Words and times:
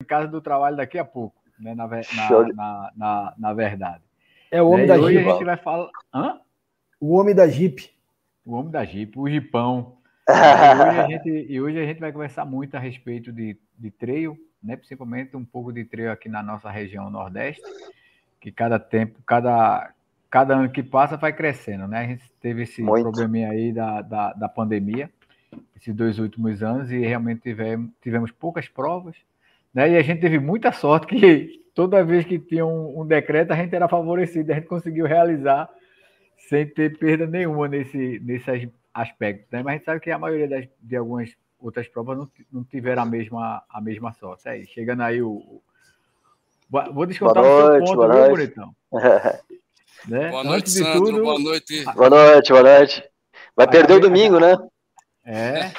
em 0.00 0.04
casa 0.04 0.28
do 0.28 0.40
trabalho 0.40 0.76
daqui 0.76 0.96
a 0.96 1.04
pouco, 1.04 1.36
né? 1.58 1.74
Na, 1.74 1.88
na, 1.88 2.52
na, 2.54 2.92
na, 2.96 3.34
na 3.36 3.52
verdade. 3.52 4.02
É 4.50 4.62
o 4.62 4.68
homem 4.68 4.86
né? 4.86 4.94
da 4.94 4.94
Jeep. 4.94 5.08
Hoje 5.08 5.18
a 5.18 5.32
gente 5.32 5.44
vai 5.44 5.56
falar. 5.56 5.90
Hã? 6.14 6.40
O 7.00 7.14
homem 7.16 7.34
da 7.34 7.48
Jeep. 7.48 7.90
O 8.46 8.52
homem 8.52 8.70
da 8.70 8.84
Jeep, 8.84 9.18
o 9.18 9.28
Jipão. 9.28 9.98
e, 10.28 10.30
hoje 10.30 11.00
a 11.00 11.08
gente, 11.08 11.46
e 11.52 11.60
hoje 11.60 11.80
a 11.80 11.84
gente 11.84 12.00
vai 12.00 12.12
conversar 12.12 12.44
muito 12.44 12.76
a 12.76 12.80
respeito 12.80 13.32
de, 13.32 13.58
de 13.76 13.90
trail, 13.90 14.38
né? 14.62 14.76
principalmente 14.76 15.36
um 15.36 15.44
pouco 15.44 15.72
de 15.72 15.84
trail 15.84 16.12
aqui 16.12 16.28
na 16.28 16.42
nossa 16.42 16.70
região 16.70 17.10
Nordeste, 17.10 17.62
que 18.40 18.52
cada 18.52 18.78
tempo, 18.78 19.20
cada, 19.26 19.92
cada 20.30 20.54
ano 20.54 20.70
que 20.70 20.82
passa 20.82 21.16
vai 21.16 21.32
crescendo, 21.32 21.88
né? 21.88 21.98
A 22.00 22.06
gente 22.06 22.30
teve 22.40 22.62
esse 22.62 22.82
muito. 22.82 23.02
probleminha 23.02 23.50
aí 23.50 23.72
da, 23.72 24.00
da, 24.00 24.32
da 24.32 24.48
pandemia, 24.48 25.10
esses 25.76 25.94
dois 25.94 26.18
últimos 26.18 26.62
anos, 26.62 26.92
e 26.92 26.98
realmente 26.98 27.40
tivemos, 27.40 27.90
tivemos 28.00 28.30
poucas 28.30 28.68
provas, 28.68 29.16
né? 29.78 29.92
E 29.92 29.96
a 29.96 30.02
gente 30.02 30.20
teve 30.20 30.40
muita 30.40 30.72
sorte 30.72 31.06
que 31.06 31.62
toda 31.72 32.02
vez 32.02 32.26
que 32.26 32.36
tinha 32.36 32.66
um, 32.66 33.02
um 33.02 33.06
decreto, 33.06 33.52
a 33.52 33.56
gente 33.56 33.72
era 33.72 33.86
favorecido, 33.88 34.50
a 34.50 34.56
gente 34.56 34.66
conseguiu 34.66 35.06
realizar 35.06 35.70
sem 36.48 36.66
ter 36.66 36.98
perda 36.98 37.28
nenhuma 37.28 37.68
nesse, 37.68 38.18
nesse 38.24 38.72
aspecto. 38.92 39.46
Né? 39.52 39.62
Mas 39.62 39.66
a 39.66 39.76
gente 39.76 39.84
sabe 39.84 40.00
que 40.00 40.10
a 40.10 40.18
maioria 40.18 40.48
das, 40.48 40.66
de 40.82 40.96
algumas 40.96 41.30
outras 41.60 41.86
provas 41.86 42.18
não, 42.18 42.28
não 42.52 42.64
tiveram 42.64 43.02
a 43.02 43.06
mesma, 43.06 43.62
a 43.70 43.80
mesma 43.80 44.12
sorte. 44.14 44.48
Aí, 44.48 44.66
chegando 44.66 45.02
aí 45.02 45.22
o. 45.22 45.62
Vou 46.92 47.06
descontar 47.06 47.40
boa 47.40 47.68
noite, 47.68 47.86
seu 47.86 47.96
ponto, 47.96 48.12
viu, 48.12 48.28
bonitão? 48.30 48.76
né? 50.08 50.30
Boa 50.30 50.44
noite, 50.44 50.70
Sandro, 50.70 51.04
tudo, 51.04 51.22
boa 51.22 51.38
noite. 51.38 51.84
Boa 51.84 52.10
noite, 52.10 52.48
boa 52.52 52.62
noite. 52.64 53.04
Vai 53.56 53.66
acabei, 53.66 53.86
perder 53.86 53.94
o 53.94 54.00
domingo, 54.00 54.40
né? 54.40 54.58
É. 55.24 55.70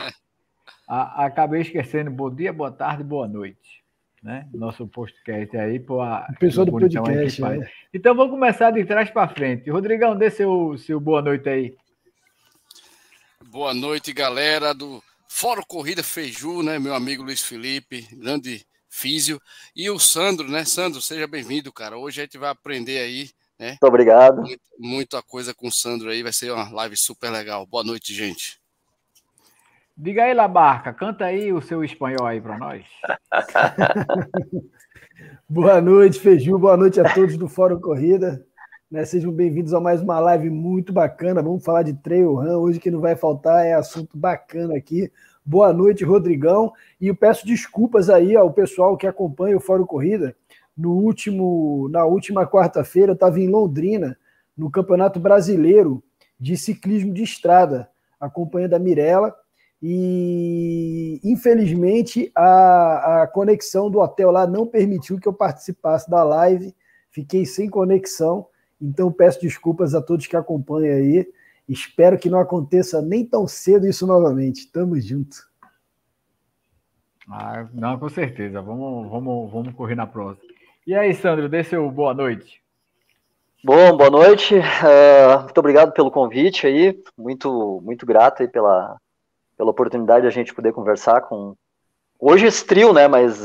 A, 0.88 1.26
acabei 1.26 1.62
esquecendo. 1.62 2.10
Bom 2.10 2.34
dia, 2.34 2.54
boa 2.54 2.72
tarde, 2.72 3.04
boa 3.04 3.28
noite 3.28 3.79
né? 4.22 4.48
Nosso 4.54 4.88
podcast 4.88 5.56
aí, 5.58 5.80
pô, 5.80 6.02
a 6.02 6.28
pessoa 6.40 6.66
do 6.66 6.72
podcast. 6.72 7.44
É. 7.44 7.72
Então 7.94 8.16
vamos 8.16 8.32
começar 8.32 8.72
de 8.72 8.84
trás 8.86 9.10
para 9.10 9.30
frente. 9.30 9.70
Rodrigão, 9.70 10.18
dê 10.18 10.30
seu, 10.30 10.78
seu 10.78 11.00
boa 11.00 11.22
noite 11.22 11.48
aí. 11.48 11.76
Boa 13.46 13.74
noite, 13.74 14.14
galera 14.14 14.74
do 14.74 15.02
Fórum 15.28 15.64
Corrida 15.68 16.04
Feiju, 16.04 16.62
né? 16.62 16.78
Meu 16.78 16.94
amigo 16.94 17.24
Luiz 17.24 17.42
Felipe, 17.42 18.08
grande 18.14 18.66
físio, 18.90 19.42
e 19.76 19.90
o 19.90 20.00
Sandro, 20.00 20.50
né? 20.50 20.66
Sandro, 20.66 21.02
seja 21.02 21.28
bem-vindo, 21.28 21.72
cara. 21.72 21.98
Hoje 21.98 22.22
a 22.22 22.24
gente 22.26 22.38
vai 22.38 22.50
aprender 22.50 23.00
aí, 23.00 23.30
né? 23.58 23.70
Muito 23.70 23.86
obrigado. 23.86 24.44
muita 24.78 25.22
coisa 25.22 25.54
com 25.54 25.68
o 25.68 25.72
Sandro 25.72 26.10
aí, 26.10 26.24
vai 26.24 26.34
ser 26.34 26.52
uma 26.52 26.70
live 26.70 26.98
super 26.98 27.32
legal. 27.32 27.66
Boa 27.66 27.84
noite, 27.84 28.14
gente. 28.14 28.59
Diga 30.02 30.24
aí, 30.24 30.34
Labarca, 30.34 30.94
canta 30.94 31.26
aí 31.26 31.52
o 31.52 31.62
seu 31.62 31.84
espanhol 31.84 32.26
aí 32.26 32.40
para 32.40 32.58
nós. 32.58 32.86
boa 35.50 35.82
noite, 35.82 36.22
Feiju, 36.22 36.58
boa 36.58 36.78
noite 36.78 37.02
a 37.02 37.14
todos 37.14 37.36
do 37.36 37.50
Fórum 37.50 37.82
Corrida. 37.82 38.42
Né, 38.90 39.04
sejam 39.04 39.30
bem-vindos 39.30 39.74
a 39.74 39.82
mais 39.82 40.02
uma 40.02 40.18
live 40.22 40.50
muito 40.50 40.94
bacana. 40.94 41.44
Vamos 41.44 41.66
falar 41.66 41.84
de 41.84 41.96
trail 41.96 42.36
run. 42.36 42.60
Hoje 42.60 42.80
que 42.80 42.90
não 42.90 43.02
vai 43.02 43.18
faltar 43.18 43.66
é 43.66 43.74
assunto 43.74 44.18
bacana 44.18 44.78
aqui. 44.78 45.12
Boa 45.46 45.74
noite, 45.74 46.06
Rodrigão. 46.06 46.72
E 47.02 47.08
eu 47.08 47.16
peço 47.16 47.46
desculpas 47.46 48.10
aí 48.10 48.38
ao 48.38 48.54
pessoal 48.54 48.96
que 48.96 49.06
acompanha 49.06 49.58
o 49.58 49.62
Fórum 49.62 49.86
Corrida. 49.86 50.34
No 50.78 50.94
último, 50.94 51.90
na 51.92 52.06
última 52.06 52.48
quarta-feira, 52.48 53.12
eu 53.12 53.16
estava 53.16 53.38
em 53.38 53.50
Londrina, 53.50 54.18
no 54.56 54.72
Campeonato 54.72 55.20
Brasileiro 55.20 56.02
de 56.40 56.56
Ciclismo 56.56 57.14
de 57.14 57.24
Estrada, 57.24 57.90
acompanhando 58.18 58.76
a 58.76 58.80
Mirella 58.80 59.36
e 59.82 61.20
infelizmente 61.24 62.32
a, 62.36 63.24
a 63.24 63.28
conexão 63.28 63.90
do 63.90 64.00
hotel 64.00 64.32
lá 64.32 64.46
não 64.46 64.68
permitiu 64.68 65.20
que 65.20 65.28
eu 65.28 65.34
participasse 65.34 66.10
da 66.10 66.24
live, 66.24 66.76
fiquei 67.10 67.46
sem 67.46 67.70
conexão, 67.70 68.48
então 68.82 69.12
peço 69.12 69.42
desculpas 69.42 69.96
a 69.96 70.02
todos 70.02 70.28
que 70.28 70.36
acompanham 70.36 70.96
aí. 70.96 71.28
Espero 71.68 72.18
que 72.18 72.30
não 72.30 72.40
aconteça 72.40 73.02
nem 73.02 73.24
tão 73.24 73.48
cedo 73.48 73.86
isso 73.88 74.08
novamente. 74.08 74.72
Tamo 74.72 75.00
junto. 75.00 75.38
Ah, 77.30 77.68
não, 77.74 78.00
com 78.00 78.10
certeza. 78.10 78.60
Vamos, 78.60 79.08
vamos, 79.08 79.52
vamos 79.52 79.74
correr 79.76 79.94
na 79.94 80.08
próxima. 80.08 80.52
E 80.88 80.96
aí, 80.96 81.14
Sandro, 81.14 81.48
dê 81.48 81.64
seu 81.64 81.90
boa 81.92 82.12
noite. 82.12 82.60
Bom, 83.64 83.96
boa 83.96 84.10
noite. 84.10 84.56
Uh, 84.56 85.44
muito 85.44 85.58
obrigado 85.60 85.92
pelo 85.92 86.10
convite 86.10 86.66
aí. 86.66 87.00
Muito, 87.16 87.80
muito 87.84 88.04
grato 88.04 88.42
aí 88.42 88.48
pela, 88.48 88.98
pela 89.60 89.72
oportunidade 89.72 90.22
de 90.22 90.28
a 90.28 90.32
gente 90.32 90.56
poder 90.56 90.72
conversar 90.72 91.20
com. 91.20 91.54
Hoje 92.18 92.46
esse 92.46 92.66
trio, 92.66 92.94
né? 92.94 93.10
Mas 93.10 93.38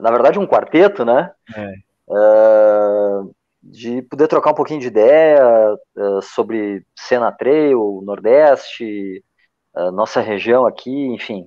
na 0.00 0.10
verdade 0.10 0.38
um 0.38 0.46
quarteto, 0.46 1.04
né? 1.04 1.30
É. 1.54 1.72
Uh, 2.08 3.30
de 3.62 4.00
poder 4.02 4.28
trocar 4.28 4.52
um 4.52 4.54
pouquinho 4.54 4.80
de 4.80 4.86
ideia 4.86 5.44
uh, 5.94 6.22
sobre 6.22 6.82
cena 6.96 7.30
trail, 7.30 8.00
Nordeste, 8.02 9.22
uh, 9.76 9.92
nossa 9.92 10.22
região 10.22 10.64
aqui, 10.64 11.08
enfim. 11.08 11.46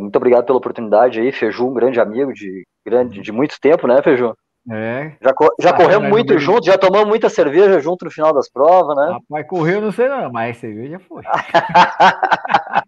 muito 0.00 0.16
obrigado 0.16 0.46
pela 0.46 0.56
oportunidade 0.56 1.20
aí, 1.20 1.30
Feju, 1.30 1.68
um 1.68 1.74
grande 1.74 2.00
amigo 2.00 2.32
de, 2.32 2.66
grande, 2.82 3.20
de 3.20 3.30
muito 3.30 3.60
tempo, 3.60 3.86
né, 3.86 4.00
Feju? 4.02 4.34
É. 4.70 5.12
Já, 5.20 5.34
já 5.60 5.70
ah, 5.70 5.76
corremos 5.76 6.08
muito 6.08 6.38
junto, 6.38 6.64
já 6.64 6.78
tomamos 6.78 7.08
muita 7.08 7.28
cerveja 7.28 7.78
junto 7.80 8.06
no 8.06 8.10
final 8.10 8.32
das 8.32 8.50
provas, 8.50 8.96
né? 8.96 9.12
Rapaz, 9.12 9.46
correu, 9.46 9.82
não 9.82 9.92
sei 9.92 10.08
não, 10.08 10.32
mas 10.32 10.56
cerveja 10.56 10.98
foi. 10.98 11.22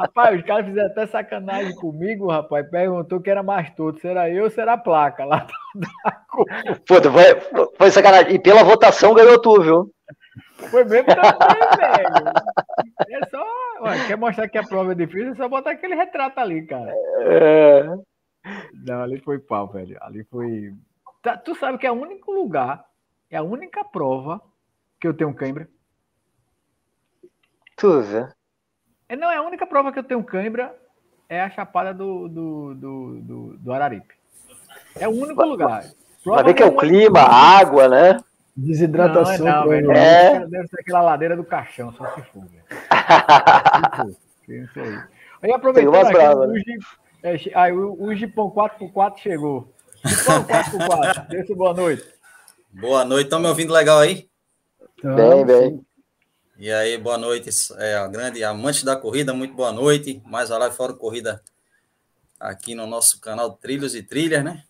rapaz, 0.00 0.38
os 0.38 0.46
caras 0.46 0.66
fizeram 0.66 0.90
até 0.90 1.06
sacanagem 1.06 1.74
comigo, 1.76 2.28
rapaz. 2.28 2.68
Perguntou 2.70 3.20
que 3.20 3.30
era 3.30 3.42
mais 3.42 3.70
todo. 3.74 4.00
Será 4.00 4.30
eu 4.30 4.44
ou 4.44 4.50
será 4.50 4.74
a 4.74 4.78
placa 4.78 5.24
lá 5.24 5.46
da 5.74 5.88
Puta, 6.86 7.10
foi, 7.10 7.70
foi 7.76 7.90
sacanagem. 7.90 8.34
E 8.34 8.38
pela 8.38 8.64
votação 8.64 9.14
ganhou 9.14 9.40
tu, 9.40 9.60
viu? 9.60 9.94
Foi 10.70 10.84
mesmo 10.84 11.06
também, 11.06 11.60
velho. 11.78 12.32
É 13.08 13.26
só. 13.28 13.44
Ué, 13.82 14.06
quer 14.06 14.16
mostrar 14.16 14.48
que 14.48 14.58
a 14.58 14.62
prova 14.62 14.92
é 14.92 14.94
difícil, 14.94 15.32
é 15.32 15.36
só 15.36 15.48
botar 15.48 15.70
aquele 15.70 15.94
retrato 15.94 16.38
ali, 16.38 16.66
cara. 16.66 16.92
É. 17.20 17.84
Não, 18.86 19.02
ali 19.02 19.20
foi 19.20 19.38
pau, 19.38 19.68
velho. 19.68 19.96
Ali 20.02 20.24
foi. 20.24 20.74
Tá, 21.22 21.36
tu 21.36 21.54
sabe 21.54 21.78
que 21.78 21.86
é 21.86 21.92
o 21.92 22.00
único 22.00 22.32
lugar, 22.32 22.84
é 23.30 23.36
a 23.36 23.42
única 23.42 23.84
prova 23.84 24.40
que 25.00 25.06
eu 25.06 25.14
tenho 25.14 25.34
cãibra. 25.34 25.68
Tu 27.76 28.00
vê. 28.02 28.28
É, 29.10 29.16
não, 29.16 29.28
é 29.28 29.38
a 29.38 29.42
única 29.42 29.66
prova 29.66 29.92
que 29.92 29.98
eu 29.98 30.04
tenho 30.04 30.22
cãibra 30.22 30.72
é 31.28 31.40
a 31.40 31.50
chapada 31.50 31.92
do, 31.92 32.28
do, 32.28 32.74
do, 32.76 33.20
do, 33.20 33.58
do 33.58 33.72
Araripe. 33.72 34.14
É 34.94 35.08
o 35.08 35.10
único 35.10 35.42
lugar. 35.42 35.84
Vai 36.24 36.44
ver 36.44 36.54
que 36.54 36.62
é 36.62 36.66
o 36.66 36.76
clima, 36.76 37.18
a 37.18 37.58
água, 37.58 37.88
né? 37.88 38.20
Desidratação. 38.56 39.44
Não, 39.44 39.62
não, 39.62 39.68
velho. 39.68 39.90
É. 39.90 40.46
Deve 40.46 40.68
ser 40.68 40.80
aquela 40.80 41.02
ladeira 41.02 41.36
do 41.36 41.42
caixão, 41.42 41.92
só 41.94 42.06
se 42.14 42.22
for, 42.22 42.46
velho. 42.46 44.16
se 44.46 44.66
for. 44.68 45.08
Aí 45.42 45.52
aproveitando 45.52 45.96
aqui, 45.96 46.12
brava, 46.12 46.46
o, 46.46 46.54
Jeep, 46.56 46.86
é, 47.24 47.36
aí, 47.54 47.72
o, 47.72 48.00
o 48.00 48.14
Jeepão 48.14 48.48
4x4 48.48 49.16
chegou. 49.16 49.72
Jeepão 50.04 50.44
4x4, 50.44 51.26
desse 51.26 51.52
boa 51.52 51.74
noite. 51.74 52.04
Boa 52.72 53.04
noite, 53.04 53.24
estão 53.24 53.40
me 53.40 53.48
ouvindo 53.48 53.72
legal 53.72 53.98
aí? 53.98 54.28
Bem, 55.02 55.44
bem. 55.44 55.84
E 56.60 56.70
aí, 56.70 56.98
boa 56.98 57.16
noite, 57.16 57.48
é, 57.78 57.94
a 57.94 58.06
grande 58.06 58.44
amante 58.44 58.84
da 58.84 58.94
corrida, 58.94 59.32
muito 59.32 59.54
boa 59.54 59.72
noite. 59.72 60.20
Mais 60.26 60.50
uma 60.50 60.58
live 60.58 60.76
fora 60.76 60.92
corrida 60.92 61.42
aqui 62.38 62.74
no 62.74 62.86
nosso 62.86 63.18
canal 63.18 63.52
Trilhos 63.52 63.94
e 63.94 64.02
Trilhas, 64.02 64.44
né? 64.44 64.62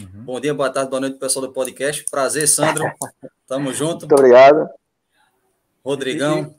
Uhum. 0.00 0.22
Bom 0.22 0.40
dia, 0.40 0.54
boa 0.54 0.70
tarde, 0.70 0.88
boa 0.88 1.00
noite, 1.00 1.18
pessoal 1.18 1.44
do 1.44 1.52
podcast. 1.52 2.08
Prazer, 2.08 2.46
Sandro. 2.46 2.84
Tamo 3.44 3.74
junto. 3.74 4.06
Muito 4.06 4.12
obrigado. 4.12 4.70
Rodrigão. 5.84 6.54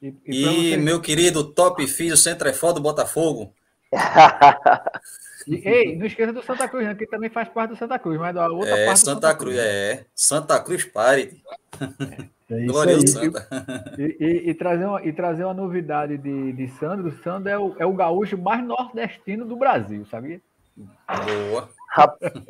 E, 0.00 0.14
e, 0.24 0.72
e 0.74 0.76
meu 0.76 1.00
querido 1.00 1.42
Top 1.42 1.84
Filho 1.88 2.16
Centrefó 2.16 2.72
do 2.72 2.80
Botafogo. 2.80 3.52
e, 5.48 5.68
ei, 5.68 5.96
não 5.96 6.06
esqueça 6.06 6.32
do 6.32 6.44
Santa 6.44 6.68
Cruz, 6.68 6.86
né, 6.86 6.94
que 6.94 7.08
também 7.08 7.28
faz 7.28 7.48
parte 7.48 7.70
do 7.70 7.76
Santa 7.76 7.98
Cruz, 7.98 8.20
mas 8.20 8.36
da 8.36 8.48
outra 8.50 8.70
é, 8.70 8.86
parte 8.86 9.00
Santa, 9.00 9.14
Santa 9.14 9.34
Cruz, 9.34 9.56
Cruz, 9.56 9.68
é. 9.68 10.06
Santa 10.14 10.60
Cruz 10.60 10.84
Party. 10.84 11.42
É. 11.80 12.30
É 12.50 13.06
Santa. 13.06 13.46
E, 13.98 14.16
e, 14.18 14.50
e, 14.50 14.54
trazer 14.54 14.84
uma, 14.84 15.02
e 15.04 15.12
trazer 15.12 15.44
uma 15.44 15.54
novidade 15.54 16.18
de, 16.18 16.52
de 16.52 16.68
Sandro. 16.68 17.12
Sandro 17.22 17.48
é 17.48 17.58
o, 17.58 17.74
é 17.78 17.86
o 17.86 17.92
gaúcho 17.92 18.36
mais 18.36 18.64
nordestino 18.64 19.44
do 19.44 19.56
Brasil, 19.56 20.04
sabia? 20.06 20.40
Boa. 20.76 21.68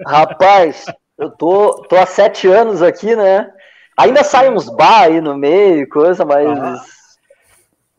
Rapaz, 0.07 0.87
eu 1.19 1.31
tô, 1.31 1.83
tô 1.89 1.97
há 1.97 2.07
sete 2.07 2.49
anos 2.49 2.83
aqui, 2.83 3.15
né? 3.15 3.53
Ainda 3.97 4.25
saem 4.25 4.53
uns 4.53 4.69
bar 4.71 5.03
aí 5.03 5.21
no 5.21 5.37
meio, 5.37 5.89
coisa, 5.89 6.25
mas. 6.25 6.49
Ah. 6.59 6.85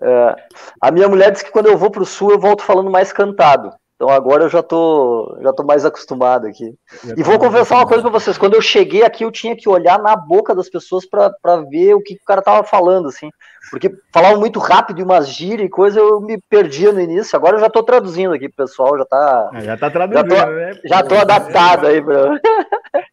É, 0.04 0.36
a 0.82 0.90
minha 0.90 1.08
mulher 1.08 1.32
diz 1.32 1.44
que 1.44 1.52
quando 1.52 1.68
eu 1.68 1.78
vou 1.78 1.92
pro 1.92 2.06
sul 2.06 2.32
eu 2.32 2.40
volto 2.40 2.64
falando 2.64 2.90
mais 2.90 3.14
cantado. 3.14 3.72
Então 4.02 4.10
agora 4.10 4.46
eu 4.46 4.50
já 4.50 4.64
tô, 4.64 5.38
já 5.44 5.54
tô 5.54 5.64
mais 5.64 5.86
acostumado 5.86 6.48
aqui. 6.48 6.74
e 7.16 7.22
vou 7.22 7.38
confessar 7.38 7.76
uma 7.76 7.86
coisa 7.86 8.02
para 8.02 8.10
vocês: 8.10 8.36
quando 8.36 8.56
eu 8.56 8.62
cheguei 8.62 9.04
aqui, 9.04 9.24
eu 9.24 9.30
tinha 9.30 9.56
que 9.56 9.70
olhar 9.70 10.00
na 10.00 10.16
boca 10.16 10.56
das 10.56 10.68
pessoas 10.68 11.06
para 11.08 11.32
ver 11.70 11.94
o 11.94 12.02
que, 12.02 12.16
o 12.16 12.26
cara 12.26 12.42
tava 12.42 12.64
falando, 12.64 13.10
assim. 13.10 13.30
Porque 13.70 13.94
falavam 14.12 14.40
muito 14.40 14.60
rápido 14.60 15.00
e 15.00 15.04
umas 15.04 15.30
gírias 15.30 15.68
e 15.68 15.70
coisa, 15.70 16.00
eu 16.00 16.20
me 16.20 16.42
perdia 16.50 16.92
no 16.92 17.00
início. 17.00 17.38
Agora 17.38 17.58
eu 17.58 17.60
já 17.60 17.70
tô 17.70 17.84
traduzindo 17.84 18.34
aqui, 18.34 18.50
pessoal. 18.50 18.98
Já 18.98 19.06
tá. 19.06 19.52
É, 19.54 19.62
já 19.62 19.78
tá 19.78 19.92
traduzindo, 19.92 20.36
já 20.36 20.46
tô, 20.46 20.52
né? 20.52 20.80
Já 20.84 21.04
tô 21.04 21.16
adaptado 21.16 21.86
aí, 21.86 22.02
bro. 22.02 22.40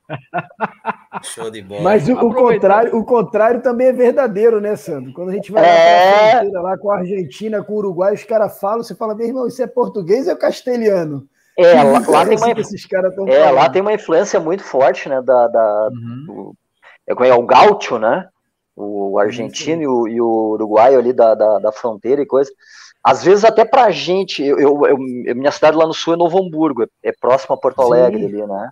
Show 1.22 1.50
de 1.50 1.62
bola. 1.62 1.82
Mas 1.82 2.08
o, 2.08 2.12
o, 2.14 2.34
contrário, 2.34 2.96
o 2.96 3.04
contrário 3.04 3.62
também 3.62 3.88
é 3.88 3.92
verdadeiro, 3.92 4.60
né, 4.60 4.76
Sandro? 4.76 5.12
Quando 5.12 5.30
a 5.30 5.32
gente 5.32 5.52
vai 5.52 5.64
é... 5.64 6.42
lá, 6.52 6.60
lá 6.60 6.78
com 6.78 6.90
a 6.90 6.98
Argentina, 6.98 7.62
com 7.62 7.74
o 7.74 7.76
Uruguai, 7.78 8.14
os 8.14 8.24
caras 8.24 8.58
falam, 8.58 8.82
você 8.82 8.94
fala, 8.94 9.14
meu 9.14 9.26
irmão, 9.26 9.46
isso 9.46 9.62
é 9.62 9.66
português 9.66 10.26
ou 10.26 10.32
é 10.32 10.36
castelhano? 10.36 11.28
É, 11.58 11.82
lá, 11.82 11.98
lá 12.06 12.24
tem 12.24 12.36
uma, 12.36 12.50
esses 12.52 12.86
é, 13.26 13.50
lá 13.50 13.68
tem 13.68 13.82
uma 13.82 13.92
influência 13.92 14.38
muito 14.38 14.62
forte, 14.62 15.08
né, 15.08 15.20
da, 15.20 15.48
da 15.48 15.88
uhum. 15.92 16.24
do, 16.24 16.54
é, 17.04 17.28
é 17.28 17.34
o 17.34 17.42
gaúcho, 17.42 17.98
né, 17.98 18.28
o 18.76 19.18
argentino 19.18 19.82
e 19.82 19.86
o, 19.88 20.06
e 20.06 20.20
o 20.20 20.50
uruguaio 20.52 21.00
ali 21.00 21.12
da, 21.12 21.34
da, 21.34 21.58
da, 21.58 21.72
fronteira 21.72 22.22
e 22.22 22.26
coisa. 22.26 22.48
Às 23.02 23.24
vezes 23.24 23.44
até 23.44 23.64
pra 23.64 23.90
gente, 23.90 24.40
eu, 24.40 24.56
eu, 24.56 24.86
eu, 24.86 24.98
minha 25.34 25.50
cidade 25.50 25.76
lá 25.76 25.84
no 25.84 25.92
sul 25.92 26.14
é 26.14 26.16
Novo 26.16 26.38
Hamburgo, 26.38 26.84
é, 26.84 26.86
é 27.02 27.12
próximo 27.12 27.56
a 27.56 27.58
Porto 27.58 27.82
Alegre 27.82 28.20
Sim. 28.20 28.26
ali, 28.26 28.46
né, 28.46 28.70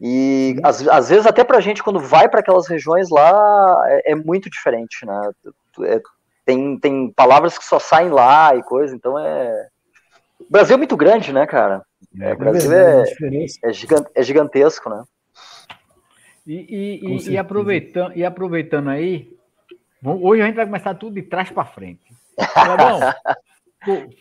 e 0.00 0.56
às, 0.62 0.86
às, 0.88 1.08
vezes 1.08 1.26
até 1.26 1.42
pra 1.42 1.60
gente, 1.60 1.82
quando 1.82 1.98
vai 1.98 2.28
para 2.28 2.40
aquelas 2.40 2.68
regiões 2.68 3.08
lá, 3.08 3.82
é, 3.86 4.12
é 4.12 4.14
muito 4.14 4.50
diferente, 4.50 5.06
né? 5.06 5.30
É, 5.84 6.00
tem, 6.44 6.78
tem 6.78 7.12
palavras 7.12 7.56
que 7.56 7.64
só 7.64 7.78
saem 7.78 8.10
lá 8.10 8.54
e 8.54 8.62
coisa, 8.62 8.94
então 8.94 9.18
é. 9.18 9.68
O 10.38 10.50
Brasil 10.50 10.74
é 10.74 10.76
muito 10.76 10.96
grande, 10.96 11.32
né, 11.32 11.46
cara? 11.46 11.82
É, 12.20 12.34
o 12.34 12.38
Brasil 12.38 12.72
é, 12.72 13.04
é, 13.64 13.72
gigante, 13.72 14.10
é 14.14 14.22
gigantesco, 14.22 14.90
né? 14.90 15.02
E, 16.46 16.54
e, 16.54 17.16
e, 17.16 17.30
e, 17.30 17.38
aproveitando, 17.38 18.16
e 18.16 18.24
aproveitando 18.24 18.90
aí, 18.90 19.34
hoje 20.04 20.42
a 20.42 20.46
gente 20.46 20.54
vai 20.54 20.66
começar 20.66 20.94
tudo 20.94 21.14
de 21.14 21.22
trás 21.22 21.50
para 21.50 21.64
frente. 21.64 22.04
Tá 22.54 22.76
bom? 22.76 23.00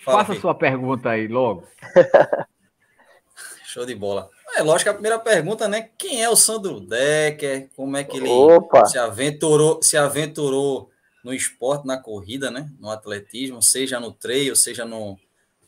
faça 0.04 0.34
a 0.34 0.36
sua 0.36 0.56
pergunta 0.56 1.10
aí 1.10 1.28
logo. 1.28 1.68
Show 3.66 3.86
de 3.86 3.94
bola. 3.94 4.30
É 4.56 4.62
lógico, 4.62 4.90
a 4.90 4.94
primeira 4.94 5.20
pergunta, 5.20 5.68
né? 5.68 5.90
Quem 5.98 6.24
é 6.24 6.30
o 6.30 6.36
Sandro 6.36 6.80
Decker? 6.80 7.70
Como 7.76 7.98
é 7.98 8.04
que 8.04 8.18
ele 8.18 8.30
Opa. 8.30 8.86
se 8.86 8.98
aventurou, 8.98 9.82
se 9.82 9.98
aventurou 9.98 10.90
no 11.24 11.34
esporte, 11.34 11.88
na 11.88 11.98
corrida, 11.98 12.52
né? 12.52 12.70
No 12.80 12.90
atletismo, 12.90 13.62
seja 13.62 14.00
no 14.00 14.12
trail, 14.12 14.56
seja 14.56 14.86
no, 14.86 15.18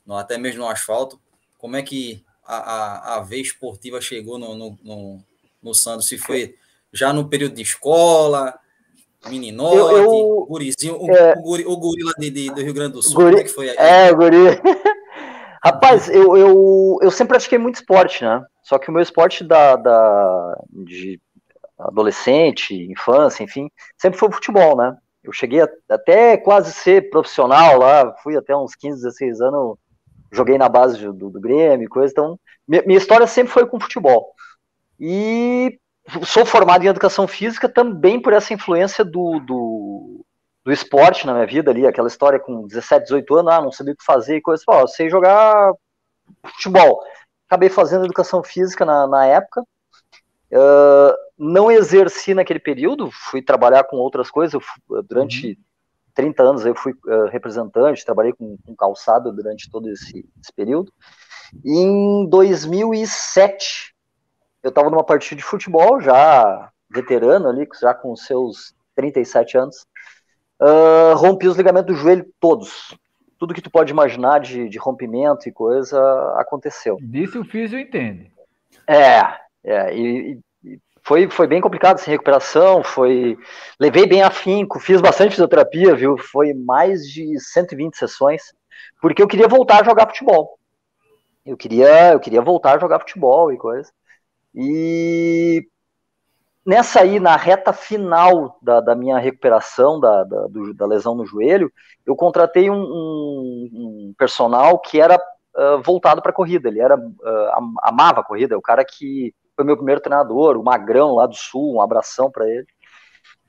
no 0.06 0.16
até 0.16 0.38
mesmo 0.38 0.62
no 0.62 0.70
asfalto. 0.70 1.20
Como 1.58 1.76
é 1.76 1.82
que 1.82 2.24
a, 2.46 2.58
a, 2.58 3.16
a 3.16 3.22
vez 3.22 3.48
esportiva 3.48 4.00
chegou 4.00 4.38
no, 4.38 4.56
no, 4.56 4.80
no, 4.84 5.24
no 5.62 5.74
Sandro? 5.74 6.04
Se 6.04 6.18
foi 6.18 6.56
já 6.94 7.12
no 7.12 7.28
período 7.28 7.56
de 7.56 7.64
escola, 7.64 8.58
meninote, 9.28 9.78
eu, 9.78 9.98
eu, 9.98 10.46
gurizinho, 10.48 10.98
o, 11.02 11.12
é, 11.12 11.34
o, 11.34 11.42
guri, 11.42 11.66
o 11.66 11.78
gorila 11.78 12.12
de, 12.18 12.30
de, 12.30 12.50
do 12.52 12.62
Rio 12.62 12.74
Grande 12.74 12.94
do 12.94 13.04
Sul, 13.04 13.16
guri, 13.16 13.32
como 13.32 13.42
é 13.42 13.44
que 13.44 13.50
foi 13.50 13.70
aí? 13.70 13.76
É, 13.78 14.12
o 14.12 14.16
guri. 14.16 14.38
Rapaz, 15.64 16.08
eu, 16.08 16.38
eu, 16.38 17.00
eu 17.02 17.12
sempre 17.12 17.34
pratiquei 17.34 17.58
muito 17.58 17.76
esporte, 17.76 18.24
né? 18.24 18.46
Só 18.68 18.78
que 18.78 18.90
o 18.90 18.92
meu 18.92 19.02
esporte 19.02 19.46
da, 19.46 19.78
da, 19.78 20.62
de 20.70 21.22
adolescente, 21.80 22.76
infância, 22.92 23.42
enfim, 23.42 23.72
sempre 23.98 24.20
foi 24.20 24.28
o 24.28 24.32
futebol, 24.34 24.76
né? 24.76 24.94
Eu 25.24 25.32
cheguei 25.32 25.62
a, 25.62 25.70
até 25.88 26.36
quase 26.36 26.74
ser 26.74 27.10
profissional 27.10 27.80
lá, 27.80 28.14
fui 28.22 28.36
até 28.36 28.54
uns 28.54 28.76
15, 28.76 29.04
16 29.04 29.40
anos, 29.40 29.78
joguei 30.34 30.58
na 30.58 30.68
base 30.68 31.02
do, 31.02 31.30
do 31.30 31.40
Grêmio 31.40 31.88
coisa, 31.88 32.12
então 32.12 32.38
minha, 32.68 32.82
minha 32.82 32.98
história 32.98 33.26
sempre 33.26 33.54
foi 33.54 33.66
com 33.66 33.80
futebol. 33.80 34.34
E 35.00 35.80
sou 36.26 36.46
formado 36.46 36.84
em 36.84 36.90
educação 36.90 37.26
física 37.26 37.70
também 37.70 38.22
por 38.22 38.34
essa 38.34 38.54
influência 38.54 39.06
do, 39.06 39.40
do, 39.40 40.26
do 40.66 40.74
esporte 40.74 41.26
na 41.26 41.34
minha 41.34 41.48
vida 41.48 41.72
ali, 41.72 41.88
aquela 41.88 42.10
história 42.10 42.38
com 42.38 42.68
17, 42.68 43.04
18 43.04 43.34
anos, 43.34 43.54
ah, 43.54 43.62
não 43.62 43.72
sabia 43.72 43.94
o 43.94 43.96
que 43.98 44.04
fazer 44.04 44.36
e 44.36 44.42
coisa, 44.42 44.62
ó, 44.68 44.86
sei 44.88 45.10
jogar 45.10 45.72
futebol. 46.44 47.02
Acabei 47.48 47.70
fazendo 47.70 48.06
educação 48.06 48.44
física 48.44 48.86
na, 48.86 49.08
na 49.08 49.26
época, 49.26 49.62
uh, 49.62 51.14
não 51.38 51.72
exerci 51.72 52.34
naquele 52.34 52.60
período, 52.60 53.10
fui 53.12 53.42
trabalhar 53.42 53.84
com 53.86 53.98
outras 53.98 54.30
coisas, 54.30 54.62
fui, 54.62 55.02
durante 55.04 55.50
uhum. 55.50 55.56
30 56.14 56.44
anos 56.44 56.66
eu 56.66 56.76
fui 56.76 56.94
uh, 56.94 57.28
representante, 57.32 58.06
trabalhei 58.06 58.34
com, 58.34 58.58
com, 58.66 58.76
calçado 58.76 59.32
durante 59.32 59.70
todo 59.70 59.90
esse, 59.90 60.28
esse 60.42 60.54
período, 60.54 60.92
e 61.64 61.80
em 61.80 62.28
2007 62.30 63.96
eu 64.62 64.70
estava 64.70 64.90
numa 64.90 65.04
partida 65.04 65.38
de 65.38 65.44
futebol, 65.44 66.02
já 66.02 66.72
veterano 66.90 67.48
ali, 67.48 67.68
já 67.80 67.94
com 67.94 68.16
seus 68.16 68.76
37 68.96 69.58
anos, 69.58 69.86
Uh, 70.60 71.16
rompi 71.16 71.48
os 71.48 71.56
ligamentos 71.56 71.96
do 71.96 72.02
joelho 72.02 72.26
todos. 72.40 72.96
Tudo 73.38 73.54
que 73.54 73.62
tu 73.62 73.70
pode 73.70 73.92
imaginar 73.92 74.40
de, 74.40 74.68
de 74.68 74.78
rompimento 74.78 75.48
e 75.48 75.52
coisa 75.52 76.00
aconteceu. 76.38 76.98
Disso 77.00 77.42
o 77.42 77.46
físico 77.46 77.80
entende. 77.80 78.32
É, 78.88 79.22
é 79.64 79.96
e, 79.96 80.40
e, 80.64 80.80
foi, 81.04 81.30
foi 81.30 81.48
bem 81.48 81.62
complicado 81.62 81.98
essa 81.98 82.10
recuperação, 82.10 82.84
foi... 82.84 83.38
Levei 83.80 84.06
bem 84.06 84.22
afinco, 84.24 84.80
fiz 84.80 85.00
bastante 85.00 85.32
fisioterapia, 85.32 85.96
viu? 85.96 86.18
Foi 86.18 86.54
mais 86.54 87.02
de 87.04 87.40
120 87.40 87.96
sessões, 87.96 88.42
porque 89.02 89.22
eu 89.22 89.28
queria 89.28 89.48
voltar 89.48 89.82
a 89.82 89.86
jogar 89.86 90.08
futebol. 90.08 90.58
Eu 91.46 91.56
queria, 91.56 92.14
eu 92.14 92.20
queria 92.20 92.42
voltar 92.42 92.76
a 92.76 92.80
jogar 92.80 93.00
futebol 93.00 93.54
e 93.54 93.58
coisa. 93.58 93.90
E 94.54 95.66
nessa 96.68 97.00
aí, 97.00 97.18
na 97.18 97.38
reta 97.38 97.72
final 97.72 98.58
da, 98.62 98.82
da 98.82 98.94
minha 98.94 99.18
recuperação 99.18 99.98
da, 100.02 100.26
da, 100.26 100.48
do, 100.48 100.74
da, 100.74 100.86
lesão 100.86 101.16
no 101.16 101.26
joelho, 101.26 101.72
eu 102.06 102.14
contratei 102.14 102.70
um, 102.70 102.76
um, 102.76 103.70
um 103.74 104.14
personal 104.18 104.78
que 104.78 105.00
era 105.00 105.16
uh, 105.16 105.82
voltado 105.82 106.22
para 106.22 106.34
corrida. 106.34 106.68
Ele 106.68 106.82
era 106.82 106.98
uh, 106.98 107.78
amava 107.82 108.20
a 108.20 108.24
corrida, 108.24 108.54
é 108.54 108.58
o 108.58 108.62
cara 108.62 108.84
que 108.84 109.34
foi 109.56 109.64
meu 109.64 109.78
primeiro 109.78 110.02
treinador, 110.02 110.58
o 110.58 110.64
Magrão 110.64 111.16
lá 111.16 111.26
do 111.26 111.36
Sul, 111.36 111.76
um 111.76 111.82
abração 111.82 112.30
para 112.30 112.46
ele. 112.50 112.68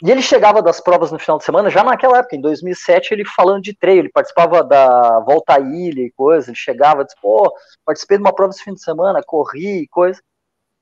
E 0.01 0.13
ele 0.13 0.23
chegava 0.23 0.63
das 0.63 0.81
provas 0.81 1.11
no 1.11 1.19
final 1.19 1.39
de 1.39 1.45
semana, 1.45 1.69
já 1.69 1.83
naquela 1.83 2.19
época, 2.19 2.37
em 2.37 2.41
2007, 2.41 3.13
ele 3.13 3.25
falando 3.25 3.63
de 3.63 3.77
treino, 3.77 4.03
ele 4.03 4.11
participava 4.11 4.63
da 4.63 5.19
Volta 5.21 5.55
à 5.55 5.61
Ilha 5.61 6.03
e 6.03 6.13
coisa, 6.13 6.51
ele 6.51 6.57
chegava 6.57 7.05
disse, 7.05 7.17
pô, 7.21 7.53
participei 7.85 8.17
de 8.17 8.23
uma 8.23 8.33
prova 8.33 8.51
esse 8.51 8.63
fim 8.63 8.75
de 8.75 8.81
semana, 8.81 9.21
corri 9.27 9.83
e 9.83 9.89
coisa. 9.89 10.21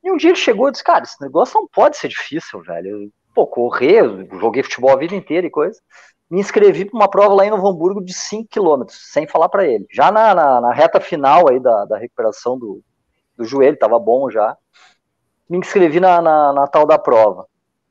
E 0.07 0.11
um 0.13 0.17
dia 0.17 0.31
ele 0.31 0.39
chegou 0.39 0.69
e 0.69 0.71
disse, 0.71 0.85
cara, 0.85 1.03
esse 1.03 1.21
negócio 1.21 1.59
não 1.61 1.67
pode 1.67 1.97
ser 1.97 2.07
difícil, 2.07 2.63
velho. 2.63 3.11
Pô, 3.35 3.45
correr, 3.45 4.05
joguei 4.41 4.63
futebol 4.63 4.93
a 4.93 4.97
vida 4.97 5.17
inteira 5.17 5.49
e 5.49 5.51
coisa. 5.51 5.81
Me 6.31 6.39
inscrevi 6.39 6.85
para 6.85 6.97
uma 6.97 7.11
prova 7.11 7.35
lá 7.35 7.45
em 7.45 7.51
Novo 7.51 7.69
Hamburgo 7.69 8.05
de 8.05 8.15
5 8.15 8.49
quilômetros, 8.49 9.11
sem 9.11 9.27
falar 9.27 9.49
para 9.49 9.67
ele. 9.67 9.85
Já 9.91 10.13
na, 10.13 10.33
na, 10.33 10.61
na, 10.61 10.73
reta 10.73 11.01
final 11.01 11.51
aí 11.51 11.59
da, 11.59 11.87
da 11.87 11.99
recuperação 11.99 12.57
do, 12.57 12.81
do 13.37 13.45
joelho, 13.45 13.77
tava 13.77 13.99
bom 13.99 14.31
já. 14.31 14.57
Me 15.51 15.59
inscrevi 15.59 15.99
na, 15.99 16.23
na, 16.23 16.53
na 16.53 16.67
tal 16.69 16.87
da 16.87 17.01
prova. 17.01 17.45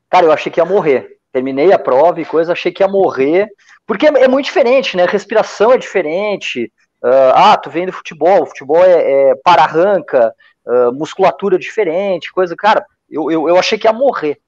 Cara, 0.10 0.26
eu 0.26 0.32
achei 0.32 0.50
que 0.50 0.62
ia 0.62 0.66
morrer. 0.66 1.18
Terminei 1.34 1.74
a 1.74 1.80
prova 1.80 2.22
e 2.22 2.26
coisa, 2.26 2.54
achei 2.54 2.72
que 2.72 2.82
ia 2.82 2.88
morrer. 2.88 3.50
Porque 3.86 4.08
é, 4.08 4.24
é 4.24 4.28
muito 4.30 4.46
diferente, 4.46 4.96
né? 4.96 5.06
Respiração 5.06 5.74
é 5.74 5.78
diferente. 5.78 6.72
Uh, 7.04 7.36
ah, 7.36 7.58
tu 7.58 7.70
vem 7.70 7.86
do 7.86 7.92
futebol, 7.92 8.44
o 8.44 8.46
futebol 8.46 8.82
é, 8.86 9.32
é 9.32 9.36
para-arranca, 9.44 10.34
uh, 10.66 10.92
musculatura 10.94 11.58
diferente, 11.58 12.34
coisa, 12.34 12.56
cara, 12.56 12.86
eu, 13.10 13.32
eu, 13.32 13.48
eu 13.48 13.58
achei 13.58 13.78
que 13.78 13.88
ia 13.88 13.94
morrer. 13.94 14.40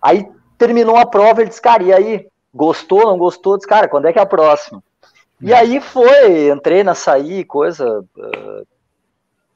Aí 0.00 0.28
terminou 0.58 0.96
a 0.96 1.06
prova, 1.06 1.40
ele 1.40 1.48
disse, 1.48 1.62
cara, 1.62 1.82
e 1.82 1.92
aí? 1.92 2.28
Gostou, 2.54 3.04
não 3.04 3.18
gostou? 3.18 3.56
Disse, 3.56 3.68
cara, 3.68 3.88
quando 3.88 4.06
é 4.06 4.12
que 4.12 4.18
é 4.18 4.22
a 4.22 4.26
próxima? 4.26 4.82
E 5.40 5.52
aí 5.52 5.80
foi, 5.80 6.48
entrei 6.48 6.82
na 6.82 6.94
sair, 6.94 7.44
coisa. 7.44 8.00
Uh, 8.16 8.66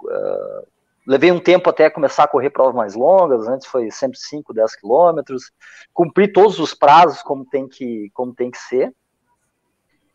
uh, 0.05 0.67
levei 1.07 1.33
um 1.33 1.41
tempo 1.41 1.71
até 1.71 1.89
começar 1.89 2.25
a 2.25 2.29
correr 2.29 2.51
provas 2.51 2.75
mais 2.75 2.95
longas, 2.95 3.49
antes 3.49 3.67
foi 3.67 3.91
sempre 3.91 4.19
5, 4.19 4.53
10 4.53 4.77
quilômetros, 4.77 5.51
cumpri 5.95 6.31
todos 6.31 6.59
os 6.59 6.75
prazos 6.75 7.23
como 7.23 7.45
tem 7.45 7.67
que, 7.67 8.11
como 8.13 8.35
tem 8.35 8.51
que 8.51 8.59
ser. 8.59 8.95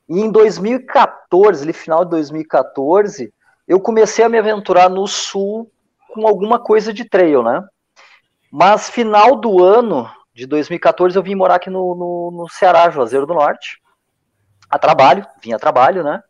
E 0.07 0.21
em 0.21 0.31
2014, 0.31 1.63
ali 1.63 1.73
final 1.73 2.05
de 2.05 2.11
2014, 2.11 3.33
eu 3.67 3.79
comecei 3.79 4.23
a 4.23 4.29
me 4.29 4.37
aventurar 4.37 4.89
no 4.89 5.07
sul 5.07 5.71
com 6.15 6.25
alguma 6.25 6.57
coisa 6.57 6.93
de 6.93 7.03
trail, 7.03 7.43
né? 7.43 7.61
Mas 8.49 8.89
final 8.89 9.35
do 9.35 9.61
ano 9.61 10.09
de 10.33 10.47
2014 10.47 11.17
eu 11.17 11.21
vim 11.21 11.35
morar 11.35 11.55
aqui 11.55 11.69
no, 11.69 11.93
no, 11.93 12.31
no 12.31 12.49
Ceará, 12.49 12.89
Juazeiro 12.89 13.25
do 13.25 13.33
Norte, 13.33 13.81
a 14.69 14.79
trabalho, 14.79 15.27
vim 15.43 15.51
a 15.51 15.59
trabalho, 15.59 16.03
né? 16.03 16.23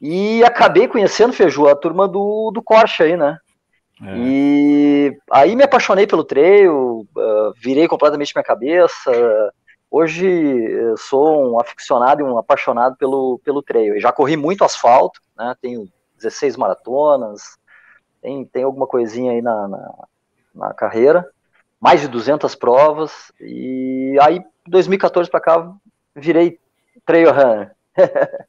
E 0.00 0.42
acabei 0.42 0.88
conhecendo, 0.88 1.32
Feiju, 1.32 1.68
a 1.68 1.76
turma 1.76 2.08
do, 2.08 2.50
do 2.52 2.60
Corcha 2.60 3.04
aí, 3.04 3.16
né? 3.16 3.38
É. 4.02 4.16
E 4.16 5.18
aí 5.30 5.54
me 5.54 5.62
apaixonei 5.62 6.04
pelo 6.04 6.24
trail, 6.24 7.06
uh, 7.16 7.52
virei 7.62 7.86
completamente 7.86 8.34
minha 8.34 8.42
cabeça. 8.42 9.12
Hoje 9.88 10.16
sou 10.96 11.52
um 11.52 11.60
aficionado 11.60 12.22
e 12.22 12.24
um 12.24 12.38
apaixonado 12.38 12.96
pelo, 12.96 13.40
pelo 13.44 13.62
trail. 13.62 13.94
Eu 13.94 14.00
já 14.00 14.10
corri 14.10 14.36
muito 14.36 14.64
asfalto, 14.64 15.20
né? 15.36 15.54
Tenho 15.62 15.88
16 16.16 16.56
maratonas, 16.56 17.56
tem, 18.22 18.44
tem 18.46 18.62
alguma 18.62 18.86
coisinha 18.86 19.32
aí 19.32 19.42
na, 19.42 19.68
na, 19.68 20.04
na 20.54 20.74
carreira, 20.74 21.28
mais 21.80 22.00
de 22.00 22.08
200 22.08 22.54
provas, 22.54 23.32
e 23.40 24.16
aí 24.22 24.42
2014 24.66 25.28
para 25.28 25.40
cá 25.40 25.74
virei 26.14 26.58
trail 27.04 27.32
runner. 27.32 27.74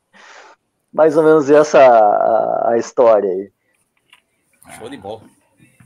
mais 0.93 1.17
ou 1.17 1.23
menos 1.23 1.49
essa 1.49 1.79
a, 1.79 2.71
a 2.71 2.77
história 2.77 3.29
aí. 3.29 3.51
Show 4.77 4.89
de 4.89 4.97
bola. 4.97 5.23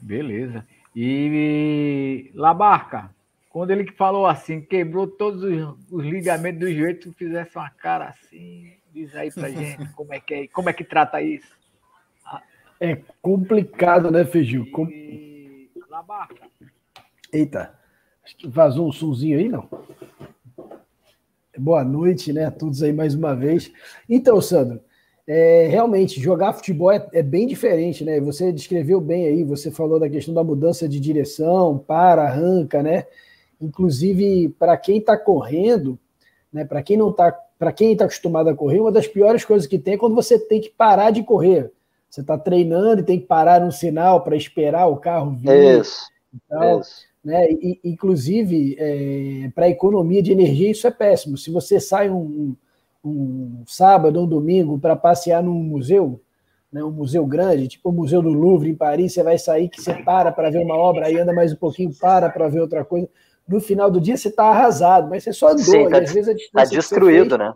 Beleza. 0.01 0.67
E 0.95 2.29
Labarca, 2.35 3.09
quando 3.49 3.71
ele 3.71 3.89
falou 3.93 4.27
assim, 4.27 4.61
quebrou 4.61 5.07
todos 5.07 5.43
os, 5.43 5.91
os 5.91 6.03
ligamentos 6.05 6.59
do 6.59 6.71
joelho, 6.71 6.99
tu 6.99 7.13
fizesse 7.13 7.55
uma 7.57 7.69
cara 7.69 8.09
assim, 8.09 8.73
diz 8.91 9.15
aí 9.15 9.31
pra 9.31 9.49
gente 9.49 9.87
como 9.93 10.13
é 10.13 10.19
que 10.19 10.33
é, 10.33 10.47
como 10.47 10.69
é 10.69 10.73
que 10.73 10.83
trata 10.83 11.21
isso. 11.21 11.56
É 12.79 12.97
complicado, 13.21 14.11
né, 14.11 14.23
Feijão? 14.23 14.65
Com... 14.71 14.87
Labarca. 15.89 16.47
Eita, 17.33 17.73
acho 18.23 18.37
que 18.37 18.47
vazou 18.47 18.87
um 18.87 18.91
somzinho 18.91 19.39
aí, 19.39 19.49
não? 19.49 19.67
Boa 21.57 21.83
noite, 21.83 22.31
né, 22.31 22.45
a 22.45 22.51
todos 22.51 22.83
aí 22.83 22.93
mais 22.93 23.15
uma 23.15 23.35
vez. 23.35 23.71
Então, 24.07 24.39
Sandro, 24.39 24.79
é, 25.25 25.67
realmente, 25.67 26.21
jogar 26.21 26.53
futebol 26.53 26.91
é, 26.91 27.05
é, 27.11 27.23
bem 27.23 27.47
diferente, 27.47 28.05
né? 28.05 28.19
Você 28.21 28.51
descreveu 28.51 29.01
bem 29.01 29.25
aí, 29.25 29.43
você 29.43 29.71
falou 29.71 29.99
da 29.99 30.09
questão 30.09 30.33
da 30.33 30.43
mudança 30.43 30.87
de 30.87 30.99
direção, 30.99 31.77
para, 31.79 32.23
arranca, 32.23 32.83
né? 32.83 33.05
Inclusive, 33.59 34.49
para 34.57 34.77
quem 34.77 34.99
está 34.99 35.17
correndo, 35.17 35.99
né? 36.53 36.63
Para 36.63 36.83
quem 36.83 36.95
não 36.95 37.09
está, 37.09 37.31
para 37.57 37.73
quem 37.73 37.91
está 37.91 38.05
acostumado 38.05 38.49
a 38.49 38.55
correr, 38.55 38.79
uma 38.79 38.91
das 38.91 39.07
piores 39.07 39.43
coisas 39.43 39.67
que 39.67 39.79
tem 39.79 39.95
é 39.95 39.97
quando 39.97 40.15
você 40.15 40.39
tem 40.39 40.61
que 40.61 40.69
parar 40.69 41.09
de 41.11 41.23
correr. 41.23 41.71
Você 42.09 42.21
está 42.21 42.37
treinando 42.37 43.01
e 43.01 43.05
tem 43.05 43.19
que 43.19 43.25
parar 43.25 43.61
um 43.61 43.71
sinal 43.71 44.21
para 44.23 44.35
esperar 44.35 44.87
o 44.87 44.97
carro 44.97 45.31
vir. 45.31 45.79
Isso. 45.79 46.07
Então, 46.33 46.79
isso. 46.79 47.05
Né? 47.23 47.51
E, 47.51 47.79
inclusive, 47.83 48.75
é, 48.79 49.51
para 49.53 49.65
a 49.65 49.69
economia 49.69 50.23
de 50.23 50.31
energia, 50.31 50.71
isso 50.71 50.87
é 50.87 50.91
péssimo. 50.91 51.37
Se 51.37 51.51
você 51.51 51.79
sai 51.79 52.09
um 52.09 52.55
um 53.07 53.63
sábado 53.65 54.17
ou 54.19 54.25
um 54.25 54.29
domingo 54.29 54.77
para 54.77 54.95
passear 54.95 55.41
num 55.41 55.53
museu, 55.53 56.19
né, 56.71 56.83
um 56.83 56.91
museu 56.91 57.25
grande, 57.25 57.67
tipo 57.67 57.89
o 57.89 57.93
Museu 57.93 58.21
do 58.21 58.29
Louvre 58.29 58.69
em 58.69 58.75
Paris, 58.75 59.13
você 59.13 59.23
vai 59.23 59.37
sair 59.37 59.69
que 59.69 59.81
você 59.81 59.93
para 59.93 60.31
para 60.31 60.49
ver 60.49 60.63
uma 60.63 60.75
obra, 60.75 61.07
aí 61.07 61.17
anda 61.17 61.33
mais 61.33 61.53
um 61.53 61.55
pouquinho, 61.55 61.91
para 61.97 62.29
para 62.29 62.47
ver 62.49 62.61
outra 62.61 62.83
coisa. 62.83 63.07
No 63.47 63.61
final 63.61 63.89
do 63.89 64.01
dia 64.01 64.17
você 64.17 64.27
está 64.27 64.45
arrasado, 64.45 65.09
mas 65.09 65.23
você 65.23 65.31
só 65.31 65.49
andou, 65.49 65.63
Sim, 65.63 65.89
tá, 65.89 65.99
às 65.99 66.11
vezes 66.11 66.29
a 66.29 66.33
distância. 66.33 66.63
Está 66.65 66.75
destruído, 66.75 67.37
fez, 67.37 67.39
né? 67.39 67.53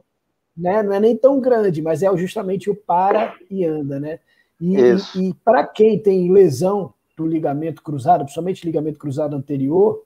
né? 0.56 0.84
Não 0.84 0.94
é 0.94 1.00
nem 1.00 1.18
tão 1.18 1.40
grande, 1.42 1.82
mas 1.82 2.02
é 2.02 2.18
justamente 2.18 2.70
o 2.70 2.76
para 2.76 3.36
e 3.50 3.66
anda, 3.66 4.00
né? 4.00 4.20
E, 4.62 4.76
e, 4.76 5.30
e 5.30 5.34
para 5.44 5.66
quem 5.66 5.98
tem 5.98 6.32
lesão 6.32 6.94
do 7.18 7.26
ligamento 7.26 7.82
cruzado, 7.82 8.22
principalmente 8.22 8.64
ligamento 8.64 9.00
cruzado 9.00 9.36
anterior, 9.36 10.04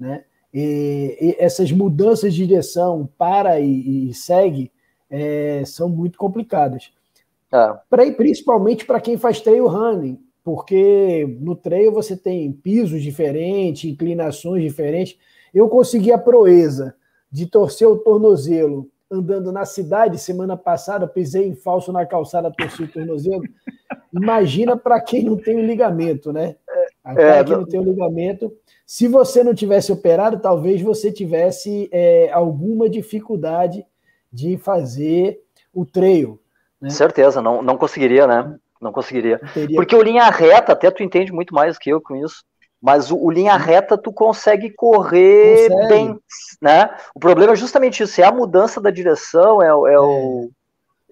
né? 0.00 0.24
E, 0.52 1.36
essas 1.38 1.70
mudanças 1.70 2.34
de 2.34 2.46
direção 2.46 3.08
para 3.18 3.60
e, 3.60 4.12
segue 4.14 4.72
é, 5.10 5.62
são 5.66 5.88
muito 5.88 6.18
complicadas. 6.18 6.90
É. 7.52 7.74
Pra, 7.88 8.10
principalmente 8.12 8.84
para 8.86 9.00
quem 9.00 9.18
faz 9.18 9.40
trail 9.40 9.66
running, 9.68 10.18
porque 10.42 11.36
no 11.40 11.54
trail 11.54 11.92
você 11.92 12.16
tem 12.16 12.50
pisos 12.50 13.02
diferentes, 13.02 13.90
inclinações 13.90 14.62
diferentes. 14.62 15.18
Eu 15.54 15.68
consegui 15.68 16.10
a 16.10 16.18
proeza 16.18 16.94
de 17.30 17.46
torcer 17.46 17.88
o 17.88 17.98
tornozelo 17.98 18.90
andando 19.12 19.52
na 19.52 19.66
cidade 19.66 20.18
semana 20.18 20.56
passada, 20.56 21.06
pisei 21.06 21.46
em 21.46 21.54
falso 21.54 21.92
na 21.92 22.06
calçada, 22.06 22.50
torci 22.50 22.84
o 22.84 22.88
tornozelo. 22.90 23.42
Imagina 24.12 24.76
para 24.76 25.00
quem 25.00 25.24
não 25.24 25.36
tem 25.36 25.56
o 25.56 25.66
ligamento, 25.66 26.32
né? 26.32 26.56
Até 27.04 27.40
é, 27.40 27.44
quem 27.44 27.56
não 27.56 27.66
tem 27.66 27.78
o 27.78 27.84
ligamento. 27.84 28.52
Se 28.86 29.06
você 29.06 29.44
não 29.44 29.54
tivesse 29.54 29.92
operado, 29.92 30.40
talvez 30.40 30.80
você 30.80 31.12
tivesse 31.12 31.88
é, 31.92 32.30
alguma 32.32 32.88
dificuldade 32.88 33.84
de 34.32 34.56
fazer 34.56 35.40
o 35.74 35.84
trail. 35.84 36.40
Né? 36.80 36.88
Certeza, 36.88 37.42
não, 37.42 37.62
não 37.62 37.76
conseguiria, 37.76 38.26
né? 38.26 38.56
Não 38.80 38.92
conseguiria. 38.92 39.40
Porque 39.76 39.94
o 39.94 40.02
linha 40.02 40.28
reta, 40.30 40.72
até 40.72 40.90
tu 40.90 41.02
entende 41.02 41.32
muito 41.32 41.54
mais 41.54 41.78
que 41.78 41.90
eu 41.90 42.00
com 42.00 42.16
isso, 42.16 42.42
mas 42.82 43.12
o, 43.12 43.16
o 43.16 43.30
linha 43.30 43.56
reta 43.56 43.96
tu 43.96 44.12
consegue 44.12 44.70
correr 44.70 45.68
consegue. 45.68 45.88
bem, 45.88 46.18
né? 46.60 46.90
O 47.14 47.20
problema 47.20 47.52
é 47.52 47.56
justamente 47.56 48.02
isso, 48.02 48.20
é 48.20 48.24
a 48.24 48.32
mudança 48.32 48.80
da 48.80 48.90
direção, 48.90 49.62
é, 49.62 49.66
é, 49.66 49.94
é. 49.94 50.00
o 50.00 50.50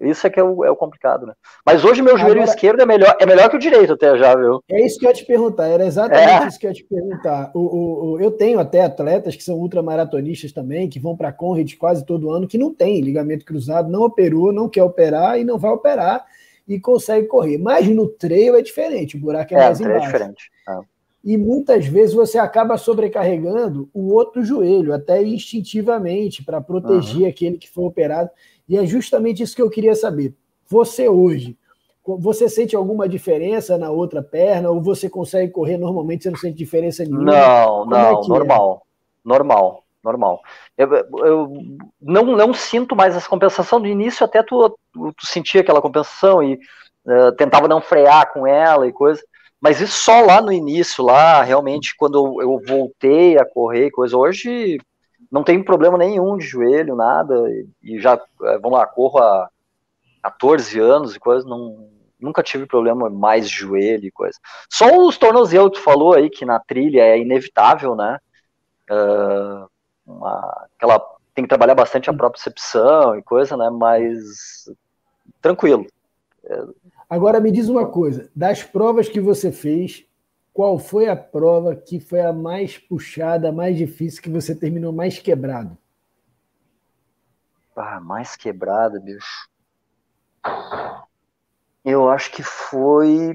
isso 0.01 0.25
é 0.25 0.31
que 0.31 0.39
é 0.39 0.43
o, 0.43 0.65
é 0.65 0.71
o 0.71 0.75
complicado, 0.75 1.27
né? 1.27 1.33
Mas 1.63 1.85
hoje 1.85 2.01
meu 2.01 2.17
joelho 2.17 2.41
Agora, 2.41 2.49
esquerdo 2.49 2.81
é 2.81 2.85
melhor, 2.87 3.15
é 3.19 3.25
melhor 3.25 3.49
que 3.49 3.55
o 3.55 3.59
direito 3.59 3.93
até 3.93 4.17
já, 4.17 4.35
viu? 4.35 4.59
É 4.67 4.83
isso 4.83 4.97
que 4.97 5.05
eu 5.05 5.09
ia 5.09 5.15
te 5.15 5.23
perguntar, 5.23 5.67
era 5.67 5.85
exatamente 5.85 6.43
é. 6.43 6.47
isso 6.47 6.59
que 6.59 6.65
eu 6.65 6.71
ia 6.71 6.75
te 6.75 6.83
perguntar. 6.83 7.51
O, 7.53 7.59
o, 7.59 8.11
o, 8.13 8.19
eu 8.19 8.31
tenho 8.31 8.59
até 8.59 8.83
atletas 8.83 9.35
que 9.35 9.43
são 9.43 9.57
ultramaratonistas 9.57 10.51
também, 10.51 10.89
que 10.89 10.99
vão 10.99 11.15
para 11.15 11.31
Conrad 11.31 11.71
quase 11.75 12.03
todo 12.03 12.31
ano, 12.31 12.47
que 12.47 12.57
não 12.57 12.73
tem 12.73 12.99
ligamento 12.99 13.45
cruzado, 13.45 13.91
não 13.91 14.01
operou, 14.01 14.51
não 14.51 14.67
quer 14.67 14.83
operar 14.83 15.39
e 15.39 15.43
não 15.43 15.59
vai 15.59 15.71
operar 15.71 16.25
e 16.67 16.79
consegue 16.79 17.27
correr. 17.27 17.59
Mas 17.59 17.87
no 17.87 18.07
trail 18.07 18.55
é 18.55 18.61
diferente, 18.61 19.17
o 19.17 19.19
buraco 19.19 19.53
é, 19.53 19.57
é 19.57 19.59
mais 19.65 19.79
é 19.79 19.83
embaixo. 19.83 20.03
É 20.03 20.05
diferente. 20.07 20.51
E 21.23 21.37
muitas 21.37 21.85
vezes 21.85 22.15
você 22.15 22.39
acaba 22.39 22.77
sobrecarregando 22.77 23.87
o 23.93 24.11
outro 24.11 24.43
joelho, 24.43 24.93
até 24.93 25.21
instintivamente, 25.23 26.43
para 26.43 26.59
proteger 26.59 27.23
uhum. 27.23 27.29
aquele 27.29 27.57
que 27.57 27.69
foi 27.69 27.83
operado. 27.83 28.29
E 28.67 28.77
é 28.77 28.85
justamente 28.85 29.43
isso 29.43 29.55
que 29.55 29.61
eu 29.61 29.69
queria 29.69 29.93
saber. 29.93 30.33
Você 30.67 31.07
hoje, 31.07 31.55
você 32.05 32.49
sente 32.49 32.75
alguma 32.75 33.07
diferença 33.07 33.77
na 33.77 33.91
outra 33.91 34.23
perna 34.23 34.69
ou 34.69 34.81
você 34.81 35.09
consegue 35.09 35.51
correr 35.51 35.77
normalmente, 35.77 36.23
você 36.23 36.31
não 36.31 36.37
sente 36.37 36.57
diferença 36.57 37.03
nenhuma? 37.03 37.25
Não, 37.25 37.83
Como 37.83 37.95
é 37.95 37.99
não, 37.99 38.23
é 38.23 38.27
normal, 38.27 38.83
é? 38.83 39.29
normal, 39.29 39.83
normal. 40.03 40.41
Eu, 40.75 40.91
eu, 40.93 41.53
não, 42.01 42.23
não 42.23 42.53
sinto 42.53 42.95
mais 42.95 43.15
essa 43.15 43.29
compensação. 43.29 43.77
No 43.77 43.87
início 43.87 44.25
até 44.25 44.41
tu, 44.41 44.75
tu, 44.91 45.13
tu 45.13 45.27
sentia 45.27 45.61
aquela 45.61 45.81
compensação 45.81 46.41
e 46.41 46.59
uh, 47.05 47.31
tentava 47.37 47.67
não 47.67 47.79
frear 47.79 48.33
com 48.33 48.47
ela 48.47 48.87
e 48.87 48.91
coisa. 48.91 49.21
Mas 49.61 49.79
isso 49.79 49.93
só 49.93 50.21
lá 50.21 50.41
no 50.41 50.51
início, 50.51 51.03
lá, 51.03 51.43
realmente, 51.43 51.95
quando 51.95 52.41
eu, 52.41 52.59
voltei 52.65 53.37
a 53.37 53.45
correr 53.45 53.91
coisa. 53.91 54.17
Hoje, 54.17 54.79
não 55.31 55.43
tenho 55.43 55.63
problema 55.63 55.99
nenhum 55.99 56.35
de 56.35 56.45
joelho, 56.45 56.95
nada, 56.95 57.35
e, 57.83 57.99
já, 57.99 58.19
é, 58.43 58.57
vamos 58.57 58.79
lá, 58.79 58.87
corro 58.87 59.19
há 59.19 59.47
14 60.23 60.79
anos 60.79 61.15
e 61.15 61.19
coisa, 61.19 61.47
não, 61.47 61.87
nunca 62.19 62.41
tive 62.41 62.65
problema 62.65 63.07
mais 63.07 63.47
de 63.47 63.55
joelho 63.55 64.05
e 64.05 64.11
coisa. 64.11 64.39
Só 64.67 64.97
os 65.05 65.17
tornozelos, 65.17 65.73
tu 65.73 65.83
falou 65.83 66.15
aí 66.15 66.29
que 66.29 66.43
na 66.43 66.59
trilha 66.59 67.01
é 67.01 67.19
inevitável, 67.19 67.95
né? 67.95 68.17
Uh, 68.89 69.69
uma, 70.05 70.67
aquela, 70.75 70.99
tem 71.35 71.43
que 71.43 71.49
trabalhar 71.49 71.75
bastante 71.75 72.09
a 72.09 72.13
propriocepção 72.13 73.15
e 73.15 73.21
coisa, 73.21 73.55
né? 73.55 73.69
Mas 73.69 74.65
tranquilo. 75.39 75.85
Agora 77.11 77.41
me 77.41 77.51
diz 77.51 77.67
uma 77.67 77.85
coisa, 77.85 78.31
das 78.33 78.63
provas 78.63 79.09
que 79.09 79.19
você 79.19 79.51
fez, 79.51 80.05
qual 80.53 80.79
foi 80.79 81.09
a 81.09 81.15
prova 81.15 81.75
que 81.75 81.99
foi 81.99 82.21
a 82.21 82.31
mais 82.31 82.77
puxada, 82.77 83.49
a 83.49 83.51
mais 83.51 83.75
difícil, 83.75 84.23
que 84.23 84.29
você 84.29 84.55
terminou 84.55 84.93
mais 84.93 85.19
quebrado? 85.19 85.77
Ah, 87.75 87.99
mais 87.99 88.37
quebrada, 88.37 88.97
bicho. 88.97 89.49
Eu 91.83 92.09
acho 92.09 92.31
que 92.31 92.43
foi. 92.43 93.33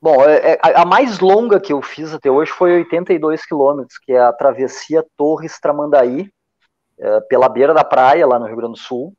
Bom, 0.00 0.22
é, 0.22 0.52
é, 0.52 0.60
a 0.62 0.84
mais 0.84 1.18
longa 1.18 1.58
que 1.58 1.72
eu 1.72 1.82
fiz 1.82 2.14
até 2.14 2.30
hoje 2.30 2.52
foi 2.52 2.72
82 2.72 3.44
quilômetros, 3.44 3.98
que 3.98 4.12
é 4.12 4.20
a 4.20 4.32
travessia 4.32 5.04
Torres 5.16 5.58
Tramandaí, 5.58 6.30
é, 7.00 7.20
pela 7.22 7.48
beira 7.48 7.74
da 7.74 7.82
praia, 7.82 8.24
lá 8.28 8.38
no 8.38 8.46
Rio 8.46 8.58
Grande 8.58 8.74
do 8.74 8.78
Sul. 8.78 9.12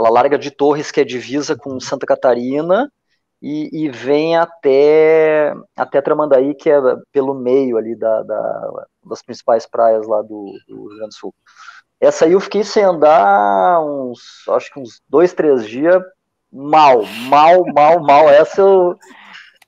Ela 0.00 0.10
larga 0.10 0.38
de 0.38 0.50
Torres, 0.50 0.90
que 0.90 1.00
é 1.00 1.04
divisa 1.04 1.54
com 1.54 1.78
Santa 1.78 2.06
Catarina, 2.06 2.90
e, 3.42 3.84
e, 3.84 3.88
vem 3.88 4.36
até, 4.36 5.54
até 5.76 6.02
Tramandaí, 6.02 6.54
que 6.54 6.68
é 6.70 6.78
pelo 7.10 7.34
meio 7.34 7.78
ali 7.78 7.96
da, 7.96 8.22
da 8.22 8.86
das 9.04 9.22
principais 9.22 9.66
praias 9.66 10.06
lá 10.06 10.20
do, 10.20 10.52
do, 10.68 10.88
Rio 10.88 10.96
Grande 10.96 11.08
do 11.08 11.14
Sul. 11.14 11.34
Essa 11.98 12.24
aí 12.24 12.32
eu 12.32 12.40
fiquei 12.40 12.64
sem 12.64 12.82
andar 12.82 13.80
uns, 13.80 14.46
acho 14.48 14.72
que 14.72 14.80
uns 14.80 15.00
dois, 15.08 15.32
três 15.32 15.66
dias, 15.66 16.02
mal, 16.52 17.02
mal, 17.28 17.64
mal, 17.74 18.00
mal. 18.00 18.28
Essa 18.28 18.60
eu. 18.60 18.98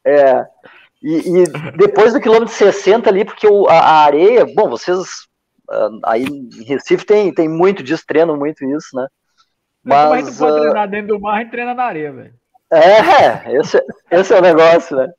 É, 0.04 0.46
e, 1.02 1.40
e 1.40 1.44
depois 1.76 2.12
do 2.12 2.20
quilômetro 2.20 2.54
60 2.54 3.08
ali, 3.08 3.24
porque 3.24 3.46
o, 3.46 3.68
a, 3.68 3.78
a, 3.78 4.04
areia, 4.04 4.46
bom, 4.54 4.68
vocês 4.68 5.26
ah, 5.70 5.88
aí 6.04 6.24
em 6.24 6.64
Recife 6.64 7.04
tem, 7.04 7.32
tem 7.32 7.48
muito 7.48 7.82
disso, 7.82 8.04
treinam 8.06 8.36
muito 8.36 8.64
isso, 8.64 8.94
né? 8.94 9.06
Mas, 9.84 10.04
como 10.04 10.14
é 10.14 10.22
que 10.22 10.30
tu 10.30 10.38
pode 10.38 10.52
uh, 10.52 10.60
treinar 10.60 10.88
dentro 10.88 11.08
do 11.08 11.20
mar 11.20 11.42
e 11.42 11.50
treina 11.50 11.74
na 11.74 11.84
areia, 11.84 12.12
velho? 12.12 12.34
É, 12.72 13.52
esse, 13.58 13.84
esse 14.10 14.34
é 14.34 14.38
o 14.38 14.42
negócio, 14.42 14.96
né? 14.96 15.12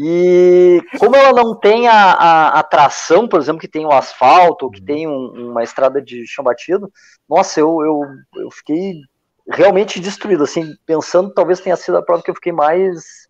E 0.00 0.82
como 0.98 1.16
ela 1.16 1.32
não 1.32 1.58
tem 1.58 1.88
a, 1.88 2.12
a, 2.12 2.60
a 2.60 2.62
tração, 2.62 3.26
por 3.28 3.40
exemplo, 3.40 3.60
que 3.60 3.68
tem 3.68 3.86
o 3.86 3.92
asfalto, 3.92 4.70
que 4.70 4.82
tem 4.82 5.06
um, 5.06 5.50
uma 5.50 5.62
estrada 5.62 6.02
de 6.02 6.26
chão 6.26 6.44
batido, 6.44 6.90
nossa, 7.28 7.60
eu, 7.60 7.80
eu, 7.80 8.42
eu 8.42 8.50
fiquei 8.50 9.00
realmente 9.48 10.00
destruído, 10.00 10.44
assim, 10.44 10.74
pensando 10.84 11.32
talvez 11.32 11.60
tenha 11.60 11.76
sido 11.76 11.96
a 11.96 12.02
prova 12.02 12.22
que 12.22 12.30
eu 12.30 12.34
fiquei 12.34 12.52
mais 12.52 13.26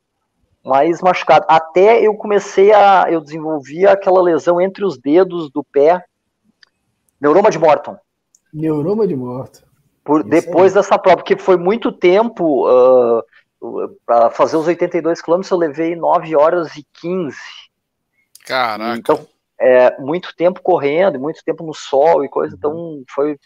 mais 0.65 1.01
machucado. 1.01 1.47
Até 1.49 2.01
eu 2.05 2.17
comecei 2.17 2.73
a 2.73 3.07
eu 3.09 3.21
desenvolvi 3.21 3.87
aquela 3.87 4.21
lesão 4.21 4.61
entre 4.61 4.85
os 4.85 4.99
dedos 4.99 5.49
do 5.53 5.63
pé, 5.63 6.05
neuroma 7.21 7.51
de 7.51 7.59
Morton. 7.59 7.97
Neuroma 8.53 9.07
de 9.07 9.15
Morton. 9.15 9.66
Por, 10.07 10.23
depois 10.23 10.73
dessa 10.73 10.97
prova, 10.97 11.17
porque 11.17 11.37
foi 11.37 11.57
muito 11.57 11.91
tempo 11.91 12.65
uh, 12.71 13.25
para 14.07 14.31
fazer 14.31 14.57
os 14.57 14.69
82 14.69 15.21
quilômetros, 15.21 15.51
eu 15.51 15.59
levei 15.59 15.97
9 15.97 16.37
horas 16.37 16.77
e 16.77 16.87
15. 17.01 17.37
Caraca. 18.47 18.97
Então, 18.97 19.27
é, 19.59 20.01
muito 20.01 20.33
tempo 20.37 20.63
correndo, 20.63 21.19
muito 21.19 21.43
tempo 21.45 21.67
no 21.67 21.75
sol 21.75 22.25
e 22.25 22.29
coisa, 22.29 22.55
então 22.57 23.03
foi. 23.11 23.37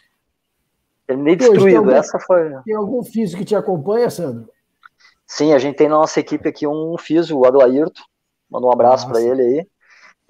Terminei 1.06 1.34
destruído. 1.34 1.78
Algum, 1.78 1.90
Essa 1.92 2.18
foi. 2.18 2.52
Tem 2.62 2.74
algum 2.74 3.02
físico 3.02 3.38
que 3.38 3.46
te 3.46 3.56
acompanha, 3.56 4.10
Sandro? 4.10 4.50
Sim, 5.26 5.54
a 5.54 5.58
gente 5.58 5.76
tem 5.76 5.88
na 5.88 5.96
nossa 5.96 6.20
equipe 6.20 6.46
aqui 6.46 6.66
um 6.66 6.96
físico, 6.98 7.38
o 7.40 7.46
Aglairto. 7.46 8.02
Manda 8.50 8.66
um 8.66 8.72
abraço 8.72 9.08
para 9.08 9.22
ele 9.22 9.40
aí. 9.40 9.66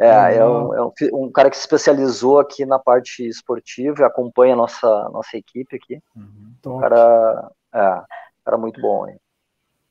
É, 0.00 0.36
é, 0.36 0.46
um, 0.46 0.74
é 0.74 0.82
um, 0.82 0.92
um, 1.12 1.30
cara 1.30 1.50
que 1.50 1.56
se 1.56 1.62
especializou 1.62 2.38
aqui 2.38 2.64
na 2.64 2.78
parte 2.78 3.22
esportiva 3.22 4.00
e 4.00 4.04
acompanha 4.04 4.54
a 4.54 4.56
nossa, 4.56 4.88
nossa 5.10 5.36
equipe 5.36 5.76
aqui. 5.76 6.00
Uhum, 6.16 6.54
um 6.64 6.80
cara, 6.80 7.52
é, 7.74 8.02
cara 8.42 8.56
muito 8.56 8.80
bom. 8.80 9.06
Hein? 9.06 9.20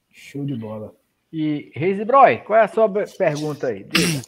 Show 0.10 0.44
de 0.44 0.56
bola. 0.56 0.96
E 1.32 1.72
Reise 1.75 2.04
Broy, 2.04 2.39
qual 2.39 2.58
é 2.58 2.63
a 2.63 2.68
sua 2.68 2.89
pergunta 2.89 3.68
aí? 3.68 3.84
Diga. 3.94 4.24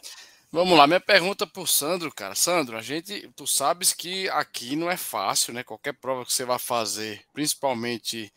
Vamos 0.51 0.77
lá, 0.77 0.85
minha 0.85 0.99
pergunta 0.99 1.47
pro 1.47 1.65
Sandro, 1.65 2.13
cara. 2.13 2.35
Sandro, 2.35 2.77
a 2.77 2.81
gente, 2.81 3.27
tu 3.35 3.47
sabes 3.47 3.91
que 3.91 4.29
aqui 4.29 4.75
não 4.75 4.91
é 4.91 4.97
fácil, 4.97 5.51
né? 5.51 5.63
Qualquer 5.63 5.93
prova 5.93 6.25
que 6.25 6.33
você 6.33 6.45
vai 6.45 6.59
fazer, 6.59 7.21
principalmente 7.33 8.31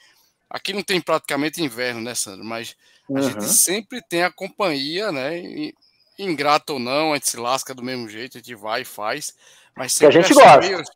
aqui 0.48 0.72
não 0.72 0.82
tem 0.82 1.00
praticamente 1.00 1.62
inverno, 1.62 2.00
né, 2.00 2.14
Sandro? 2.14 2.44
Mas 2.44 2.74
a 3.10 3.12
uhum. 3.12 3.22
gente 3.22 3.44
sempre 3.44 4.00
tem 4.00 4.22
a 4.22 4.32
companhia, 4.32 5.12
né? 5.12 5.38
E, 5.38 5.74
ingrato 6.18 6.74
ou 6.74 6.78
não, 6.78 7.12
a 7.12 7.16
gente 7.16 7.30
se 7.30 7.36
lasca 7.36 7.74
do 7.74 7.82
mesmo 7.82 8.08
jeito, 8.08 8.38
a 8.38 8.40
gente 8.40 8.54
vai 8.54 8.82
e 8.82 8.84
faz. 8.84 9.34
Mas 9.76 9.92
sempre 9.92 10.12
que 10.12 10.18
a 10.18 10.22
gente 10.22 10.34
gosta. 10.34 10.92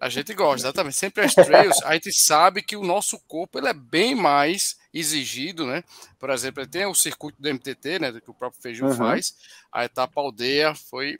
A 0.00 0.08
gente 0.08 0.32
gosta, 0.32 0.66
exatamente. 0.66 0.96
Sempre 0.96 1.24
as 1.24 1.34
trails, 1.34 1.82
a 1.84 1.92
gente 1.92 2.10
sabe 2.12 2.62
que 2.62 2.74
o 2.74 2.82
nosso 2.82 3.18
corpo 3.28 3.58
ele 3.58 3.68
é 3.68 3.74
bem 3.74 4.14
mais 4.14 4.78
exigido, 4.94 5.66
né? 5.66 5.84
Por 6.18 6.30
exemplo, 6.30 6.66
tem 6.66 6.86
o 6.86 6.94
circuito 6.94 7.40
do 7.40 7.48
MTT, 7.52 7.98
né? 7.98 8.20
Que 8.20 8.30
o 8.30 8.34
próprio 8.34 8.62
Feijão 8.62 8.88
uhum. 8.88 8.96
faz. 8.96 9.34
A 9.70 9.84
etapa 9.84 10.18
aldeia 10.18 10.74
foi, 10.74 11.18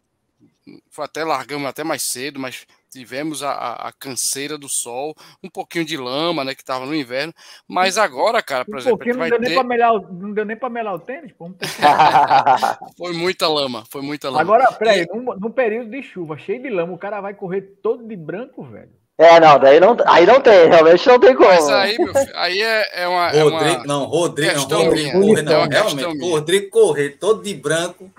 foi 0.89 1.05
até 1.05 1.23
largamos 1.25 1.69
até 1.69 1.85
mais 1.85 2.03
cedo, 2.03 2.41
mas 2.41 2.67
tivemos 2.91 3.43
a, 3.43 3.53
a, 3.53 3.93
canseira 3.93 4.59
do 4.59 4.69
sol, 4.69 5.15
um 5.43 5.49
pouquinho 5.49 5.85
de 5.85 5.97
lama, 5.97 6.45
né, 6.45 6.55
que 6.55 6.63
estava 6.63 6.85
no 6.85 6.95
inverno, 6.95 7.33
mas 7.69 7.97
agora, 7.97 8.43
cara, 8.43 8.65
por 8.65 8.75
um 8.75 8.79
exemplo, 8.79 9.07
não, 9.07 9.29
deu 9.29 9.41
ter... 9.41 9.65
melhar, 9.65 9.93
não 9.93 10.33
deu 10.33 10.45
nem 10.45 10.57
para 10.57 10.69
melar 10.69 10.95
o 10.95 10.99
tênis, 10.99 11.33
pô, 11.33 11.51
foi 12.99 13.13
muita 13.13 13.49
lama, 13.49 13.85
foi 13.91 14.03
muita 14.03 14.29
lama. 14.29 14.41
Agora, 14.41 14.73
peraí, 14.73 15.07
num, 15.13 15.23
num, 15.37 15.51
período 15.51 15.91
de 15.91 16.03
chuva, 16.03 16.37
cheio 16.37 16.63
de 16.63 16.71
lama, 16.71 16.93
o 16.93 16.99
cara 16.99 17.21
vai 17.21 17.35
correr 17.35 17.63
todo 17.83 18.07
de 18.07 18.17
branco, 18.17 18.63
velho. 18.65 18.91
É, 19.17 19.39
não, 19.39 19.59
daí 19.59 19.79
não, 19.79 19.95
aí 20.07 20.25
não 20.25 20.41
tem, 20.41 20.67
realmente 20.67 21.07
não 21.07 21.21
tem 21.21 21.37
como. 21.37 21.51
Mas 21.51 21.69
aí, 21.69 21.99
meu 21.99 22.15
filho, 22.15 22.33
aí 22.37 22.63
é, 22.63 23.03
é 23.03 23.07
uma. 23.07 23.29
Rodrigo, 23.29 23.67
é 23.67 23.75
uma 23.75 23.85
não, 23.85 24.05
Rodrigo, 24.07 24.55
não, 24.55 24.85
Rodrigo, 24.85 25.21
correr, 25.21 25.43
não, 25.43 25.63
é 25.63 25.69
realmente, 25.69 26.31
Rodrigo 26.31 26.71
correr 26.71 27.11
todo 27.19 27.43
de 27.43 27.53
branco. 27.53 28.11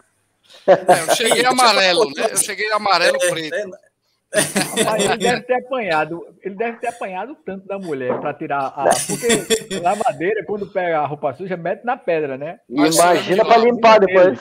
É, 0.67 1.09
eu 1.09 1.15
cheguei 1.15 1.43
amarelo, 1.45 2.05
né? 2.15 2.27
Eu 2.29 2.37
cheguei 2.37 2.71
amarelo 2.71 3.17
é, 3.19 3.29
preto. 3.31 3.55
É, 3.55 3.90
Rapaz, 4.33 5.05
ele 5.05 5.17
deve 5.17 5.41
ter 5.41 5.53
apanhado, 5.55 6.25
ele 6.41 6.55
deve 6.55 6.77
ter 6.77 6.87
apanhado 6.87 7.35
tanto 7.45 7.67
da 7.67 7.77
mulher 7.77 8.17
para 8.19 8.33
tirar 8.33 8.67
a. 8.67 8.85
Porque 9.05 9.79
lavadeira, 9.79 10.45
quando 10.45 10.67
pega 10.67 10.99
a 10.99 11.05
roupa 11.05 11.33
suja, 11.33 11.57
mete 11.57 11.83
na 11.83 11.97
pedra, 11.97 12.37
né? 12.37 12.59
Imagina 12.69 13.43
para 13.43 13.57
limpar 13.57 13.99
depois. 13.99 14.39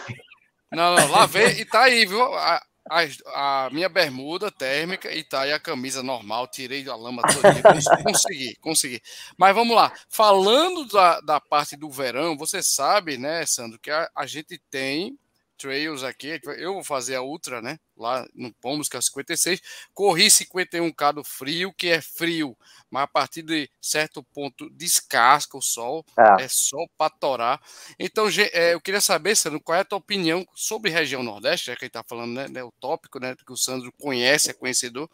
Não, 0.72 0.94
não, 0.94 1.10
lavei 1.10 1.60
e 1.60 1.64
tá 1.64 1.82
aí, 1.82 2.06
viu? 2.06 2.22
A, 2.22 2.62
a, 2.88 3.66
a, 3.66 3.70
minha 3.70 3.88
bermuda 3.88 4.50
térmica 4.50 5.12
e 5.12 5.24
tá 5.24 5.42
aí 5.42 5.52
a 5.52 5.58
camisa 5.58 6.02
normal, 6.02 6.46
tirei 6.46 6.88
a 6.88 6.94
lama 6.94 7.22
toda. 7.22 7.50
Consegui, 8.02 8.56
consegui. 8.60 9.02
Mas 9.36 9.54
vamos 9.54 9.74
lá. 9.74 9.92
Falando 10.08 10.86
da, 10.86 11.20
da 11.20 11.40
parte 11.40 11.76
do 11.76 11.90
verão, 11.90 12.36
você 12.36 12.62
sabe, 12.62 13.18
né, 13.18 13.44
Sandro, 13.44 13.78
que 13.78 13.90
a, 13.90 14.08
a 14.14 14.26
gente 14.26 14.60
tem 14.70 15.18
trails 15.60 16.02
aqui. 16.02 16.40
Eu 16.56 16.72
vou 16.72 16.82
fazer 16.82 17.16
a 17.16 17.22
ultra, 17.22 17.60
né? 17.60 17.78
Lá 17.94 18.26
no 18.34 18.50
Pomos, 18.54 18.88
que 18.88 18.96
é 18.96 19.00
56. 19.00 19.60
Corri 19.92 20.28
51K 20.28 21.12
do 21.12 21.22
frio, 21.22 21.72
que 21.74 21.88
é 21.88 22.00
frio, 22.00 22.56
mas 22.90 23.02
a 23.02 23.06
partir 23.06 23.42
de 23.42 23.70
certo 23.80 24.22
ponto 24.22 24.70
descasca 24.70 25.58
o 25.58 25.60
sol, 25.60 26.04
é, 26.18 26.44
é 26.44 26.48
sol 26.48 26.88
para 26.96 27.10
torar. 27.10 27.60
Então, 27.98 28.26
é, 28.52 28.72
eu 28.72 28.80
queria 28.80 29.02
saber, 29.02 29.36
Sandro, 29.36 29.60
qual 29.60 29.76
é 29.76 29.82
a 29.82 29.84
tua 29.84 29.98
opinião 29.98 30.46
sobre 30.54 30.90
região 30.90 31.22
Nordeste, 31.22 31.66
já 31.66 31.76
que 31.76 31.84
ele 31.84 31.90
tá 31.90 32.02
falando, 32.02 32.32
né, 32.32 32.48
né? 32.48 32.64
O 32.64 32.72
tópico, 32.80 33.20
né? 33.20 33.36
Que 33.46 33.52
o 33.52 33.56
Sandro 33.56 33.92
conhece, 34.00 34.50
é 34.50 34.54
conhecedor. 34.54 35.10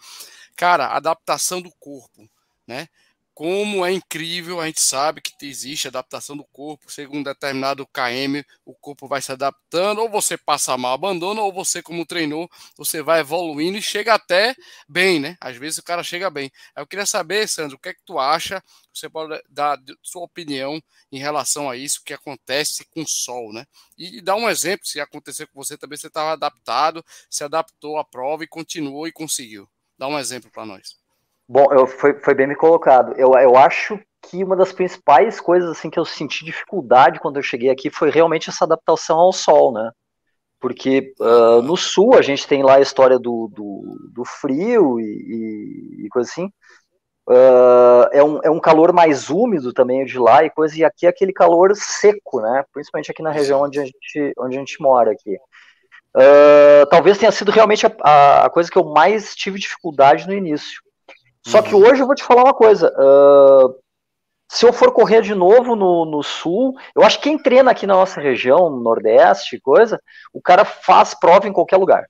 Cara, 0.55 0.95
adaptação 0.95 1.61
do 1.61 1.73
corpo, 1.73 2.29
né? 2.67 2.89
Como 3.37 3.85
é 3.85 3.93
incrível, 3.93 4.63
a 4.63 4.67
gente 4.67 4.81
sabe 4.81 5.21
que 5.21 5.31
existe 5.45 5.87
adaptação 5.87 6.35
do 6.35 6.45
corpo, 6.47 6.91
segundo 6.91 7.19
um 7.19 7.23
determinado 7.23 7.87
KM, 7.87 8.43
o 8.65 8.75
corpo 8.75 9.07
vai 9.07 9.21
se 9.21 9.31
adaptando, 9.31 10.01
ou 10.01 10.09
você 10.09 10.39
passa 10.39 10.75
mal, 10.79 10.95
abandona, 10.95 11.43
ou 11.43 11.53
você, 11.53 11.83
como 11.83 12.07
treinou, 12.07 12.49
você 12.79 13.03
vai 13.03 13.21
evoluindo 13.21 13.77
e 13.77 13.83
chega 13.83 14.15
até 14.15 14.57
bem, 14.89 15.21
né? 15.21 15.37
Às 15.39 15.55
vezes 15.59 15.79
o 15.79 15.83
cara 15.83 16.03
chega 16.03 16.31
bem. 16.31 16.51
Eu 16.75 16.87
queria 16.87 17.05
saber, 17.05 17.47
Sandro, 17.47 17.77
o 17.77 17.79
que 17.79 17.91
é 17.91 17.95
que 17.95 18.03
tu 18.07 18.19
acha? 18.19 18.65
Você 18.91 19.07
pode 19.07 19.39
dar 19.51 19.79
sua 20.03 20.23
opinião 20.25 20.81
em 21.13 21.19
relação 21.19 21.69
a 21.69 21.77
isso 21.77 22.01
que 22.03 22.15
acontece 22.15 22.87
com 22.87 23.03
o 23.03 23.07
sol, 23.07 23.53
né? 23.53 23.67
E, 23.99 24.23
dar 24.23 24.37
um 24.37 24.49
exemplo, 24.49 24.87
se 24.87 24.99
acontecer 24.99 25.47
com 25.49 25.63
você 25.63 25.77
também, 25.77 25.99
você 25.99 26.07
estava 26.07 26.33
adaptado, 26.33 27.05
se 27.29 27.45
adaptou 27.45 27.99
à 27.99 28.05
prova 28.05 28.45
e 28.45 28.49
continuou 28.49 29.07
e 29.07 29.13
conseguiu. 29.13 29.69
Dá 29.99 30.09
um 30.09 30.19
exemplo 30.19 30.51
para 30.51 30.65
nós. 30.65 31.06
Bom, 31.49 31.67
eu, 31.73 31.87
foi, 31.87 32.19
foi 32.21 32.35
bem 32.35 32.47
me 32.47 32.57
colocado. 32.57 33.13
Eu, 33.17 33.33
eu 33.35 33.57
acho 33.57 33.99
que 34.23 34.43
uma 34.43 34.57
das 34.57 34.73
principais 34.73 35.41
coisas 35.41 35.71
assim 35.71 35.89
que 35.89 35.99
eu 35.99 36.05
senti 36.05 36.45
dificuldade 36.45 37.21
quando 37.21 37.37
eu 37.37 37.43
cheguei 37.43 37.71
aqui 37.71 37.89
foi 37.91 38.11
realmente 38.11 38.51
essa 38.51 38.65
adaptação 38.65 39.19
ao 39.19 39.33
sol, 39.33 39.73
né? 39.73 39.91
Porque 40.59 41.15
uh, 41.21 41.63
no 41.63 41.77
sul 41.77 42.15
a 42.15 42.23
gente 42.23 42.47
tem 42.47 42.63
lá 42.63 42.77
a 42.77 42.81
história 42.81 43.19
do, 43.19 43.49
do, 43.55 44.11
do 44.13 44.25
frio 44.25 44.99
e, 44.99 45.05
e, 45.05 46.07
e, 46.07 46.09
coisa 46.09 46.29
assim. 46.29 46.47
Uh, 47.29 48.09
é, 48.13 48.25
um, 48.25 48.41
é 48.43 48.51
um 48.51 48.61
calor 48.61 48.93
mais 48.93 49.31
úmido 49.31 49.73
também 49.73 50.05
de 50.05 50.19
lá 50.19 50.45
e 50.45 50.51
coisa, 50.51 50.77
e 50.79 50.85
aqui 50.85 51.07
é 51.07 51.09
aquele 51.09 51.33
calor 51.33 51.75
seco, 51.77 52.41
né? 52.41 52.65
Principalmente 52.73 53.11
aqui 53.11 53.23
na 53.23 53.31
região 53.31 53.63
onde 53.63 53.79
a 53.79 53.85
gente, 53.85 54.33
onde 54.39 54.57
a 54.57 54.59
gente 54.59 54.81
mora 54.81 55.13
aqui. 55.13 55.37
Uh, 56.17 56.87
talvez 56.91 57.19
tenha 57.19 57.31
sido 57.31 57.53
realmente 57.53 57.87
a, 57.87 58.47
a 58.47 58.51
coisa 58.51 58.71
que 58.71 58.79
eu 58.79 58.85
mais 58.85 59.35
tive 59.37 59.59
dificuldade 59.59 60.27
no 60.27 60.33
início 60.33 60.81
só 61.47 61.63
que 61.63 61.75
hoje 61.77 62.03
eu 62.03 62.07
vou 62.07 62.17
te 62.17 62.25
falar 62.25 62.43
uma 62.43 62.53
coisa. 62.53 62.93
Uh, 62.99 63.79
se 64.51 64.67
eu 64.67 64.73
for 64.73 64.93
correr 64.93 65.23
de 65.23 65.33
novo 65.33 65.77
no, 65.77 66.05
no, 66.05 66.21
sul, 66.21 66.75
eu 66.95 67.05
acho 67.05 67.19
que 67.19 67.25
quem 67.25 67.39
treina 67.39 67.71
aqui 67.71 67.87
na 67.87 67.95
nossa 67.95 68.21
região, 68.21 68.69
no 68.69 68.81
Nordeste, 68.81 69.61
coisa, 69.61 70.01
o 70.33 70.43
cara 70.43 70.65
faz 70.65 71.15
prova 71.15 71.47
em 71.47 71.53
qualquer 71.53 71.77
lugar. 71.77 72.05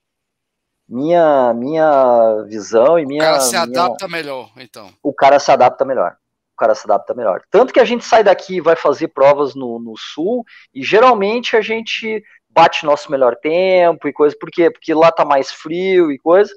Minha, 0.88 1.52
minha 1.52 2.44
visão 2.48 2.98
e 2.98 3.04
minha. 3.04 3.22
O 3.22 3.26
cara 3.26 3.40
se 3.40 3.50
minha... 3.50 3.62
adapta 3.62 4.08
melhor, 4.08 4.50
então. 4.56 4.90
O 5.02 5.12
cara 5.12 5.38
se 5.38 5.50
adapta 5.50 5.84
melhor. 5.84 6.16
O 6.54 6.56
cara 6.56 6.74
se 6.74 6.86
adapta 6.86 7.12
melhor. 7.12 7.42
Tanto 7.50 7.74
que 7.74 7.80
a 7.80 7.84
gente 7.84 8.06
sai 8.06 8.24
daqui 8.24 8.56
e 8.56 8.62
vai 8.62 8.74
fazer 8.74 9.08
provas 9.08 9.54
no, 9.54 9.78
no 9.78 9.94
sul, 9.98 10.44
e 10.72 10.82
geralmente 10.82 11.54
a 11.56 11.60
gente 11.60 12.24
bate 12.48 12.86
nosso 12.86 13.10
melhor 13.10 13.36
tempo 13.36 14.08
e 14.08 14.14
coisa. 14.14 14.34
Por 14.40 14.50
quê? 14.50 14.70
Porque 14.70 14.94
lá 14.94 15.12
tá 15.12 15.26
mais 15.26 15.52
frio 15.52 16.10
e 16.10 16.18
coisa 16.18 16.54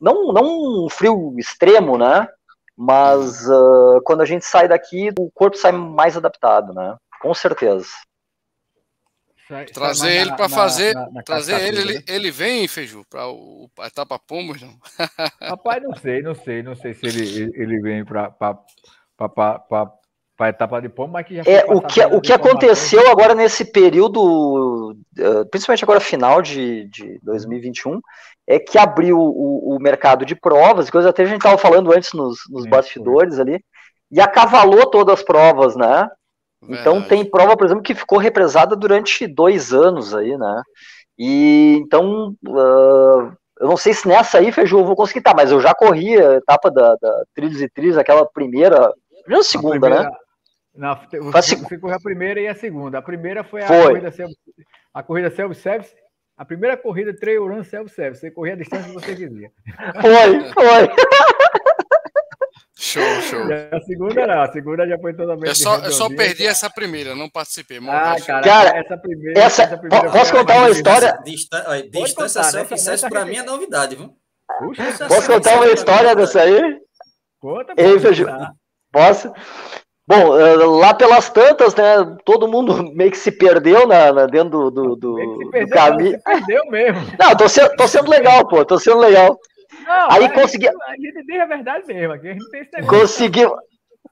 não, 0.00 0.32
não 0.32 0.84
um 0.84 0.88
frio 0.90 1.34
extremo, 1.38 1.96
né? 1.98 2.28
Mas 2.76 3.46
uh, 3.48 4.00
quando 4.04 4.20
a 4.20 4.26
gente 4.26 4.44
sai 4.44 4.68
daqui, 4.68 5.10
o 5.18 5.30
corpo 5.30 5.56
sai 5.56 5.72
mais 5.72 6.16
adaptado, 6.16 6.74
né? 6.74 6.96
Com 7.22 7.32
certeza. 7.32 7.88
trazer 9.72 10.12
ele 10.12 10.36
para 10.36 10.48
fazer, 10.48 10.94
na, 10.94 11.10
na 11.10 11.22
trazer 11.22 11.60
ele, 11.62 11.80
ele, 11.80 12.04
ele 12.06 12.30
vem, 12.30 12.68
Feiju, 12.68 13.02
para 13.08 13.22
a 13.80 13.86
etapa 13.86 14.18
Pomos, 14.18 14.60
não? 14.60 14.76
Rapaz, 15.40 15.82
não 15.82 15.94
sei, 15.96 16.22
não 16.22 16.34
sei, 16.34 16.62
não 16.62 16.74
sei 16.74 16.92
se 16.92 17.06
ele, 17.06 17.50
ele 17.54 17.80
vem 17.80 18.04
para 18.04 18.30
para 20.36 20.46
a 20.46 20.50
etapa 20.50 20.80
de 20.80 20.88
pombo, 20.88 21.14
mas 21.14 21.26
que 21.26 21.36
já 21.36 21.42
é 21.46 21.64
o 21.66 21.80
que 21.80 22.04
o 22.04 22.20
que 22.20 22.32
aconteceu 22.32 23.10
agora 23.10 23.34
nesse 23.34 23.64
período, 23.64 24.94
eh, 25.18 25.44
principalmente 25.50 25.82
agora 25.82 25.98
final 25.98 26.42
de, 26.42 26.86
de 26.88 27.18
2021, 27.22 28.00
é 28.46 28.58
que 28.58 28.78
abriu 28.78 29.18
o, 29.18 29.74
o 29.74 29.78
mercado 29.80 30.26
de 30.26 30.34
provas, 30.34 30.90
coisa 30.90 31.08
até 31.08 31.22
a 31.22 31.26
gente 31.26 31.38
estava 31.38 31.56
falando 31.56 31.92
antes 31.92 32.12
nos, 32.12 32.38
nos 32.50 32.64
Sim, 32.64 32.70
bastidores 32.70 33.36
foi. 33.36 33.42
ali, 33.42 33.64
e 34.10 34.20
acavalou 34.20 34.90
todas 34.90 35.14
as 35.14 35.24
provas, 35.24 35.74
né? 35.74 36.08
Verdade. 36.62 36.80
Então 36.80 37.02
tem 37.02 37.24
prova, 37.24 37.56
por 37.56 37.64
exemplo, 37.64 37.82
que 37.82 37.94
ficou 37.94 38.18
represada 38.18 38.76
durante 38.76 39.26
dois 39.26 39.72
anos 39.72 40.14
aí, 40.14 40.36
né? 40.36 40.62
E 41.18 41.78
então 41.80 42.34
uh, 42.46 43.32
eu 43.58 43.68
não 43.68 43.76
sei 43.76 43.94
se 43.94 44.06
nessa 44.06 44.38
aí, 44.38 44.52
Feijão, 44.52 44.80
eu 44.80 44.84
vou 44.84 44.94
conseguir 44.94 45.20
estar, 45.20 45.30
tá, 45.30 45.36
mas 45.36 45.50
eu 45.50 45.60
já 45.60 45.74
corri 45.74 46.20
a 46.20 46.34
etapa 46.34 46.70
da, 46.70 46.94
da 47.00 47.22
Trilhos 47.34 47.62
e 47.62 47.68
Trilhos, 47.70 47.96
aquela 47.96 48.26
primeira 48.26 48.92
primeira 49.26 49.42
segunda, 49.42 49.80
primeira, 49.80 50.04
né? 50.04 50.16
Não, 50.76 50.94
você, 51.32 51.56
você 51.56 51.78
correu 51.78 51.96
a 51.96 52.00
primeira 52.00 52.40
e 52.40 52.48
a 52.48 52.54
segunda. 52.54 52.98
A 52.98 53.02
primeira 53.02 53.42
foi 53.42 53.62
a 53.62 53.66
foi. 53.66 53.88
corrida 53.88 54.10
self, 54.10 54.34
a 54.92 55.02
corrida 55.02 55.30
self-service. 55.30 55.94
A 56.36 56.44
primeira 56.44 56.76
corrida 56.76 57.16
trail 57.16 57.46
run 57.46 57.64
self-service. 57.64 58.20
Você 58.20 58.30
corria 58.30 58.52
a 58.52 58.56
distância 58.56 58.88
que 58.88 58.92
você 58.92 59.16
queria. 59.16 59.50
Foi, 60.02 60.52
foi. 60.52 60.88
Show, 62.78 63.02
show. 63.22 63.50
E 63.50 63.74
a 63.74 63.80
segunda 63.80 64.26
não, 64.26 64.42
a 64.42 64.52
segunda 64.52 64.86
já 64.86 64.98
foi 64.98 65.14
totalmente. 65.14 65.48
Eu 65.48 65.54
só, 65.54 65.78
eu 65.78 65.92
só 65.92 66.08
perdi 66.14 66.46
essa 66.46 66.68
primeira, 66.68 67.14
não 67.14 67.30
participei. 67.30 67.78
Ah, 67.88 68.16
cara, 68.24 68.44
cara, 68.44 68.78
essa 68.78 68.98
primeira. 68.98 69.40
Essa, 69.40 69.62
essa 69.62 69.78
primeira 69.78 70.10
posso 70.10 70.32
contar 70.32 70.56
uma 70.58 70.70
história? 70.70 71.18
Distan 71.24 71.64
distância 71.90 72.42
self-service 72.42 73.08
para 73.08 73.24
mim 73.24 73.36
é 73.36 73.42
novidade, 73.42 73.96
viu? 73.96 74.14
Puxa, 74.58 75.08
posso 75.08 75.26
contar 75.26 75.56
uma 75.56 75.68
história 75.68 76.14
dessa 76.14 76.42
aí? 76.42 76.78
Conta, 77.40 77.74
Ei, 77.78 77.96
Posso? 78.92 79.32
Bom, 80.08 80.38
eh, 80.38 80.54
lá 80.54 80.94
pelas 80.94 81.28
tantas, 81.30 81.74
né? 81.74 82.16
Todo 82.24 82.46
mundo 82.46 82.90
meio 82.94 83.10
que 83.10 83.18
se 83.18 83.32
perdeu 83.32 83.86
na, 83.86 84.12
na 84.12 84.26
dentro 84.26 84.70
do, 84.70 84.70
do, 84.70 84.96
do, 84.96 85.50
perdeu, 85.50 85.66
do 85.66 85.74
caminho. 85.74 86.12
Se 86.12 86.24
perdeu 86.24 86.66
mesmo. 86.70 87.00
Não, 87.18 87.36
tô 87.36 87.48
sendo, 87.48 87.74
tô 87.76 87.88
sendo 87.88 88.08
legal, 88.08 88.46
pô, 88.46 88.64
tô 88.64 88.78
sendo 88.78 88.98
legal. 88.98 89.36
Não, 89.84 90.10
Aí 90.10 90.32
consegui. 90.32 90.68
A 90.68 90.72
gente 90.96 91.26
diz 91.26 91.40
a 91.40 91.46
verdade 91.46 91.86
mesmo, 91.86 92.12
aqui 92.12 92.28
a 92.28 92.32
gente 92.32 92.50
tem 92.50 92.60
esse 92.60 92.86
Conseguimos, 92.86 93.56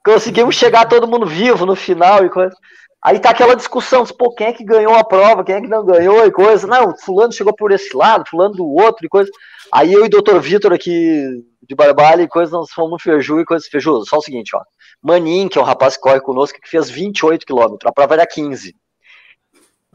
conseguimos 0.03 0.55
chegar 0.55 0.87
todo 0.87 1.07
mundo 1.07 1.25
vivo 1.25 1.65
no 1.65 1.75
final 1.75 2.25
e 2.25 2.29
coisa. 2.29 2.55
Aí 3.01 3.19
tá 3.19 3.29
aquela 3.29 3.55
discussão, 3.55 4.03
pô, 4.05 4.33
quem 4.33 4.47
é 4.47 4.53
que 4.53 4.63
ganhou 4.65 4.95
a 4.95 5.03
prova, 5.03 5.43
quem 5.43 5.55
é 5.55 5.61
que 5.61 5.67
não 5.67 5.85
ganhou 5.85 6.25
e 6.25 6.31
coisa. 6.31 6.67
Não, 6.67 6.97
fulano 6.97 7.31
chegou 7.31 7.53
por 7.55 7.71
esse 7.71 7.95
lado, 7.95 8.27
fulano 8.27 8.55
do 8.55 8.65
outro 8.65 9.05
e 9.05 9.09
coisa. 9.09 9.29
Aí 9.71 9.93
eu 9.93 10.03
e 10.03 10.07
o 10.07 10.09
doutor 10.09 10.41
Vitor 10.41 10.73
aqui 10.73 11.23
de 11.67 11.75
Barbalha 11.75 12.23
e 12.23 12.27
coisa, 12.27 12.57
nós 12.57 12.71
fomos 12.71 12.91
no 12.91 12.99
Feju 12.99 13.39
e 13.39 13.45
coisa. 13.45 13.65
Feju, 13.69 14.05
só 14.05 14.17
o 14.17 14.21
seguinte, 14.21 14.55
ó. 14.55 14.61
Manin, 15.01 15.47
que 15.47 15.57
é 15.57 15.61
um 15.61 15.65
rapaz 15.65 15.95
que 15.95 16.01
corre 16.01 16.19
conosco, 16.21 16.59
que 16.59 16.69
fez 16.69 16.89
28 16.89 17.45
quilômetros, 17.45 17.89
a 17.89 17.93
prova 17.93 18.13
era 18.15 18.27
15. 18.27 18.75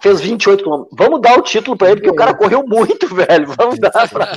Fez 0.00 0.20
28 0.20 0.62
quilômetros. 0.62 0.96
Vamos 0.96 1.20
dar 1.20 1.38
o 1.38 1.42
título 1.42 1.76
para 1.76 1.90
ele, 1.90 2.00
porque 2.00 2.10
o 2.10 2.16
cara 2.16 2.34
correu 2.34 2.64
muito, 2.66 3.06
velho. 3.14 3.46
Vamos 3.56 3.78
dar 3.78 4.08
pra. 4.08 4.32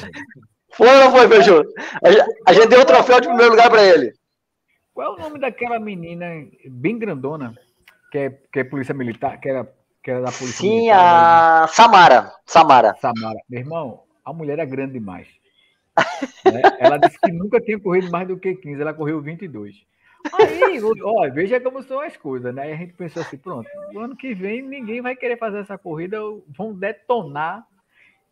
Foi 0.72 0.88
ou 0.88 1.04
não 1.04 1.12
foi, 1.12 1.28
Feju? 1.28 1.64
A 2.46 2.54
gente 2.54 2.68
deu 2.68 2.82
o 2.82 2.86
troféu 2.86 3.22
de 3.22 3.28
primeiro 3.28 3.52
lugar 3.52 3.70
para 3.70 3.84
ele. 3.84 4.14
Qual 4.94 5.14
é 5.14 5.16
o 5.16 5.20
nome 5.20 5.40
daquela 5.40 5.80
menina 5.80 6.26
bem 6.66 7.00
grandona, 7.00 7.56
que 8.12 8.18
é, 8.18 8.30
que 8.52 8.60
é 8.60 8.64
polícia 8.64 8.94
militar, 8.94 9.40
que 9.40 9.50
era, 9.50 9.68
que 10.04 10.12
era 10.12 10.22
da 10.22 10.32
polícia 10.32 10.62
Sim, 10.62 10.78
militar? 10.78 10.98
Sim, 10.98 11.64
a 11.64 11.68
Samara. 11.68 12.32
Samara. 12.46 12.96
Samara. 13.00 13.40
Meu 13.50 13.60
irmão, 13.60 14.04
a 14.24 14.32
mulher 14.32 14.60
é 14.60 14.66
grande 14.66 14.94
demais. 14.94 15.28
Né? 16.46 16.62
Ela 16.80 16.98
disse 16.98 17.20
que 17.20 17.32
nunca 17.32 17.60
tinha 17.60 17.80
corrido 17.80 18.12
mais 18.12 18.28
do 18.28 18.38
que 18.38 18.56
15, 18.56 18.82
ela 18.82 18.94
correu 18.94 19.22
22. 19.22 19.76
Aí, 20.32 20.80
ó, 21.04 21.30
veja 21.30 21.60
como 21.60 21.84
são 21.84 22.00
as 22.00 22.16
coisas, 22.16 22.54
né? 22.56 22.72
A 22.72 22.78
gente 22.78 22.94
pensou 22.94 23.22
assim, 23.22 23.38
pronto, 23.38 23.70
no 23.92 24.00
ano 24.00 24.16
que 24.16 24.34
vem 24.34 24.62
ninguém 24.62 25.02
vai 25.02 25.16
querer 25.16 25.38
fazer 25.38 25.60
essa 25.60 25.78
corrida, 25.78 26.18
vão 26.48 26.74
detonar. 26.74 27.66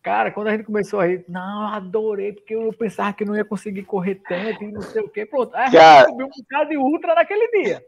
Cara, 0.02 0.32
quando 0.32 0.48
a 0.48 0.52
gente 0.52 0.64
começou 0.64 1.00
a 1.00 1.06
rir, 1.06 1.24
não, 1.28 1.68
adorei, 1.68 2.34
porque 2.34 2.56
eu 2.56 2.74
pensava 2.74 3.14
que 3.14 3.26
não 3.26 3.36
ia 3.36 3.46
conseguir 3.46 3.84
correr 3.84 4.16
tanto 4.28 4.64
e 4.64 4.72
não 4.72 4.82
sei 4.82 5.02
o 5.04 5.10
quê. 5.10 5.26
Pronto, 5.26 5.56
aí 5.56 5.78
a 5.78 6.00
gente 6.00 6.10
subiu 6.10 6.26
um 6.26 6.30
bocado 6.30 6.70
de 6.72 6.78
ultra 6.78 7.14
naquele 7.14 7.48
dia. 7.62 7.84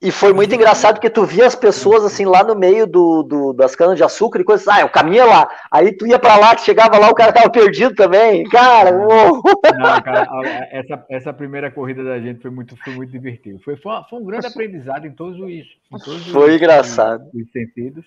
E 0.00 0.10
foi 0.10 0.34
muito 0.34 0.54
engraçado 0.54 0.96
porque 0.96 1.08
tu 1.08 1.24
via 1.24 1.46
as 1.46 1.54
pessoas 1.54 2.04
assim 2.04 2.26
lá 2.26 2.44
no 2.44 2.54
meio 2.54 2.86
do, 2.86 3.22
do 3.22 3.52
das 3.54 3.74
canas 3.74 3.96
de 3.96 4.04
açúcar 4.04 4.40
e 4.40 4.44
coisas, 4.44 4.68
ah, 4.68 4.84
o 4.84 4.90
caminho 4.90 5.22
é 5.22 5.24
lá. 5.24 5.48
Aí 5.70 5.90
tu 5.90 6.06
ia 6.06 6.18
para 6.18 6.36
lá, 6.36 6.54
que 6.54 6.62
chegava 6.62 6.98
lá, 6.98 7.08
o 7.08 7.14
cara 7.14 7.32
tava 7.32 7.48
perdido 7.48 7.94
também. 7.94 8.44
Cara, 8.44 8.94
uou. 8.94 9.42
Não, 9.78 10.00
cara, 10.02 10.28
essa, 10.70 11.06
essa 11.08 11.32
primeira 11.32 11.70
corrida 11.70 12.04
da 12.04 12.20
gente 12.20 12.42
foi 12.42 12.50
muito, 12.50 12.76
foi 12.76 12.94
muito 12.94 13.10
divertido. 13.10 13.58
Foi, 13.60 13.76
foi, 13.76 13.92
foi 14.10 14.20
um 14.20 14.24
grande 14.24 14.46
aprendizado 14.46 15.06
em 15.06 15.12
todos 15.12 15.40
os, 15.40 15.50
em 15.50 15.98
todos 16.04 16.26
foi 16.26 16.50
os, 16.50 16.56
engraçado. 16.56 17.30
Os 17.32 17.50
sentidos. 17.50 18.04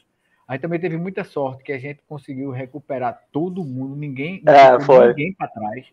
Aí 0.48 0.60
também 0.60 0.80
teve 0.80 0.96
muita 0.96 1.24
sorte 1.24 1.64
que 1.64 1.72
a 1.72 1.80
gente 1.80 2.02
conseguiu 2.08 2.52
recuperar 2.52 3.20
todo 3.32 3.64
mundo, 3.64 3.96
ninguém, 3.96 4.44
é, 4.48 4.80
foi. 4.80 5.08
ninguém 5.10 5.34
para 5.34 5.48
trás. 5.48 5.86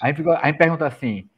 A 0.00 0.08
gente, 0.08 0.16
ficou, 0.16 0.32
a 0.32 0.46
gente 0.46 0.58
pergunta 0.58 0.86
assim: 0.86 1.28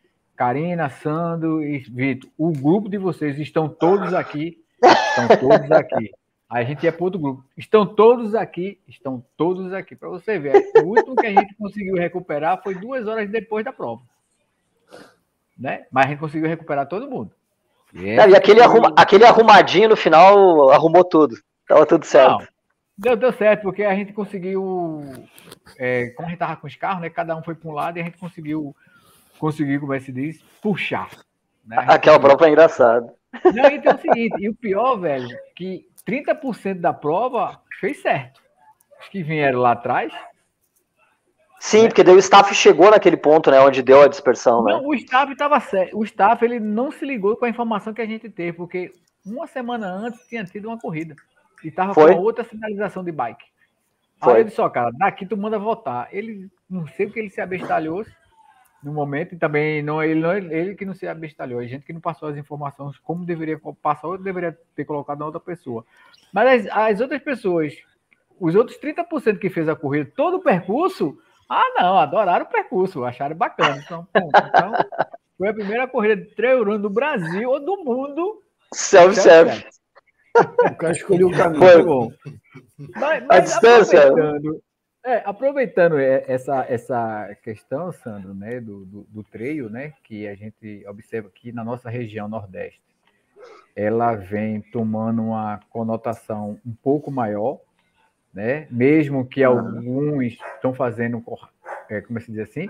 Karina, 0.42 0.90
Sandro 0.90 1.62
e 1.62 1.78
Vitor, 1.78 2.28
o 2.36 2.50
grupo 2.50 2.88
de 2.88 2.98
vocês 2.98 3.38
estão 3.38 3.68
todos 3.68 4.12
aqui? 4.12 4.60
Estão 4.82 5.28
todos 5.38 5.70
aqui. 5.70 6.10
Aí 6.50 6.64
a 6.64 6.66
gente 6.66 6.82
ia 6.82 6.90
para 6.90 7.04
outro 7.04 7.20
grupo. 7.20 7.44
Estão 7.56 7.86
todos 7.86 8.34
aqui? 8.34 8.76
Estão 8.88 9.24
todos 9.36 9.72
aqui. 9.72 9.94
Para 9.94 10.08
você 10.08 10.40
ver, 10.40 10.72
o 10.82 10.88
último 10.88 11.14
que 11.14 11.28
a 11.28 11.30
gente 11.30 11.54
conseguiu 11.54 11.94
recuperar 11.94 12.60
foi 12.60 12.74
duas 12.74 13.06
horas 13.06 13.30
depois 13.30 13.64
da 13.64 13.72
prova. 13.72 14.02
Né? 15.56 15.86
Mas 15.92 16.06
a 16.06 16.08
gente 16.08 16.18
conseguiu 16.18 16.48
recuperar 16.48 16.88
todo 16.88 17.08
mundo. 17.08 17.30
E, 17.94 18.16
Não, 18.16 18.28
e 18.28 18.34
aquele, 18.34 18.60
arruma, 18.60 18.92
aquele 18.96 19.24
arrumadinho 19.24 19.90
no 19.90 19.96
final 19.96 20.70
arrumou 20.70 21.04
tudo. 21.04 21.36
Tava 21.68 21.86
tudo 21.86 22.04
certo. 22.04 22.40
Não, 22.40 22.46
deu, 22.98 23.16
deu 23.16 23.32
certo, 23.32 23.62
porque 23.62 23.84
a 23.84 23.94
gente 23.94 24.12
conseguiu. 24.12 25.04
É, 25.78 26.08
como 26.16 26.26
a 26.26 26.30
gente 26.32 26.40
tava 26.40 26.56
com 26.56 26.66
os 26.66 26.74
carros, 26.74 27.00
né? 27.00 27.10
Cada 27.10 27.36
um 27.36 27.44
foi 27.44 27.54
para 27.54 27.70
um 27.70 27.74
lado 27.74 27.96
e 27.96 28.00
a 28.00 28.04
gente 28.04 28.18
conseguiu 28.18 28.74
conseguir, 29.42 29.80
como 29.80 29.92
é 29.92 29.98
que 29.98 30.04
se 30.04 30.12
diz, 30.12 30.40
puxar. 30.62 31.10
Né? 31.66 31.76
Aquela 31.88 32.20
prova 32.20 32.46
é 32.46 32.50
engraçada. 32.50 33.12
Não, 33.52 33.66
então 33.66 33.90
é 33.90 33.94
o 33.96 34.00
seguinte, 34.00 34.36
e 34.38 34.48
o 34.48 34.54
pior, 34.54 34.94
velho, 34.94 35.36
que 35.56 35.84
30% 36.06 36.78
da 36.78 36.92
prova 36.92 37.60
fez 37.80 38.00
certo. 38.00 38.40
Os 39.00 39.08
que 39.08 39.20
vieram 39.20 39.58
lá 39.58 39.72
atrás. 39.72 40.12
Sim, 41.58 41.82
né? 41.82 41.88
porque 41.88 42.04
daí 42.04 42.14
o 42.14 42.20
staff 42.20 42.54
chegou 42.54 42.92
naquele 42.92 43.16
ponto, 43.16 43.50
né, 43.50 43.58
onde 43.58 43.82
deu 43.82 44.02
a 44.02 44.06
dispersão, 44.06 44.62
né? 44.62 44.74
Não, 44.74 44.86
o 44.86 44.94
staff 44.94 45.32
estava 45.32 45.58
certo. 45.58 45.98
O 45.98 46.04
staff 46.04 46.44
ele 46.44 46.60
não 46.60 46.92
se 46.92 47.04
ligou 47.04 47.36
com 47.36 47.44
a 47.44 47.48
informação 47.48 47.92
que 47.92 48.02
a 48.02 48.06
gente 48.06 48.30
teve, 48.30 48.52
porque 48.52 48.92
uma 49.26 49.48
semana 49.48 49.88
antes 49.88 50.24
tinha 50.28 50.44
tido 50.44 50.68
uma 50.68 50.78
corrida 50.78 51.16
e 51.64 51.68
estava 51.68 51.92
com 51.92 52.00
outra 52.20 52.44
sinalização 52.44 53.02
de 53.02 53.10
bike. 53.10 53.46
Foi. 54.22 54.34
Aí 54.34 54.40
ele 54.42 54.50
disse, 54.50 54.60
ó, 54.60 54.70
cara, 54.70 54.92
daqui 54.92 55.26
tu 55.26 55.36
manda 55.36 55.58
votar. 55.58 56.08
Ele, 56.12 56.48
não 56.70 56.86
sei 56.86 57.06
o 57.06 57.10
que 57.10 57.18
ele 57.18 57.28
se 57.28 57.40
abestalhou, 57.40 58.04
no 58.82 58.92
momento, 58.92 59.34
e 59.34 59.38
também 59.38 59.82
não, 59.82 60.02
ele, 60.02 60.20
não, 60.20 60.32
ele 60.34 60.74
que 60.74 60.84
não 60.84 60.94
se 60.94 61.06
abestalhou, 61.06 61.60
a 61.60 61.66
gente 61.66 61.86
que 61.86 61.92
não 61.92 62.00
passou 62.00 62.28
as 62.28 62.36
informações 62.36 62.98
como 62.98 63.24
deveria 63.24 63.60
passar, 63.80 64.08
ou 64.08 64.18
deveria 64.18 64.58
ter 64.74 64.84
colocado 64.84 65.20
na 65.20 65.26
outra 65.26 65.40
pessoa. 65.40 65.84
Mas 66.32 66.66
as, 66.66 66.76
as 66.76 67.00
outras 67.00 67.22
pessoas, 67.22 67.74
os 68.40 68.54
outros 68.54 68.78
30% 68.78 69.38
que 69.38 69.48
fez 69.48 69.68
a 69.68 69.76
corrida, 69.76 70.10
todo 70.16 70.38
o 70.38 70.42
percurso, 70.42 71.16
ah, 71.48 71.74
não, 71.76 71.98
adoraram 71.98 72.44
o 72.44 72.48
percurso, 72.48 73.04
acharam 73.04 73.36
bacana. 73.36 73.76
Então, 73.84 74.06
então 74.14 74.72
foi 75.38 75.48
a 75.48 75.54
primeira 75.54 75.86
corrida 75.86 76.16
de 76.16 76.34
trail 76.34 76.64
run 76.64 76.80
do 76.80 76.90
Brasil 76.90 77.50
ou 77.50 77.60
do 77.60 77.84
mundo. 77.84 78.42
Self-service. 78.72 79.66
O 80.36 80.74
cara 80.76 80.92
escolheu 80.92 81.28
o 81.28 81.32
caminho. 81.32 81.60
Foi 81.60 81.82
bom. 81.82 82.08
Mas, 82.96 83.24
mas 83.26 83.30
a 83.30 83.40
distância. 83.40 84.14
É, 85.04 85.20
aproveitando 85.24 85.98
essa, 85.98 86.64
essa 86.68 87.36
questão, 87.42 87.90
Sandro, 87.90 88.32
né, 88.32 88.60
do, 88.60 88.84
do, 88.84 89.02
do 89.10 89.24
treio, 89.24 89.68
né, 89.68 89.94
que 90.04 90.28
a 90.28 90.34
gente 90.36 90.84
observa 90.86 91.26
aqui 91.26 91.50
na 91.50 91.64
nossa 91.64 91.90
região 91.90 92.28
Nordeste, 92.28 92.80
ela 93.74 94.14
vem 94.14 94.60
tomando 94.60 95.22
uma 95.22 95.58
conotação 95.70 96.60
um 96.64 96.72
pouco 96.72 97.10
maior, 97.10 97.58
né, 98.32 98.68
mesmo 98.70 99.26
que 99.26 99.42
alguns 99.42 100.34
estão 100.34 100.72
fazendo, 100.72 101.20
é, 101.90 102.00
como 102.00 102.20
se 102.20 102.30
diz 102.30 102.48
assim, 102.48 102.68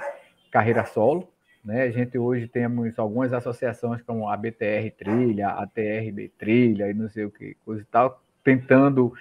carreira 0.51 0.87
solo, 0.87 1.29
né, 1.63 1.83
a 1.83 1.91
gente 1.91 2.17
hoje 2.17 2.49
temos 2.49 2.99
algumas 2.99 3.35
associações 3.35 4.01
como 4.01 4.27
a 4.27 4.35
BTR 4.39 4.91
Trilha, 4.97 5.49
a 5.49 5.67
TRB 5.67 6.33
Trilha 6.39 6.91
e 6.91 6.95
não 6.95 7.11
sei 7.11 7.27
o 7.27 7.31
que, 7.31 7.59
coisa 7.63 7.83
e 7.83 7.85
tal, 7.85 8.23
tentando 8.43 9.13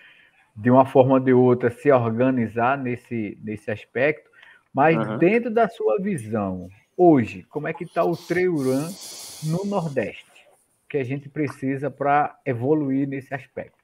de 0.56 0.70
uma 0.70 0.86
forma 0.86 1.14
ou 1.14 1.20
de 1.20 1.34
outra, 1.34 1.72
se 1.72 1.92
organizar 1.92 2.78
nesse, 2.78 3.38
nesse 3.44 3.72
aspecto, 3.72 4.30
mas 4.74 4.98
uhum. 4.98 5.18
dentro 5.18 5.50
da 5.50 5.68
sua 5.68 6.00
visão, 6.00 6.70
hoje, 6.96 7.46
como 7.50 7.68
é 7.68 7.74
que 7.74 7.84
está 7.84 8.04
o 8.04 8.16
trail 8.16 8.56
run 8.56 8.90
no 9.44 9.66
Nordeste? 9.66 10.26
Que 10.90 10.98
a 10.98 11.04
gente 11.04 11.30
precisa 11.30 11.90
para 11.90 12.38
evoluir 12.46 13.08
nesse 13.08 13.34
aspecto. 13.34 13.82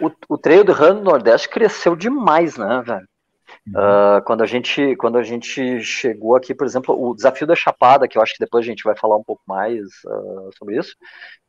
O, 0.00 0.10
o 0.28 0.38
trail 0.38 0.64
run 0.64 0.94
no 0.94 1.04
Nordeste 1.04 1.48
cresceu 1.48 1.94
demais, 1.94 2.56
né, 2.56 2.82
velho? 2.84 3.08
Uh, 3.68 4.22
quando, 4.24 4.42
a 4.42 4.46
gente, 4.46 4.96
quando 4.96 5.18
a 5.18 5.22
gente 5.22 5.80
chegou 5.82 6.36
aqui, 6.36 6.54
por 6.54 6.66
exemplo, 6.66 6.94
o 6.98 7.14
desafio 7.14 7.46
da 7.46 7.54
Chapada, 7.54 8.08
que 8.08 8.16
eu 8.16 8.22
acho 8.22 8.34
que 8.34 8.44
depois 8.44 8.64
a 8.64 8.68
gente 8.68 8.84
vai 8.84 8.96
falar 8.96 9.16
um 9.16 9.22
pouco 9.22 9.42
mais 9.46 9.80
uh, 10.06 10.50
sobre 10.58 10.78
isso, 10.78 10.94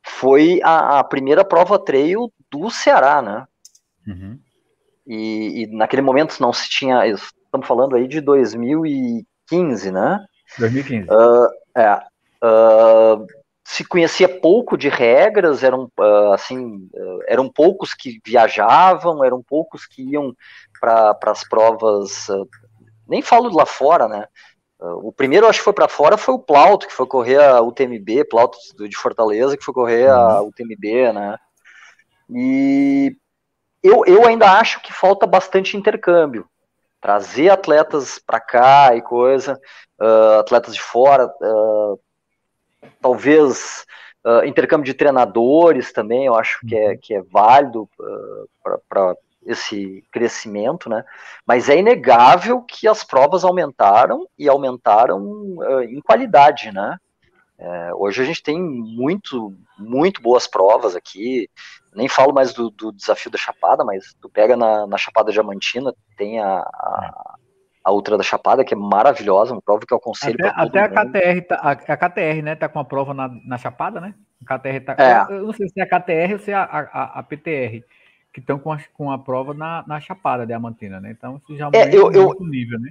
foi 0.02 0.60
a, 0.62 0.98
a, 0.98 1.04
primeira 1.04 1.44
prova 1.44 1.78
trail 1.78 2.30
do 2.50 2.70
Ceará, 2.70 3.22
né? 3.22 3.46
Uhum. 4.06 4.38
E, 5.06 5.62
e, 5.62 5.66
naquele 5.66 6.02
momento 6.02 6.40
não 6.40 6.52
se 6.52 6.68
tinha. 6.68 7.06
Estamos 7.06 7.66
falando 7.66 7.96
aí 7.96 8.06
de 8.06 8.20
2015, 8.20 9.90
né? 9.90 10.24
2015. 10.58 11.08
Uh, 11.10 11.48
é, 11.76 11.94
uh, 12.44 13.26
se 13.64 13.84
conhecia 13.84 14.28
pouco 14.28 14.76
de 14.76 14.88
regras, 14.88 15.62
eram 15.62 15.90
uh, 15.98 16.32
assim, 16.32 16.88
eram 17.26 17.50
poucos 17.50 17.94
que 17.94 18.20
viajavam, 18.24 19.24
eram 19.24 19.42
poucos 19.42 19.86
que 19.86 20.02
iam 20.02 20.34
para 20.80 21.16
as 21.26 21.46
provas. 21.48 22.26
nem 23.08 23.22
falo 23.22 23.54
lá 23.54 23.66
fora, 23.66 24.08
né? 24.08 24.26
o 24.82 25.12
primeiro, 25.12 25.46
acho 25.46 25.58
que 25.58 25.64
foi 25.64 25.74
para 25.74 25.88
fora, 25.88 26.16
foi 26.16 26.34
o 26.34 26.38
Plauto, 26.38 26.86
que 26.86 26.94
foi 26.94 27.06
correr 27.06 27.36
a 27.36 27.60
UTMB, 27.60 28.24
Plauto 28.30 28.56
de 28.88 28.96
Fortaleza, 28.96 29.54
que 29.54 29.62
foi 29.62 29.74
correr 29.74 30.08
a 30.08 30.40
UTMB, 30.40 31.08
uhum. 31.08 31.12
né? 31.12 31.36
E 32.30 33.16
eu, 33.82 34.04
eu 34.06 34.26
ainda 34.26 34.50
acho 34.52 34.80
que 34.82 34.92
falta 34.92 35.26
bastante 35.26 35.76
intercâmbio. 35.76 36.46
Trazer 37.00 37.48
atletas 37.48 38.18
para 38.18 38.38
cá 38.38 38.94
e 38.94 39.00
coisa, 39.00 39.58
uh, 40.00 40.40
atletas 40.40 40.74
de 40.74 40.82
fora, 40.82 41.26
uh, 41.26 41.98
talvez 43.00 43.86
uh, 44.24 44.44
intercâmbio 44.44 44.84
de 44.84 44.94
treinadores 44.94 45.92
também, 45.92 46.26
eu 46.26 46.34
acho 46.34 46.60
que 46.66 46.76
é, 46.76 46.90
uhum. 46.90 46.98
que 47.00 47.14
é 47.14 47.22
válido 47.22 47.88
para 48.88 49.14
esse 49.46 50.04
crescimento, 50.12 50.88
né? 50.88 51.04
Mas 51.46 51.68
é 51.68 51.78
inegável 51.78 52.60
que 52.62 52.86
as 52.86 53.02
provas 53.02 53.44
aumentaram 53.44 54.26
e 54.38 54.48
aumentaram 54.48 55.22
uh, 55.22 55.82
em 55.82 56.00
qualidade, 56.00 56.70
né? 56.72 56.98
É, 57.60 57.94
hoje 57.94 58.22
a 58.22 58.24
gente 58.24 58.42
tem 58.42 58.58
muito, 58.58 59.54
muito 59.78 60.22
boas 60.22 60.46
provas 60.46 60.96
aqui. 60.96 61.46
Nem 61.94 62.08
falo 62.08 62.32
mais 62.32 62.54
do, 62.54 62.70
do 62.70 62.90
desafio 62.90 63.30
da 63.30 63.36
Chapada, 63.36 63.84
mas 63.84 64.14
tu 64.20 64.30
pega 64.30 64.56
na, 64.56 64.86
na 64.86 64.96
Chapada 64.96 65.30
Diamantina, 65.30 65.92
tem 66.16 66.40
a, 66.40 66.60
a, 66.60 67.34
a, 67.84 67.92
Ultra 67.92 68.16
da 68.16 68.22
Chapada, 68.22 68.64
que 68.64 68.72
é 68.72 68.76
maravilhosa, 68.76 69.52
uma 69.52 69.60
prova 69.60 69.84
que 69.86 69.92
eu 69.92 69.98
aconselho 69.98 70.36
Até, 70.40 70.80
até 70.80 70.80
a 70.80 70.88
KTR, 70.88 71.46
tá, 71.46 71.56
a, 71.56 71.70
a, 71.72 71.96
KTR, 71.96 72.42
né, 72.42 72.54
tá 72.54 72.66
com 72.66 72.78
uma 72.78 72.84
prova 72.84 73.12
na, 73.12 73.28
na 73.44 73.58
Chapada, 73.58 74.00
né? 74.00 74.14
A 74.46 74.58
KTR 74.58 74.80
tá, 74.80 74.96
é. 74.98 75.34
eu, 75.34 75.46
não 75.46 75.52
sei 75.52 75.68
se 75.68 75.78
é 75.78 75.82
a 75.82 75.86
KTR 75.86 76.32
ou 76.32 76.38
se 76.38 76.50
é 76.50 76.54
a, 76.54 76.62
a, 76.62 77.18
a 77.18 77.22
PTR 77.22 77.84
que 78.32 78.40
estão 78.40 78.58
com 78.58 78.72
a, 78.72 78.78
com 78.94 79.10
a 79.10 79.18
prova 79.18 79.52
na, 79.52 79.84
na 79.86 80.00
Chapada 80.00 80.46
Diamantina, 80.46 80.98
né? 80.98 81.10
Então 81.10 81.36
isso 81.36 81.54
já 81.56 81.68
é, 81.74 81.94
eu, 81.94 82.10
eu, 82.10 82.34
nível, 82.40 82.78
né? 82.80 82.90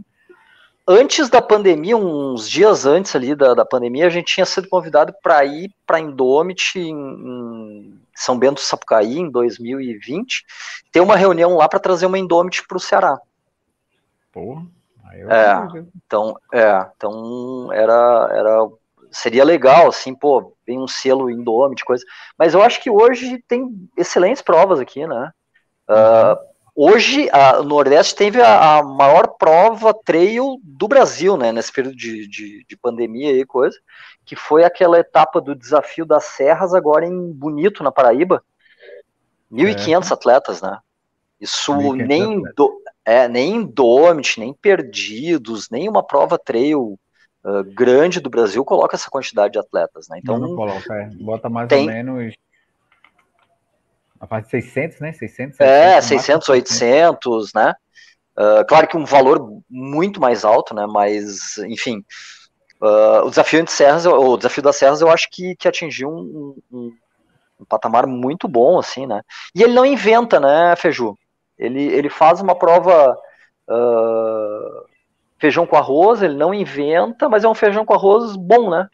Antes 0.92 1.30
da 1.30 1.40
pandemia, 1.40 1.96
uns 1.96 2.50
dias 2.50 2.84
antes 2.84 3.16
ali 3.16 3.36
da, 3.36 3.54
da 3.54 3.64
pandemia, 3.64 4.08
a 4.08 4.10
gente 4.10 4.34
tinha 4.34 4.46
sido 4.46 4.68
convidado 4.68 5.14
para 5.22 5.46
ir 5.46 5.72
para 5.86 6.00
Indomit 6.00 6.80
em, 6.80 6.90
em, 6.92 8.02
São 8.16 8.40
Bento 8.40 8.60
Sapucaí 8.60 9.20
em 9.20 9.30
2020, 9.30 10.44
ter 10.92 11.00
uma 11.00 11.16
reunião 11.16 11.56
lá 11.56 11.70
para 11.70 11.80
trazer 11.80 12.08
uma 12.08 12.18
Indomit 12.18 12.66
para 12.68 12.78
o 12.78 12.80
Ceará. 12.80 13.20
Porra. 14.32 14.66
É, 15.14 15.84
então, 15.96 16.36
é, 16.52 16.88
então 16.96 17.72
era, 17.72 18.30
era 18.32 18.68
seria 19.12 19.44
legal, 19.44 19.90
assim, 19.90 20.16
pô, 20.16 20.56
vem 20.66 20.80
um 20.80 20.88
selo 20.88 21.30
Indomit, 21.30 21.86
coisa. 21.86 22.04
Mas 22.36 22.56
eu 22.56 22.64
acho 22.64 22.82
que 22.82 22.90
hoje 22.90 23.44
tem 23.48 23.88
excelentes 23.96 24.42
provas 24.42 24.80
aqui, 24.80 25.06
né? 25.06 25.32
Uh, 25.88 26.49
hoje, 26.80 27.30
a, 27.32 27.60
o 27.60 27.64
Nordeste 27.64 28.16
teve 28.16 28.42
a, 28.42 28.78
a, 28.78 28.84
maior 28.84 29.36
prova 29.38 29.94
trail 29.94 30.58
do 30.64 30.88
Brasil, 30.88 31.36
né? 31.36 31.52
Nesse 31.52 31.74
período 31.74 31.98
de, 31.98 32.26
de, 32.28 32.66
de 32.66 32.78
pandemia 32.78 33.34
e 33.34 33.46
coisa, 33.46 33.78
que 34.26 34.36
foi 34.36 34.64
aquela 34.64 34.98
etapa 34.98 35.42
do 35.42 35.54
desafio 35.54 36.06
das 36.06 36.24
serras, 36.24 36.74
agora 36.74 37.06
em 37.06 37.34
Bonito, 37.34 37.84
na 37.84 37.92
Paraíba. 37.92 38.42
1.500 39.52 40.10
é. 40.10 40.14
atletas, 40.14 40.62
né? 40.62 40.78
Isso 41.42 41.74
nem, 41.94 42.42
do, 42.56 42.82
é, 43.04 43.28
nem 43.28 43.56
Indomit, 43.56 44.40
nem 44.40 44.54
Perdidos, 44.54 45.70
nem 45.70 45.90
uma 45.90 46.04
prova 46.04 46.38
trail 46.38 47.00
uh, 47.44 47.64
grande 47.74 48.20
do 48.20 48.30
Brasil 48.30 48.64
coloca 48.64 48.96
essa 48.96 49.10
quantidade 49.10 49.54
de 49.54 49.60
atletas, 49.60 50.08
né? 50.10 50.20
Então, 50.22 50.38
não, 50.38 50.50
não 50.50 50.56
coloca, 50.56 50.94
é. 50.94 51.10
bota 51.16 51.50
mais 51.50 51.68
tem... 51.68 51.82
ou 51.82 51.94
menos 51.94 52.36
a 54.20 54.28
parte 54.28 54.46
de 54.46 54.52
600, 54.52 55.00
né? 55.00 55.14
600, 55.14 55.58
600 55.58 55.60
é, 55.60 56.02
600, 56.02 56.50
800, 56.50 57.54
né? 57.54 57.74
Uh, 58.38 58.66
claro 58.68 58.88
que 58.88 58.98
um 58.98 59.06
valor 59.06 59.62
muito 59.70 60.20
mais 60.20 60.44
alto, 60.46 60.74
né? 60.74 60.86
Mas, 60.88 61.58
enfim, 61.60 62.04
uh, 62.82 63.26
o 63.26 63.30
desafio 63.30 63.64
de 63.64 63.72
serras, 63.72 64.06
o 64.06 64.38
desafio 64.38 64.64
das 64.64 64.76
serras, 64.76 65.02
eu 65.02 65.10
acho 65.10 65.28
que, 65.32 65.56
que 65.56 65.68
atingiu 65.68 66.10
um, 66.10 66.56
um, 66.72 66.94
um, 67.60 67.66
patamar 67.66 68.08
muito 68.08 68.48
bom, 68.48 68.80
assim, 68.80 69.06
né? 69.06 69.22
E 69.56 69.64
ele 69.64 69.74
não 69.74 69.86
inventa, 69.86 70.40
né, 70.40 70.76
Feju? 70.78 71.16
Ele, 71.58 71.84
ele 71.84 72.10
faz 72.10 72.40
uma 72.40 72.56
prova 72.56 73.18
uh, 73.70 74.86
feijão 75.38 75.66
com 75.66 75.76
arroz, 75.76 76.22
ele 76.22 76.36
não 76.36 76.54
inventa, 76.54 77.28
mas 77.28 77.44
é 77.44 77.50
um 77.50 77.56
feijão 77.56 77.86
com 77.86 77.94
arroz 77.94 78.36
bom, 78.36 78.70
né? 78.70 78.88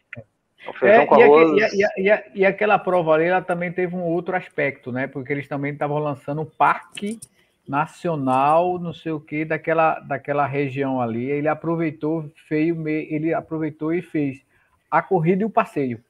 É 0.70 0.72
feijão 0.72 1.06
com 1.06 1.18
e 1.18 1.22
arroz. 1.22 1.72
E, 1.72 1.82
e, 2.02 2.22
e, 2.34 2.46
aquela 2.46 2.78
prova 2.78 3.14
ali, 3.14 3.24
ela 3.24 3.42
também 3.42 3.72
teve 3.72 3.94
um 3.94 4.02
outro 4.02 4.36
aspecto, 4.36 4.90
né? 4.90 5.06
Porque 5.06 5.32
eles 5.32 5.48
também 5.48 5.72
estavam 5.72 5.98
lançando 5.98 6.42
um 6.42 6.46
parque 6.46 7.18
nacional, 7.68 8.78
não 8.78 8.92
sei 8.92 9.12
o 9.12 9.20
que, 9.20 9.44
daquela, 9.44 9.98
daquela 10.00 10.46
região 10.46 11.00
ali. 11.00 11.30
Ele 11.30 11.48
aproveitou, 11.48 12.30
feio, 12.48 12.86
ele 12.88 13.34
aproveitou 13.34 13.92
e 13.92 14.02
fez 14.02 14.40
a 14.90 15.02
corrida 15.02 15.42
e 15.42 15.44
o 15.44 15.50
passeio. 15.50 16.00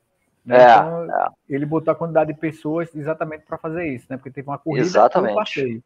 Né? 0.44 0.62
É, 0.62 0.76
então, 0.76 1.12
é. 1.12 1.28
ele 1.48 1.66
botou 1.66 1.90
a 1.90 1.94
quantidade 1.94 2.32
de 2.32 2.38
pessoas 2.38 2.94
exatamente 2.94 3.44
para 3.44 3.58
fazer 3.58 3.86
isso, 3.88 4.06
né? 4.08 4.16
Porque 4.16 4.30
teve 4.30 4.48
uma 4.48 4.58
corrida 4.58 4.86
exatamente. 4.86 5.30
e 5.30 5.32
um 5.32 5.36
passeio. 5.36 5.82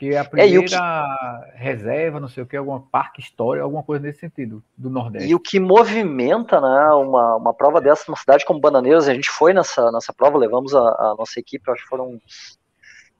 Que 0.00 0.14
é 0.14 0.18
a 0.18 0.24
primeira 0.24 0.64
é, 0.64 0.66
que... 0.66 1.58
reserva, 1.58 2.18
não 2.18 2.26
sei 2.26 2.42
o 2.42 2.46
que, 2.46 2.56
algum 2.56 2.80
parque 2.80 3.20
histórico, 3.20 3.62
alguma 3.62 3.82
coisa 3.82 4.02
nesse 4.02 4.20
sentido, 4.20 4.64
do 4.74 4.88
Nordeste. 4.88 5.28
E 5.28 5.34
o 5.34 5.38
que 5.38 5.60
movimenta 5.60 6.58
né, 6.58 6.86
uma, 6.94 7.36
uma 7.36 7.52
prova 7.52 7.82
dessa 7.82 8.04
numa 8.08 8.16
cidade 8.16 8.46
como 8.46 8.58
Bananeiras, 8.58 9.06
a 9.06 9.12
gente 9.12 9.28
foi 9.28 9.52
nessa, 9.52 9.92
nessa 9.92 10.10
prova, 10.10 10.38
levamos 10.38 10.74
a, 10.74 10.80
a 10.80 11.14
nossa 11.18 11.38
equipe, 11.38 11.70
acho 11.70 11.82
que 11.82 11.88
foram 11.90 12.12
uns 12.12 12.58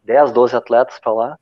10, 0.05 0.33
12 0.33 0.57
atletas 0.57 0.99
para 0.99 1.13
lá. 1.13 1.39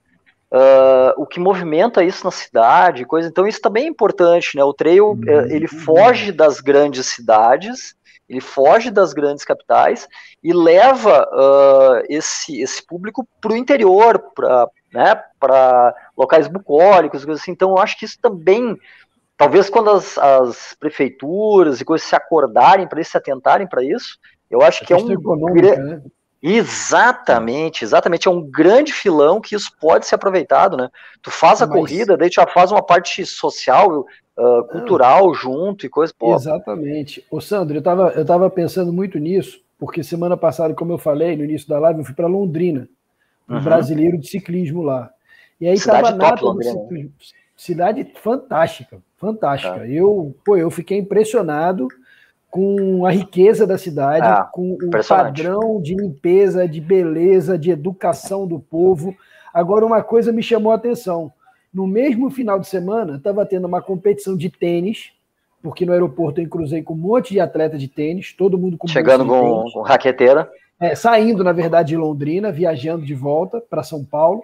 Uh, 0.50 1.14
o 1.22 1.24
que 1.24 1.38
movimenta 1.38 2.02
isso 2.02 2.24
na 2.24 2.32
cidade, 2.32 3.04
coisa. 3.04 3.28
Então 3.28 3.46
isso 3.46 3.60
também 3.60 3.84
é 3.84 3.88
importante, 3.88 4.56
né? 4.56 4.64
O 4.64 4.74
trail 4.74 5.10
uhum. 5.10 5.46
ele 5.50 5.68
foge 5.68 6.32
das 6.32 6.58
grandes 6.58 7.06
cidades, 7.06 7.94
ele 8.28 8.40
foge 8.40 8.90
das 8.90 9.12
grandes 9.12 9.44
capitais 9.44 10.08
e 10.42 10.52
leva 10.52 11.28
uh, 11.30 12.02
esse, 12.08 12.60
esse 12.60 12.84
público 12.84 13.24
para 13.40 13.52
o 13.52 13.56
interior, 13.56 14.18
para 14.34 14.68
né, 14.92 15.20
para 15.38 15.94
locais 16.16 16.48
bucólicos, 16.48 17.24
coisas 17.24 17.42
assim. 17.42 17.52
Então, 17.52 17.70
eu 17.70 17.78
acho 17.78 17.98
que 17.98 18.04
isso 18.04 18.18
também, 18.20 18.76
talvez 19.36 19.68
quando 19.68 19.90
as, 19.90 20.16
as 20.18 20.76
prefeituras 20.78 21.80
e 21.80 21.84
coisas 21.84 22.06
se 22.06 22.16
acordarem 22.16 22.86
para 22.86 23.00
isso, 23.00 23.12
se 23.12 23.16
atentarem 23.16 23.66
para 23.66 23.84
isso, 23.84 24.18
eu 24.50 24.62
acho 24.62 24.82
a 24.82 24.86
que 24.86 24.92
é 24.92 24.96
um. 24.96 25.06
Né? 25.06 26.02
Exatamente, 26.40 27.84
exatamente. 27.84 28.28
É 28.28 28.30
um 28.30 28.42
grande 28.42 28.92
filão 28.92 29.40
que 29.40 29.56
isso 29.56 29.72
pode 29.80 30.06
ser 30.06 30.14
aproveitado, 30.14 30.76
né? 30.76 30.88
Tu 31.20 31.30
faz 31.30 31.60
a 31.60 31.66
Mas... 31.66 31.76
corrida, 31.76 32.16
daí 32.16 32.30
tu 32.30 32.34
já 32.34 32.46
faz 32.46 32.70
uma 32.70 32.82
parte 32.82 33.26
social, 33.26 34.06
uh, 34.36 34.64
cultural 34.68 35.34
junto 35.34 35.84
e 35.84 35.88
coisa. 35.88 36.14
Pô. 36.16 36.34
Exatamente. 36.34 37.24
Ô, 37.30 37.40
Sandro, 37.40 37.76
eu 37.76 37.82
tava, 37.82 38.10
eu 38.10 38.24
tava 38.24 38.48
pensando 38.48 38.92
muito 38.92 39.18
nisso, 39.18 39.60
porque 39.78 40.04
semana 40.04 40.36
passada, 40.36 40.74
como 40.74 40.92
eu 40.92 40.98
falei 40.98 41.36
no 41.36 41.44
início 41.44 41.68
da 41.68 41.80
live, 41.80 42.00
eu 42.00 42.04
fui 42.04 42.14
para 42.14 42.28
Londrina 42.28 42.88
uhum. 43.48 43.62
brasileiro 43.62 44.18
de 44.18 44.28
ciclismo 44.28 44.82
lá. 44.82 45.10
E 45.60 45.66
aí 45.66 45.74
estava 45.74 46.10
nada 46.10 46.40
do 46.40 46.62
ciclismo. 46.62 47.12
Cidade 47.56 48.12
fantástica, 48.22 48.98
fantástica. 49.16 49.80
Tá. 49.80 49.88
Eu, 49.88 50.34
pô, 50.44 50.56
eu 50.56 50.70
fiquei 50.70 50.98
impressionado 50.98 51.88
com 52.50 53.04
a 53.04 53.10
riqueza 53.10 53.66
da 53.66 53.76
cidade, 53.76 54.24
ah, 54.24 54.44
com 54.44 54.72
o 54.74 54.90
padrão 55.06 55.82
de 55.82 55.94
limpeza, 55.94 56.68
de 56.68 56.80
beleza, 56.80 57.58
de 57.58 57.70
educação 57.70 58.46
do 58.46 58.58
povo. 58.58 59.14
Agora, 59.52 59.84
uma 59.84 60.02
coisa 60.02 60.32
me 60.32 60.42
chamou 60.42 60.72
a 60.72 60.76
atenção. 60.76 61.32
No 61.74 61.86
mesmo 61.86 62.30
final 62.30 62.58
de 62.58 62.66
semana, 62.68 63.16
estava 63.16 63.44
tendo 63.44 63.66
uma 63.66 63.82
competição 63.82 64.36
de 64.36 64.48
tênis, 64.48 65.12
porque 65.62 65.84
no 65.84 65.92
aeroporto 65.92 66.40
eu 66.40 66.48
cruzei 66.48 66.82
com 66.82 66.94
um 66.94 66.98
monte 66.98 67.32
de 67.32 67.40
atleta 67.40 67.76
de 67.76 67.88
tênis, 67.88 68.32
todo 68.32 68.56
mundo 68.56 68.78
com 68.78 68.86
Chegando 68.86 69.26
com, 69.26 69.70
com 69.70 69.82
raqueteira 69.82 70.48
é, 70.80 70.94
saindo, 70.94 71.42
na 71.42 71.52
verdade, 71.52 71.88
de 71.88 71.96
Londrina, 71.96 72.52
viajando 72.52 73.04
de 73.04 73.14
volta 73.14 73.60
para 73.60 73.82
São 73.82 74.04
Paulo, 74.04 74.42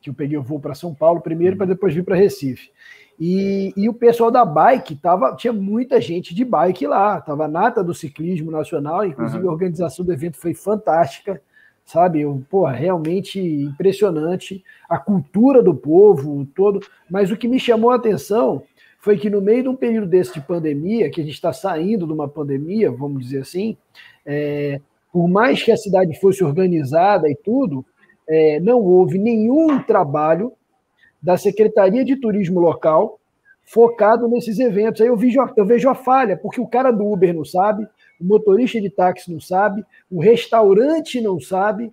que 0.00 0.10
eu 0.10 0.14
peguei 0.14 0.36
o 0.36 0.42
voo 0.42 0.60
para 0.60 0.74
São 0.74 0.94
Paulo 0.94 1.20
primeiro, 1.20 1.56
para 1.56 1.66
depois 1.66 1.94
vir 1.94 2.04
para 2.04 2.16
Recife. 2.16 2.70
E, 3.18 3.72
e, 3.76 3.88
o 3.88 3.94
pessoal 3.94 4.30
da 4.30 4.44
bike 4.44 4.96
tava, 4.96 5.36
tinha 5.36 5.52
muita 5.52 6.00
gente 6.00 6.34
de 6.34 6.44
bike 6.44 6.86
lá, 6.86 7.20
tava 7.20 7.46
nata 7.46 7.82
do 7.82 7.94
ciclismo 7.94 8.50
nacional, 8.50 9.04
inclusive 9.04 9.42
uhum. 9.44 9.50
a 9.50 9.52
organização 9.52 10.04
do 10.04 10.12
evento 10.12 10.36
foi 10.36 10.52
fantástica, 10.52 11.40
sabe? 11.84 12.22
Eu, 12.22 12.42
porra, 12.50 12.72
realmente 12.72 13.40
impressionante 13.40 14.64
a 14.88 14.98
cultura 14.98 15.62
do 15.62 15.74
povo 15.74 16.46
todo. 16.54 16.80
Mas 17.08 17.30
o 17.30 17.36
que 17.36 17.46
me 17.46 17.60
chamou 17.60 17.90
a 17.90 17.96
atenção 17.96 18.62
foi 18.98 19.16
que 19.16 19.30
no 19.30 19.40
meio 19.40 19.62
de 19.62 19.68
um 19.68 19.76
período 19.76 20.08
desse 20.08 20.34
de 20.34 20.40
pandemia, 20.40 21.10
que 21.10 21.20
a 21.20 21.24
gente 21.24 21.34
está 21.34 21.52
saindo 21.52 22.06
de 22.06 22.12
uma 22.12 22.26
pandemia, 22.26 22.90
vamos 22.90 23.22
dizer 23.22 23.42
assim, 23.42 23.76
é, 24.26 24.80
por 25.14 25.28
mais 25.28 25.62
que 25.62 25.70
a 25.70 25.76
cidade 25.76 26.18
fosse 26.18 26.42
organizada 26.42 27.30
e 27.30 27.36
tudo, 27.36 27.86
é, 28.28 28.58
não 28.58 28.80
houve 28.80 29.16
nenhum 29.16 29.80
trabalho 29.80 30.52
da 31.22 31.36
Secretaria 31.36 32.04
de 32.04 32.16
Turismo 32.16 32.58
local 32.58 33.20
focado 33.64 34.26
nesses 34.26 34.58
eventos. 34.58 35.00
Aí 35.00 35.06
eu 35.06 35.16
vejo, 35.16 35.38
eu 35.56 35.64
vejo 35.64 35.88
a 35.88 35.94
falha, 35.94 36.36
porque 36.36 36.60
o 36.60 36.66
cara 36.66 36.90
do 36.90 37.06
Uber 37.06 37.32
não 37.32 37.44
sabe, 37.44 37.86
o 38.20 38.24
motorista 38.24 38.80
de 38.80 38.90
táxi 38.90 39.32
não 39.32 39.38
sabe, 39.38 39.84
o 40.10 40.20
restaurante 40.20 41.20
não 41.20 41.38
sabe. 41.38 41.92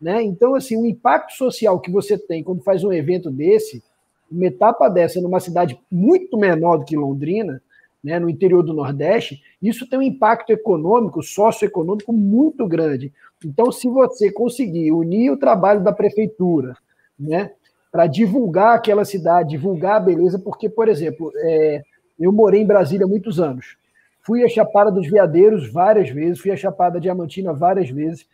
Né? 0.00 0.22
Então, 0.22 0.54
assim, 0.54 0.80
o 0.80 0.86
impacto 0.86 1.32
social 1.32 1.80
que 1.80 1.90
você 1.90 2.16
tem 2.16 2.44
quando 2.44 2.62
faz 2.62 2.84
um 2.84 2.92
evento 2.92 3.28
desse, 3.28 3.82
uma 4.30 4.46
etapa 4.46 4.88
dessa 4.88 5.20
numa 5.20 5.40
cidade 5.40 5.76
muito 5.90 6.38
menor 6.38 6.76
do 6.76 6.84
que 6.84 6.96
Londrina, 6.96 7.60
né, 8.02 8.18
no 8.18 8.28
interior 8.28 8.62
do 8.62 8.74
Nordeste, 8.74 9.42
isso 9.60 9.88
tem 9.88 9.98
um 9.98 10.02
impacto 10.02 10.50
econômico, 10.50 11.22
socioeconômico 11.22 12.12
muito 12.12 12.66
grande. 12.66 13.12
Então, 13.44 13.70
se 13.70 13.88
você 13.88 14.30
conseguir 14.30 14.90
unir 14.92 15.30
o 15.30 15.36
trabalho 15.36 15.82
da 15.82 15.92
prefeitura, 15.92 16.76
né, 17.18 17.52
para 17.90 18.06
divulgar 18.06 18.74
aquela 18.74 19.04
cidade, 19.04 19.50
divulgar 19.50 19.96
a 19.96 20.00
beleza, 20.00 20.38
porque, 20.38 20.68
por 20.68 20.88
exemplo, 20.88 21.30
é, 21.36 21.82
eu 22.18 22.32
morei 22.32 22.62
em 22.62 22.66
Brasília 22.66 23.04
há 23.04 23.08
muitos 23.08 23.38
anos. 23.38 23.76
Fui 24.22 24.42
a 24.42 24.48
Chapada 24.48 24.90
dos 24.90 25.08
Veadeiros 25.08 25.70
várias 25.70 26.08
vezes, 26.08 26.40
fui 26.40 26.50
a 26.50 26.56
Chapada 26.56 27.00
Diamantina 27.00 27.52
várias 27.52 27.90
vezes. 27.90 28.26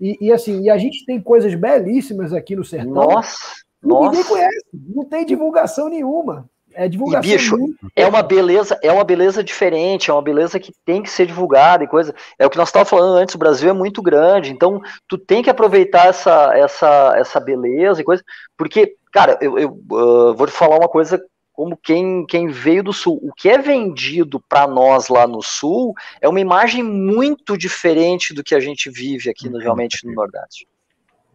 E, 0.00 0.16
e, 0.20 0.32
assim, 0.32 0.62
e 0.62 0.70
a 0.70 0.76
gente 0.76 1.06
tem 1.06 1.20
coisas 1.20 1.54
belíssimas 1.54 2.32
aqui 2.32 2.54
no 2.54 2.64
sertão. 2.64 2.92
Nossa, 2.92 3.36
nossa. 3.82 4.10
ninguém 4.10 4.24
conhece, 4.24 4.66
não 4.72 5.04
tem 5.04 5.24
divulgação 5.24 5.88
nenhuma. 5.88 6.48
É 6.78 6.88
divulgação. 6.88 7.28
E, 7.28 7.32
bicho, 7.32 7.56
é 7.96 8.06
uma 8.06 8.22
beleza, 8.22 8.78
é 8.80 8.92
uma 8.92 9.02
beleza 9.02 9.42
diferente, 9.42 10.12
é 10.12 10.14
uma 10.14 10.22
beleza 10.22 10.60
que 10.60 10.72
tem 10.84 11.02
que 11.02 11.10
ser 11.10 11.26
divulgada 11.26 11.82
e 11.82 11.88
coisa. 11.88 12.14
É 12.38 12.46
o 12.46 12.50
que 12.50 12.56
nós 12.56 12.68
estávamos 12.68 12.88
falando 12.88 13.16
antes, 13.16 13.34
o 13.34 13.38
Brasil 13.38 13.68
é 13.68 13.72
muito 13.72 14.00
grande, 14.00 14.52
então 14.52 14.80
tu 15.08 15.18
tem 15.18 15.42
que 15.42 15.50
aproveitar 15.50 16.06
essa, 16.06 16.56
essa, 16.56 17.14
essa 17.16 17.40
beleza 17.40 18.00
e 18.00 18.04
coisa, 18.04 18.22
porque, 18.56 18.94
cara, 19.10 19.36
eu, 19.40 19.58
eu 19.58 19.70
uh, 19.70 20.32
vou 20.34 20.46
te 20.46 20.52
falar 20.52 20.76
uma 20.76 20.88
coisa 20.88 21.20
como 21.52 21.76
quem, 21.76 22.24
quem 22.26 22.46
veio 22.46 22.84
do 22.84 22.92
sul. 22.92 23.18
O 23.24 23.32
que 23.32 23.48
é 23.48 23.58
vendido 23.58 24.40
para 24.48 24.68
nós 24.68 25.08
lá 25.08 25.26
no 25.26 25.42
sul 25.42 25.92
é 26.20 26.28
uma 26.28 26.38
imagem 26.38 26.84
muito 26.84 27.58
diferente 27.58 28.32
do 28.32 28.44
que 28.44 28.54
a 28.54 28.60
gente 28.60 28.88
vive 28.88 29.28
aqui 29.28 29.48
no, 29.48 29.58
realmente 29.58 30.06
no 30.06 30.14
Nordeste. 30.14 30.68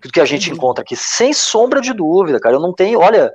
Do 0.01 0.09
que 0.09 0.21
a 0.21 0.25
gente 0.25 0.49
uhum. 0.49 0.55
encontra 0.55 0.81
aqui, 0.81 0.95
sem 0.95 1.33
sombra 1.33 1.81
de 1.81 1.91
dúvida, 1.91 2.39
cara. 2.39 2.55
Eu 2.55 2.61
não 2.61 2.73
tenho, 2.73 3.01
olha, 3.01 3.33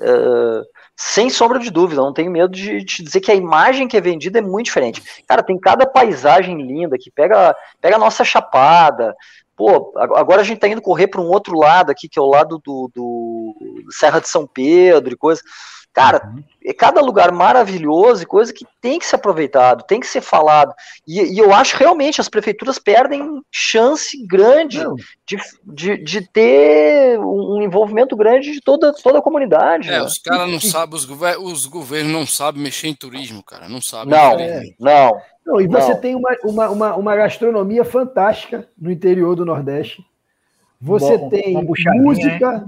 uh, 0.00 0.77
sem 1.00 1.30
sombra 1.30 1.60
de 1.60 1.70
dúvida, 1.70 2.02
não 2.02 2.12
tenho 2.12 2.28
medo 2.28 2.52
de 2.52 2.84
te 2.84 3.04
dizer 3.04 3.20
que 3.20 3.30
a 3.30 3.34
imagem 3.34 3.86
que 3.86 3.96
é 3.96 4.00
vendida 4.00 4.40
é 4.40 4.42
muito 4.42 4.66
diferente. 4.66 5.00
Cara, 5.28 5.44
tem 5.44 5.56
cada 5.56 5.86
paisagem 5.86 6.60
linda 6.60 6.98
que 6.98 7.08
pega, 7.08 7.54
pega 7.80 7.94
a 7.94 8.00
nossa 8.00 8.24
chapada. 8.24 9.14
Pô, 9.56 9.92
agora 9.96 10.40
a 10.40 10.44
gente 10.44 10.58
tá 10.58 10.66
indo 10.66 10.82
correr 10.82 11.06
para 11.06 11.20
um 11.20 11.28
outro 11.28 11.56
lado 11.56 11.90
aqui, 11.90 12.08
que 12.08 12.18
é 12.18 12.22
o 12.22 12.26
lado 12.26 12.60
do, 12.64 12.90
do 12.92 13.54
Serra 13.90 14.20
de 14.20 14.28
São 14.28 14.44
Pedro 14.44 15.14
e 15.14 15.16
coisa. 15.16 15.40
Cara, 15.92 16.30
uhum. 16.32 16.44
é 16.64 16.72
cada 16.72 17.00
lugar 17.00 17.32
maravilhoso 17.32 18.22
e 18.22 18.26
coisa 18.26 18.52
que 18.52 18.64
tem 18.80 18.98
que 18.98 19.06
ser 19.06 19.16
aproveitado, 19.16 19.84
tem 19.84 19.98
que 19.98 20.06
ser 20.06 20.20
falado. 20.20 20.72
E, 21.06 21.20
e 21.34 21.38
eu 21.38 21.52
acho 21.52 21.76
realmente 21.76 22.20
as 22.20 22.28
prefeituras 22.28 22.78
perdem 22.78 23.42
chance 23.50 24.16
grande 24.26 24.78
de, 25.26 25.36
de, 25.64 25.96
de, 25.96 26.28
ter 26.28 27.18
um 27.18 27.60
envolvimento 27.62 28.16
grande 28.16 28.52
de 28.52 28.60
toda, 28.60 28.92
toda 28.92 29.18
a 29.18 29.22
comunidade. 29.22 29.88
É, 29.88 29.92
né? 29.92 30.02
os 30.02 30.18
caras 30.18 30.48
não 30.48 30.60
sabem, 30.60 30.94
os, 30.94 31.04
gover 31.04 31.38
os 31.38 31.66
governos 31.66 32.12
não 32.12 32.26
sabem 32.26 32.62
mexer 32.62 32.88
em 32.88 32.94
turismo, 32.94 33.42
cara, 33.42 33.68
não 33.68 33.80
sabem. 33.80 34.14
Não, 34.14 34.38
é. 34.38 34.62
não. 34.78 35.20
Não, 35.44 35.60
e 35.62 35.66
você 35.66 35.94
não. 35.94 36.00
tem 36.00 36.14
uma, 36.14 36.36
uma, 36.44 36.68
uma, 36.68 36.96
uma, 36.96 37.16
gastronomia 37.16 37.82
fantástica 37.82 38.68
no 38.76 38.90
interior 38.90 39.34
do 39.34 39.46
Nordeste. 39.46 40.04
Você 40.80 41.18
Bom, 41.18 41.28
tem 41.28 41.64
música, 41.64 42.64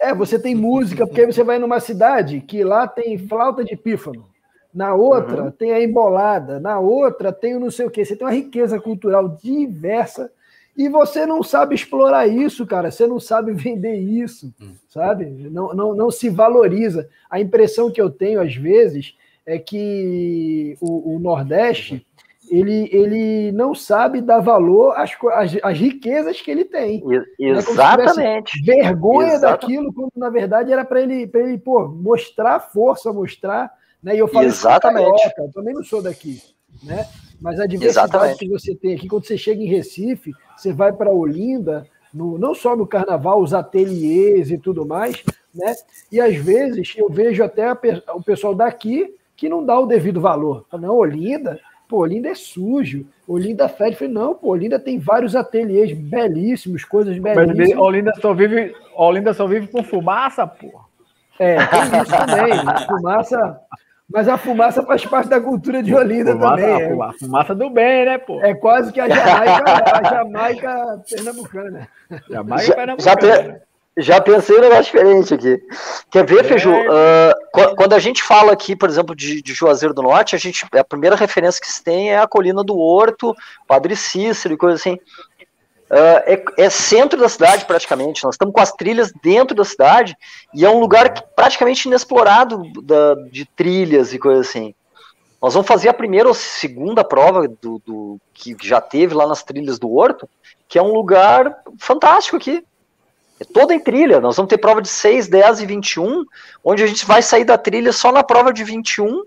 é, 0.00 0.14
você 0.14 0.38
tem 0.38 0.54
música, 0.54 1.06
porque 1.06 1.20
aí 1.20 1.26
você 1.26 1.44
vai 1.44 1.58
numa 1.58 1.78
cidade 1.78 2.40
que 2.40 2.64
lá 2.64 2.88
tem 2.88 3.18
flauta 3.18 3.62
de 3.62 3.76
pífano, 3.76 4.26
na 4.72 4.94
outra 4.94 5.44
uhum. 5.44 5.50
tem 5.50 5.72
a 5.72 5.82
embolada, 5.82 6.58
na 6.58 6.78
outra 6.78 7.32
tem 7.32 7.54
o 7.54 7.60
não 7.60 7.70
sei 7.70 7.86
o 7.86 7.90
quê. 7.90 8.04
Você 8.04 8.16
tem 8.16 8.26
uma 8.26 8.32
riqueza 8.32 8.80
cultural 8.80 9.28
diversa 9.28 10.30
e 10.76 10.88
você 10.88 11.26
não 11.26 11.42
sabe 11.42 11.74
explorar 11.74 12.26
isso, 12.26 12.64
cara. 12.64 12.90
Você 12.90 13.06
não 13.06 13.20
sabe 13.20 13.52
vender 13.54 13.96
isso, 13.96 14.54
uhum. 14.60 14.74
sabe? 14.88 15.26
Não, 15.26 15.74
não, 15.74 15.94
não 15.94 16.10
se 16.10 16.30
valoriza. 16.30 17.08
A 17.28 17.40
impressão 17.40 17.90
que 17.90 18.00
eu 18.00 18.08
tenho, 18.08 18.40
às 18.40 18.54
vezes, 18.54 19.14
é 19.44 19.58
que 19.58 20.76
o, 20.80 21.16
o 21.16 21.18
Nordeste 21.18 22.06
ele, 22.50 22.88
ele 22.92 23.52
não 23.52 23.74
sabe 23.74 24.20
dar 24.20 24.40
valor 24.40 24.92
às, 24.96 25.16
às, 25.32 25.56
às 25.62 25.78
riquezas 25.78 26.40
que 26.40 26.50
ele 26.50 26.64
tem. 26.64 27.02
Exatamente. 27.38 28.60
É 28.60 28.82
vergonha 28.82 29.34
Exatamente. 29.34 29.60
daquilo, 29.60 29.92
quando 29.92 30.10
na 30.16 30.28
verdade 30.28 30.72
era 30.72 30.84
para 30.84 31.00
ele, 31.00 31.30
ele 31.32 31.58
pô, 31.58 31.86
mostrar 31.88 32.58
força, 32.60 33.12
mostrar. 33.12 33.72
Né? 34.02 34.16
E 34.16 34.18
eu 34.18 34.28
falo 34.28 34.46
Exatamente. 34.46 35.04
Carioca, 35.04 35.42
eu 35.42 35.52
também 35.52 35.74
não 35.74 35.84
sou 35.84 36.02
daqui. 36.02 36.42
Né? 36.82 37.06
Mas 37.40 37.60
a 37.60 37.66
diversidade 37.66 38.10
Exatamente. 38.10 38.38
que 38.38 38.48
você 38.48 38.74
tem 38.74 38.94
aqui, 38.94 39.08
quando 39.08 39.26
você 39.26 39.38
chega 39.38 39.62
em 39.62 39.66
Recife, 39.66 40.32
você 40.56 40.72
vai 40.72 40.92
para 40.92 41.10
Olinda, 41.10 41.86
no, 42.12 42.36
não 42.36 42.54
só 42.54 42.76
no 42.76 42.86
carnaval, 42.86 43.40
os 43.40 43.54
ateliês 43.54 44.50
e 44.50 44.58
tudo 44.58 44.84
mais, 44.84 45.22
né? 45.54 45.74
E 46.10 46.20
às 46.20 46.36
vezes 46.36 46.94
eu 46.96 47.08
vejo 47.08 47.42
até 47.42 47.68
a, 47.68 47.78
o 48.14 48.22
pessoal 48.22 48.54
daqui 48.54 49.14
que 49.36 49.48
não 49.48 49.64
dá 49.64 49.78
o 49.78 49.86
devido 49.86 50.20
valor. 50.20 50.66
Não, 50.72 50.96
Olinda, 50.96 51.58
pô, 51.90 51.98
Olinda 51.98 52.28
é 52.28 52.34
sujo, 52.36 53.04
Olinda 53.26 53.68
fede. 53.68 53.96
Falei, 53.96 54.14
não, 54.14 54.32
pô, 54.32 54.50
Olinda 54.50 54.78
tem 54.78 55.00
vários 55.00 55.34
ateliês 55.34 55.92
belíssimos, 55.92 56.84
coisas 56.84 57.18
belíssimas. 57.18 57.68
Mas 57.70 57.76
Olinda 57.76 58.12
só 58.20 58.32
vive, 58.32 58.72
Olinda 58.94 59.34
só 59.34 59.46
vive 59.48 59.66
com 59.66 59.82
fumaça, 59.82 60.46
pô. 60.46 60.80
É, 61.38 61.56
tem 61.66 62.00
isso 62.00 62.16
também. 62.16 62.86
fumaça. 62.86 63.60
Mas 64.08 64.28
a 64.28 64.36
fumaça 64.36 64.82
faz 64.84 65.04
parte 65.04 65.28
da 65.28 65.40
cultura 65.40 65.82
de 65.82 65.94
Olinda 65.94 66.32
fumaça, 66.32 66.56
também. 66.56 66.82
É. 66.82 67.02
A 67.02 67.12
fumaça 67.12 67.54
do 67.54 67.70
bem, 67.70 68.04
né, 68.06 68.18
pô? 68.18 68.40
É 68.40 68.54
quase 68.54 68.92
que 68.92 69.00
a 69.00 69.08
Jamaica, 69.08 69.98
a 69.98 70.14
Jamaica 70.14 71.02
pernambucana. 71.08 71.88
Jamaica 72.28 72.74
pernambucana. 72.74 73.20
Já, 73.20 73.60
já 74.00 74.20
pensei 74.20 74.58
um 74.58 74.60
negócio 74.60 74.84
diferente 74.84 75.34
aqui. 75.34 75.62
Quer 76.10 76.24
ver, 76.24 76.44
é. 76.44 76.48
Feiju? 76.48 76.72
Uh, 76.72 77.76
quando 77.76 77.92
a 77.92 77.98
gente 77.98 78.22
fala 78.22 78.52
aqui, 78.52 78.74
por 78.76 78.88
exemplo, 78.88 79.14
de, 79.14 79.42
de, 79.42 79.54
Juazeiro 79.54 79.94
do 79.94 80.02
Norte, 80.02 80.34
a, 80.34 80.38
gente, 80.38 80.66
a 80.72 80.84
primeira 80.84 81.16
referência 81.16 81.60
que 81.60 81.70
se 81.70 81.82
tem 81.82 82.10
é 82.10 82.18
a 82.18 82.26
colina 82.26 82.62
do 82.62 82.78
Horto, 82.78 83.34
Padre 83.66 83.96
Cícero 83.96 84.54
e 84.54 84.56
coisa 84.56 84.76
assim. 84.76 84.94
Uh, 85.90 86.22
é, 86.24 86.44
é, 86.56 86.70
centro 86.70 87.18
da 87.18 87.28
cidade 87.28 87.64
praticamente. 87.64 88.22
Nós 88.22 88.34
estamos 88.34 88.54
com 88.54 88.60
as 88.60 88.72
trilhas 88.72 89.12
dentro 89.22 89.56
da 89.56 89.64
cidade 89.64 90.16
e 90.54 90.64
é 90.64 90.70
um 90.70 90.78
lugar 90.78 91.12
que, 91.12 91.22
praticamente 91.34 91.88
inexplorado 91.88 92.62
da, 92.82 93.14
de 93.30 93.44
trilhas 93.44 94.14
e 94.14 94.18
coisa 94.18 94.40
assim. 94.40 94.72
Nós 95.42 95.54
vamos 95.54 95.66
fazer 95.66 95.88
a 95.88 95.94
primeira 95.94 96.28
ou 96.28 96.34
segunda 96.34 97.02
prova 97.02 97.48
do, 97.48 97.80
do, 97.84 98.20
que 98.34 98.54
já 98.62 98.80
teve 98.80 99.14
lá 99.14 99.26
nas 99.26 99.42
trilhas 99.42 99.78
do 99.78 99.90
Horto, 99.90 100.28
que 100.68 100.78
é 100.78 100.82
um 100.82 100.92
lugar 100.92 101.62
fantástico 101.78 102.36
aqui. 102.36 102.62
É 103.40 103.44
toda 103.44 103.74
em 103.74 103.80
trilha. 103.80 104.20
Nós 104.20 104.36
vamos 104.36 104.50
ter 104.50 104.58
prova 104.58 104.82
de 104.82 104.88
6, 104.88 105.26
10 105.28 105.62
e 105.62 105.66
21, 105.66 106.24
onde 106.62 106.84
a 106.84 106.86
gente 106.86 107.06
vai 107.06 107.22
sair 107.22 107.44
da 107.44 107.56
trilha 107.56 107.90
só 107.90 108.12
na 108.12 108.22
prova 108.22 108.52
de 108.52 108.62
21, 108.62 109.24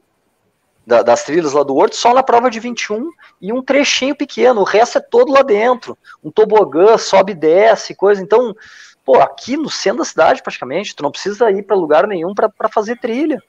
da, 0.85 1.01
das 1.01 1.23
trilhas 1.23 1.53
lá 1.53 1.63
do 1.63 1.75
Horto, 1.75 1.95
só 1.95 2.13
na 2.13 2.21
prova 2.21 2.51
de 2.51 2.59
21 2.59 3.09
e 3.41 3.51
um 3.51 3.63
trechinho 3.63 4.15
pequeno. 4.15 4.61
O 4.61 4.65
resto 4.65 4.99
é 4.99 5.01
todo 5.01 5.31
lá 5.31 5.41
dentro. 5.41 5.97
Um 6.23 6.29
tobogã, 6.29 6.95
sobe 6.97 7.31
e 7.31 7.35
desce, 7.35 7.95
coisa. 7.95 8.21
Então, 8.21 8.55
pô, 9.03 9.19
aqui 9.19 9.57
no 9.57 9.69
centro 9.69 9.99
da 9.99 10.05
cidade, 10.05 10.43
praticamente, 10.43 10.95
tu 10.95 11.01
não 11.01 11.11
precisa 11.11 11.49
ir 11.49 11.63
para 11.63 11.75
lugar 11.75 12.05
nenhum 12.05 12.35
para 12.35 12.69
fazer 12.69 12.99
trilha. 12.99 13.41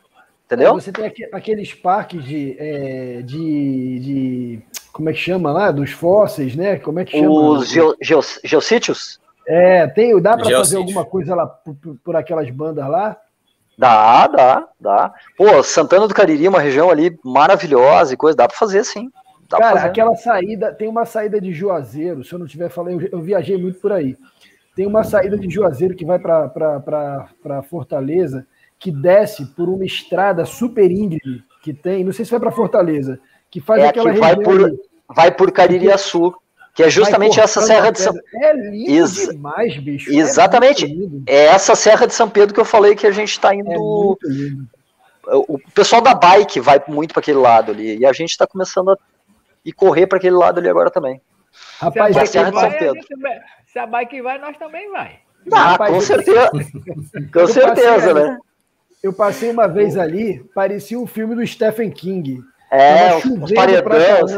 Entendeu? 0.47 0.75
Você 0.75 0.93
tem 0.93 1.13
aqueles 1.33 1.75
parques 1.75 2.25
de, 2.25 2.57
é, 2.59 3.23
de, 3.23 3.99
de, 3.99 4.63
Como 4.93 5.09
é 5.09 5.13
que 5.13 5.19
chama 5.19 5.51
lá? 5.51 5.71
Dos 5.71 5.91
fósseis, 5.91 6.55
né? 6.55 6.79
Como 6.79 7.01
é 7.01 7.05
que 7.05 7.19
chama? 7.19 7.31
Os 7.31 7.69
geossítios? 8.43 9.19
É, 9.47 9.87
tem, 9.89 10.21
dá 10.21 10.37
para 10.37 10.51
fazer 10.51 10.77
alguma 10.77 11.05
coisa 11.05 11.35
lá 11.35 11.47
por, 11.47 11.77
por, 12.03 12.17
aquelas 12.17 12.49
bandas 12.51 12.89
lá? 12.89 13.17
Dá, 13.77 14.27
dá, 14.27 14.69
dá. 14.81 15.15
Pô, 15.37 15.63
Santana 15.63 16.07
do 16.07 16.15
Cariri, 16.15 16.49
uma 16.49 16.61
região 16.61 16.91
ali 16.91 17.19
maravilhosa 17.25 18.15
e 18.15 18.17
coisa, 18.17 18.37
dá 18.37 18.49
para 18.49 18.57
fazer 18.57 18.85
sim. 18.85 19.11
Dá 19.49 19.59
Cara, 19.59 19.83
aquela 19.85 20.15
saída, 20.17 20.73
tem 20.73 20.89
uma 20.89 21.05
saída 21.05 21.41
de 21.41 21.53
Juazeiro, 21.53 22.25
se 22.25 22.33
eu 22.33 22.39
não 22.39 22.47
tiver 22.47 22.71
falando, 22.71 23.03
eu, 23.03 23.09
eu 23.13 23.21
viajei 23.21 23.57
muito 23.57 23.81
por 23.81 23.93
aí. 23.93 24.17
Tem 24.75 24.87
uma 24.87 25.05
saída 25.05 25.37
de 25.37 25.49
Juazeiro 25.51 25.95
que 25.95 26.05
vai 26.05 26.19
para 26.19 27.63
Fortaleza, 27.69 28.47
que 28.79 28.91
desce 28.91 29.47
por 29.55 29.69
uma 29.69 29.85
estrada 29.85 30.45
super 30.45 30.91
íngreme 30.91 31.43
que 31.65 31.73
tem, 31.73 32.05
não 32.05 32.13
sei 32.13 32.27
se 32.27 32.31
vai 32.31 32.41
para 32.41 32.51
Fortaleza, 32.51 33.19
que 33.51 33.59
faz 33.59 33.83
é 33.83 33.89
aquela 33.89 34.13
que 34.13 34.21
vai 34.21 34.37
por, 34.37 34.79
vai 35.09 35.31
por 35.31 35.51
Caririaçu 35.51 36.35
que 36.75 36.83
é 36.83 36.91
justamente 36.91 37.39
essa 37.39 37.61
Serra 37.61 37.93
de 37.93 38.01
São 38.01 38.13
É 38.43 38.53
lindo 38.53 38.91
Ex 38.91 39.29
demais, 39.29 39.77
bicho. 39.77 40.11
É 40.11 40.17
exatamente. 40.17 40.85
É, 41.27 41.37
é, 41.37 41.45
essa 41.47 41.77
Serra 41.77 42.07
de 42.07 42.15
São 42.15 42.29
Pedro 42.29 42.53
que 42.53 42.61
eu 42.61 42.65
falei 42.65 42.97
que 42.97 43.07
a 43.07 43.13
gente 43.13 43.31
está 43.31 43.55
indo. 43.55 43.71
É 43.71 43.79
o 45.27 45.59
pessoal 45.75 46.03
da 46.03 46.15
bike 46.15 46.61
vai 46.61 46.83
muito 46.87 47.15
para 47.15 47.21
aquele 47.21 47.39
lado 47.39 47.73
ali. 47.73 47.99
E 47.99 48.05
a 48.05 48.13
gente 48.13 48.31
está 48.31 48.47
começando 48.47 48.91
a 48.91 48.99
ir 49.65 49.73
correr 49.73 50.07
para 50.07 50.19
aquele 50.19 50.37
lado 50.37 50.59
ali 50.59 50.69
agora 50.69 50.91
também. 50.91 51.21
Rapaz, 51.79 52.17
a 52.17 52.27
Serra 52.27 52.51
de 52.51 52.61
São 52.61 52.71
Pedro. 52.73 53.01
se 53.67 53.79
a 53.79 53.87
bike 53.87 54.21
vai, 54.21 54.39
nós 54.39 54.57
também 54.59 54.91
vai. 54.91 55.21
Ah, 55.53 55.73
Rapaz, 55.73 55.95
com 55.95 56.01
certeza. 56.01 56.51
com 57.33 57.47
certeza, 57.47 58.15
né? 58.15 58.39
Eu 59.03 59.13
passei 59.13 59.51
uma 59.51 59.69
vez 59.69 59.97
ali, 59.97 60.43
parecia 60.55 60.99
um 60.99 61.07
filme 61.07 61.35
do 61.35 61.47
Stephen 61.47 61.91
King. 61.91 62.43
É, 62.71 63.15
os 63.17 63.53
paredões. 63.53 64.33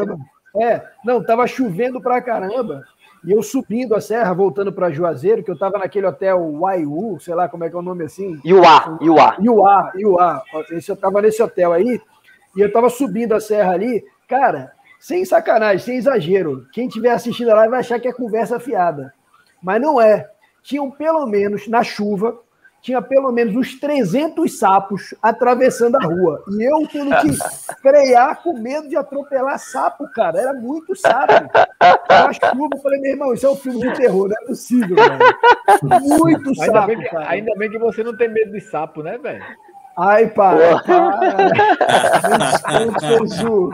É, 0.61 0.83
não, 1.03 1.23
tava 1.23 1.45
chovendo 1.47 2.01
pra 2.01 2.21
caramba. 2.21 2.83
E 3.25 3.31
eu 3.31 3.41
subindo 3.41 3.95
a 3.95 4.01
serra, 4.01 4.33
voltando 4.33 4.71
para 4.71 4.91
Juazeiro, 4.91 5.43
que 5.43 5.51
eu 5.51 5.57
tava 5.57 5.79
naquele 5.79 6.05
hotel 6.05 6.51
Waiu, 6.59 7.17
sei 7.19 7.35
lá 7.35 7.49
como 7.49 7.63
é 7.63 7.69
que 7.69 7.75
é 7.75 7.79
o 7.79 7.81
nome 7.81 8.05
assim. 8.05 8.39
Iuá, 8.45 8.97
Iuá. 9.01 9.35
Iuá, 9.39 9.91
Iuá. 9.95 10.43
Esse, 10.71 10.91
eu 10.91 10.95
tava 10.95 11.21
nesse 11.21 11.41
hotel 11.41 11.73
aí. 11.73 11.99
E 12.55 12.61
eu 12.61 12.71
tava 12.71 12.89
subindo 12.89 13.33
a 13.33 13.39
serra 13.39 13.73
ali, 13.73 14.03
cara, 14.27 14.71
sem 14.99 15.25
sacanagem, 15.25 15.79
sem 15.79 15.97
exagero. 15.97 16.65
Quem 16.71 16.87
tiver 16.87 17.11
assistindo 17.11 17.51
a 17.51 17.55
live 17.55 17.71
vai 17.71 17.79
achar 17.81 17.99
que 17.99 18.07
é 18.07 18.13
conversa 18.13 18.59
fiada. 18.59 19.13
Mas 19.61 19.81
não 19.81 19.99
é. 19.99 20.29
Tinham 20.63 20.89
pelo 20.89 21.25
menos, 21.25 21.67
na 21.67 21.83
chuva, 21.83 22.39
tinha 22.87 23.01
pelo 23.01 23.33
menos 23.33 23.53
uns 23.53 23.77
300 23.77 24.57
sapos 24.57 25.13
atravessando 25.21 25.97
a 25.97 26.03
rua. 26.05 26.41
E 26.47 26.63
eu 26.63 26.87
tendo 26.87 27.13
que 27.17 27.33
frear 27.81 28.41
com 28.41 28.57
medo 28.57 28.87
de 28.87 28.95
atropelar 28.95 29.59
sapo, 29.59 30.07
cara. 30.13 30.39
Era 30.39 30.53
muito 30.53 30.95
sapo. 30.95 31.33
Na 32.07 32.31
chuva, 32.31 32.69
eu 32.73 32.81
falei, 32.81 33.01
meu 33.01 33.11
irmão, 33.11 33.33
isso 33.33 33.45
é 33.45 33.49
um 33.49 33.57
filme 33.57 33.81
de 33.81 33.93
terror, 33.93 34.29
não 34.29 34.37
é 34.41 34.45
possível, 34.45 34.95
velho. 34.95 35.19
Muito 36.01 36.49
ainda 36.61 36.65
sapo, 36.65 36.87
bem 36.87 36.97
que, 36.97 37.09
cara. 37.09 37.29
Ainda 37.29 37.55
bem 37.57 37.69
que 37.69 37.77
você 37.77 38.03
não 38.03 38.15
tem 38.15 38.29
medo 38.29 38.53
de 38.53 38.61
sapo, 38.61 39.03
né, 39.03 39.17
velho? 39.17 39.43
Ai, 39.97 40.27
para, 40.27 40.79
para. 40.79 41.19
Ju. 43.25 43.69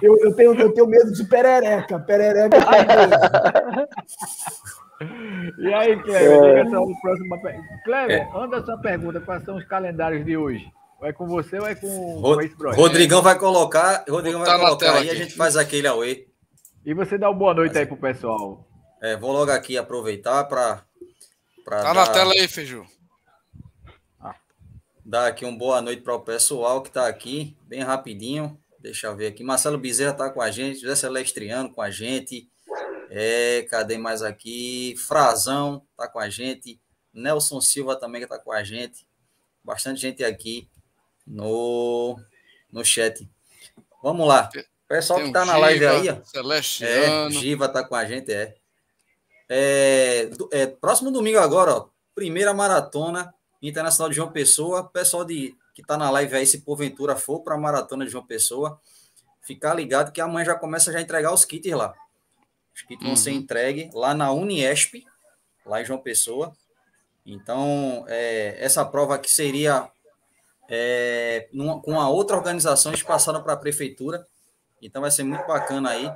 Eu, 0.00 0.16
eu, 0.22 0.34
tenho, 0.34 0.54
eu 0.58 0.72
tenho 0.72 0.86
medo 0.86 1.12
de 1.12 1.24
perereca. 1.24 1.98
Perereca. 1.98 2.56
Ai, 2.66 2.86
E 5.58 5.72
aí, 5.72 6.00
Cleber, 6.02 6.40
diga 6.42 6.70
só 6.70 6.82
o 6.82 7.00
próximo. 7.00 7.40
Cleber, 7.84 8.36
anda 8.36 8.64
sua 8.64 8.78
pergunta: 8.78 9.20
quais 9.20 9.44
são 9.44 9.56
os 9.56 9.64
calendários 9.64 10.24
de 10.24 10.36
hoje? 10.36 10.70
É 11.02 11.12
com 11.12 11.26
você 11.26 11.58
ou 11.58 11.66
é 11.66 11.74
com, 11.74 12.20
projeto? 12.20 12.78
Rodrigão 12.78 13.22
vai 13.22 13.38
colocar, 13.38 14.04
Rodrigão 14.06 14.40
Botar 14.40 14.58
vai 14.58 14.66
colocar 14.66 14.98
aí 14.98 15.06
e 15.06 15.10
a 15.10 15.14
gente 15.14 15.34
faz 15.34 15.56
aquele 15.56 15.86
away. 15.86 16.28
E 16.84 16.92
você 16.92 17.16
dá 17.16 17.30
uma 17.30 17.38
boa 17.38 17.54
noite 17.54 17.78
aí 17.78 17.86
pro 17.86 17.96
pessoal. 17.96 18.66
É, 19.00 19.16
vou 19.16 19.32
logo 19.32 19.50
aqui 19.50 19.78
aproveitar 19.78 20.44
para 20.44 20.82
Tá 21.64 21.94
na 21.94 22.06
tela 22.06 22.32
aí, 22.32 22.48
Feiju. 22.48 22.84
dar 25.04 25.28
aqui 25.28 25.44
uma 25.44 25.56
boa 25.56 25.80
noite 25.80 26.02
para 26.02 26.14
o 26.14 26.20
pessoal 26.20 26.82
que 26.82 26.88
está 26.88 27.06
aqui, 27.06 27.56
bem 27.62 27.80
rapidinho. 27.80 28.58
Deixa 28.78 29.06
eu 29.06 29.16
ver 29.16 29.28
aqui. 29.28 29.44
Marcelo 29.44 29.78
Bezerra 29.78 30.12
está 30.12 30.30
com 30.30 30.42
a 30.42 30.50
gente, 30.50 30.80
José 30.80 30.96
Celestriano 30.96 31.70
com 31.70 31.80
a 31.80 31.90
gente. 31.90 32.48
É, 33.12 33.66
cadê 33.68 33.98
mais 33.98 34.22
aqui? 34.22 34.94
Frazão 34.96 35.84
está 35.90 36.06
com 36.06 36.20
a 36.20 36.30
gente. 36.30 36.80
Nelson 37.12 37.60
Silva 37.60 37.96
também 37.96 38.22
está 38.22 38.38
com 38.38 38.52
a 38.52 38.62
gente. 38.62 39.04
Bastante 39.64 40.00
gente 40.00 40.22
aqui 40.22 40.70
no, 41.26 42.16
no 42.70 42.84
chat. 42.84 43.28
Vamos 44.00 44.28
lá. 44.28 44.48
Pessoal 44.88 45.18
Tem 45.18 45.32
que 45.32 45.38
está 45.38 45.44
na 45.44 45.56
live 45.58 45.78
Giva, 45.78 45.92
aí, 45.92 46.10
ó. 46.10 46.16
É. 46.84 47.30
Giva 47.30 47.68
tá 47.68 47.84
com 47.84 47.94
a 47.94 48.04
gente, 48.04 48.32
é. 48.32 48.54
É, 49.48 50.30
é, 50.52 50.66
Próximo 50.66 51.10
domingo 51.10 51.38
agora, 51.38 51.74
ó, 51.74 51.88
primeira 52.14 52.54
maratona 52.54 53.34
internacional 53.60 54.08
de 54.08 54.16
João 54.16 54.30
Pessoa. 54.30 54.88
Pessoal 54.88 55.24
de, 55.24 55.54
que 55.74 55.82
tá 55.82 55.96
na 55.96 56.10
live 56.10 56.36
aí, 56.36 56.46
se 56.46 56.62
porventura 56.62 57.16
for 57.16 57.40
para 57.40 57.56
a 57.56 57.58
maratona 57.58 58.04
de 58.04 58.12
João 58.12 58.24
Pessoa, 58.24 58.80
ficar 59.42 59.74
ligado 59.74 60.12
que 60.12 60.20
amanhã 60.20 60.44
já 60.44 60.54
começa 60.54 60.92
já 60.92 60.98
a 60.98 61.02
entregar 61.02 61.32
os 61.32 61.44
kits 61.44 61.72
lá. 61.72 61.94
Os 62.74 62.82
kits 62.82 63.04
vão 63.04 63.16
ser 63.16 63.30
Uhum. 63.30 63.36
entregues 63.36 63.92
lá 63.94 64.14
na 64.14 64.30
Uniesp, 64.32 65.04
lá 65.66 65.80
em 65.80 65.84
João 65.84 65.98
Pessoa. 66.00 66.52
Então, 67.26 68.04
é, 68.08 68.56
essa 68.58 68.84
prova 68.84 69.14
aqui 69.16 69.30
seria 69.30 69.88
é, 70.72 71.48
numa- 71.52 71.82
com 71.82 72.00
a 72.00 72.08
outra 72.08 72.36
organização, 72.36 72.92
eles 72.92 73.02
passaram 73.02 73.42
para 73.42 73.54
a 73.54 73.56
prefeitura. 73.56 74.24
Então 74.80 75.02
vai 75.02 75.10
ser 75.10 75.24
muito 75.24 75.44
bacana 75.44 75.90
aí 75.90 76.08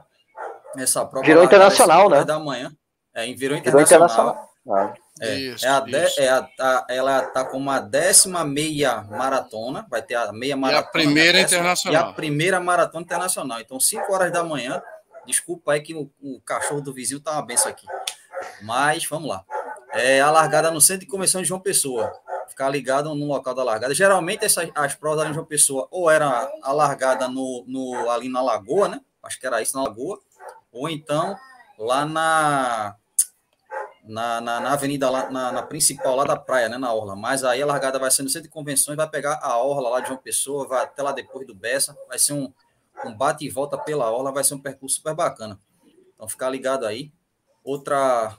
essa 0.77 1.05
prova. 1.05 1.27
Virou 1.27 1.43
lá, 1.43 1.49
que 1.49 1.55
ser 1.57 1.61
internacional, 1.61 2.09
né? 2.09 2.25
Da 2.25 2.39
manhã. 2.39 2.73
É, 3.13 3.23
virou 3.27 3.37
Virou 3.37 3.59
internacional. 3.59 4.07
internacional. 4.09 4.51
Ah, 4.71 4.95
É, 5.21 5.35
Isso, 5.35 5.65
é 5.67 5.69
a 5.69 5.81
de- 5.81 5.95
é 6.21 6.29
a- 6.29 6.49
a- 6.61 6.87
ela 6.89 7.23
tá 7.23 7.45
com 7.45 7.57
uma 7.57 7.79
décima 7.81 8.45
meia 8.45 9.03
maratona, 9.03 9.87
vai 9.91 10.03
ter 10.03 10.15
a 10.15 10.33
meia 10.33 10.57
maratona. 10.57 10.91
primeira 10.93 11.33
da 11.33 11.39
décima, 11.43 11.59
internacional. 11.61 12.07
E 12.07 12.11
a 12.11 12.13
primeira 12.13 12.61
maratona 12.61 13.03
internacional. 13.05 13.61
Então, 13.61 13.79
5 13.81 14.13
horas 14.13 14.33
da 14.33 14.43
manhã. 14.45 14.81
Desculpa 15.27 15.73
aí 15.73 15.81
que 15.81 15.95
o, 15.95 16.11
o 16.21 16.41
cachorro 16.41 16.81
do 16.81 16.93
vizinho 16.93 17.21
tá 17.21 17.33
uma 17.33 17.47
benção 17.47 17.71
aqui. 17.71 17.87
Mas 18.63 19.05
vamos 19.07 19.29
lá. 19.29 19.45
É 19.93 20.21
a 20.21 20.31
largada 20.31 20.71
no 20.71 20.81
centro 20.81 21.01
de 21.01 21.11
convenção 21.11 21.41
de 21.41 21.49
João 21.49 21.61
Pessoa. 21.61 22.13
Ficar 22.49 22.69
ligado 22.69 23.15
no 23.15 23.27
local 23.27 23.55
da 23.55 23.63
largada. 23.63 23.95
Geralmente 23.95 24.45
essas, 24.45 24.71
as 24.75 24.95
provas 24.95 25.29
em 25.29 25.35
João 25.35 25.47
Pessoa 25.47 25.89
ou 25.91 26.11
era 26.11 26.51
a 26.63 26.73
largada 26.73 27.29
no, 27.29 27.65
no, 27.67 28.11
ali 28.11 28.29
na 28.29 28.43
Lagoa, 28.43 28.89
né? 28.89 29.01
Acho 29.23 29.41
que 29.41 29.47
era 29.47 29.63
isso, 29.63 29.77
na 29.77 29.85
Lagoa. 29.85 30.19
Ou 30.73 30.89
então 30.89 31.37
lá 31.79 32.05
na 32.05 32.97
na, 34.05 34.41
na, 34.41 34.61
na 34.61 34.73
avenida, 34.73 35.09
lá, 35.09 35.31
na, 35.31 35.51
na 35.51 35.63
principal 35.63 36.15
lá 36.15 36.25
da 36.25 36.37
praia, 36.37 36.69
né, 36.69 36.77
na 36.77 36.93
Orla. 36.93 37.17
Mas 37.17 37.43
aí 37.43 37.63
a 37.63 37.67
largada 37.67 37.99
vai 37.99 38.11
ser 38.11 38.23
no 38.23 38.29
centro 38.29 38.49
de 38.49 38.53
convenções, 38.53 38.97
vai 38.97 39.09
pegar 39.09 39.39
a 39.43 39.57
Orla 39.59 39.89
lá 39.89 40.01
de 40.01 40.09
João 40.09 40.19
Pessoa, 40.19 40.69
vai 40.69 40.83
até 40.85 41.03
lá 41.03 41.13
depois 41.13 41.47
do 41.47 41.55
Bessa, 41.55 41.97
vai 42.07 42.19
ser 42.19 42.35
um, 42.35 42.53
um 43.05 43.15
bate 43.15 43.45
e 43.45 43.51
volta 43.51 43.77
pela 43.79 44.11
Orla, 44.11 44.33
vai 44.33 44.45
ser 44.45 44.55
um 44.55 44.61
percurso 44.61 44.97
super 44.97 45.15
bacana. 45.15 45.61
Então 46.15 46.29
ficar 46.29 46.51
ligado 46.51 46.87
aí. 46.87 47.13
Outra... 47.63 48.37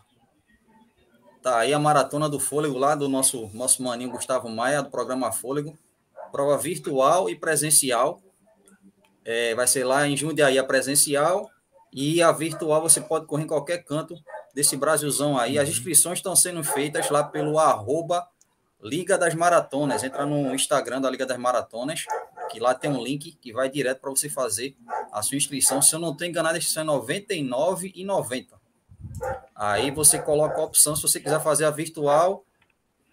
Tá 1.41 1.59
aí 1.59 1.73
a 1.73 1.79
Maratona 1.79 2.27
do 2.27 2.39
Fôlego 2.39 2.77
lá 2.77 2.95
do 2.95 3.07
nosso, 3.07 3.51
nosso 3.53 3.83
maninho 3.83 4.09
Gustavo 4.09 4.49
Maia, 4.49 4.81
do 4.81 4.89
programa 4.89 5.31
Fôlego. 5.31 5.77
Prova 6.31 6.57
virtual 6.57 7.29
e 7.29 7.35
presencial. 7.35 8.19
É, 9.23 9.53
vai 9.53 9.67
ser 9.67 9.83
lá 9.83 10.07
em 10.07 10.17
Jundiaí 10.17 10.57
a 10.57 10.63
presencial 10.63 11.49
e 11.91 12.21
a 12.21 12.31
virtual 12.31 12.81
você 12.81 12.99
pode 12.99 13.25
correr 13.25 13.43
em 13.43 13.47
qualquer 13.47 13.83
canto 13.83 14.15
desse 14.53 14.75
Brasilzão 14.75 15.37
aí. 15.37 15.57
As 15.57 15.69
inscrições 15.69 16.19
estão 16.19 16.35
sendo 16.35 16.63
feitas 16.63 17.09
lá 17.09 17.23
pelo 17.23 17.57
arroba 17.57 18.27
Liga 18.81 19.17
das 19.17 19.33
Maratonas. 19.33 20.03
Entra 20.03 20.25
no 20.25 20.53
Instagram 20.53 20.99
da 20.99 21.09
Liga 21.09 21.25
das 21.25 21.37
Maratonas, 21.37 22.05
que 22.49 22.59
lá 22.59 22.73
tem 22.73 22.89
um 22.89 23.03
link 23.03 23.33
que 23.41 23.53
vai 23.53 23.69
direto 23.69 24.01
para 24.01 24.09
você 24.09 24.29
fazer 24.29 24.75
a 25.11 25.21
sua 25.21 25.37
inscrição. 25.37 25.81
Se 25.81 25.95
eu 25.95 25.99
não 25.99 26.11
estou 26.11 26.27
enganado, 26.27 26.57
isso 26.57 26.77
é 26.79 26.83
R$ 26.83 26.89
99,90. 26.89 28.47
Aí 29.55 29.91
você 29.91 30.19
coloca 30.19 30.59
a 30.59 30.63
opção, 30.63 30.95
se 30.95 31.01
você 31.01 31.19
quiser 31.19 31.41
fazer 31.41 31.65
a 31.65 31.71
virtual, 31.71 32.45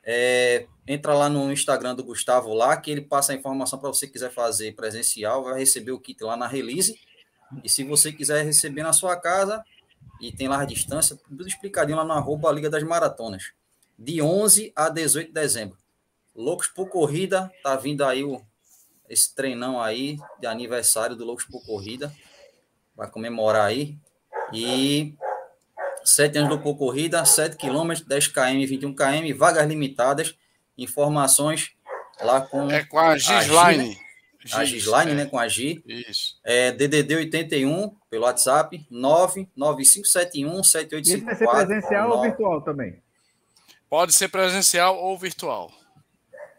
é, 0.04 0.66
entra 0.86 1.14
lá 1.14 1.28
no 1.28 1.52
Instagram 1.52 1.94
do 1.94 2.02
Gustavo 2.02 2.52
lá, 2.52 2.76
que 2.76 2.90
ele 2.90 3.00
passa 3.00 3.32
a 3.32 3.36
informação 3.36 3.78
para 3.78 3.88
você 3.88 4.06
quiser 4.06 4.30
fazer 4.30 4.74
presencial, 4.74 5.44
vai 5.44 5.58
receber 5.58 5.92
o 5.92 6.00
kit 6.00 6.22
lá 6.24 6.36
na 6.36 6.46
release. 6.46 6.98
E 7.62 7.68
se 7.68 7.84
você 7.84 8.12
quiser 8.12 8.44
receber 8.44 8.82
na 8.82 8.92
sua 8.92 9.16
casa, 9.16 9.62
e 10.20 10.32
tem 10.32 10.48
lá 10.48 10.60
a 10.60 10.64
distância, 10.64 11.16
tudo 11.16 11.46
explicadinho 11.46 11.96
lá 11.96 12.14
arroba 12.14 12.50
Liga 12.50 12.70
das 12.70 12.82
Maratonas. 12.82 13.52
De 13.98 14.20
11 14.20 14.72
a 14.74 14.88
18 14.88 15.28
de 15.28 15.32
dezembro. 15.32 15.78
Loucos 16.34 16.68
por 16.68 16.88
Corrida, 16.88 17.52
tá 17.62 17.76
vindo 17.76 18.04
aí 18.04 18.24
o, 18.24 18.40
esse 19.12 19.34
treinão 19.34 19.78
aí 19.78 20.18
de 20.40 20.46
aniversário 20.46 21.14
do 21.14 21.22
Loucos 21.22 21.44
por 21.44 21.62
Corrida. 21.66 22.10
Vai 22.96 23.10
comemorar 23.10 23.66
aí. 23.66 23.98
E 24.54 25.14
7 26.02 26.38
anos 26.38 26.48
do 26.48 26.58
por 26.58 26.76
Corrida, 26.76 27.22
7 27.22 27.58
km, 27.58 27.92
10 28.06 28.28
km, 28.28 28.66
21 28.66 28.94
km, 28.94 29.36
vagas 29.36 29.68
limitadas. 29.68 30.34
Informações 30.78 31.72
lá 32.22 32.40
com 32.40 32.70
É 32.70 32.84
com 32.84 32.98
a 32.98 33.18
Gisline. 33.18 33.98
a 34.54 34.64
Gis, 34.64 34.68
Gislaine, 34.70 35.10
é. 35.10 35.14
né? 35.14 35.26
Com 35.26 35.38
a 35.38 35.46
G. 35.46 35.82
Isso. 35.86 36.40
É 36.42 36.72
DDD 36.72 37.16
81 37.16 37.94
pelo 38.08 38.24
WhatsApp 38.24 38.86
99571 38.90 40.62
Isso 40.62 41.24
vai 41.24 41.36
ser 41.36 41.46
presencial 41.46 42.10
ou 42.10 42.22
virtual 42.22 42.62
também? 42.62 43.02
Pode 43.90 44.14
ser 44.14 44.28
presencial 44.28 44.96
ou 44.96 45.18
virtual. 45.18 45.70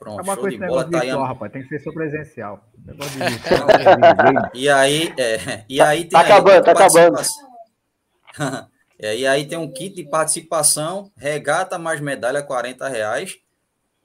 Pronto, 0.03 0.19
Acaba 0.19 0.33
show 0.35 0.43
com 0.43 0.49
de 0.49 0.57
bola, 0.57 0.83
negócio 0.83 1.07
tá 1.17 1.25
rapaz. 1.27 1.51
Tem 1.53 1.61
que 1.63 1.69
ser 1.69 1.79
só 1.79 1.91
presencial. 1.93 2.61
É 2.85 2.91
E 4.53 4.69
aí, 4.69 5.13
é, 5.17 5.63
e 5.69 5.79
aí 5.79 6.01
tem 6.01 6.09
Tá 6.09 6.19
aí 6.19 6.25
acabando, 6.25 6.55
kit 6.55 6.59
de 6.59 6.65
tá 6.65 6.85
acabando. 6.85 8.69
É, 8.99 9.17
e 9.17 9.25
aí 9.27 9.45
tem 9.45 9.57
um 9.57 9.69
kit 9.71 9.95
de 9.95 10.03
participação, 10.03 11.11
regata 11.17 11.77
mais 11.77 11.99
medalha, 11.99 12.41
40 12.43 12.87
reais. 12.87 13.37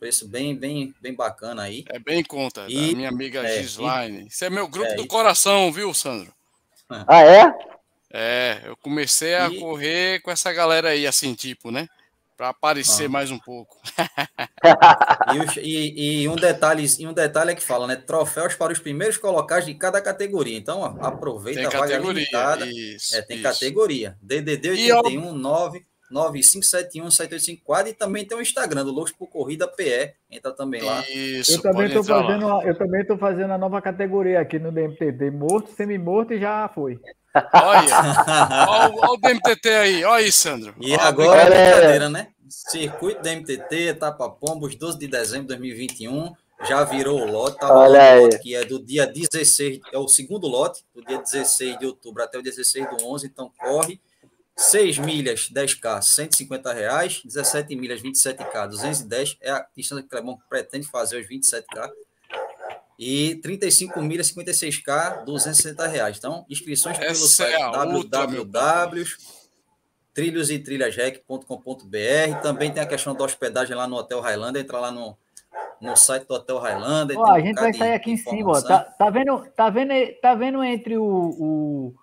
Preço 0.01 0.27
bem, 0.29 0.57
bem, 0.57 0.95
bem 1.01 1.15
bacana 1.15 1.63
aí. 1.63 1.85
É 1.89 1.99
bem 1.99 2.21
em 2.21 2.25
conta, 2.25 2.65
E- 2.69 2.91
da 2.93 2.97
minha 2.97 3.09
amiga 3.09 3.41
é, 3.47 3.61
Gisline. 3.63 4.27
Isso 4.29 4.45
é 4.45 4.51
meu 4.51 4.67
grupo 4.67 4.91
é, 4.91 4.95
do 4.95 5.07
coração, 5.07 5.71
viu, 5.73 5.93
Sandro? 5.95 6.33
Ah, 6.89 7.23
é? 7.23 7.53
É, 8.13 8.61
eu 8.65 8.77
comecei 8.77 9.35
a 9.35 9.49
E- 9.49 9.59
correr 9.61 10.21
com 10.23 10.31
essa 10.31 10.53
galera 10.53 10.89
aí, 10.91 11.07
assim, 11.07 11.35
tipo, 11.35 11.71
né? 11.71 11.89
Pra 12.39 12.51
aparecer 12.51 13.07
Ah. 13.07 13.09
mais 13.09 13.31
um 13.33 13.39
pouco. 13.39 13.77
E, 15.61 15.61
e- 15.61 16.23
e 16.23 16.29
um 16.29 16.37
detalhe, 16.37 16.85
e 16.99 17.07
um 17.07 17.13
detalhe 17.13 17.51
é 17.51 17.55
que 17.55 17.63
fala, 17.63 17.87
né? 17.87 17.97
Troféus 17.97 18.55
para 18.55 18.73
os 18.73 18.79
primeiros 18.79 19.17
colocados 19.17 19.67
de 19.67 19.75
cada 19.75 20.01
categoria. 20.01 20.57
Então, 20.57 20.81
ó, 20.81 21.07
aproveita 21.07 21.61
Tem 21.61 21.67
a 21.69 21.81
vaga 21.81 21.99
limitada. 21.99 22.67
Isso, 22.67 23.17
É, 23.17 23.23
tem 23.23 23.37
isso. 23.39 23.43
categoria. 23.45 24.17
DDD 24.23 24.75
E, 24.75 24.93
ó, 24.93 24.99
81 25.03 25.33
9 25.33 25.83
9571 26.11 27.11
7854 27.11 27.91
e 27.91 27.93
também 27.95 28.25
tem 28.25 28.37
o 28.39 28.41
Instagram 28.41 28.85
do 28.85 28.91
Loucos 28.93 29.13
por 29.13 29.29
Corrida 29.29 29.69
PE. 29.69 30.15
Entra 30.31 30.53
também 30.53 30.81
lá. 30.83 31.05
Isso, 31.09 31.53
Eu 31.57 31.63
também 31.63 31.87
estou 31.87 32.03
lá. 32.09 32.23
fazendo, 32.23 32.49
a- 32.49 32.65
eu 32.65 32.79
também 32.79 33.05
tô 33.07 33.19
fazendo 33.19 33.53
a 33.53 33.59
nova 33.59 33.83
categoria 33.83 34.41
aqui 34.41 34.59
no 34.59 34.73
DMTD, 34.73 35.31
morto, 35.31 35.71
semi-morto 35.77 36.33
e 36.33 36.41
já 36.41 36.69
foi. 36.75 36.99
Olha, 37.35 37.95
olha, 38.69 38.95
o- 38.95 38.99
olha 39.01 39.11
o 39.13 39.17
DMTT 39.17 39.69
aí, 39.69 40.05
olha 40.05 40.25
aí, 40.25 40.33
Sandro. 40.33 40.75
E 40.81 40.95
Ó, 40.95 41.01
agora 41.01 41.43
é 41.43 41.45
brincadeira. 41.45 41.75
brincadeira, 41.77 42.09
né? 42.09 42.29
Circuito 42.49 43.23
da 43.23 43.31
MTT, 43.33 43.75
Etapa 43.89 44.29
Pombos, 44.31 44.75
12 44.75 44.99
de 44.99 45.07
dezembro 45.07 45.43
de 45.43 45.49
2021. 45.49 46.35
já 46.69 46.83
virou 46.83 47.21
o 47.21 47.31
lote, 47.31 47.57
tá 47.59 47.73
Olha 47.73 48.15
aí. 48.15 48.21
lote 48.23 48.39
que 48.41 48.53
é 48.55 48.65
do 48.65 48.85
dia 48.85 49.07
16, 49.07 49.79
é 49.93 49.99
o 49.99 50.09
segundo 50.09 50.49
lote, 50.49 50.83
do 50.93 51.05
dia 51.05 51.19
16 51.19 51.79
de 51.79 51.87
outubro 51.87 52.21
até 52.23 52.37
o 52.37 52.43
16 52.43 52.89
do 52.91 53.05
11, 53.07 53.27
então 53.27 53.53
corre. 53.59 54.01
6 54.57 54.99
milhas, 54.99 55.49
10K, 55.53 56.03
150 56.03 56.73
reais, 56.73 57.21
17 57.25 57.77
milhas, 57.77 58.03
27K, 58.03 58.67
210, 58.67 59.37
é 59.41 59.53
a 59.53 59.65
distância 59.77 60.03
que 60.03 60.09
o 60.09 60.11
Clebão 60.11 60.37
pretende 60.51 60.85
fazer, 60.89 61.21
os 61.21 61.29
27K. 61.29 61.89
E 62.99 63.37
35 63.37 64.03
milhas, 64.03 64.33
56K, 64.33 65.25
260 65.25 65.87
reais. 65.87 66.17
Então, 66.19 66.45
inscrições 66.51 66.99
pelo 66.99 67.11
Essa 67.11 67.29
site 67.29 67.55
é 67.55 67.71
www 67.71 69.05
trilhos 70.19 70.51
e 70.51 70.59
trilhasrec.com.br. 70.59 72.41
Também 72.43 72.73
tem 72.73 72.83
a 72.83 72.87
questão 72.87 73.15
da 73.15 73.23
hospedagem 73.23 73.77
lá 73.77 73.87
no 73.87 73.95
Hotel 73.95 74.21
Highlander. 74.21 74.63
Entra 74.63 74.81
lá 74.81 74.91
no, 74.91 75.17
no 75.81 75.95
site 75.95 76.27
do 76.27 76.35
Hotel 76.35 76.59
Highlander. 76.59 77.17
Ó, 77.17 77.31
a 77.31 77.39
gente 77.39 77.55
vai 77.55 77.73
sair 77.73 77.93
aqui 77.93 78.11
em 78.11 78.17
cima. 78.17 78.51
Ó. 78.51 78.61
Tá, 78.61 78.81
tá, 78.81 79.11
vendo, 79.11 79.47
tá, 79.55 79.71
vendo, 79.71 79.93
tá 80.21 80.35
vendo 80.35 80.65
entre 80.65 80.99
o, 80.99 81.05
o, 81.05 81.95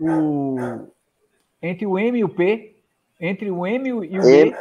o, 0.00 0.88
entre 1.60 1.86
o 1.86 1.98
M 1.98 2.18
e 2.18 2.24
o 2.24 2.28
P? 2.30 2.80
Entre 3.20 3.50
o 3.50 3.66
M 3.66 3.86
e 3.86 3.92
o. 3.92 4.22
B? 4.22 4.56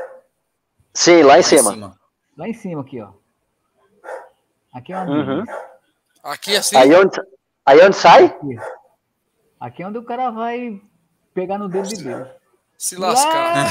Sim, 0.93 1.23
lá 1.23 1.35
em, 1.35 1.37
lá 1.37 1.43
cima. 1.43 1.71
em 1.71 1.73
cima. 1.73 1.99
Lá 2.35 2.49
em 2.49 2.53
cima, 2.53 2.81
aqui, 2.81 2.99
ó. 2.99 3.11
Aqui 4.76 4.91
é 4.91 4.97
onde. 4.97 5.11
Uhum. 5.11 5.45
Aqui 6.21 6.57
assim. 6.57 6.76
Aí 6.76 6.93
onde, 6.93 7.17
aí 7.65 7.82
onde 7.82 7.95
sai? 7.95 8.26
Aqui. 8.26 8.57
aqui 9.57 9.84
é 9.84 9.88
onde 9.88 9.99
o 9.99 10.03
cara 10.03 10.30
vai 10.32 10.82
pegar 11.34 11.57
no 11.57 11.69
dedo 11.69 11.88
de 11.88 12.03
Deus. 12.03 12.28
Se 12.78 12.97
lascar. 12.97 13.55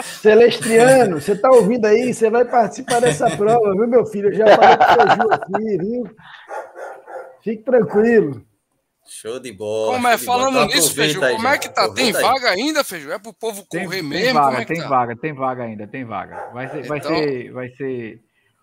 Celestriano, 0.02 1.20
você 1.20 1.36
tá 1.36 1.50
ouvindo 1.50 1.84
aí? 1.84 2.14
Você 2.14 2.30
vai 2.30 2.46
participar 2.46 3.02
dessa 3.02 3.28
prova, 3.36 3.72
viu, 3.72 3.86
meu 3.86 4.06
filho? 4.06 4.30
Eu 4.30 4.36
já 4.36 4.56
falei 4.56 4.78
com 4.78 4.84
o 5.26 5.34
aqui, 5.34 5.76
viu? 5.76 6.10
Fique 7.42 7.62
tranquilo. 7.62 8.42
Show 9.08 9.40
de 9.40 9.50
bola. 9.52 9.94
Como 9.94 10.06
é, 10.06 10.18
falando 10.18 10.66
nisso, 10.66 10.94
Feijão, 10.94 11.22
como 11.22 11.48
é 11.48 11.56
que 11.56 11.68
tá? 11.70 11.88
Tem 11.92 12.14
aí. 12.14 12.22
vaga 12.22 12.50
ainda, 12.50 12.84
Feijão? 12.84 13.12
É 13.12 13.18
pro 13.18 13.32
povo 13.32 13.64
correr 13.66 13.88
tem, 13.88 14.02
mesmo? 14.02 14.24
Tem 14.24 14.32
vaga, 14.34 14.60
é 14.60 14.64
tem 14.64 14.80
tá? 14.80 14.88
vaga, 14.88 15.16
tem 15.16 15.32
vaga 15.32 15.62
ainda, 15.64 15.86
tem 15.86 16.04
vaga. 16.04 16.50
Vai 16.52 16.68
ser, 16.68 16.78
então... 16.80 16.88
vai 16.88 17.00
ser, 17.00 17.52
vai 17.52 17.68
ser. 17.70 18.20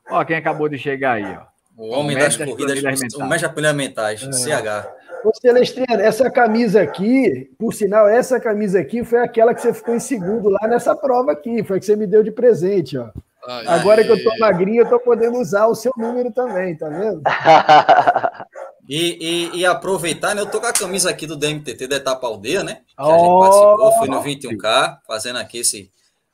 Ó, 0.09 0.23
quem 0.23 0.35
acabou 0.35 0.69
de 0.69 0.77
chegar 0.77 1.13
aí, 1.13 1.35
ó. 1.35 1.55
O 1.77 1.89
homem 1.89 2.15
o 2.15 2.19
das 2.19 2.37
corridas, 2.37 2.79
o 3.15 3.25
mestre 3.25 3.49
alimentares, 3.67 4.23
é. 4.23 4.31
CH. 4.31 4.87
Ô, 5.25 5.31
Celestriano, 5.33 6.01
essa 6.01 6.29
camisa 6.29 6.81
aqui, 6.81 7.49
por 7.57 7.73
sinal, 7.73 8.07
essa 8.07 8.39
camisa 8.39 8.79
aqui 8.79 9.03
foi 9.03 9.19
aquela 9.19 9.55
que 9.55 9.61
você 9.61 9.73
ficou 9.73 9.95
em 9.95 9.99
segundo 9.99 10.49
lá 10.49 10.67
nessa 10.67 10.95
prova 10.95 11.31
aqui, 11.31 11.63
foi 11.63 11.77
a 11.77 11.79
que 11.79 11.85
você 11.87 11.95
me 11.95 12.05
deu 12.05 12.23
de 12.23 12.31
presente, 12.31 12.95
ó. 12.97 13.09
Ai, 13.47 13.67
Agora 13.67 14.01
ai, 14.01 14.07
que 14.07 14.11
eu 14.11 14.23
tô 14.23 14.37
magrinho, 14.39 14.81
eu 14.83 14.89
tô 14.89 14.99
podendo 14.99 15.37
usar 15.39 15.67
o 15.67 15.75
seu 15.75 15.91
número 15.97 16.31
também, 16.31 16.75
tá 16.75 16.87
vendo? 16.89 17.21
E, 18.87 19.51
e, 19.55 19.59
e, 19.59 19.65
aproveitar, 19.65 20.35
né? 20.35 20.41
Eu 20.41 20.49
tô 20.49 20.61
com 20.61 20.67
a 20.67 20.73
camisa 20.73 21.09
aqui 21.09 21.25
do 21.25 21.35
DMTT 21.35 21.87
da 21.87 21.95
Etapa 21.95 22.27
Aldeia, 22.27 22.63
né? 22.63 22.81
Que 22.95 23.03
oh, 23.03 23.09
a 23.09 23.17
gente 23.17 23.39
participou, 23.39 23.91
foi 23.97 24.07
no 24.07 24.23
21K, 24.23 24.99
fazendo 25.07 25.39
aqui 25.39 25.59
esse. 25.59 25.91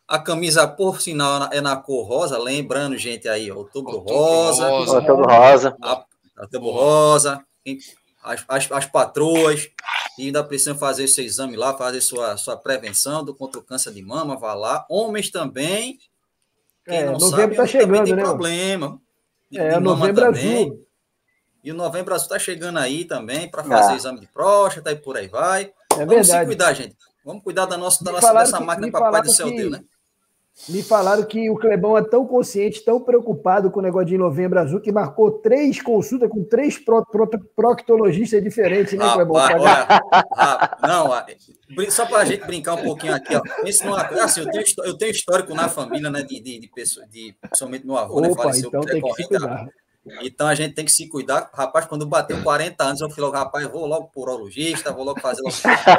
A 0.08 0.20
camisa, 0.20 0.68
por 0.68 0.99
sinal, 0.99 1.47
é 1.54 1.62
na 1.62 1.78
cor 1.78 2.06
rosa, 2.06 2.38
lembrando, 2.38 2.97
gente, 2.97 3.30
aí, 3.30 3.49
outubro, 3.49 3.93
outubro 3.93 4.14
rosa. 4.14 4.68
Outubro 4.70 5.26
rosa. 5.26 5.78
A, 5.82 6.04
outubro 6.41 6.72
rosa 6.72 7.45
as, 8.24 8.43
as, 8.47 8.72
as 8.72 8.86
patroas, 8.86 9.70
e 10.18 10.28
ainda 10.28 10.43
precisam 10.43 10.78
fazer 10.78 11.06
esse 11.06 11.22
exame 11.24 11.56
lá, 11.56 11.76
fazer 11.78 12.02
sua, 12.02 12.38
sua 12.38 12.56
prevenção 12.56 13.24
do 13.24 13.34
contra 13.34 13.60
o 13.60 13.64
câncer 13.64 13.93
de 13.93 14.02
mama, 14.02 14.38
vá 14.38 14.54
lá. 14.54 14.86
Homens 14.89 15.32
também. 15.32 15.97
Quem 16.86 16.97
é, 16.97 17.06
não 17.06 17.18
novembro 17.18 17.52
está 17.52 17.66
chegando, 17.66 18.04
tem 18.04 18.16
né? 18.16 18.24
problema. 18.24 18.99
De, 19.49 19.60
é, 19.60 19.78
de 19.78 19.80
novembro 19.80 20.26
também. 20.26 20.66
azul. 20.66 20.88
E 21.64 21.72
o 21.72 21.76
novembro 21.76 22.14
azul 22.14 22.26
está 22.26 22.39
chegando 22.39 22.80
aí 22.80 23.05
também 23.05 23.49
para 23.49 23.64
fazer 23.64 23.93
ah. 23.93 23.95
exame 23.95 24.20
de 24.20 24.28
próstata 24.28 24.91
e 24.91 24.95
por 24.95 25.18
aí 25.18 25.28
vai. 25.28 25.72
É 25.91 26.05
Vamos 26.05 26.28
verdade. 26.28 26.39
se 26.39 26.45
cuidar, 26.45 26.74
gente. 26.74 26.95
Vamos 27.24 27.43
cuidar 27.43 27.66
da 27.66 27.78
nossa, 27.78 28.03
da 28.03 28.12
nossa 28.14 28.34
dessa 28.34 28.57
que, 28.57 28.64
máquina 28.64 28.91
Papai 28.91 29.22
do 29.22 29.32
Céu 29.32 29.47
que... 29.47 29.55
deu, 29.55 29.70
né? 29.70 29.84
Me 30.70 30.84
falaram 30.84 31.24
que 31.24 31.49
o 31.49 31.55
Clebão 31.55 31.97
é 31.97 32.03
tão 32.03 32.26
consciente, 32.28 32.84
tão 32.84 32.99
preocupado 32.99 33.72
com 33.72 33.80
o 33.80 33.82
negócio 33.82 34.09
de 34.09 34.18
novembro 34.18 34.59
azul, 34.59 34.82
que 34.82 34.91
marcou 34.91 35.32
três 35.32 35.82
consultas 35.82 36.30
com 36.30 36.43
três 36.43 36.78
pro, 36.78 37.03
pro, 37.05 37.28
proctologistas 37.55 38.43
diferentes, 38.43 38.93
né, 38.93 39.12
Clebão? 39.14 39.38
Olha, 39.38 39.88
não, 40.86 41.89
só 41.89 42.05
para 42.05 42.20
a 42.20 42.26
gente 42.26 42.45
brincar 42.45 42.76
um 42.76 42.84
pouquinho 42.84 43.16
aqui, 43.16 43.34
ó. 43.34 43.41
numa, 43.86 44.01
assim, 44.24 44.41
eu, 44.41 44.51
tenho, 44.51 44.66
eu 44.84 44.97
tenho 44.97 45.12
histórico 45.12 45.55
na 45.55 45.68
família, 45.68 46.12
né, 46.12 46.22
de, 46.22 46.39
de, 46.39 46.59
de 46.59 46.68
pessoas, 46.68 47.09
de, 47.09 47.34
principalmente 47.41 47.86
meu 47.88 47.97
avô, 47.97 48.20
né, 48.20 48.28
Opa, 48.28 48.38
né, 48.38 48.43
faleceu 48.43 48.68
então 48.68 48.82
tem 48.82 49.01
que 49.01 49.14
se 49.14 49.28
cuidar. 49.28 49.68
Então 50.22 50.47
a 50.47 50.56
gente 50.56 50.74
tem 50.74 50.86
que 50.86 50.91
se 50.91 51.08
cuidar. 51.08 51.49
Rapaz, 51.54 51.86
quando 51.86 52.06
bateu 52.06 52.41
40 52.41 52.84
anos, 52.84 53.02
eu 53.02 53.10
falei 53.10 53.26
logo, 53.26 53.38
rapaz, 53.38 53.66
eu 53.66 53.72
vou 53.72 53.86
logo 53.86 54.08
por 54.08 54.30
urologista, 54.30 54.91
vou 54.91 55.06
logo 55.06 55.20
fazer. 55.20 55.41
Logo... 55.41 55.56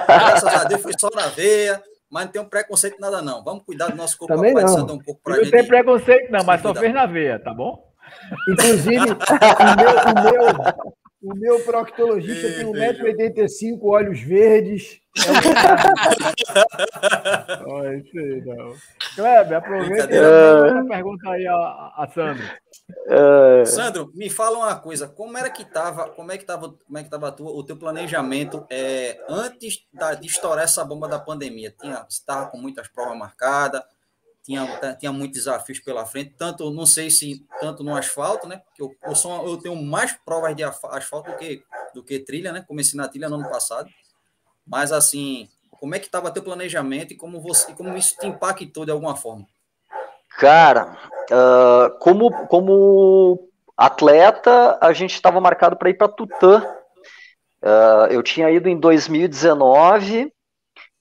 Graças 0.07 0.55
a 0.55 0.65
Deus, 0.65 0.83
fui 0.83 0.93
só 0.99 1.09
na 1.11 1.29
veia 1.29 1.83
mas 2.13 2.27
não 2.27 2.33
tem 2.33 2.43
um 2.43 2.49
preconceito 2.49 3.01
nada, 3.01 3.23
não. 3.23 3.43
Vamos 3.43 3.65
cuidar 3.65 3.89
do 3.89 3.97
nosso 3.97 4.19
corpo 4.19 4.35
Também 4.35 4.53
não. 4.53 4.85
um 4.85 4.99
pouco 4.99 5.19
pra 5.25 5.35
não 5.35 5.45
gente. 5.45 5.51
tem 5.51 5.67
preconceito, 5.67 6.31
não, 6.31 6.45
mas 6.45 6.61
só 6.61 6.75
fez 6.75 6.93
na 6.93 7.07
veia, 7.07 7.39
tá 7.39 7.55
bom? 7.55 7.91
Inclusive, 8.51 8.99
o 9.01 9.75
meu, 9.79 9.95
o 10.05 10.23
meu, 10.23 11.33
o 11.33 11.35
meu 11.35 11.61
proctologista 11.65 12.53
tem 12.53 12.67
1,85m, 12.67 13.79
olhos 13.83 14.21
verdes. 14.21 15.01
É 15.15 15.21
um... 17.67 17.73
oh, 17.73 17.85
isso 17.93 18.19
aí, 18.19 18.41
não. 18.47 18.75
Kleber, 19.15 19.59
aproveita 19.59 20.09
e 20.11 20.89
pergunta 20.89 21.31
aí 21.31 21.47
a, 21.47 21.55
a 21.55 22.11
Sandro. 22.15 22.43
É... 23.07 23.65
Sandro, 23.65 24.11
me 24.15 24.31
fala 24.31 24.59
uma 24.59 24.75
coisa, 24.77 25.07
como 25.09 25.37
era 25.37 25.51
que 25.51 25.63
estava, 25.63 26.09
como 26.11 26.33
é 26.33 26.37
que 26.37 26.45
estava, 26.45 26.71
como 26.71 26.99
é 26.99 27.03
que 27.03 27.09
estava 27.09 27.29
o 27.41 27.63
teu 27.63 27.77
planejamento 27.77 28.67
é, 28.71 29.23
antes 29.29 29.87
da, 29.93 30.15
de 30.15 30.27
estourar 30.27 30.65
essa 30.65 30.85
bomba 30.85 31.07
da 31.07 31.19
pandemia? 31.19 31.75
Tinha, 31.79 32.07
estava 32.09 32.47
com 32.47 32.57
muitas 32.57 32.89
provas 32.89 33.17
marcadas, 33.19 33.83
tinha, 34.43 34.67
tinha 34.99 35.13
muitos 35.13 35.39
desafios 35.39 35.79
pela 35.79 36.05
frente, 36.05 36.35
tanto, 36.37 36.71
não 36.71 36.85
sei 36.85 37.11
se 37.11 37.47
tanto 37.61 37.85
no 37.85 37.95
asfalto, 37.95 38.49
né? 38.49 38.63
Porque 38.67 38.83
eu, 38.83 38.91
eu, 39.05 39.15
sou, 39.15 39.47
eu 39.47 39.57
tenho 39.57 39.77
mais 39.77 40.13
provas 40.25 40.57
de 40.57 40.65
asfalto 40.65 41.31
do 41.31 41.37
que, 41.37 41.63
do 41.95 42.03
que 42.03 42.19
trilha, 42.19 42.51
né? 42.51 42.65
Comecei 42.67 42.97
na 42.97 43.09
trilha 43.09 43.29
no 43.29 43.37
ano 43.37 43.49
passado. 43.49 43.89
Mas 44.67 44.93
assim, 44.93 45.49
como 45.71 45.95
é 45.95 45.99
que 45.99 46.07
estava 46.07 46.31
teu 46.31 46.43
planejamento 46.43 47.13
e 47.13 47.17
como 47.17 47.41
você, 47.41 47.73
como 47.75 47.97
isso 47.97 48.17
te 48.19 48.27
impactou 48.27 48.85
de 48.85 48.91
alguma 48.91 49.17
forma? 49.17 49.47
Cara, 50.39 50.97
uh, 51.31 51.99
como, 51.99 52.47
como 52.47 53.49
atleta, 53.77 54.79
a 54.81 54.93
gente 54.93 55.15
estava 55.15 55.41
marcado 55.41 55.77
para 55.77 55.91
ir 55.91 55.95
para 55.95 56.09
Tutã. 56.09 56.63
Uh, 57.63 58.07
eu 58.11 58.23
tinha 58.23 58.51
ido 58.51 58.69
em 58.69 58.79
2019 58.79 60.33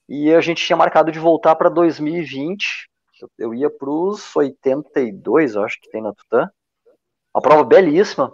e 0.08 0.32
a 0.32 0.40
gente 0.40 0.64
tinha 0.64 0.76
marcado 0.76 1.10
de 1.10 1.18
voltar 1.18 1.54
para 1.56 1.68
2020 1.68 2.92
eu 3.38 3.54
ia 3.54 3.70
para 3.70 3.90
os 3.90 4.34
82, 4.34 5.56
acho 5.56 5.80
que 5.80 5.90
tem 5.90 6.02
na 6.02 6.12
Tutã. 6.12 6.50
Uma 7.34 7.42
prova 7.42 7.64
belíssima, 7.64 8.32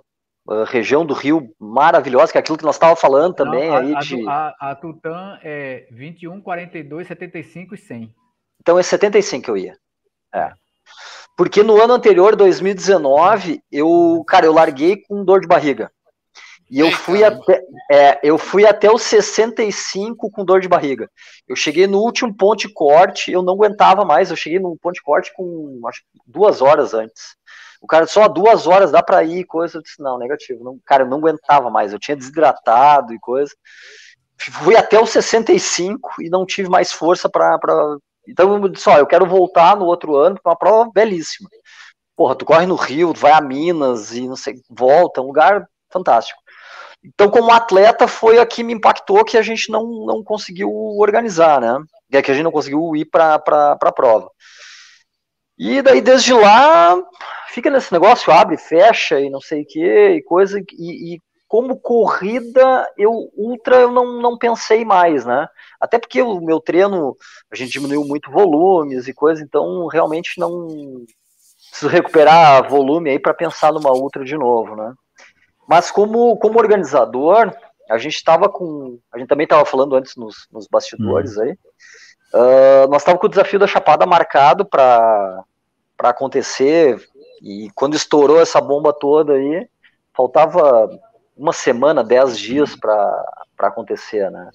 uh, 0.49 0.64
região 0.64 1.05
do 1.05 1.14
Rio 1.14 1.55
maravilhosa, 1.59 2.32
que 2.32 2.38
é 2.38 2.40
aquilo 2.40 2.59
que 2.59 2.64
nós 2.64 2.76
estávamos 2.76 3.01
falando 3.01 3.34
também. 3.34 3.68
Não, 3.68 3.76
a, 3.76 3.80
aí 3.80 3.94
a, 3.94 4.01
de... 4.01 4.28
a, 4.28 4.55
a 4.59 4.74
Tutã 4.74 5.38
é 5.42 5.86
21, 5.92 6.40
42, 6.40 7.07
75 7.07 7.74
e 7.74 7.78
100. 7.78 8.14
Então 8.61 8.78
é 8.78 8.82
75 8.82 9.44
que 9.44 9.51
eu 9.51 9.57
ia. 9.57 9.76
É. 10.34 10.51
Porque 11.36 11.62
no 11.62 11.80
ano 11.80 11.94
anterior, 11.94 12.34
2019, 12.34 13.62
eu, 13.70 14.24
cara, 14.26 14.46
eu 14.46 14.53
larguei 14.53 14.96
com 14.96 15.24
dor 15.24 15.40
de 15.40 15.46
barriga. 15.46 15.90
E 16.70 16.80
eu 16.80 16.90
fui, 16.90 17.24
até, 17.24 17.62
é, 17.90 18.20
eu 18.22 18.36
fui 18.36 18.66
até 18.66 18.90
os 18.92 19.03
65 19.03 20.30
com 20.30 20.44
dor 20.44 20.61
de 20.61 20.68
barriga. 20.68 21.09
Eu 21.49 21.57
cheguei 21.57 21.86
no 21.86 21.99
último 21.99 22.34
ponto 22.34 22.61
de 22.61 22.72
corte, 22.72 23.32
eu 23.32 23.42
não 23.42 23.55
aguentava 23.55 24.05
mais. 24.05 24.30
Eu 24.30 24.36
cheguei 24.36 24.59
no 24.59 24.76
ponto 24.76 24.94
de 24.94 25.03
corte 25.03 25.32
com 25.34 25.80
acho, 25.86 26.03
duas 26.26 26.61
horas 26.61 26.92
antes. 26.92 27.36
O 27.81 27.87
cara, 27.87 28.07
só 28.07 28.26
duas 28.29 28.66
horas 28.66 28.91
dá 28.91 29.03
pra 29.03 29.22
ir, 29.22 29.45
coisa. 29.45 29.79
Eu 29.79 29.83
disse, 29.83 30.03
não, 30.03 30.18
negativo. 30.18 30.64
Não, 30.64 30.79
cara, 30.85 31.05
eu 31.05 31.09
não 31.09 31.18
aguentava 31.18 31.70
mais. 31.70 31.93
Eu 31.93 31.99
tinha 31.99 32.16
desidratado 32.16 33.14
e 33.14 33.18
coisa. 33.18 33.55
Fui 34.37 34.76
até 34.76 35.01
os 35.01 35.11
65 35.11 36.22
e 36.22 36.29
não 36.29 36.47
tive 36.47 36.68
mais 36.68 36.93
força 36.93 37.29
para. 37.29 37.59
Pra... 37.59 37.97
Então 38.26 38.57
eu 38.57 38.68
disse, 38.68 38.89
ó, 38.89 38.99
eu 38.99 39.07
quero 39.07 39.26
voltar 39.26 39.76
no 39.76 39.87
outro 39.87 40.16
ano 40.16 40.39
para 40.41 40.51
uma 40.51 40.59
prova 40.59 40.91
belíssima. 40.93 41.49
Porra, 42.16 42.35
tu 42.35 42.45
corre 42.45 42.66
no 42.66 42.74
Rio, 42.74 43.12
vai 43.14 43.33
a 43.33 43.41
Minas 43.41 44.12
e 44.12 44.26
não 44.26 44.35
sei, 44.35 44.61
volta, 44.68 45.20
um 45.20 45.26
lugar 45.26 45.68
fantástico. 45.91 46.41
Então, 47.03 47.31
como 47.31 47.53
atleta, 47.53 48.09
foi 48.09 48.39
a 48.39 48.47
que 48.47 48.64
me 48.64 48.72
impactou 48.72 49.24
que 49.24 49.39
a 49.39 49.43
gente 49.43 49.70
não, 49.70 50.05
não 50.05 50.22
conseguiu 50.22 50.70
organizar, 50.99 51.61
né? 51.61 51.79
É 52.11 52.20
que 52.20 52.31
a 52.31 52.35
gente 52.35 52.45
não 52.45 52.51
conseguiu 52.51 52.97
ir 52.97 53.05
para 53.05 53.35
a 53.37 53.93
prova. 53.93 54.29
E 55.57 55.83
daí, 55.83 56.01
desde 56.01 56.33
lá, 56.33 56.97
fica 57.49 57.70
nesse 57.70 57.92
negócio, 57.92 58.32
abre, 58.32 58.57
fecha 58.57 59.20
e 59.20 59.30
não 59.30 59.40
sei 59.40 59.62
o 59.62 59.66
que, 59.66 60.09
e 60.11 60.22
coisa. 60.22 60.61
E, 60.61 61.14
e, 61.14 61.22
como 61.46 61.80
corrida, 61.80 62.86
eu 62.96 63.30
ultra 63.34 63.76
eu 63.76 63.90
não, 63.90 64.20
não 64.20 64.36
pensei 64.36 64.84
mais, 64.84 65.24
né? 65.24 65.49
Até 65.80 65.99
porque 65.99 66.20
o 66.20 66.40
meu 66.40 66.61
treino, 66.61 67.16
a 67.51 67.57
gente 67.57 67.72
diminuiu 67.72 68.05
muito 68.05 68.30
volumes 68.30 69.09
e 69.09 69.14
coisa, 69.14 69.42
então 69.42 69.86
realmente 69.86 70.38
não 70.38 71.07
preciso 71.70 71.88
recuperar 71.88 72.68
volume 72.68 73.11
aí 73.11 73.18
para 73.18 73.32
pensar 73.32 73.72
numa 73.72 73.92
ultra 73.92 74.24
de 74.24 74.36
novo, 74.36 74.76
né? 74.76 74.92
Mas 75.66 75.90
como, 75.90 76.36
como 76.38 76.59
organizador, 76.59 77.53
a 77.88 77.99
gente 77.99 78.16
estava 78.16 78.49
com. 78.49 78.99
A 79.12 79.18
gente 79.18 79.28
também 79.28 79.44
estava 79.44 79.64
falando 79.64 79.96
antes 79.96 80.16
nos, 80.16 80.46
nos 80.53 80.66
bastidores 80.66 81.36
uhum. 81.36 81.44
aí. 81.44 81.53
Uh, 82.34 82.88
nós 82.90 83.01
estávamos 83.01 83.20
com 83.20 83.26
o 83.26 83.30
desafio 83.30 83.59
da 83.59 83.66
Chapada 83.66 84.07
marcado 84.07 84.64
para 84.64 85.44
acontecer. 85.99 86.99
E 87.43 87.70
quando 87.74 87.95
estourou 87.95 88.41
essa 88.41 88.61
bomba 88.61 88.93
toda 88.93 89.34
aí, 89.34 89.68
faltava 90.14 90.89
uma 91.36 91.53
semana, 91.53 92.03
dez 92.03 92.39
dias 92.39 92.74
para 92.74 93.24
acontecer, 93.59 94.30
né? 94.30 94.51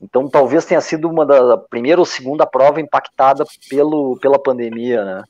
Então 0.00 0.28
talvez 0.28 0.64
tenha 0.64 0.80
sido 0.80 1.08
uma 1.08 1.26
da 1.26 1.56
primeira 1.56 2.00
ou 2.00 2.04
segunda 2.04 2.46
prova 2.46 2.80
impactada 2.80 3.44
pelo, 3.68 4.18
pela 4.20 4.38
pandemia, 4.38 5.04
né? 5.04 5.24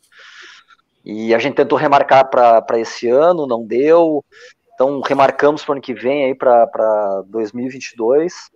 E 1.04 1.34
a 1.34 1.38
gente 1.38 1.54
tentou 1.54 1.78
remarcar 1.78 2.28
para 2.28 2.78
esse 2.78 3.08
ano, 3.08 3.46
não 3.46 3.64
deu. 3.64 4.22
Então, 4.74 5.00
remarcamos 5.00 5.64
para 5.64 5.70
o 5.70 5.74
ano 5.74 5.80
que 5.80 5.94
vem, 5.94 6.26
aí 6.26 6.34
para 6.34 7.22
2022, 7.26 8.50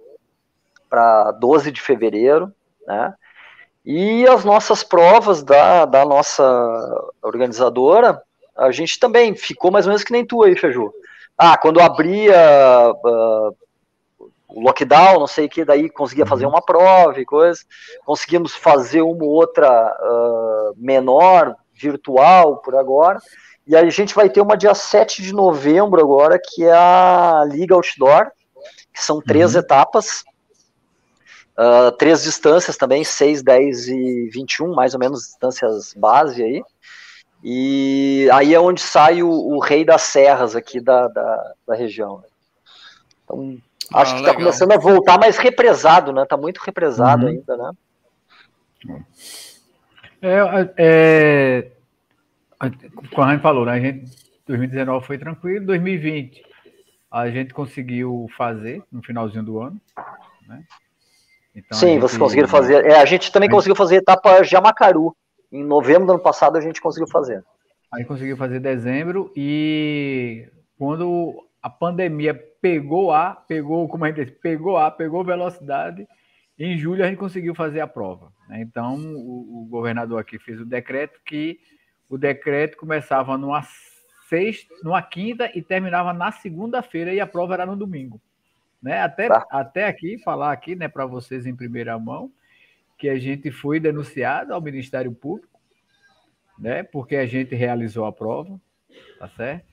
para 0.88 1.32
12 1.32 1.72
de 1.72 1.80
fevereiro, 1.80 2.52
né? 2.86 3.14
E 3.84 4.26
as 4.28 4.44
nossas 4.44 4.84
provas 4.84 5.42
da, 5.42 5.84
da 5.84 6.04
nossa 6.04 6.44
organizadora, 7.22 8.22
a 8.56 8.70
gente 8.70 8.98
também 8.98 9.34
ficou 9.34 9.70
mais 9.70 9.86
ou 9.86 9.90
menos 9.90 10.04
que 10.04 10.12
nem 10.12 10.24
tu 10.24 10.42
aí, 10.42 10.56
Feju. 10.56 10.92
Ah, 11.36 11.56
quando 11.56 11.80
abria 11.80 12.92
uh, 12.92 13.56
o 14.48 14.60
lockdown, 14.60 15.18
não 15.18 15.26
sei 15.26 15.46
o 15.46 15.48
que, 15.48 15.64
daí 15.64 15.88
conseguia 15.88 16.26
fazer 16.26 16.46
uma 16.46 16.62
prova 16.62 17.18
e 17.20 17.24
coisa. 17.24 17.60
Conseguimos 18.04 18.54
fazer 18.54 19.02
uma 19.02 19.24
outra 19.24 19.96
uh, 20.00 20.74
menor, 20.76 21.56
virtual, 21.72 22.58
por 22.58 22.76
agora. 22.76 23.18
E 23.66 23.76
a 23.76 23.88
gente 23.88 24.14
vai 24.14 24.28
ter 24.28 24.40
uma 24.40 24.56
dia 24.56 24.74
7 24.74 25.22
de 25.22 25.32
novembro 25.32 26.00
agora, 26.00 26.38
que 26.38 26.64
é 26.64 26.72
a 26.72 27.44
Liga 27.48 27.74
Outdoor, 27.74 28.30
que 28.92 29.02
são 29.02 29.20
três 29.20 29.54
uhum. 29.54 29.60
etapas, 29.60 30.24
uh, 31.58 31.92
três 31.96 32.22
distâncias 32.22 32.76
também, 32.76 33.04
6, 33.04 33.42
10 33.42 33.88
e 33.88 34.30
21, 34.32 34.74
mais 34.74 34.94
ou 34.94 35.00
menos 35.00 35.22
distâncias 35.22 35.94
base 35.94 36.42
aí. 36.42 36.62
E 37.42 38.28
aí 38.32 38.54
é 38.54 38.60
onde 38.60 38.80
sai 38.80 39.22
o, 39.22 39.30
o 39.30 39.58
rei 39.58 39.84
das 39.84 40.02
serras 40.02 40.54
aqui 40.54 40.80
da, 40.80 41.08
da, 41.08 41.54
da 41.66 41.74
região. 41.74 42.18
Né? 42.18 42.24
Então, 43.24 43.58
ah, 43.92 44.02
acho 44.02 44.14
que 44.14 44.20
está 44.20 44.34
começando 44.34 44.72
a 44.72 44.78
voltar 44.78 45.18
mais 45.18 45.36
represado, 45.38 46.12
né? 46.12 46.22
Está 46.22 46.36
muito 46.36 46.58
represado 46.58 47.24
uhum. 47.24 47.32
ainda, 47.32 47.56
né? 47.56 47.70
É, 50.22 50.72
é, 50.76 51.70
como 53.12 53.26
a 53.26 53.32
gente 53.32 53.42
falou, 53.42 53.66
né? 53.66 53.72
A 53.72 53.80
gente, 53.80 54.10
2019 54.46 55.06
foi 55.06 55.18
tranquilo, 55.18 55.66
2020 55.66 56.52
a 57.10 57.28
gente 57.28 57.52
conseguiu 57.52 58.26
fazer 58.36 58.82
no 58.90 59.02
finalzinho 59.02 59.44
do 59.44 59.60
ano, 59.60 59.78
né? 60.48 60.62
Então, 61.54 61.78
Sim, 61.78 61.88
gente, 61.88 62.00
vocês 62.00 62.18
conseguiram 62.18 62.48
fazer. 62.48 62.86
É, 62.86 62.98
a 62.98 63.04
gente 63.04 63.30
também 63.30 63.48
a 63.50 63.52
conseguiu 63.52 63.76
fazer 63.76 63.96
etapa 63.96 64.42
Jamacaru. 64.42 65.14
Em 65.52 65.62
novembro 65.62 66.06
do 66.06 66.12
ano 66.12 66.22
passado 66.22 66.56
a 66.56 66.60
gente 66.60 66.80
conseguiu 66.80 67.06
fazer. 67.06 67.44
A 67.92 67.98
gente 67.98 68.08
conseguiu 68.08 68.36
fazer 68.38 68.58
dezembro 68.58 69.30
e 69.36 70.48
quando 70.78 71.46
a 71.62 71.68
pandemia 71.68 72.34
pegou 72.60 73.12
a, 73.12 73.34
pegou, 73.34 73.86
como 73.86 74.04
a 74.04 74.08
gente 74.08 74.24
diz, 74.24 74.34
pegou 74.40 74.78
a, 74.78 74.90
pegou 74.90 75.22
velocidade, 75.22 76.08
em 76.58 76.78
julho 76.78 77.04
a 77.04 77.08
gente 77.08 77.18
conseguiu 77.18 77.54
fazer 77.54 77.80
a 77.80 77.86
prova. 77.86 78.32
Né? 78.48 78.62
Então 78.62 78.96
o, 78.96 79.62
o 79.62 79.66
governador 79.66 80.18
aqui 80.18 80.38
fez 80.38 80.58
o 80.58 80.64
decreto 80.64 81.20
que 81.24 81.60
o 82.08 82.16
decreto 82.16 82.78
começava 82.78 83.36
numa 83.36 83.62
sexta, 84.28 84.74
numa 84.82 85.02
quinta 85.02 85.50
e 85.54 85.60
terminava 85.60 86.14
na 86.14 86.32
segunda-feira 86.32 87.12
e 87.12 87.20
a 87.20 87.26
prova 87.26 87.52
era 87.52 87.66
no 87.66 87.76
domingo. 87.76 88.18
Né? 88.82 89.02
Até, 89.02 89.28
tá. 89.28 89.46
até 89.50 89.86
aqui, 89.86 90.18
falar 90.18 90.50
aqui 90.50 90.74
né, 90.74 90.88
para 90.88 91.04
vocês 91.04 91.46
em 91.46 91.54
primeira 91.54 91.98
mão, 91.98 92.32
que 93.02 93.08
a 93.08 93.18
gente 93.18 93.50
foi 93.50 93.80
denunciado 93.80 94.54
ao 94.54 94.60
Ministério 94.60 95.10
Público, 95.10 95.58
né, 96.56 96.84
porque 96.84 97.16
a 97.16 97.26
gente 97.26 97.52
realizou 97.52 98.04
a 98.04 98.12
prova, 98.12 98.60
tá 99.18 99.28
certo? 99.30 99.66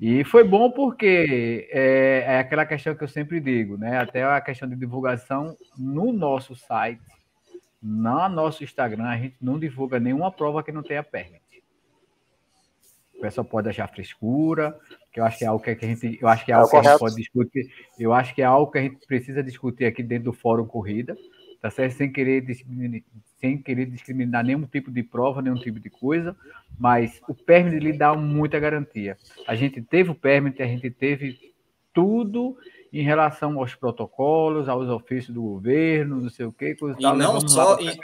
E 0.00 0.24
foi 0.24 0.42
bom 0.42 0.70
porque 0.70 1.68
é, 1.70 2.24
é, 2.26 2.38
aquela 2.38 2.64
questão 2.64 2.94
que 2.94 3.04
eu 3.04 3.08
sempre 3.08 3.40
digo, 3.40 3.76
né? 3.76 3.98
Até 3.98 4.24
a 4.24 4.40
questão 4.40 4.66
de 4.66 4.74
divulgação 4.74 5.54
no 5.76 6.14
nosso 6.14 6.56
site, 6.56 7.02
no 7.80 8.26
nosso 8.30 8.64
Instagram, 8.64 9.04
a 9.04 9.18
gente 9.18 9.36
não 9.38 9.60
divulga 9.60 10.00
nenhuma 10.00 10.32
prova 10.32 10.62
que 10.62 10.72
não 10.72 10.82
tenha 10.82 11.02
permit 11.04 11.42
pessoal 13.22 13.44
pode 13.44 13.68
achar 13.68 13.88
frescura, 13.88 14.76
que 15.12 15.20
eu 15.20 15.24
acho 15.24 15.38
que 15.38 15.44
é 15.44 15.46
algo 15.46 15.62
que 15.62 15.70
a 15.70 15.74
gente, 15.74 16.18
eu 16.20 16.26
acho 16.26 16.44
que 16.44 16.50
é, 16.50 16.54
é 16.54 16.58
algo 16.58 16.68
é 16.68 16.70
que 16.70 16.76
a 16.76 16.90
gente 16.90 16.98
pode 16.98 17.14
discutir, 17.14 17.72
eu 17.98 18.12
acho 18.12 18.34
que 18.34 18.42
é 18.42 18.44
algo 18.44 18.70
que 18.70 18.78
a 18.78 18.82
gente 18.82 19.06
precisa 19.06 19.42
discutir 19.42 19.84
aqui 19.84 20.02
dentro 20.02 20.24
do 20.24 20.32
Fórum 20.32 20.66
Corrida, 20.66 21.16
tá 21.62 21.70
certo? 21.70 21.92
Sem 21.92 22.12
querer 22.12 22.40
discriminar, 22.40 23.00
sem 23.40 23.56
querer 23.56 23.86
discriminar 23.86 24.44
nenhum 24.44 24.66
tipo 24.66 24.90
de 24.90 25.02
prova, 25.04 25.40
nenhum 25.40 25.54
tipo 25.54 25.78
de 25.78 25.88
coisa, 25.88 26.36
mas 26.78 27.22
o 27.28 27.34
permit 27.34 27.78
lhe 27.78 27.92
dá 27.92 28.14
muita 28.16 28.58
garantia. 28.58 29.16
A 29.46 29.54
gente 29.54 29.80
teve 29.80 30.10
o 30.10 30.14
permit, 30.14 30.60
a 30.60 30.66
gente 30.66 30.90
teve 30.90 31.38
tudo 31.94 32.58
em 32.92 33.02
relação 33.02 33.58
aos 33.60 33.76
protocolos, 33.76 34.68
aos 34.68 34.88
ofícios 34.88 35.32
do 35.32 35.40
governo, 35.40 36.20
não 36.20 36.28
sei 36.28 36.46
o 36.46 36.52
quê, 36.52 36.74
coisa 36.74 36.98
e 36.98 37.02
tal. 37.02 37.16
não 37.16 37.48
só 37.48 37.78
e, 37.80 37.96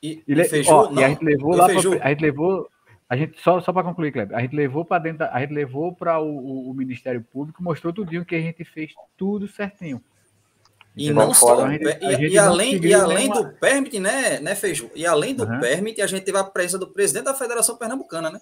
e, 0.00 0.22
e, 0.26 0.40
e, 0.40 0.44
fechou, 0.44 0.86
ó, 0.86 0.90
não, 0.90 1.02
e 1.02 1.04
a 1.04 1.08
gente 1.08 1.24
levou 1.24 1.56
lá, 1.56 1.66
pra, 1.66 1.76
a 1.76 2.08
gente 2.10 2.20
levou 2.22 2.70
a 3.08 3.16
gente, 3.16 3.40
só 3.40 3.60
só 3.60 3.72
para 3.72 3.82
concluir, 3.82 4.12
Kleber, 4.12 4.36
a 4.36 4.40
gente 4.40 4.54
levou 4.54 4.84
para 4.84 5.02
dentro, 5.02 5.26
a 5.26 5.40
gente 5.40 5.52
levou 5.52 5.92
para 5.92 6.20
o, 6.20 6.28
o, 6.28 6.70
o, 6.70 6.74
Ministério 6.74 7.22
Público, 7.22 7.62
mostrou 7.62 7.92
tudinho 7.92 8.24
que 8.24 8.34
a 8.34 8.40
gente 8.40 8.64
fez 8.64 8.92
tudo 9.16 9.46
certinho. 9.48 10.00
E 10.96 11.12
não 11.12 11.34
só, 11.34 11.68
gente, 11.68 11.84
e, 11.84 12.28
e, 12.28 12.38
além, 12.38 12.76
e 12.76 12.94
além 12.94 13.28
do 13.28 13.48
permit, 13.54 13.98
né, 13.98 14.38
né, 14.38 14.54
Feijão? 14.54 14.88
E 14.94 15.04
além 15.04 15.34
do 15.34 15.44
uhum. 15.44 15.58
permit, 15.58 16.00
a 16.00 16.06
gente 16.06 16.24
teve 16.24 16.38
a 16.38 16.44
presença 16.44 16.78
do 16.78 16.86
presidente 16.86 17.24
da 17.24 17.34
Federação 17.34 17.76
Pernambucana, 17.76 18.30
né? 18.30 18.40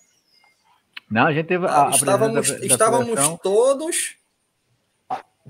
Não, 1.10 1.26
a 1.26 1.32
gente 1.32 1.46
teve 1.46 1.66
a, 1.66 1.88
a 1.88 1.90
estávamos, 1.90 2.50
da, 2.50 2.58
da 2.58 2.66
estávamos 2.66 3.20
todos 3.42 4.16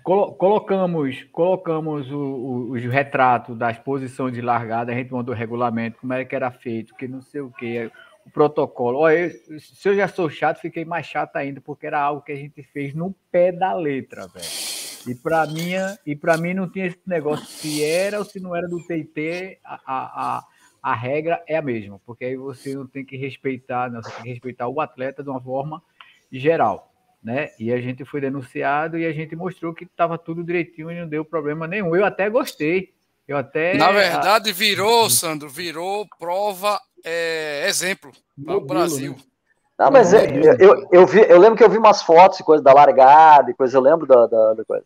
colocamos 0.03 1.25
colocamos 1.31 2.11
o, 2.11 2.17
o, 2.17 2.71
os 2.73 2.83
retratos 2.85 3.57
das 3.57 3.79
posições 3.79 4.33
de 4.33 4.41
largada, 4.41 4.93
a 4.93 4.95
gente 4.95 5.13
mandou 5.13 5.35
o 5.35 5.39
regulamento, 5.39 5.99
como 6.01 6.13
era 6.13 6.25
que 6.25 6.35
era 6.35 6.51
feito, 6.51 6.95
que 6.95 7.07
não 7.07 7.21
sei 7.21 7.41
o 7.41 7.51
que, 7.51 7.91
o 8.25 8.31
protocolo. 8.31 8.99
Olha, 8.99 9.17
eu, 9.19 9.61
se 9.61 9.89
eu 9.89 9.95
já 9.95 10.09
sou 10.09 10.31
chato, 10.31 10.61
fiquei 10.61 10.85
mais 10.85 11.07
chato 11.07 11.37
ainda, 11.37 11.61
porque 11.61 11.87
era 11.87 12.01
algo 12.01 12.23
que 12.23 12.33
a 12.33 12.37
gente 12.37 12.63
fez 12.63 12.95
no 12.95 13.15
pé 13.31 13.53
da 13.53 13.73
letra, 13.75 14.27
velho. 14.29 14.72
E 15.07 15.15
para 15.15 15.47
mim, 15.47 15.73
e 16.07 16.15
para 16.15 16.37
mim 16.37 16.55
não 16.55 16.69
tinha 16.69 16.87
esse 16.87 17.01
negócio 17.07 17.47
se 17.47 17.83
era 17.83 18.19
ou 18.19 18.25
se 18.25 18.39
não 18.41 18.55
era 18.55 18.69
do 18.69 18.79
TT, 18.85 19.59
a, 19.65 19.81
a, 19.87 20.45
a, 20.83 20.95
regra 20.95 21.43
é 21.47 21.57
a 21.57 21.63
mesma, 21.63 22.01
porque 22.07 22.25
aí 22.25 22.37
você 22.37 22.75
não 22.75 22.87
tem 22.87 23.05
que 23.05 23.17
respeitar, 23.17 23.91
não, 23.91 24.03
você 24.03 24.11
tem 24.11 24.23
que 24.23 24.29
respeitar 24.31 24.69
o 24.69 24.81
atleta 24.81 25.23
de 25.23 25.29
uma 25.29 25.41
forma 25.41 25.83
geral, 26.31 26.93
né? 27.23 27.51
E 27.59 27.73
a 27.73 27.81
gente 27.81 28.05
foi 28.05 28.21
denunciado 28.21 28.99
e 28.99 29.05
a 29.05 29.13
gente 29.13 29.35
mostrou 29.35 29.75
que 29.75 29.85
estava 29.85 30.17
tudo 30.17 30.45
direitinho 30.45 30.91
e 30.91 31.01
não 31.01 31.09
deu 31.09 31.25
problema 31.25 31.67
nenhum. 31.67 31.95
Eu 31.97 32.05
até 32.05 32.31
gostei. 32.31 32.93
Eu 33.27 33.37
até 33.37 33.75
Na 33.75 33.93
verdade 33.93 34.53
virou, 34.53 35.09
Sandro, 35.09 35.49
virou 35.49 36.07
prova 36.19 36.81
é, 37.05 37.67
exemplo 37.69 38.11
para 38.45 38.57
o 38.57 38.61
Brasil. 38.61 39.13
Né? 39.13 39.32
Não, 39.79 39.91
mas 39.91 40.13
é, 40.13 40.27
eu, 40.61 40.87
eu, 40.93 41.07
vi, 41.07 41.25
eu 41.29 41.39
lembro 41.39 41.57
que 41.57 41.65
eu 41.65 41.71
vi 41.71 41.79
umas 41.79 42.03
fotos 42.03 42.39
e 42.39 42.45
coisa 42.45 42.63
da 42.63 42.73
largada 42.73 43.51
e 43.51 43.55
coisa, 43.55 43.77
eu 43.77 43.81
lembro 43.81 44.07
da, 44.07 44.27
da, 44.27 44.55
da 44.55 44.65
coisa. 44.65 44.85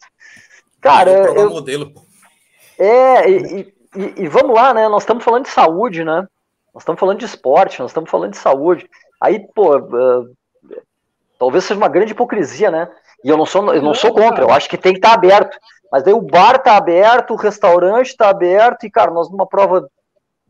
Cara, 0.81 1.11
eu, 1.11 1.35
eu, 1.35 1.51
modelo. 1.51 1.93
É, 2.79 3.29
e, 3.29 3.75
e, 3.97 4.15
e, 4.23 4.29
vamos 4.29 4.55
lá, 4.55 4.73
né? 4.73 4.89
Nós 4.89 5.03
estamos 5.03 5.25
falando 5.25 5.45
de 5.45 5.51
saúde, 5.51 6.05
né? 6.05 6.27
Nós 6.73 6.83
estamos 6.83 7.01
falando 7.01 7.19
de 7.19 7.25
esporte, 7.25 7.81
nós 7.81 7.91
estamos 7.91 8.11
falando 8.11 8.33
de 8.33 8.39
saúde. 8.39 8.89
Aí, 9.21 9.41
pô, 9.55 9.77
uh, 9.77 10.31
talvez 11.39 11.65
seja 11.65 11.79
uma 11.79 11.89
grande 11.89 12.13
hipocrisia, 12.13 12.71
né? 12.71 12.89
E 13.25 13.29
eu 13.29 13.37
não 13.37 13.47
sou, 13.47 13.75
eu 13.75 13.83
não 13.83 13.95
sou 13.95 14.13
contra, 14.13 14.45
eu 14.45 14.51
acho 14.51 14.69
que 14.69 14.77
tem 14.77 14.93
que 14.93 14.99
estar 14.99 15.15
aberto. 15.15 15.59
Mas 15.91 16.03
daí 16.03 16.13
o 16.13 16.21
bar 16.21 16.59
tá 16.59 16.77
aberto, 16.77 17.33
o 17.33 17.37
restaurante 17.37 18.17
tá 18.17 18.29
aberto, 18.29 18.85
e, 18.85 18.91
cara, 18.91 19.11
nós 19.11 19.31
numa 19.31 19.47
prova 19.47 19.89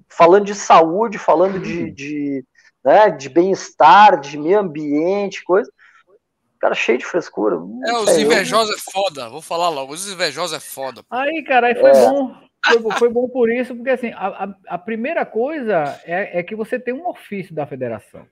falando 0.09 0.45
de 0.45 0.55
saúde, 0.55 1.19
falando 1.19 1.61
de, 1.61 1.85
uhum. 1.85 1.95
de, 1.95 2.45
né, 2.87 3.11
de 3.11 3.29
bem-estar, 3.29 4.21
de 4.21 4.39
meio 4.39 4.61
ambiente, 4.61 5.43
coisa. 5.43 5.69
Cara, 6.61 6.73
cheio 6.73 6.99
de 6.99 7.05
frescura. 7.05 7.57
É, 7.85 7.93
os 7.95 8.17
invejosos 8.17 8.77
é 8.77 8.93
foda, 8.93 9.29
vou 9.29 9.43
falar 9.43 9.69
logo, 9.71 9.93
os 9.93 10.11
invejosos 10.11 10.57
é 10.57 10.61
foda. 10.61 11.03
Aí, 11.11 11.43
cara, 11.43 11.67
aí 11.67 11.75
foi 11.75 11.91
é. 11.91 11.93
bom. 11.93 12.37
Foi, 12.65 12.93
foi, 12.93 13.09
bom 13.09 13.29
por 13.29 13.51
isso, 13.51 13.75
porque 13.75 13.91
assim, 13.91 14.13
a, 14.13 14.45
a, 14.45 14.55
a 14.69 14.79
primeira 14.79 15.27
coisa 15.27 16.01
é, 16.05 16.39
é, 16.39 16.43
que 16.45 16.55
você 16.55 16.79
tem 16.79 16.95
um 16.95 17.09
ofício 17.09 17.55
da 17.55 17.67
federação. 17.67 18.27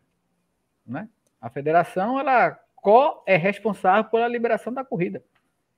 Né? 0.87 1.09
A 1.41 1.51
federação, 1.51 2.19
ela 2.19 2.57
co 2.77 3.25
é 3.27 3.37
responsável 3.37 4.05
pela 4.11 4.29
liberação 4.29 4.73
da 4.73 4.85
corrida. 4.85 5.23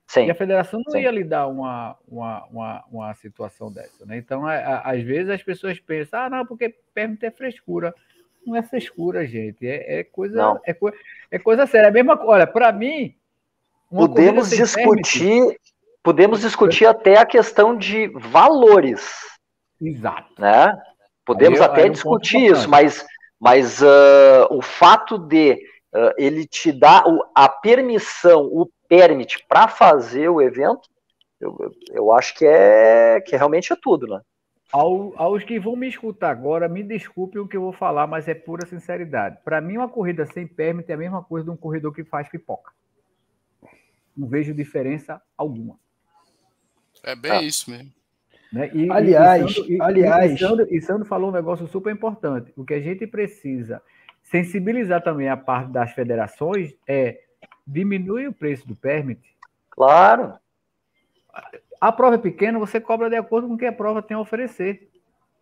Sim. 0.07 0.27
E 0.27 0.31
a 0.31 0.35
federação 0.35 0.81
não 0.85 0.93
Sim. 0.93 1.01
ia 1.01 1.11
lhe 1.11 1.25
dar 1.25 1.49
uma, 1.49 1.97
uma, 2.07 2.45
uma, 2.47 2.85
uma 2.91 3.15
situação 3.15 3.73
dessa. 3.73 4.07
Né? 4.07 4.19
Então, 4.19 4.47
a, 4.47 4.55
a, 4.55 4.93
às 4.93 5.03
vezes 5.03 5.31
as 5.31 5.43
pessoas 5.43 5.79
pensam, 5.81 6.21
ah, 6.21 6.31
não, 6.31 6.47
porque 6.47 6.75
permite 6.95 7.27
é 7.27 7.31
frescura. 7.31 7.95
Não 8.47 8.57
é 8.57 8.63
frescura, 8.63 9.27
gente. 9.27 9.67
É, 9.67 10.01
é 10.01 10.05
coisa, 10.05 10.61
é, 10.65 10.73
co 10.73 10.93
é 11.31 11.39
coisa 11.39 11.67
séria. 11.67 11.87
É 11.87 11.91
a 11.91 11.93
mesma, 11.93 12.19
olha, 12.25 12.47
para 12.47 12.73
mim, 12.73 13.15
podemos 13.91 14.51
discutir, 14.51 15.59
podemos 16.03 16.41
discutir 16.41 16.87
até 16.87 17.19
a 17.19 17.27
questão 17.27 17.77
de 17.77 18.09
valores. 18.09 19.11
Exato. 19.81 20.33
Né? 20.39 20.73
Podemos 21.25 21.61
aí, 21.61 21.67
até 21.67 21.83
aí 21.83 21.91
discutir 21.91 22.37
um 22.37 22.53
isso, 22.53 22.69
mas, 22.69 23.05
mas 23.39 23.83
uh, 23.83 24.47
o 24.51 24.63
fato 24.63 25.19
de 25.19 25.55
uh, 25.95 26.13
ele 26.17 26.47
te 26.47 26.73
dar 26.73 27.05
a 27.35 27.49
permissão, 27.49 28.45
o 28.45 28.71
permit 28.89 29.45
para 29.49 29.67
fazer 29.67 30.29
o 30.29 30.41
evento, 30.41 30.89
eu, 31.41 31.55
eu 31.91 32.13
acho 32.13 32.35
que 32.35 32.47
é 32.47 33.21
que 33.21 33.37
realmente 33.37 33.73
é 33.73 33.77
tudo, 33.81 34.07
né? 34.07 34.21
Ao, 34.77 35.15
aos 35.17 35.43
que 35.43 35.59
vão 35.59 35.75
me 35.75 35.89
escutar 35.89 36.29
agora, 36.29 36.69
me 36.69 36.83
desculpem 36.83 37.41
o 37.41 37.49
que 37.49 37.57
eu 37.57 37.63
vou 37.63 37.73
falar, 37.73 38.07
mas 38.07 38.29
é 38.29 38.35
pura 38.35 38.67
sinceridade. 38.67 39.39
Para 39.43 39.59
mim, 39.59 39.79
uma 39.79 39.89
corrida 39.89 40.27
sem 40.27 40.47
permit 40.47 40.91
é 40.91 40.95
a 40.95 40.99
mesma 40.99 41.25
coisa 41.25 41.47
de 41.47 41.51
um 41.51 41.57
corredor 41.57 41.95
que 41.95 42.05
faz 42.05 42.29
pipoca. 42.29 42.73
Não 44.15 44.29
vejo 44.29 44.53
diferença 44.53 45.19
alguma. 45.35 45.79
É 47.03 47.17
bem 47.17 47.33
ah. 47.33 47.43
isso 47.43 47.71
mesmo. 47.71 47.91
Né? 48.53 48.71
E, 48.75 48.91
aliás, 48.91 49.51
e 49.51 49.55
Sandro, 49.55 49.83
aliás. 49.83 50.33
E 50.33 50.39
Sandro, 50.39 50.67
e 50.71 50.81
Sandro 50.83 51.05
falou 51.07 51.31
um 51.31 51.33
negócio 51.33 51.67
super 51.69 51.91
importante. 51.91 52.53
O 52.55 52.63
que 52.63 52.75
a 52.75 52.81
gente 52.81 53.07
precisa 53.07 53.81
sensibilizar 54.25 55.03
também 55.03 55.31
a 55.31 55.39
parte 55.39 55.73
das 55.73 55.93
federações 55.93 56.75
é 56.87 57.23
diminuir 57.67 58.29
o 58.29 58.33
preço 58.35 58.69
do 58.69 58.77
permit. 58.77 59.23
Claro. 59.71 60.35
A 61.81 61.93
prova 61.93 62.17
é 62.17 62.19
pequena, 62.19 62.59
você 62.59 62.81
cobra 62.81 63.09
de 63.09 63.17
acordo 63.17 63.49
com 63.49 63.55
o 63.55 63.59
que 63.59 63.67
a 63.67 63.73
prova 63.73 64.03
tem 64.03 64.17
a 64.17 64.21
oferecer. 64.21 64.89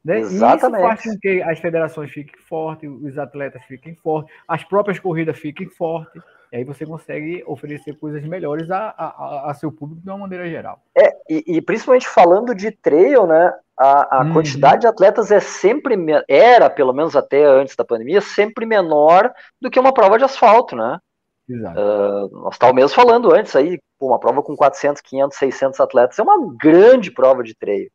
Né? 0.05 0.21
Exatamente. 0.21 0.65
E 0.65 0.79
isso 0.79 0.89
faz 0.89 1.03
com 1.03 1.19
que 1.19 1.43
as 1.43 1.59
federações 1.59 2.11
fiquem 2.11 2.39
fortes, 2.43 2.91
os 2.91 3.17
atletas 3.17 3.63
fiquem 3.65 3.95
fortes, 3.95 4.35
as 4.47 4.63
próprias 4.63 4.99
corridas 4.99 5.39
fiquem 5.39 5.69
fortes. 5.69 6.23
E 6.53 6.59
aí 6.59 6.65
você 6.65 6.87
consegue 6.87 7.43
oferecer 7.47 7.99
coisas 7.99 8.23
melhores 8.25 8.71
a, 8.71 8.95
a, 8.97 9.51
a 9.51 9.55
seu 9.55 9.73
público 9.73 10.03
de 10.03 10.09
uma 10.09 10.19
maneira 10.19 10.49
geral. 10.49 10.81
É, 10.97 11.13
e, 11.29 11.57
e 11.57 11.63
principalmente 11.63 12.07
falando 12.07 12.55
de 12.55 12.71
trail, 12.71 13.27
né? 13.27 13.53
A, 13.77 14.19
a 14.19 14.23
uhum. 14.23 14.35
quantidade 14.35 14.83
de 14.83 14.87
atletas 14.87 15.33
é 15.33 15.41
sempre, 15.41 15.97
era, 16.29 16.71
pelo 16.71 16.93
menos 16.93 17.17
até 17.17 17.45
antes 17.45 17.75
da 17.75 17.85
pandemia, 17.85 18.21
sempre 18.21 18.65
menor 18.65 19.33
do 19.61 19.69
que 19.69 19.81
uma 19.81 19.93
prova 19.93 20.17
de 20.17 20.23
asfalto, 20.23 20.77
né? 20.77 21.01
Uh, 21.49 22.29
nós 22.43 22.55
estávamos 22.55 22.83
mesmo 22.83 22.95
falando 22.95 23.35
antes 23.35 23.55
aí, 23.55 23.79
uma 24.01 24.19
prova 24.19 24.43
com 24.43 24.57
400, 24.57 25.03
500, 25.03 25.37
600 25.37 25.81
atletas 25.81 26.19
é 26.19 26.23
uma 26.23 26.55
grande 26.57 27.11
prova 27.11 27.43
de 27.43 27.55
trail 27.55 27.91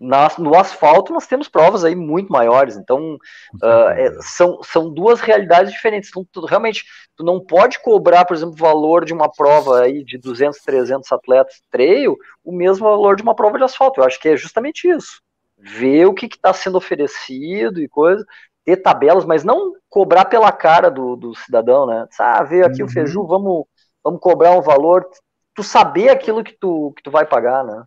na, 0.00 0.28
no 0.38 0.54
asfalto 0.56 1.12
nós 1.12 1.26
temos 1.26 1.48
provas 1.48 1.84
aí 1.84 1.94
muito 1.94 2.32
maiores, 2.32 2.76
então 2.76 3.14
uh, 3.62 3.88
é, 3.90 4.10
são, 4.20 4.62
são 4.62 4.92
duas 4.92 5.20
realidades 5.20 5.72
diferentes. 5.72 6.10
Então, 6.10 6.26
tu, 6.30 6.44
realmente, 6.44 6.84
tu 7.16 7.24
não 7.24 7.40
pode 7.40 7.80
cobrar, 7.80 8.24
por 8.24 8.36
exemplo, 8.36 8.54
o 8.54 8.58
valor 8.58 9.04
de 9.04 9.12
uma 9.12 9.30
prova 9.30 9.82
aí 9.82 10.04
de 10.04 10.18
200, 10.18 10.58
300 10.60 11.10
atletas 11.12 11.62
trail, 11.70 12.16
o 12.44 12.52
mesmo 12.52 12.84
valor 12.84 13.16
de 13.16 13.22
uma 13.22 13.34
prova 13.34 13.56
de 13.58 13.64
asfalto. 13.64 14.00
Eu 14.00 14.04
acho 14.04 14.20
que 14.20 14.28
é 14.28 14.36
justamente 14.36 14.88
isso. 14.88 15.22
Ver 15.56 16.06
o 16.06 16.14
que 16.14 16.26
está 16.26 16.52
sendo 16.52 16.76
oferecido 16.76 17.80
e 17.80 17.88
coisa, 17.88 18.24
ter 18.64 18.78
tabelas, 18.78 19.24
mas 19.24 19.44
não 19.44 19.74
cobrar 19.88 20.24
pela 20.24 20.50
cara 20.50 20.90
do, 20.90 21.16
do 21.16 21.34
cidadão, 21.34 21.86
né? 21.86 22.08
Ah, 22.18 22.42
veio 22.42 22.66
aqui 22.66 22.82
uhum. 22.82 22.88
o 22.88 22.90
Feiju, 22.90 23.26
vamos, 23.26 23.66
vamos 24.02 24.20
cobrar 24.20 24.52
um 24.52 24.62
valor. 24.62 25.08
Tu 25.54 25.62
saber 25.62 26.08
aquilo 26.08 26.42
que 26.42 26.52
tu, 26.52 26.92
que 26.96 27.02
tu 27.02 27.10
vai 27.10 27.26
pagar, 27.26 27.64
né? 27.64 27.84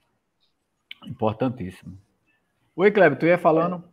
Importantíssimo. 1.05 1.97
Oi, 2.75 2.91
Kleber, 2.91 3.17
tu 3.17 3.25
ia 3.25 3.37
falando? 3.37 3.83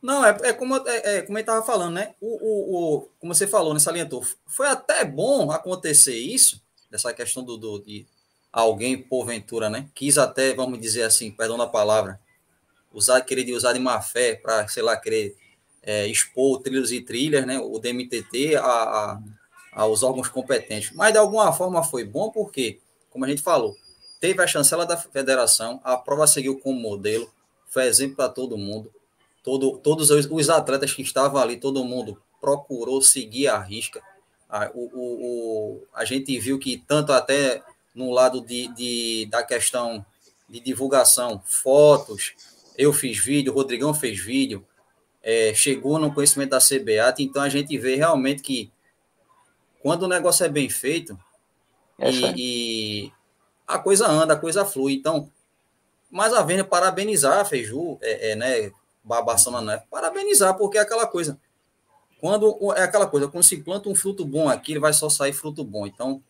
Não, 0.00 0.24
é, 0.24 0.36
é 0.44 0.52
como, 0.52 0.76
é, 0.76 1.16
é, 1.16 1.22
como 1.22 1.36
ele 1.36 1.42
estava 1.42 1.66
falando, 1.66 1.94
né? 1.94 2.14
O, 2.20 2.28
o, 2.28 2.76
o, 2.76 3.08
como 3.18 3.34
você 3.34 3.46
falou, 3.46 3.74
né, 3.74 3.80
salientou, 3.80 4.22
foi 4.46 4.68
até 4.68 5.04
bom 5.04 5.50
acontecer 5.50 6.16
isso, 6.16 6.62
dessa 6.88 7.12
questão 7.12 7.42
do, 7.42 7.56
do, 7.56 7.80
de 7.80 8.06
alguém, 8.52 8.96
porventura, 8.96 9.68
né? 9.68 9.90
Quis 9.94 10.16
até, 10.16 10.54
vamos 10.54 10.80
dizer 10.80 11.02
assim, 11.02 11.32
perdão 11.32 11.58
da 11.58 11.66
palavra, 11.66 12.20
usar, 12.96 13.20
querer 13.20 13.52
usar 13.52 13.74
de 13.74 13.78
má 13.78 14.00
fé 14.00 14.34
para, 14.34 14.66
sei 14.68 14.82
lá, 14.82 14.96
querer 14.96 15.36
é, 15.82 16.06
expor 16.06 16.60
trilhos 16.62 16.90
e 16.90 17.00
trilhas, 17.00 17.46
né? 17.46 17.60
O 17.60 17.78
DMTT 17.78 18.56
a, 18.56 18.62
a, 18.64 19.20
aos 19.72 20.02
órgãos 20.02 20.28
competentes. 20.28 20.90
Mas 20.92 21.12
de 21.12 21.18
alguma 21.18 21.52
forma 21.52 21.82
foi 21.84 22.04
bom 22.04 22.30
porque, 22.30 22.80
como 23.10 23.26
a 23.26 23.28
gente 23.28 23.42
falou, 23.42 23.76
teve 24.18 24.42
a 24.42 24.46
chancela 24.46 24.86
da 24.86 24.96
federação, 24.96 25.80
a 25.84 25.96
prova 25.96 26.26
seguiu 26.26 26.58
como 26.58 26.80
modelo, 26.80 27.30
foi 27.68 27.84
exemplo 27.84 28.16
para 28.16 28.30
todo 28.30 28.56
mundo. 28.56 28.90
Todo, 29.44 29.78
todos 29.78 30.10
os, 30.10 30.26
os, 30.26 30.50
atletas 30.50 30.92
que 30.92 31.02
estavam 31.02 31.40
ali, 31.40 31.56
todo 31.58 31.84
mundo 31.84 32.20
procurou 32.40 33.00
seguir 33.02 33.46
a 33.48 33.58
risca. 33.58 34.02
A, 34.48 34.70
o, 34.74 34.90
o, 34.94 35.82
a 35.94 36.04
gente 36.04 36.36
viu 36.38 36.58
que 36.58 36.78
tanto 36.78 37.12
até 37.12 37.62
no 37.94 38.10
lado 38.10 38.40
de, 38.40 38.68
de, 38.74 39.26
da 39.30 39.42
questão 39.42 40.04
de 40.48 40.60
divulgação, 40.60 41.42
fotos, 41.44 42.34
eu 42.76 42.92
fiz 42.92 43.18
vídeo, 43.18 43.52
o 43.52 43.54
Rodrigão 43.54 43.92
fez 43.94 44.18
vídeo, 44.18 44.66
é, 45.22 45.52
chegou 45.54 45.98
no 45.98 46.12
conhecimento 46.12 46.50
da 46.50 46.58
CBA, 46.58 47.14
então 47.18 47.42
a 47.42 47.48
gente 47.48 47.76
vê 47.78 47.96
realmente 47.96 48.42
que 48.42 48.70
quando 49.82 50.02
o 50.02 50.08
negócio 50.08 50.44
é 50.44 50.48
bem 50.48 50.68
feito 50.68 51.18
é 51.98 52.10
e, 52.10 52.34
e, 52.36 53.12
a 53.66 53.78
coisa 53.78 54.06
anda, 54.06 54.34
a 54.34 54.38
coisa 54.38 54.64
flui. 54.64 54.94
Então, 54.94 55.30
mas 56.10 56.32
a 56.32 56.42
Vênia 56.42 56.64
parabenizar 56.64 57.38
a 57.38 57.44
Feiju, 57.44 57.98
é, 58.00 58.30
é, 58.30 58.36
né, 58.36 58.72
Babaçana, 59.02 59.60
né, 59.60 59.82
parabenizar, 59.90 60.56
porque 60.56 60.78
é 60.78 60.80
aquela 60.80 61.06
coisa. 61.06 61.38
Quando 62.20 62.72
é 62.74 62.82
aquela 62.82 63.06
coisa, 63.06 63.28
quando 63.28 63.44
se 63.44 63.58
planta 63.58 63.88
um 63.88 63.94
fruto 63.94 64.24
bom 64.24 64.48
aqui, 64.48 64.72
ele 64.72 64.80
vai 64.80 64.92
só 64.92 65.08
sair 65.08 65.32
fruto 65.32 65.62
bom. 65.62 65.86
Então, 65.86 66.22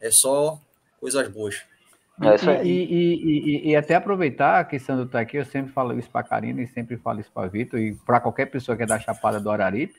é 0.00 0.10
só 0.10 0.60
coisas 1.00 1.28
boas. 1.28 1.62
É 2.22 2.64
e, 2.64 2.68
e, 2.68 3.14
e, 3.14 3.70
e, 3.70 3.76
até 3.76 3.94
aproveitar 3.94 4.64
que 4.68 4.78
Sandro 4.78 5.06
está 5.06 5.20
aqui, 5.20 5.36
eu 5.36 5.44
sempre 5.44 5.72
falo 5.72 5.98
isso 5.98 6.08
para 6.10 6.22
Karina 6.22 6.62
e 6.62 6.66
sempre 6.66 6.96
falo 6.96 7.20
isso 7.20 7.30
para 7.32 7.48
Vitor 7.48 7.80
e 7.80 7.94
para 7.94 8.20
qualquer 8.20 8.46
pessoa 8.46 8.76
que 8.76 8.84
é 8.84 8.86
da 8.86 8.98
Chapada 8.98 9.40
do 9.40 9.50
Araripe, 9.50 9.94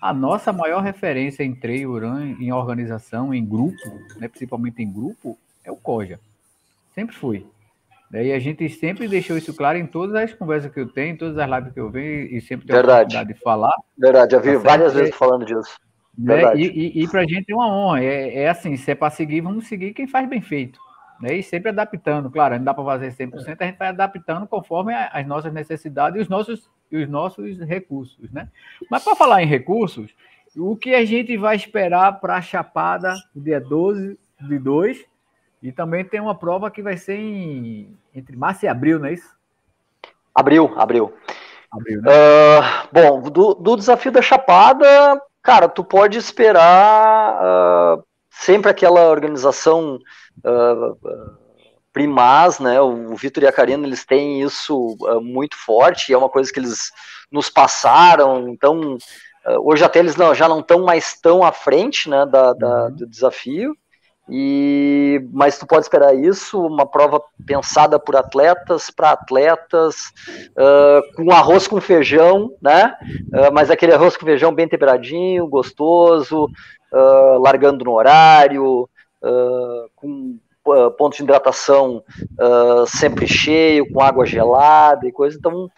a 0.00 0.12
nossa 0.12 0.52
maior 0.52 0.82
referência 0.82 1.42
em 1.42 1.54
treino, 1.54 2.20
em 2.40 2.52
organização, 2.52 3.32
em 3.32 3.44
grupo, 3.44 3.76
né, 4.16 4.28
principalmente 4.28 4.82
em 4.82 4.92
grupo, 4.92 5.36
é 5.64 5.72
o 5.72 5.76
Koja. 5.76 6.20
Sempre 6.94 7.16
fui. 7.16 7.46
E 8.12 8.32
a 8.32 8.38
gente 8.38 8.68
sempre 8.68 9.08
deixou 9.08 9.36
isso 9.36 9.52
claro 9.54 9.76
em 9.76 9.86
todas 9.86 10.14
as 10.14 10.32
conversas 10.32 10.70
que 10.70 10.78
eu 10.78 10.88
tenho, 10.88 11.14
em 11.14 11.16
todas 11.16 11.36
as 11.36 11.50
lives 11.50 11.72
que 11.72 11.80
eu 11.80 11.90
venho, 11.90 12.26
e 12.26 12.40
sempre 12.40 12.66
tenho 12.66 12.76
Verdade. 12.76 12.92
a 12.92 13.02
oportunidade 13.02 13.34
de 13.34 13.40
falar. 13.42 13.74
Verdade, 13.98 14.32
já 14.32 14.38
vi 14.38 14.52
tá 14.52 14.58
várias 14.58 14.94
vezes 14.94 15.14
falando 15.16 15.44
disso. 15.44 15.76
Né? 16.16 16.56
E, 16.56 17.00
e, 17.00 17.02
e 17.02 17.08
para 17.08 17.22
a 17.22 17.26
gente 17.26 17.50
é 17.50 17.54
uma 17.54 17.66
honra. 17.66 18.04
É, 18.04 18.42
é 18.42 18.48
assim, 18.48 18.76
se 18.76 18.90
é 18.90 18.94
para 18.94 19.10
seguir, 19.10 19.40
vamos 19.40 19.66
seguir 19.66 19.92
quem 19.94 20.06
faz 20.06 20.28
bem 20.28 20.40
feito. 20.40 20.78
Né? 21.20 21.36
E 21.36 21.42
sempre 21.42 21.70
adaptando. 21.70 22.30
Claro, 22.30 22.56
não 22.56 22.64
dá 22.64 22.74
para 22.74 22.84
fazer 22.84 23.12
100%, 23.12 23.56
a 23.60 23.64
gente 23.64 23.78
vai 23.78 23.88
adaptando 23.88 24.46
conforme 24.46 24.94
as 24.94 25.26
nossas 25.26 25.52
necessidades 25.52 26.18
e 26.18 26.22
os 26.22 26.28
nossos, 26.28 26.70
e 26.90 26.96
os 26.96 27.08
nossos 27.08 27.58
recursos. 27.60 28.30
Né? 28.32 28.48
Mas 28.90 29.04
para 29.04 29.14
falar 29.14 29.42
em 29.42 29.46
recursos, 29.46 30.14
o 30.56 30.76
que 30.76 30.94
a 30.94 31.04
gente 31.04 31.36
vai 31.36 31.56
esperar 31.56 32.20
para 32.20 32.36
a 32.36 32.42
Chapada, 32.42 33.14
dia 33.34 33.60
12 33.60 34.18
de 34.40 34.58
2, 34.58 35.04
e 35.62 35.72
também 35.72 36.04
tem 36.04 36.20
uma 36.20 36.34
prova 36.34 36.70
que 36.70 36.82
vai 36.82 36.96
ser 36.96 37.16
em, 37.16 37.96
entre 38.14 38.36
março 38.36 38.64
e 38.64 38.68
abril, 38.68 38.98
não 38.98 39.06
é 39.06 39.14
isso? 39.14 39.34
Abril, 40.34 40.72
abril. 40.76 41.14
abril 41.72 42.02
né? 42.02 42.10
uh, 42.10 42.88
bom, 42.92 43.22
do, 43.30 43.54
do, 43.54 43.76
desafio 43.76 44.12
da 44.12 44.20
Chapada, 44.20 45.20
cara, 45.42 45.68
tu 45.68 45.82
pode 45.82 46.18
esperar 46.18 47.40
uh, 47.40 48.04
sempre 48.40 48.70
aquela 48.70 49.08
organização 49.08 49.98
uh, 50.44 51.38
primaz, 51.92 52.58
né? 52.58 52.80
O 52.80 53.14
Vitor 53.14 53.42
e 53.42 53.46
a 53.46 53.52
Karina, 53.52 53.86
eles 53.86 54.04
têm 54.04 54.42
isso 54.42 54.96
muito 55.22 55.56
forte, 55.56 56.12
é 56.12 56.18
uma 56.18 56.28
coisa 56.28 56.52
que 56.52 56.58
eles 56.58 56.90
nos 57.30 57.48
passaram, 57.48 58.48
então 58.48 58.98
hoje 59.60 59.84
até 59.84 59.98
eles 59.98 60.16
não, 60.16 60.34
já 60.34 60.48
não 60.48 60.60
estão 60.60 60.84
mais 60.84 61.18
tão 61.20 61.44
à 61.44 61.52
frente 61.52 62.08
né, 62.08 62.26
da, 62.26 62.52
da 62.52 62.84
uhum. 62.84 62.94
do 62.96 63.06
desafio. 63.06 63.76
E 64.28 65.20
mas 65.32 65.58
tu 65.58 65.66
pode 65.66 65.82
esperar 65.82 66.14
isso, 66.16 66.58
uma 66.58 66.86
prova 66.86 67.22
pensada 67.46 67.98
por 67.98 68.16
atletas 68.16 68.90
para 68.90 69.10
atletas, 69.10 70.12
uh, 70.52 71.14
com 71.14 71.30
arroz 71.30 71.66
com 71.66 71.78
feijão, 71.78 72.50
né? 72.60 72.96
Uh, 73.28 73.52
mas 73.52 73.70
aquele 73.70 73.92
arroz 73.92 74.16
com 74.16 74.24
feijão 74.24 74.54
bem 74.54 74.66
temperadinho, 74.66 75.46
gostoso, 75.46 76.48
uh, 76.94 77.38
largando 77.38 77.84
no 77.84 77.92
horário, 77.92 78.88
com 79.96 80.38
ponto 80.98 81.16
de 81.16 81.22
hidratação 81.22 82.02
sempre 82.86 83.26
cheio, 83.26 83.90
com 83.90 84.02
água 84.02 84.26
gelada 84.26 85.06
e 85.06 85.12
coisa. 85.12 85.36
Então 85.38 85.70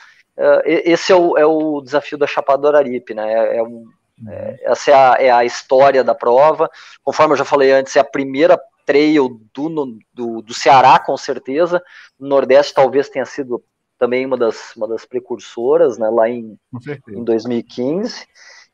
esse 0.65 1.13
é 1.13 1.17
o, 1.17 1.39
é 1.39 1.47
o 1.47 1.81
desafio 1.81 2.19
da 2.19 2.27
Chapada 2.27 2.63
do 2.63 2.69
Araripe, 2.69 3.15
né? 3.15 3.33
É, 3.33 3.59
é 3.59 3.63
um, 3.63 3.87
é, 4.29 4.61
essa 4.63 4.91
é 4.91 4.95
a, 4.95 5.17
é 5.21 5.31
a, 5.31 5.45
história 5.45 6.03
da 6.03 6.15
prova. 6.15 6.71
Conforme 7.03 7.35
eu 7.35 7.39
já 7.39 7.45
falei 7.45 7.73
antes, 7.73 7.95
é 7.97 8.01
a 8.01 8.05
primeira 8.05 8.59
trail 8.87 9.41
do, 9.53 9.99
do, 10.15 10.43
do 10.43 10.55
Ceará, 10.55 10.99
com 10.99 11.17
certeza. 11.17 11.83
No 12.19 12.29
Nordeste 12.29 12.73
talvez 12.73 13.09
tenha 13.09 13.27
sido 13.27 13.63
também 13.99 14.25
uma 14.25 14.37
das, 14.37 14.75
uma 14.77 14.87
das 14.87 15.05
precursoras, 15.05 15.99
né, 15.99 16.09
lá 16.09 16.29
em, 16.29 16.57
em 17.09 17.25
2015. 17.25 18.27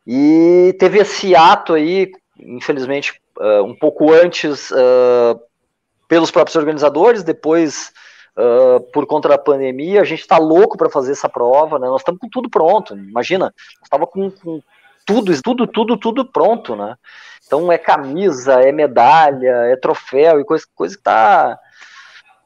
E 0.07 0.77
teve 0.79 0.99
esse 0.99 1.35
ato 1.35 1.75
aí, 1.75 2.11
infelizmente, 2.47 3.21
uh, 3.39 3.63
um 3.65 3.75
pouco 3.75 4.13
antes 4.13 4.71
uh, 4.71 5.41
pelos 6.09 6.31
próprios 6.31 6.57
organizadores, 6.57 7.23
depois 7.23 7.93
uh, 8.37 8.81
por 8.93 9.07
conta 9.07 9.29
da 9.29 9.39
pandemia. 9.39 10.01
A 10.01 10.05
gente 10.05 10.21
está 10.21 10.39
louco 10.39 10.77
para 10.77 10.91
fazer 10.91 11.13
essa 11.13 11.29
prova, 11.29 11.79
né? 11.79 11.87
Nós 11.87 12.01
estamos 12.01 12.21
com 12.21 12.29
tudo 12.29 12.51
pronto. 12.51 12.97
Imagina, 12.97 13.53
estava 13.83 14.07
com, 14.07 14.31
com 14.31 14.61
tudo, 15.07 15.43
tudo, 15.43 15.67
tudo, 15.67 15.97
tudo 15.97 16.25
pronto, 16.25 16.77
né? 16.77 16.97
Então 17.47 17.71
é 17.71 17.79
camisa, 17.79 18.61
é 18.61 18.73
medalha, 18.73 19.67
é 19.67 19.77
troféu 19.77 20.41
e 20.41 20.45
coisa, 20.45 20.65
coisa 20.75 20.97
que 20.97 21.03
tá. 21.03 21.59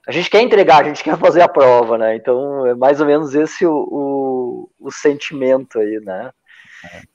A 0.06 0.12
gente 0.12 0.30
quer 0.30 0.40
entregar, 0.40 0.82
a 0.82 0.88
gente 0.88 1.02
quer 1.02 1.18
fazer 1.18 1.42
a 1.42 1.48
prova, 1.48 1.98
né? 1.98 2.16
Então 2.16 2.66
é 2.66 2.74
mais 2.74 3.00
ou 3.00 3.06
menos 3.06 3.34
esse 3.34 3.66
o, 3.66 3.72
o, 3.72 4.70
o 4.80 4.90
sentimento 4.90 5.78
aí, 5.78 6.00
né? 6.00 6.30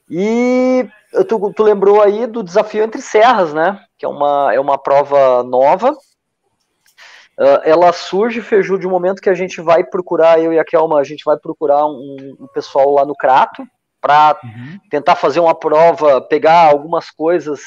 E 0.10 0.88
tu, 1.28 1.54
tu 1.54 1.64
lembrou 1.64 2.02
aí 2.02 2.28
do 2.28 2.44
desafio 2.44 2.84
entre 2.84 3.02
serras, 3.02 3.54
né? 3.54 3.80
Que 3.98 4.06
é 4.06 4.10
uma, 4.10 4.54
é 4.54 4.60
uma 4.60 4.78
prova 4.78 5.44
nova. 5.44 5.92
Uh, 5.92 7.62
ela 7.64 7.92
surge, 7.94 8.42
Feju, 8.42 8.78
de 8.78 8.86
um 8.86 8.92
momento 8.92 9.22
que 9.22 9.30
a 9.30 9.34
gente 9.34 9.62
vai 9.62 9.84
procurar, 9.84 10.40
eu 10.40 10.54
e 10.54 10.60
a 10.60 10.66
Kelma, 10.66 11.00
a 11.00 11.04
gente 11.04 11.24
vai 11.24 11.38
procurar 11.38 11.86
um, 11.86 12.36
um 12.40 12.48
pessoal 12.54 12.92
lá 12.92 13.06
no 13.06 13.16
Crato 13.16 13.66
para 14.00 14.38
uhum. 14.44 14.80
tentar 14.90 15.16
fazer 15.16 15.40
uma 15.40 15.56
prova, 15.56 16.22
pegar 16.22 16.70
algumas 16.70 17.10
coisas 17.10 17.62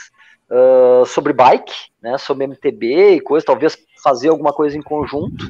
uh, 0.51 1.07
sobre 1.07 1.33
bike, 1.33 1.73
né? 2.03 2.19
Sobre 2.19 2.47
MTB 2.47 3.15
e 3.15 3.21
coisa, 3.21 3.47
talvez 3.47 3.77
fazer 4.03 4.29
alguma 4.29 4.53
coisa 4.53 4.77
em 4.77 4.83
conjunto. 4.83 5.49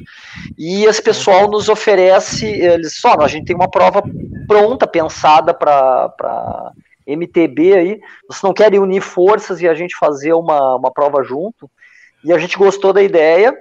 E 0.57 0.85
esse 0.85 1.01
pessoal 1.01 1.49
nos 1.49 1.67
oferece, 1.67 2.47
eles 2.47 2.97
só, 2.97 3.15
a 3.19 3.27
gente 3.27 3.45
tem 3.45 3.55
uma 3.55 3.69
prova 3.69 4.01
pronta, 4.47 4.87
pensada 4.87 5.53
para 5.53 6.71
MTB 7.05 7.73
aí. 7.73 8.01
Vocês 8.27 8.43
não 8.43 8.53
querem 8.53 8.79
unir 8.79 9.01
forças 9.01 9.61
e 9.61 9.67
a 9.67 9.73
gente 9.73 9.95
fazer 9.95 10.33
uma, 10.33 10.75
uma 10.75 10.91
prova 10.91 11.23
junto? 11.23 11.69
E 12.23 12.33
a 12.33 12.37
gente 12.37 12.57
gostou 12.57 12.93
da 12.93 13.01
ideia. 13.01 13.53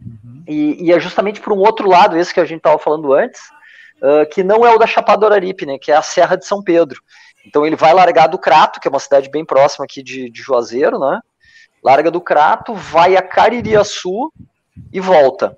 Uhum. 0.00 0.42
E, 0.46 0.86
e, 0.86 0.92
é 0.92 1.00
justamente 1.00 1.40
para 1.40 1.54
um 1.54 1.58
outro 1.58 1.88
lado, 1.88 2.16
esse 2.16 2.32
que 2.32 2.40
a 2.40 2.44
gente 2.44 2.58
estava 2.58 2.78
falando 2.78 3.14
antes, 3.14 3.40
uh, 4.02 4.28
que 4.30 4.44
não 4.44 4.66
é 4.66 4.74
o 4.74 4.78
da 4.78 4.86
Chapada 4.86 5.26
Araripe, 5.26 5.64
né, 5.64 5.78
que 5.78 5.90
é 5.90 5.96
a 5.96 6.02
Serra 6.02 6.36
de 6.36 6.46
São 6.46 6.62
Pedro. 6.62 7.00
Então 7.46 7.64
ele 7.64 7.76
vai 7.76 7.94
largar 7.94 8.26
do 8.26 8.38
Crato, 8.38 8.78
que 8.78 8.88
é 8.88 8.90
uma 8.90 9.00
cidade 9.00 9.30
bem 9.30 9.44
próxima 9.44 9.84
aqui 9.84 10.02
de, 10.02 10.28
de 10.30 10.42
Juazeiro, 10.42 10.98
né? 10.98 11.20
larga 11.86 12.10
do 12.10 12.20
Crato, 12.20 12.74
vai 12.74 13.16
a 13.16 13.22
Caririaçu 13.22 14.32
e 14.92 15.00
volta. 15.00 15.56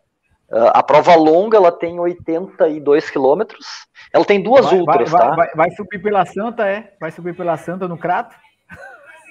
Uh, 0.51 0.71
a 0.73 0.83
prova 0.83 1.15
longa 1.15 1.57
ela 1.57 1.71
tem 1.71 2.01
82 2.01 3.11
quilômetros. 3.11 3.67
Ela 4.13 4.25
tem 4.25 4.43
duas 4.43 4.67
vai, 4.67 4.79
ultras, 4.79 5.11
vai, 5.11 5.21
tá? 5.21 5.35
Vai, 5.35 5.51
vai, 5.55 5.71
subir 5.73 6.01
pela 6.01 6.25
Santa, 6.25 6.67
é? 6.67 6.93
Vai 7.01 7.11
subir 7.11 7.37
pela 7.37 7.57
Santa 7.57 7.87
no 7.87 7.99
Crato? 7.99 8.35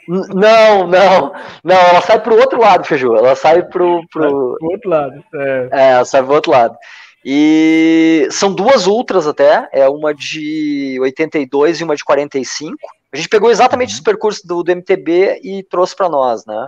Não, 0.08 0.88
não, 0.88 1.34
não, 1.64 1.76
ela 1.76 2.02
sai 2.02 2.22
pro 2.22 2.40
outro 2.40 2.62
lado, 2.62 2.86
Feiju. 2.86 3.16
Ela 3.16 3.36
sai 3.36 3.64
pro. 3.64 4.02
pro... 4.10 4.56
pro 4.58 4.72
outro 4.72 4.90
lado. 4.90 5.24
É. 5.36 5.70
é, 5.72 5.90
ela 5.92 6.06
sai 6.06 6.24
pro 6.24 6.34
outro 6.34 6.52
lado. 6.52 6.78
E 7.26 8.26
são 8.32 8.54
duas 8.54 8.88
ultras 8.88 9.28
até, 9.28 9.68
é 9.74 9.90
uma 9.90 10.14
de 10.14 10.98
82 11.02 11.82
e 11.82 11.84
uma 11.84 11.96
de 11.96 12.06
45. 12.06 12.78
A 13.12 13.18
gente 13.18 13.28
pegou 13.28 13.52
exatamente 13.52 13.90
uhum. 13.90 13.96
os 13.96 14.02
percursos 14.02 14.44
do, 14.46 14.64
do 14.64 14.72
MTB 14.72 15.42
e 15.44 15.64
trouxe 15.64 15.96
para 15.96 16.08
nós, 16.08 16.46
né? 16.46 16.68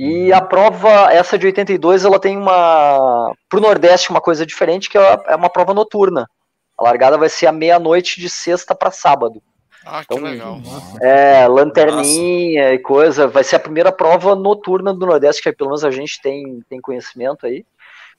E 0.00 0.32
a 0.32 0.40
prova, 0.40 1.12
essa 1.12 1.36
de 1.36 1.46
82, 1.46 2.04
ela 2.04 2.20
tem 2.20 2.36
uma. 2.36 3.32
Para 3.48 3.58
o 3.58 3.60
Nordeste, 3.60 4.10
uma 4.10 4.20
coisa 4.20 4.46
diferente, 4.46 4.88
que 4.88 4.96
é, 4.96 5.20
é 5.26 5.34
uma 5.34 5.50
prova 5.50 5.74
noturna. 5.74 6.30
A 6.78 6.84
largada 6.84 7.18
vai 7.18 7.28
ser 7.28 7.48
à 7.48 7.52
meia-noite 7.52 8.20
de 8.20 8.30
sexta 8.30 8.76
para 8.76 8.92
sábado. 8.92 9.42
Ah, 9.84 10.04
que 10.04 10.14
então, 10.14 10.18
legal. 10.18 10.60
É, 11.00 11.48
lanterninha 11.48 12.62
Nossa. 12.62 12.74
e 12.74 12.78
coisa. 12.78 13.26
Vai 13.26 13.42
ser 13.42 13.56
a 13.56 13.60
primeira 13.60 13.90
prova 13.90 14.36
noturna 14.36 14.94
do 14.94 15.04
Nordeste, 15.04 15.42
que 15.42 15.52
pelo 15.52 15.70
menos 15.70 15.84
a 15.84 15.90
gente 15.90 16.22
tem, 16.22 16.62
tem 16.68 16.80
conhecimento 16.80 17.44
aí. 17.44 17.66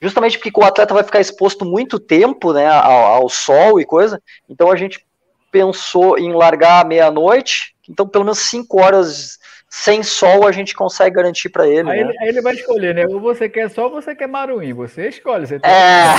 Justamente 0.02 0.38
porque 0.38 0.52
o 0.60 0.64
atleta 0.66 0.94
vai 0.94 1.04
ficar 1.04 1.22
exposto 1.22 1.64
muito 1.64 1.98
tempo 1.98 2.52
né, 2.52 2.68
ao, 2.68 3.06
ao 3.06 3.30
sol 3.30 3.80
e 3.80 3.86
coisa. 3.86 4.22
Então 4.50 4.70
a 4.70 4.76
gente 4.76 5.06
pensou 5.50 6.20
em 6.20 6.34
largar 6.34 6.82
à 6.82 6.88
meia-noite. 6.88 7.74
Então, 7.88 8.06
pelo 8.06 8.26
menos 8.26 8.40
5 8.40 8.82
horas 8.82 9.39
sem 9.70 10.02
sol 10.02 10.48
a 10.48 10.52
gente 10.52 10.74
consegue 10.74 11.16
garantir 11.16 11.50
para 11.50 11.68
ele. 11.68 11.88
Aí, 11.90 12.04
né? 12.04 12.10
ele. 12.10 12.20
aí, 12.20 12.30
ele. 12.30 12.42
vai 12.42 12.56
escolher, 12.56 12.96
né? 12.96 13.06
Ou 13.08 13.20
você 13.20 13.48
quer 13.48 13.70
sol 13.70 13.86
ou 13.86 14.02
você 14.02 14.16
quer 14.16 14.28
maruim. 14.28 14.74
Você 14.74 15.10
escolhe. 15.10 15.46
Você 15.46 15.60
tem... 15.60 15.70
É. 15.70 16.16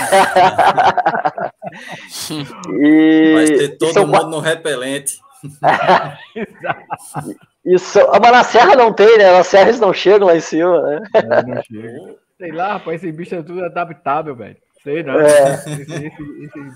e... 2.79 3.35
Vai 3.35 3.47
ter 3.47 3.77
todo 3.77 3.93
São... 3.93 4.07
mundo 4.07 4.29
no 4.29 4.39
repelente. 4.39 5.19
Isso, 7.65 7.99
mas 8.21 8.33
na 8.33 8.45
serra 8.45 8.77
não 8.77 8.93
tem, 8.93 9.19
né? 9.19 9.33
Na 9.33 9.43
serra 9.43 9.69
eles 9.69 9.81
não 9.81 9.93
chegam 9.93 10.29
lá 10.29 10.37
em 10.37 10.41
cima, 10.41 10.81
né? 10.83 11.01
Não, 11.15 11.55
não 11.55 11.63
chega. 11.63 12.17
Sei 12.39 12.53
lá, 12.53 12.75
rapaz, 12.75 13.03
esse 13.03 13.13
bicho 13.13 13.35
é 13.35 13.43
tudo 13.43 13.65
adaptável, 13.65 14.35
velho. 14.35 14.57
Sei 14.83 15.03
não. 15.03 15.21
É. 15.21 15.55
Esse, 15.55 15.73
esse, 15.73 16.07
esse, 16.07 16.73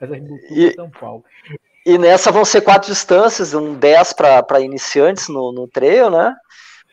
essas 0.00 0.18
e... 0.50 0.72
São 0.74 0.90
Paulo. 0.90 1.24
E 1.86 1.96
nessa 1.96 2.30
vão 2.30 2.44
ser 2.44 2.60
quatro 2.60 2.90
distâncias, 2.90 3.54
um 3.54 3.74
10 3.74 4.12
para 4.12 4.60
iniciantes 4.60 5.28
no, 5.28 5.52
no 5.52 5.66
trail, 5.68 6.10
né? 6.10 6.34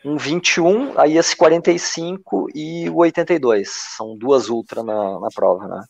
Um 0.04 0.16
21, 0.16 0.98
aí 0.98 1.18
esse 1.18 1.36
45 1.36 2.48
e 2.54 2.88
o 2.88 2.96
82. 2.96 3.68
São 3.96 4.16
duas 4.16 4.48
ultra 4.48 4.82
na, 4.82 5.20
na 5.20 5.28
prova, 5.34 5.66
né? 5.66 5.84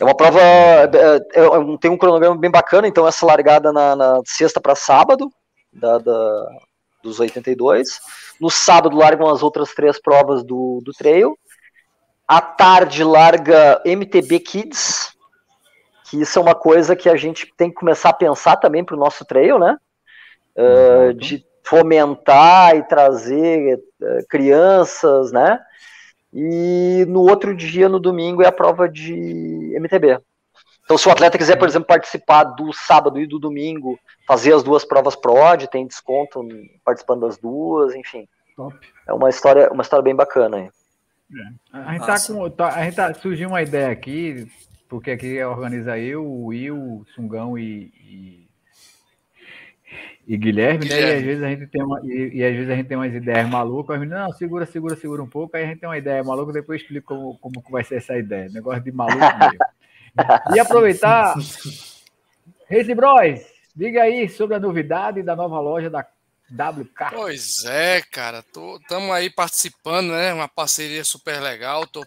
É 0.00 0.04
uma 0.04 0.16
prova, 0.16 0.40
é, 0.40 1.16
é, 1.34 1.44
é 1.44 1.78
tem 1.78 1.90
um 1.90 1.98
cronograma 1.98 2.36
bem 2.36 2.50
bacana, 2.50 2.88
então 2.88 3.06
essa 3.06 3.26
largada 3.26 3.70
na, 3.70 3.94
na 3.94 4.20
sexta 4.24 4.58
para 4.58 4.74
sábado, 4.74 5.30
da, 5.70 5.98
da, 5.98 6.48
dos 7.02 7.20
82. 7.20 8.00
No 8.40 8.50
sábado 8.50 8.96
largam 8.96 9.28
as 9.28 9.42
outras 9.42 9.74
três 9.74 10.00
provas 10.00 10.42
do, 10.42 10.80
do 10.82 10.92
trail. 10.92 11.36
À 12.26 12.40
tarde 12.40 13.04
larga 13.04 13.82
MTB 13.84 14.40
Kids, 14.40 15.12
que 16.10 16.20
isso 16.20 16.40
é 16.40 16.42
uma 16.42 16.56
coisa 16.56 16.96
que 16.96 17.08
a 17.08 17.14
gente 17.14 17.52
tem 17.56 17.68
que 17.68 17.76
começar 17.76 18.08
a 18.08 18.14
pensar 18.14 18.56
também 18.56 18.84
para 18.84 18.96
o 18.96 18.98
nosso 18.98 19.24
trail, 19.24 19.60
né? 19.60 19.76
Uh, 20.56 21.14
de 21.14 21.46
fomentar 21.62 22.74
e 22.74 22.82
trazer 22.82 23.76
uh, 23.76 24.26
crianças, 24.28 25.30
né? 25.30 25.60
E 26.32 27.04
no 27.08 27.20
outro 27.20 27.54
dia, 27.54 27.88
no 27.88 28.00
domingo, 28.00 28.42
é 28.42 28.48
a 28.48 28.52
prova 28.52 28.88
de 28.88 29.72
MTB. 29.78 30.18
Então, 30.84 30.98
se 30.98 31.08
o 31.08 31.12
atleta 31.12 31.38
quiser, 31.38 31.56
por 31.56 31.68
exemplo, 31.68 31.86
participar 31.86 32.42
do 32.42 32.72
sábado 32.72 33.20
e 33.20 33.26
do 33.26 33.38
domingo, 33.38 33.96
fazer 34.26 34.52
as 34.52 34.64
duas 34.64 34.84
provas 34.84 35.14
PROD, 35.14 35.68
tem 35.68 35.86
desconto 35.86 36.44
participando 36.84 37.20
das 37.20 37.38
duas, 37.38 37.94
enfim. 37.94 38.26
Top. 38.56 38.76
É 39.06 39.12
uma 39.12 39.30
história, 39.30 39.70
uma 39.70 39.82
história 39.82 40.02
bem 40.02 40.16
bacana 40.16 40.56
aí. 40.56 40.70
É. 41.32 41.78
A 41.78 41.92
gente, 41.92 42.06
tá 42.06 42.16
com, 42.26 42.50
tá, 42.50 42.68
a 42.68 42.82
gente 42.82 42.96
tá, 42.96 43.14
surgiu 43.14 43.48
uma 43.50 43.62
ideia 43.62 43.90
aqui 43.90 44.48
porque 44.90 45.12
aqui 45.12 45.40
organiza 45.44 45.96
eu, 45.96 46.26
o 46.26 46.46
Will, 46.46 47.06
Sungão 47.14 47.56
e, 47.56 47.92
e, 47.94 48.48
e 50.26 50.36
Guilherme, 50.36 50.88
né? 50.88 51.00
E 51.00 51.14
às 51.14 51.22
vezes 51.22 51.42
a 51.44 51.48
gente 51.48 51.66
tem 51.68 51.80
uma, 51.80 52.00
e, 52.04 52.30
e, 52.34 52.44
às 52.44 52.52
vezes 52.52 52.68
a 52.68 52.74
gente 52.74 52.88
tem 52.88 52.96
umas 52.96 53.14
ideias 53.14 53.48
malucas, 53.48 54.00
mas 54.00 54.08
não, 54.08 54.32
segura, 54.32 54.66
segura, 54.66 54.96
segura 54.96 55.22
um 55.22 55.28
pouco, 55.28 55.56
aí 55.56 55.62
a 55.62 55.66
gente 55.68 55.78
tem 55.78 55.88
uma 55.88 55.96
ideia 55.96 56.24
maluca, 56.24 56.52
depois 56.52 56.80
eu 56.80 56.82
explico 56.82 57.38
como, 57.40 57.62
como 57.62 57.70
vai 57.70 57.84
ser 57.84 57.98
essa 57.98 58.18
ideia. 58.18 58.50
Negócio 58.52 58.82
de 58.82 58.90
maluco 58.90 59.20
mesmo. 59.20 60.56
e 60.56 60.58
aproveitar, 60.58 61.36
Reis 62.66 62.88
Bros, 62.88 63.40
diga 63.74 64.02
aí 64.02 64.28
sobre 64.28 64.56
a 64.56 64.60
novidade 64.60 65.22
da 65.22 65.36
nova 65.36 65.60
loja 65.60 65.88
da 65.88 66.04
WK. 66.50 67.10
Pois 67.14 67.64
é, 67.64 68.02
cara, 68.02 68.44
estamos 68.44 69.10
aí 69.12 69.30
participando, 69.30 70.10
né? 70.10 70.32
Uma 70.34 70.48
parceria 70.48 71.04
super 71.04 71.40
legal. 71.40 71.86
Tô, 71.86 72.04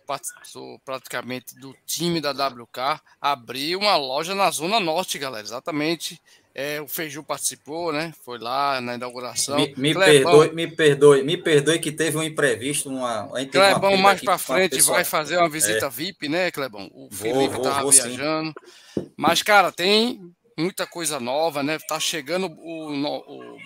tô, 0.52 0.80
praticamente 0.84 1.56
do 1.56 1.74
time 1.86 2.20
da 2.20 2.32
WK. 2.32 3.02
Abri 3.22 3.76
uma 3.76 3.96
loja 3.96 4.36
na 4.36 4.52
Zona 4.52 4.80
Norte, 4.80 5.18
galera. 5.18 5.46
Exatamente. 5.46 6.22
É, 6.56 6.80
o 6.80 6.88
Feiju 6.88 7.24
participou, 7.24 7.91
né? 7.91 8.14
Foi 8.24 8.38
lá 8.38 8.80
na 8.80 8.96
inauguração. 8.96 9.56
Me, 9.56 9.74
me 9.76 9.94
perdoe, 9.94 10.54
me 10.54 10.68
perdoe, 10.68 11.24
me 11.24 11.38
perdoe 11.38 11.80
que 11.80 11.91
teve 11.91 12.18
um 12.18 12.24
imprevisto. 12.24 12.89
Uma, 12.89 13.28
Clebão, 13.50 13.94
uma 13.94 14.04
mais 14.04 14.22
para 14.22 14.38
frente, 14.38 14.80
vai 14.82 15.04
fazer 15.04 15.38
uma 15.38 15.50
visita 15.50 15.88
é. 15.88 15.89
VIP, 15.89 16.30
né, 16.30 16.52
Clebão? 16.52 16.91
O 16.94 17.10
Felipe 17.12 17.56
estava 17.56 17.89
viajando. 17.89 18.54
Sim. 18.94 19.12
Mas, 19.18 19.41
cara, 19.41 19.72
tem 19.72 20.32
muita 20.58 20.86
coisa 20.86 21.20
nova, 21.20 21.64
né? 21.64 21.80
Tá 21.88 22.00
chegando 22.00 22.48
o, 22.48 22.91
o 22.91 23.58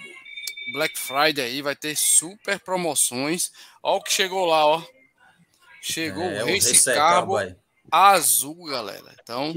Black 0.71 0.97
Friday 0.97 1.45
aí 1.45 1.61
vai 1.61 1.75
ter 1.75 1.95
super 1.95 2.59
promoções. 2.59 3.51
Ó 3.81 3.97
o 3.97 4.01
que 4.01 4.11
chegou 4.11 4.45
lá, 4.45 4.65
ó. 4.65 4.83
Chegou 5.81 6.23
é, 6.23 6.43
o 6.43 6.47
Race 6.47 6.83
Carbo 6.85 7.37
azul, 7.91 8.65
galera. 8.65 9.15
Então, 9.21 9.53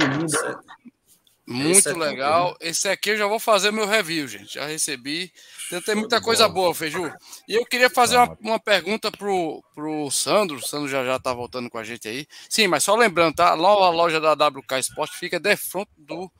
Muito 1.46 1.78
esse 1.78 1.88
é 1.88 1.92
legal. 1.92 2.56
Esse 2.60 2.88
aqui 2.88 3.10
eu 3.10 3.16
já 3.16 3.26
vou 3.26 3.40
fazer 3.40 3.72
meu 3.72 3.86
review, 3.86 4.28
gente. 4.28 4.54
Já 4.54 4.66
recebi. 4.66 5.32
Tem, 5.68 5.80
tem 5.80 5.94
muita 5.96 6.20
coisa 6.20 6.48
boa, 6.48 6.72
Feiju. 6.72 7.12
E 7.48 7.54
eu 7.54 7.66
queria 7.66 7.90
fazer 7.90 8.16
uma, 8.16 8.38
uma 8.40 8.60
pergunta 8.60 9.10
pro, 9.10 9.62
pro 9.74 10.10
Sandro. 10.10 10.58
O 10.58 10.62
Sandro 10.62 10.88
já 10.88 11.04
já 11.04 11.18
tá 11.18 11.34
voltando 11.34 11.68
com 11.68 11.78
a 11.78 11.84
gente 11.84 12.06
aí. 12.06 12.26
Sim, 12.48 12.68
mas 12.68 12.84
só 12.84 12.94
lembrando, 12.94 13.34
tá? 13.34 13.52
A 13.52 13.56
nova 13.56 13.88
loja 13.90 14.20
da 14.20 14.32
WK 14.32 14.78
Sport 14.78 15.10
fica 15.12 15.40
de 15.40 15.56
frente 15.56 15.90
do 15.98 16.30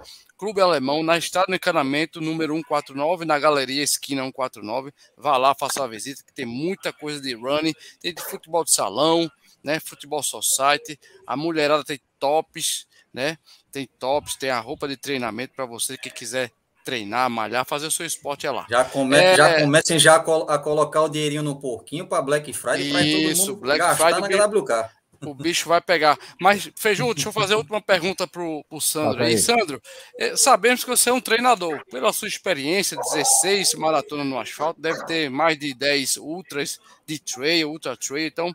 Clube 0.41 0.59
Alemão, 0.62 1.03
na 1.03 1.18
Estrada 1.18 1.49
do 1.49 1.55
Encanamento, 1.55 2.18
número 2.18 2.55
149, 2.55 3.26
na 3.26 3.38
Galeria 3.38 3.82
Esquina 3.82 4.22
149. 4.22 4.91
Vá 5.14 5.36
lá, 5.36 5.55
faça 5.55 5.82
uma 5.82 5.88
visita, 5.88 6.22
que 6.26 6.32
tem 6.32 6.47
muita 6.47 6.95
coisa 6.95 7.20
de 7.20 7.34
running, 7.34 7.74
tem 8.01 8.14
de 8.14 8.22
futebol 8.22 8.64
de 8.64 8.72
salão, 8.72 9.30
né? 9.62 9.78
Futebol 9.78 10.22
society. 10.22 10.99
A 11.26 11.36
mulherada 11.36 11.84
tem 11.84 12.01
tops, 12.18 12.86
né? 13.12 13.36
Tem 13.70 13.86
tops, 13.99 14.34
tem 14.36 14.49
a 14.49 14.59
roupa 14.59 14.88
de 14.88 14.97
treinamento 14.97 15.53
para 15.55 15.66
você 15.66 15.99
que 15.99 16.09
quiser 16.09 16.51
treinar, 16.86 17.28
malhar, 17.28 17.66
fazer 17.66 17.88
o 17.88 17.91
seu 17.91 18.07
esporte 18.07 18.47
é 18.47 18.51
lá. 18.51 18.66
Já, 18.70 18.82
come, 18.82 19.18
é... 19.18 19.36
já 19.36 19.61
comecem 19.61 19.99
já 19.99 20.16
a, 20.16 20.20
col 20.20 20.49
a, 20.49 20.59
colocar 20.59 21.03
o 21.03 21.09
dinheirinho 21.11 21.43
no 21.43 21.61
porquinho 21.61 22.07
para 22.07 22.22
Black 22.22 22.51
Friday 22.55 22.91
para 22.91 23.03
todo 23.03 23.36
mundo 23.36 23.57
Black 23.57 23.78
gastar 23.78 24.14
Friday, 24.14 24.38
na. 24.38 24.91
O 25.23 25.35
bicho 25.35 25.68
vai 25.68 25.81
pegar. 25.81 26.18
Mas, 26.41 26.71
Feijão, 26.75 27.12
deixa 27.12 27.29
eu 27.29 27.33
fazer 27.33 27.55
a 27.55 27.59
última 27.59 27.81
pergunta 27.81 28.27
para 28.27 28.43
o 28.43 28.81
Sandro. 28.81 29.23
E, 29.25 29.37
Sandro, 29.37 29.81
é, 30.18 30.35
sabemos 30.35 30.83
que 30.83 30.89
você 30.89 31.11
é 31.11 31.12
um 31.12 31.21
treinador. 31.21 31.85
Pela 31.91 32.12
sua 32.12 32.27
experiência, 32.27 32.97
16 32.97 33.75
maratona 33.75 34.25
no 34.25 34.39
asfalto, 34.39 34.81
deve 34.81 35.05
ter 35.05 35.29
mais 35.29 35.59
de 35.59 35.75
10 35.75 36.16
ultras 36.16 36.81
de 37.07 37.18
trail, 37.18 37.71
ultra 37.71 37.97
trail. 37.97 38.27
Então, 38.27 38.55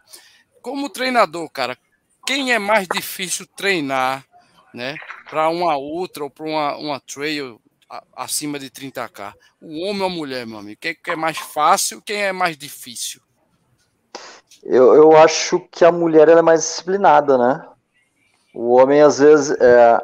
como 0.62 0.90
treinador, 0.90 1.48
cara, 1.52 1.78
quem 2.26 2.52
é 2.52 2.58
mais 2.58 2.88
difícil 2.88 3.46
treinar 3.56 4.26
né, 4.74 4.98
para 5.30 5.48
uma 5.50 5.78
ultra 5.78 6.24
ou 6.24 6.30
para 6.30 6.46
uma, 6.46 6.76
uma 6.78 7.00
trail 7.00 7.62
acima 8.16 8.58
de 8.58 8.72
30k? 8.72 9.36
O 9.62 9.82
homem 9.82 10.02
ou 10.02 10.08
a 10.08 10.10
mulher, 10.10 10.48
meu 10.48 10.58
amigo? 10.58 10.82
Quem 10.82 10.98
é 11.10 11.16
mais 11.16 11.38
fácil, 11.38 12.02
quem 12.02 12.18
é 12.18 12.32
mais 12.32 12.58
difícil? 12.58 13.22
Eu, 14.64 14.94
eu 14.94 15.18
acho 15.18 15.60
que 15.72 15.86
a 15.86 15.92
mulher 15.92 16.28
é 16.28 16.42
mais 16.42 16.62
disciplinada, 16.62 17.38
né? 17.38 17.66
O 18.56 18.76
homem, 18.76 19.02
às 19.02 19.20
vezes, 19.20 19.54
é, 19.60 20.02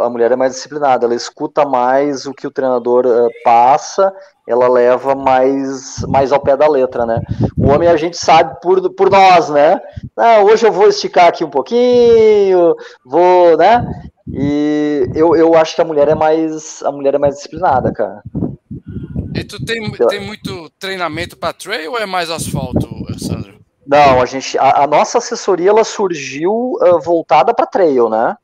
a 0.00 0.08
mulher 0.08 0.32
é 0.32 0.36
mais 0.36 0.54
disciplinada, 0.54 1.04
ela 1.04 1.14
escuta 1.14 1.66
mais 1.66 2.24
o 2.24 2.32
que 2.32 2.46
o 2.46 2.50
treinador 2.50 3.04
uh, 3.04 3.28
passa, 3.44 4.10
ela 4.48 4.66
leva 4.68 5.14
mais, 5.14 6.02
mais 6.08 6.32
ao 6.32 6.40
pé 6.40 6.56
da 6.56 6.66
letra, 6.66 7.04
né? 7.04 7.20
O 7.58 7.68
homem 7.68 7.88
a 7.90 7.96
gente 7.96 8.16
sabe 8.16 8.58
por, 8.62 8.88
por 8.94 9.10
nós, 9.10 9.50
né? 9.50 9.78
Ah, 10.16 10.40
hoje 10.40 10.66
eu 10.66 10.72
vou 10.72 10.88
esticar 10.88 11.26
aqui 11.26 11.44
um 11.44 11.50
pouquinho, 11.50 12.74
vou, 13.04 13.58
né? 13.58 13.86
E 14.32 15.06
eu, 15.14 15.36
eu 15.36 15.54
acho 15.54 15.74
que 15.74 15.82
a 15.82 15.84
mulher 15.84 16.08
é 16.08 16.14
mais 16.14 16.82
a 16.82 16.90
mulher 16.90 17.14
é 17.14 17.18
mais 17.18 17.34
disciplinada, 17.34 17.92
cara. 17.92 18.22
E 19.34 19.44
tu 19.44 19.62
tem, 19.62 19.90
tem 20.08 20.20
muito 20.20 20.70
treinamento 20.78 21.36
para 21.36 21.52
trail 21.52 21.92
ou 21.92 21.98
é 21.98 22.06
mais 22.06 22.30
asfalto, 22.30 22.88
Sandro? 23.18 23.59
Não, 23.90 24.22
a 24.22 24.24
gente, 24.24 24.56
a, 24.56 24.84
a 24.84 24.86
nossa 24.86 25.18
assessoria 25.18 25.70
ela 25.70 25.82
surgiu 25.82 26.52
uh, 26.52 27.00
voltada 27.00 27.52
para 27.52 27.66
trail, 27.66 28.08
né? 28.08 28.36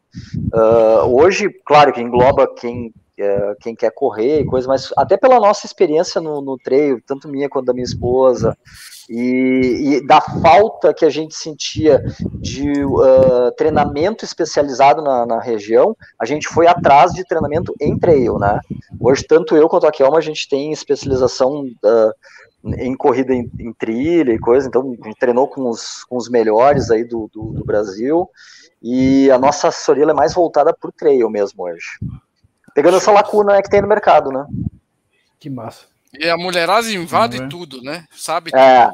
Uh, 0.52 1.22
hoje, 1.22 1.48
claro 1.64 1.92
que 1.92 2.00
engloba 2.00 2.52
quem, 2.52 2.88
uh, 2.88 3.54
quem 3.60 3.72
quer 3.72 3.92
correr 3.92 4.40
e 4.40 4.44
coisa, 4.44 4.66
mas 4.66 4.92
até 4.96 5.16
pela 5.16 5.38
nossa 5.38 5.64
experiência 5.64 6.20
no, 6.20 6.40
no 6.40 6.58
trail, 6.58 7.00
tanto 7.06 7.28
minha 7.28 7.48
quanto 7.48 7.66
da 7.66 7.72
minha 7.72 7.84
esposa, 7.84 8.58
e, 9.08 9.98
e 9.98 10.04
da 10.04 10.20
falta 10.20 10.92
que 10.92 11.04
a 11.04 11.10
gente 11.10 11.36
sentia 11.36 12.02
de 12.40 12.84
uh, 12.84 13.52
treinamento 13.56 14.24
especializado 14.24 15.00
na, 15.00 15.24
na, 15.24 15.40
região, 15.40 15.96
a 16.18 16.26
gente 16.26 16.48
foi 16.48 16.66
atrás 16.66 17.12
de 17.12 17.22
treinamento 17.22 17.72
em 17.80 17.96
trail, 17.96 18.36
né? 18.36 18.58
Hoje, 18.98 19.22
tanto 19.22 19.54
eu 19.54 19.68
quanto 19.68 19.86
a 19.86 19.92
Kelma, 19.92 20.18
a 20.18 20.22
gente 20.22 20.48
tem 20.48 20.72
especialização 20.72 21.66
em 22.78 22.96
corrida 22.96 23.32
em, 23.32 23.50
em, 23.58 23.72
trilha 23.72 24.32
e 24.32 24.38
coisa, 24.38 24.66
então 24.66 24.96
a 25.02 25.06
gente 25.06 25.18
treinou 25.18 25.48
com 25.48 25.68
os, 25.68 26.04
com 26.04 26.16
os 26.16 26.28
melhores 26.28 26.90
aí 26.90 27.04
do, 27.04 27.30
do, 27.32 27.52
do 27.52 27.64
Brasil, 27.64 28.28
e 28.82 29.30
a 29.30 29.38
nossa 29.38 29.68
assessoria 29.68 30.04
é 30.04 30.12
mais 30.12 30.34
voltada 30.34 30.74
para 30.74 30.88
o 30.88 30.92
trail 30.92 31.28
mesmo 31.30 31.64
hoje. 31.64 31.98
Pegando 32.74 32.98
essa 32.98 33.12
lacuna 33.12 33.62
que 33.62 33.70
tem 33.70 33.80
no 33.80 33.88
mercado, 33.88 34.30
né? 34.30 34.46
Que 35.38 35.48
massa. 35.48 35.86
E 36.18 36.28
a 36.28 36.36
mulherada 36.36 36.90
invade 36.90 37.40
uhum. 37.40 37.48
tudo, 37.48 37.82
né? 37.82 38.04
Sabe 38.10 38.50
é. 38.54 38.90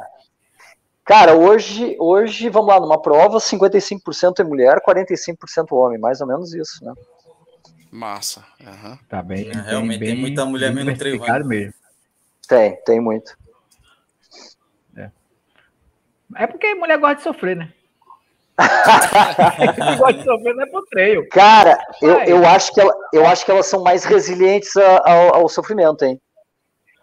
Cara, 1.04 1.34
hoje, 1.34 1.96
hoje, 1.98 2.48
vamos 2.48 2.68
lá, 2.68 2.80
numa 2.80 3.00
prova, 3.00 3.38
55% 3.38 4.38
é 4.38 4.44
mulher, 4.44 4.80
45% 4.86 5.66
homem, 5.72 5.98
mais 5.98 6.20
ou 6.20 6.28
menos 6.28 6.54
isso, 6.54 6.84
né? 6.84 6.92
Massa. 7.90 8.44
Uhum. 8.60 8.98
Tá 9.08 9.20
bem. 9.20 9.50
É, 9.50 9.70
realmente 9.70 9.98
bem, 9.98 10.10
tem 10.10 10.18
muita 10.18 10.44
mulher 10.46 10.72
mesmo 10.72 10.90
no 10.90 10.96
treino. 10.96 11.44
mesmo. 11.44 11.74
Tem, 12.48 12.76
tem 12.84 13.00
muito. 13.00 13.36
É. 16.36 16.46
porque 16.46 16.74
mulher 16.74 16.98
gosta 16.98 17.16
de 17.16 17.22
sofrer, 17.22 17.56
né? 17.56 17.72
gosta 19.98 20.18
de 20.18 20.24
sofrer 20.24 20.54
não 20.54 20.62
é 20.62 20.66
pro 20.66 20.84
treino. 20.86 21.28
Cara, 21.28 21.78
eu, 22.00 22.20
eu, 22.22 22.46
acho 22.46 22.72
que 22.72 22.80
ela, 22.80 22.94
eu 23.12 23.26
acho 23.26 23.44
que 23.44 23.50
elas 23.50 23.66
são 23.66 23.82
mais 23.82 24.04
resilientes 24.04 24.76
ao, 24.76 25.36
ao 25.36 25.48
sofrimento, 25.48 26.04
hein? 26.04 26.20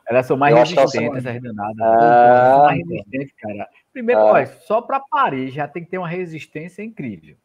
Elas 0.08 0.26
são 0.26 0.36
mais 0.36 0.56
eu 0.56 0.64
resistentes, 0.64 1.26
essas 1.26 1.42
danadas. 1.42 1.82
Ah, 1.82 2.52
são 2.54 2.64
mais 2.64 2.88
resistentes, 2.88 3.34
cara. 3.38 3.70
Primeiro, 3.94 4.22
ah. 4.22 4.26
olha, 4.26 4.48
só 4.66 4.82
para 4.82 5.00
parir 5.00 5.50
já 5.52 5.68
tem 5.68 5.84
que 5.84 5.92
ter 5.92 5.98
uma 5.98 6.08
resistência 6.08 6.82
incrível. 6.82 7.36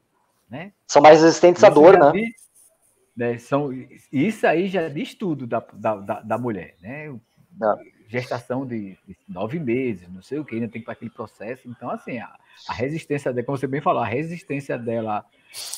Né? 0.49 0.73
São 0.87 1.03
mais 1.03 1.21
resistentes 1.23 1.63
isso 1.63 1.67
à 1.67 1.71
dor, 1.71 1.99
né? 1.99 2.13
Diz, 2.13 2.35
né? 3.17 3.39
São, 3.39 3.71
isso 4.13 4.47
aí 4.47 4.69
já 4.69 4.89
diz 4.89 5.15
tudo 5.15 5.47
da, 5.47 5.65
da, 5.73 5.97
da, 5.97 6.21
da 6.21 6.39
mulher, 6.39 6.75
né? 6.81 7.15
Ah 7.63 7.77
gestação 8.09 8.67
de, 8.67 8.97
de, 9.07 9.17
nove 9.29 9.59
meses, 9.59 10.09
não 10.09 10.23
sei 10.23 10.39
o 10.39 10.45
que, 10.45 10.55
ainda 10.55 10.69
tem 10.69 10.81
que 10.81 10.85
para 10.85 10.93
aquele 10.93 11.11
processo. 11.11 11.69
Então, 11.69 11.91
assim, 11.91 12.19
a, 12.19 12.33
a, 12.69 12.73
resistência 12.73 13.33
dela, 13.33 13.45
como 13.45 13.59
você 13.59 13.67
bem 13.67 13.81
falou, 13.81 14.03
a 14.03 14.07
resistência 14.07 14.79
dela 14.79 15.25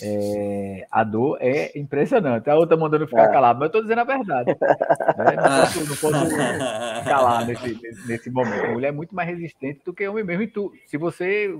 é, 0.02 0.86
à 0.90 1.02
dor 1.02 1.38
é 1.40 1.76
impressionante. 1.78 2.50
A 2.50 2.56
outra 2.56 2.76
mandando 2.76 3.06
ficar 3.06 3.24
é. 3.24 3.32
calado, 3.32 3.58
mas 3.58 3.66
eu 3.66 3.68
estou 3.68 3.82
dizendo 3.82 4.00
a 4.00 4.04
verdade. 4.04 4.50
Né? 4.50 5.36
Não, 5.36 5.60
posso, 5.60 5.80
não 5.80 5.96
posso 5.96 6.36
calar 7.04 7.46
nesse, 7.46 7.80
nesse 8.06 8.30
momento. 8.30 8.66
A 8.66 8.72
mulher 8.72 8.88
é 8.88 8.92
muito 8.92 9.14
mais 9.14 9.28
resistente 9.28 9.80
do 9.84 9.94
que 9.94 10.06
homem 10.06 10.24
mesmo. 10.24 10.42
E 10.42 10.48
tu, 10.48 10.72
se 10.86 10.96
você. 10.96 11.58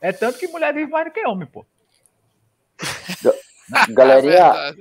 É 0.00 0.12
tanto 0.12 0.38
que 0.38 0.46
mulher 0.48 0.74
vive 0.74 0.90
mais 0.90 1.06
do 1.06 1.10
que 1.12 1.26
homem, 1.26 1.48
pô. 1.48 1.64
Galerinha, 3.88 4.74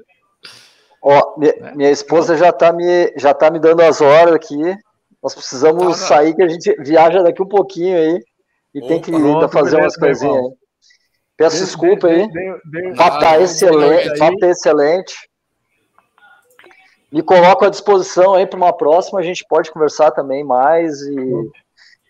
ó, 1.05 1.37
minha, 1.37 1.51
é. 1.51 1.75
minha 1.75 1.91
esposa 1.91 2.35
já 2.35 2.51
tá 2.51 2.73
me 2.73 3.13
já 3.15 3.31
tá 3.31 3.51
me 3.51 3.59
dando 3.59 3.81
as 3.81 4.01
horas 4.01 4.33
aqui. 4.33 4.75
Nós 5.21 5.35
precisamos 5.35 5.99
tá, 5.99 6.07
sair, 6.07 6.35
que 6.35 6.41
a 6.41 6.47
gente 6.47 6.75
viaja 6.79 7.21
daqui 7.21 7.41
um 7.41 7.47
pouquinho 7.47 7.95
aí 7.95 8.19
e 8.73 8.79
Opa, 8.79 8.87
tem 8.87 9.01
que 9.01 9.13
ainda 9.13 9.47
fazer 9.47 9.77
umas 9.77 9.95
coisinhas 9.95 10.35
aí. 10.35 10.51
Peço 11.37 11.57
Deus, 11.57 11.67
desculpa 11.67 12.07
Deus, 12.07 12.21
aí. 12.21 12.61
Deus, 12.71 12.97
papo 12.97 13.19
tá 13.19 13.39
excelente, 13.39 14.19
papo 14.19 14.37
tá 14.39 14.47
excelente. 14.47 15.15
Me 17.11 17.21
coloco 17.21 17.65
à 17.65 17.69
disposição 17.69 18.33
aí 18.33 18.47
para 18.47 18.57
uma 18.57 18.73
próxima, 18.73 19.19
a 19.19 19.23
gente 19.23 19.45
pode 19.47 19.71
conversar 19.71 20.11
também 20.11 20.43
mais 20.43 21.01
e 21.01 21.15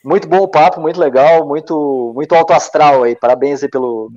muito 0.03 0.27
bom 0.27 0.39
o 0.39 0.47
papo, 0.47 0.79
muito 0.79 0.99
legal, 0.99 1.45
muito 1.45 2.11
muito 2.15 2.33
alto 2.33 2.53
astral 2.53 3.03
aí. 3.03 3.15
Parabéns 3.15 3.61
aí 3.61 3.69
pelo 3.69 4.09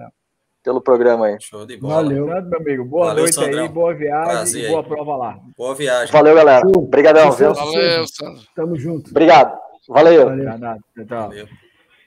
pelo 0.69 0.83
programa 0.83 1.27
aí. 1.27 1.39
Show 1.41 1.65
de 1.65 1.79
bola. 1.79 2.03
Valeu, 2.03 2.27
meu 2.27 2.59
amigo. 2.59 2.85
Boa 2.85 3.07
Valeu, 3.07 3.23
noite 3.23 3.35
Sandrão. 3.35 3.63
aí, 3.63 3.69
boa 3.71 3.95
viagem 3.95 4.25
Prazer 4.27 4.65
e 4.65 4.69
boa 4.69 4.81
aí. 4.83 4.87
prova 4.87 5.17
lá. 5.17 5.41
Boa 5.57 5.75
viagem. 5.75 6.13
Valeu, 6.13 6.35
galera. 6.35 6.69
Obrigadão, 6.77 7.33
viu? 7.33 7.55
Valeu, 7.55 8.07
Sandro. 8.07 8.43
Tamo 8.55 8.77
junto. 8.77 9.11
Obrigado. 9.11 9.59
Valeu. 9.89 10.27
Valeu. 10.27 10.79
Valeu. 11.07 11.49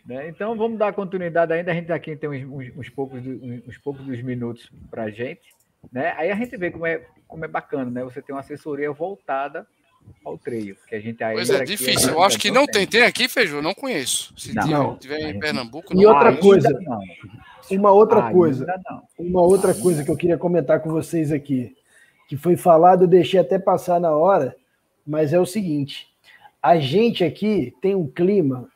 Né, 0.06 0.30
então 0.30 0.56
vamos 0.56 0.78
dar 0.78 0.94
continuidade 0.94 1.54
ainda. 1.54 1.72
A 1.72 1.74
gente 1.74 1.92
aqui 1.92 2.16
tem 2.16 2.30
uns, 2.30 2.44
uns, 2.44 2.78
uns 2.78 2.90
poucos, 2.90 3.26
uns, 3.26 3.68
uns 3.68 3.78
poucos 3.80 4.06
dos 4.06 4.22
minutos 4.22 4.72
para 4.92 5.10
gente. 5.10 5.42
Né? 5.92 6.14
Aí 6.16 6.30
a 6.30 6.36
gente 6.36 6.56
vê 6.56 6.70
como 6.70 6.86
é, 6.86 7.04
como 7.28 7.44
é 7.44 7.48
bacana, 7.48 7.90
né? 7.90 8.04
Você 8.04 8.22
tem 8.22 8.36
uma 8.36 8.42
assessoria 8.42 8.92
voltada 8.92 9.66
ao 10.24 10.38
treino, 10.38 10.76
que 10.88 10.96
a 10.96 11.00
gente 11.00 11.24
aí. 11.24 11.34
Pois 11.34 11.50
é, 11.50 11.64
difícil. 11.64 12.12
Eu 12.12 12.22
acho 12.22 12.38
que 12.38 12.52
não 12.52 12.68
tem. 12.68 12.86
Tem 12.86 13.04
aqui, 13.04 13.28
Feijão? 13.28 13.62
Não 13.62 13.74
conheço. 13.74 14.34
Se 14.38 14.54
não, 14.54 14.96
tiver, 14.98 15.18
tiver 15.18 15.30
em 15.32 15.40
Pernambuco, 15.40 15.96
não. 15.96 16.02
E 16.02 16.06
outra 16.06 16.36
coisa. 16.36 16.70
Não. 16.70 17.00
Uma 17.78 17.92
outra 17.92 18.28
ah, 18.28 18.32
coisa, 18.32 18.66
uma 19.18 19.42
outra 19.42 19.74
coisa 19.74 20.04
que 20.04 20.12
eu 20.12 20.18
queria 20.18 20.38
comentar 20.38 20.82
com 20.82 20.90
vocês 20.90 21.32
aqui, 21.32 21.76
que 22.28 22.38
foi 22.38 22.56
falado, 22.56 23.04
eu 23.04 23.08
deixei 23.08 23.40
até 23.40 23.60
passar 23.60 24.00
na 24.00 24.12
hora, 24.12 24.56
mas 25.06 25.34
é 25.34 25.40
o 25.40 25.46
seguinte: 25.46 26.08
a 26.62 26.78
gente 26.78 27.24
aqui 27.24 27.74
tem 27.82 27.96
um 27.96 28.08
clima 28.08 28.68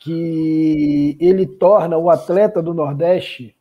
que 0.00 1.16
ele 1.20 1.46
torna 1.46 1.96
o 1.96 2.10
atleta 2.10 2.60
do 2.60 2.74
Nordeste 2.74 3.54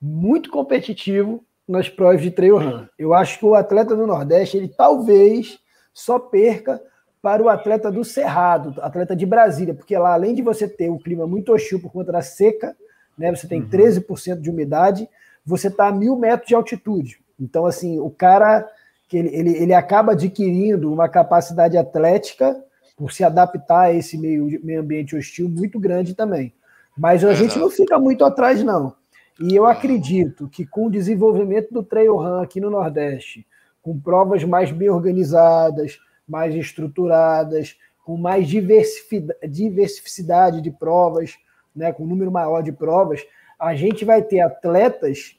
muito 0.00 0.50
competitivo 0.50 1.44
nas 1.66 1.88
provas 1.88 2.22
de 2.22 2.30
trail 2.30 2.58
run. 2.58 2.86
Eu 2.98 3.12
acho 3.14 3.38
que 3.38 3.44
o 3.44 3.54
atleta 3.54 3.94
do 3.96 4.06
Nordeste, 4.06 4.56
ele 4.56 4.68
talvez 4.68 5.58
só 5.92 6.18
perca 6.18 6.80
para 7.20 7.42
o 7.42 7.48
atleta 7.48 7.90
do 7.90 8.04
Cerrado, 8.04 8.80
atleta 8.80 9.14
de 9.14 9.26
Brasília, 9.26 9.74
porque 9.74 9.96
lá, 9.98 10.14
além 10.14 10.34
de 10.34 10.42
você 10.42 10.68
ter 10.68 10.90
um 10.90 10.98
clima 10.98 11.26
muito 11.26 11.52
hostil 11.52 11.80
por 11.80 11.90
conta 11.90 12.12
da 12.12 12.22
seca, 12.22 12.76
né? 13.18 13.34
Você 13.34 13.48
tem 13.48 13.60
uhum. 13.60 13.68
13% 13.68 14.40
de 14.40 14.48
umidade, 14.48 15.08
você 15.44 15.68
está 15.68 15.88
a 15.88 15.92
mil 15.92 16.16
metros 16.16 16.48
de 16.48 16.54
altitude. 16.54 17.20
Então, 17.40 17.66
assim, 17.66 17.98
o 17.98 18.10
cara 18.10 18.66
que 19.08 19.16
ele, 19.16 19.34
ele, 19.34 19.56
ele 19.56 19.74
acaba 19.74 20.12
adquirindo 20.12 20.92
uma 20.92 21.08
capacidade 21.08 21.76
atlética 21.76 22.56
por 22.96 23.12
se 23.12 23.24
adaptar 23.24 23.86
a 23.86 23.92
esse 23.92 24.16
meio, 24.18 24.60
meio 24.62 24.80
ambiente 24.80 25.16
hostil 25.16 25.48
muito 25.48 25.80
grande 25.80 26.14
também. 26.14 26.52
Mas 26.96 27.24
a 27.24 27.32
gente 27.32 27.58
não 27.58 27.70
fica 27.70 27.98
muito 27.98 28.24
atrás, 28.24 28.62
não. 28.62 28.94
E 29.40 29.54
eu 29.54 29.66
acredito 29.66 30.48
que 30.48 30.66
com 30.66 30.86
o 30.86 30.90
desenvolvimento 30.90 31.72
do 31.72 31.82
trail 31.82 32.16
run 32.16 32.42
aqui 32.42 32.60
no 32.60 32.70
Nordeste, 32.70 33.46
com 33.80 33.96
provas 33.98 34.42
mais 34.42 34.72
bem 34.72 34.90
organizadas, 34.90 35.98
mais 36.28 36.52
estruturadas, 36.54 37.76
com 38.04 38.16
mais 38.16 38.48
diversificidade 38.48 40.60
de 40.60 40.72
provas, 40.72 41.38
né, 41.78 41.92
com 41.92 42.02
um 42.02 42.08
número 42.08 42.30
maior 42.30 42.60
de 42.60 42.72
provas, 42.72 43.24
a 43.58 43.74
gente 43.74 44.04
vai 44.04 44.20
ter 44.20 44.40
atletas 44.40 45.36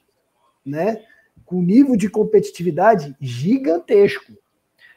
né, 0.66 1.04
com 1.46 1.62
nível 1.62 1.96
de 1.96 2.10
competitividade 2.10 3.16
gigantesco. 3.20 4.34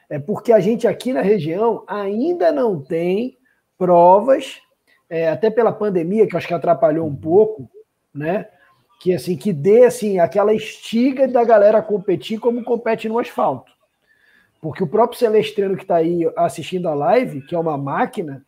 É 0.09 0.17
porque 0.17 0.53
a 0.53 0.59
gente 0.59 0.87
aqui 0.87 1.11
na 1.11 1.21
região 1.21 1.83
ainda 1.85 2.51
não 2.51 2.81
tem 2.81 3.37
provas, 3.77 4.61
é, 5.09 5.29
até 5.29 5.49
pela 5.49 5.71
pandemia, 5.71 6.25
que 6.25 6.37
acho 6.37 6.47
que 6.47 6.53
atrapalhou 6.53 7.05
um 7.05 7.15
pouco, 7.15 7.69
né? 8.13 8.47
Que 9.01 9.13
assim, 9.13 9.35
que 9.35 9.51
dê 9.51 9.83
assim, 9.85 10.19
aquela 10.19 10.53
estiga 10.53 11.27
da 11.27 11.43
galera 11.43 11.81
competir 11.81 12.39
como 12.39 12.63
compete 12.63 13.09
no 13.09 13.19
asfalto. 13.19 13.71
Porque 14.61 14.83
o 14.83 14.87
próprio 14.87 15.19
Celestrino 15.19 15.75
que 15.75 15.81
está 15.81 15.97
aí 15.97 16.21
assistindo 16.37 16.87
a 16.87 16.93
live, 16.93 17.41
que 17.41 17.53
é 17.53 17.59
uma 17.59 17.77
máquina, 17.77 18.45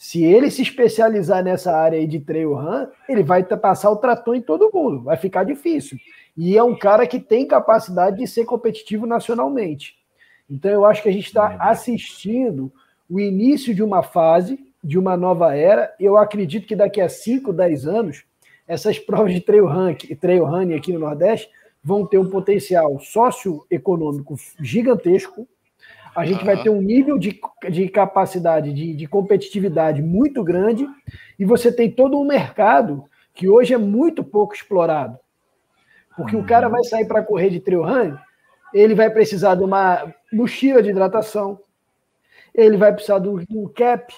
se 0.00 0.24
ele 0.24 0.50
se 0.50 0.62
especializar 0.62 1.44
nessa 1.44 1.76
área 1.76 1.98
aí 1.98 2.06
de 2.06 2.18
trail 2.18 2.54
run, 2.54 2.86
ele 3.06 3.22
vai 3.22 3.44
passar 3.44 3.90
o 3.90 3.96
trator 3.96 4.34
em 4.34 4.40
todo 4.40 4.70
mundo, 4.72 5.02
vai 5.02 5.18
ficar 5.18 5.44
difícil. 5.44 5.98
E 6.34 6.56
é 6.56 6.62
um 6.62 6.74
cara 6.74 7.06
que 7.06 7.20
tem 7.20 7.46
capacidade 7.46 8.16
de 8.16 8.26
ser 8.26 8.46
competitivo 8.46 9.04
nacionalmente. 9.04 9.98
Então 10.48 10.70
eu 10.70 10.86
acho 10.86 11.02
que 11.02 11.10
a 11.10 11.12
gente 11.12 11.26
está 11.26 11.54
assistindo 11.60 12.72
o 13.10 13.20
início 13.20 13.74
de 13.74 13.82
uma 13.82 14.02
fase, 14.02 14.58
de 14.82 14.98
uma 14.98 15.18
nova 15.18 15.54
era. 15.54 15.94
Eu 16.00 16.16
acredito 16.16 16.66
que 16.66 16.74
daqui 16.74 17.02
a 17.02 17.08
5, 17.10 17.52
10 17.52 17.86
anos, 17.86 18.24
essas 18.66 18.96
provas 19.04 19.34
de 19.34 19.42
trail 19.42 19.66
run, 19.66 19.94
trail 20.18 20.46
run 20.46 20.74
aqui 20.74 20.94
no 20.94 21.00
Nordeste 21.00 21.50
vão 21.84 22.06
ter 22.06 22.16
um 22.16 22.30
potencial 22.30 22.98
socioeconômico 23.00 24.34
gigantesco. 24.62 25.46
A 26.14 26.24
gente 26.24 26.40
uhum. 26.40 26.46
vai 26.46 26.62
ter 26.62 26.70
um 26.70 26.80
nível 26.80 27.18
de, 27.18 27.40
de 27.70 27.88
capacidade, 27.88 28.72
de, 28.72 28.94
de 28.94 29.06
competitividade 29.06 30.02
muito 30.02 30.42
grande, 30.42 30.86
e 31.38 31.44
você 31.44 31.72
tem 31.72 31.90
todo 31.90 32.18
um 32.18 32.24
mercado 32.24 33.04
que 33.34 33.48
hoje 33.48 33.72
é 33.72 33.78
muito 33.78 34.24
pouco 34.24 34.54
explorado. 34.54 35.18
Porque 36.16 36.36
uhum. 36.36 36.42
o 36.42 36.46
cara 36.46 36.68
vai 36.68 36.82
sair 36.84 37.06
para 37.06 37.22
correr 37.22 37.50
de 37.50 37.60
trail 37.60 37.82
run, 37.82 38.16
ele 38.74 38.94
vai 38.94 39.10
precisar 39.10 39.54
de 39.54 39.62
uma 39.62 40.12
mochila 40.32 40.82
de 40.82 40.90
hidratação, 40.90 41.58
ele 42.54 42.76
vai 42.76 42.92
precisar 42.92 43.18
do, 43.18 43.44
do 43.46 43.68
cap, 43.70 44.12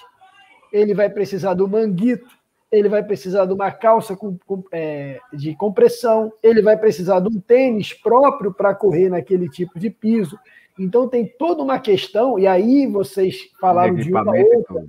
ele 0.71 0.93
vai 0.93 1.09
precisar 1.09 1.53
do 1.53 1.67
manguito, 1.67 2.35
ele 2.71 2.89
vai 2.89 3.03
precisar 3.03 3.45
de 3.45 3.53
uma 3.53 3.71
calça 3.71 4.15
com, 4.15 4.35
com, 4.47 4.63
é, 4.71 5.19
de 5.31 5.55
compressão, 5.55 6.33
ele 6.41 6.61
vai 6.61 6.75
precisar 6.75 7.19
de 7.19 7.27
um 7.27 7.39
tênis 7.39 7.93
próprio 7.93 8.51
para 8.51 8.73
correr 8.73 9.09
naquele 9.09 9.47
tipo 9.47 9.77
de 9.79 9.91
piso. 9.91 10.39
Então 10.77 11.07
tem 11.07 11.25
toda 11.25 11.61
uma 11.61 11.79
questão, 11.79 12.39
e 12.39 12.47
aí 12.47 12.87
vocês 12.87 13.49
falaram 13.59 13.95
de 13.95 14.09
uma 14.09 14.21
outra, 14.21 14.85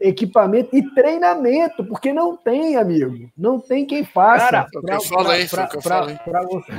equipamento 0.00 0.74
e 0.76 0.94
treinamento, 0.94 1.84
porque 1.84 2.12
não 2.12 2.36
tem, 2.36 2.76
amigo, 2.76 3.30
não 3.36 3.60
tem 3.60 3.84
quem 3.84 4.04
faça. 4.04 4.50
Cara, 4.50 4.66
para 4.72 4.98
você, 6.42 6.78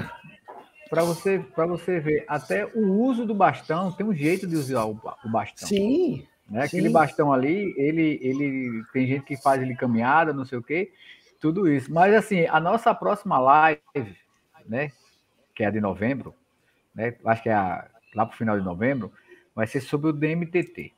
para 0.89 1.03
você, 1.03 1.39
para 1.55 1.65
você 1.65 1.99
ver, 1.99 2.25
até 2.27 2.65
o 2.65 2.99
uso 3.01 3.25
do 3.25 3.33
bastão 3.33 3.91
tem 3.93 4.05
um 4.05 4.13
jeito 4.13 4.45
de 4.45 4.55
usar 4.55 4.85
o, 4.85 4.99
o 5.23 5.29
bastão. 5.29 5.67
Sim. 5.67 6.25
Né? 6.49 6.63
Aquele 6.65 6.89
bastão 6.89 7.31
ali, 7.31 7.73
ele, 7.77 8.19
ele 8.21 8.83
tem 8.91 9.07
gente 9.07 9.23
que 9.23 9.37
faz 9.37 9.61
ele 9.61 9.73
caminhada, 9.73 10.33
não 10.33 10.43
sei 10.43 10.57
o 10.57 10.63
quê, 10.63 10.91
tudo 11.39 11.71
isso. 11.71 11.89
Mas 11.93 12.13
assim, 12.13 12.45
a 12.45 12.59
nossa 12.59 12.93
próxima 12.93 13.39
live, 13.39 14.17
né, 14.67 14.91
que 15.55 15.63
é 15.63 15.67
a 15.67 15.71
de 15.71 15.79
novembro, 15.79 16.35
né, 16.93 17.15
acho 17.25 17.43
que 17.43 17.49
é 17.49 17.53
a, 17.53 17.87
lá 18.13 18.25
para 18.25 18.33
o 18.33 18.37
final 18.37 18.57
de 18.57 18.65
novembro, 18.65 19.11
vai 19.55 19.67
ser 19.67 19.81
sobre 19.81 20.09
o 20.09 20.13
DMTT. 20.13 20.93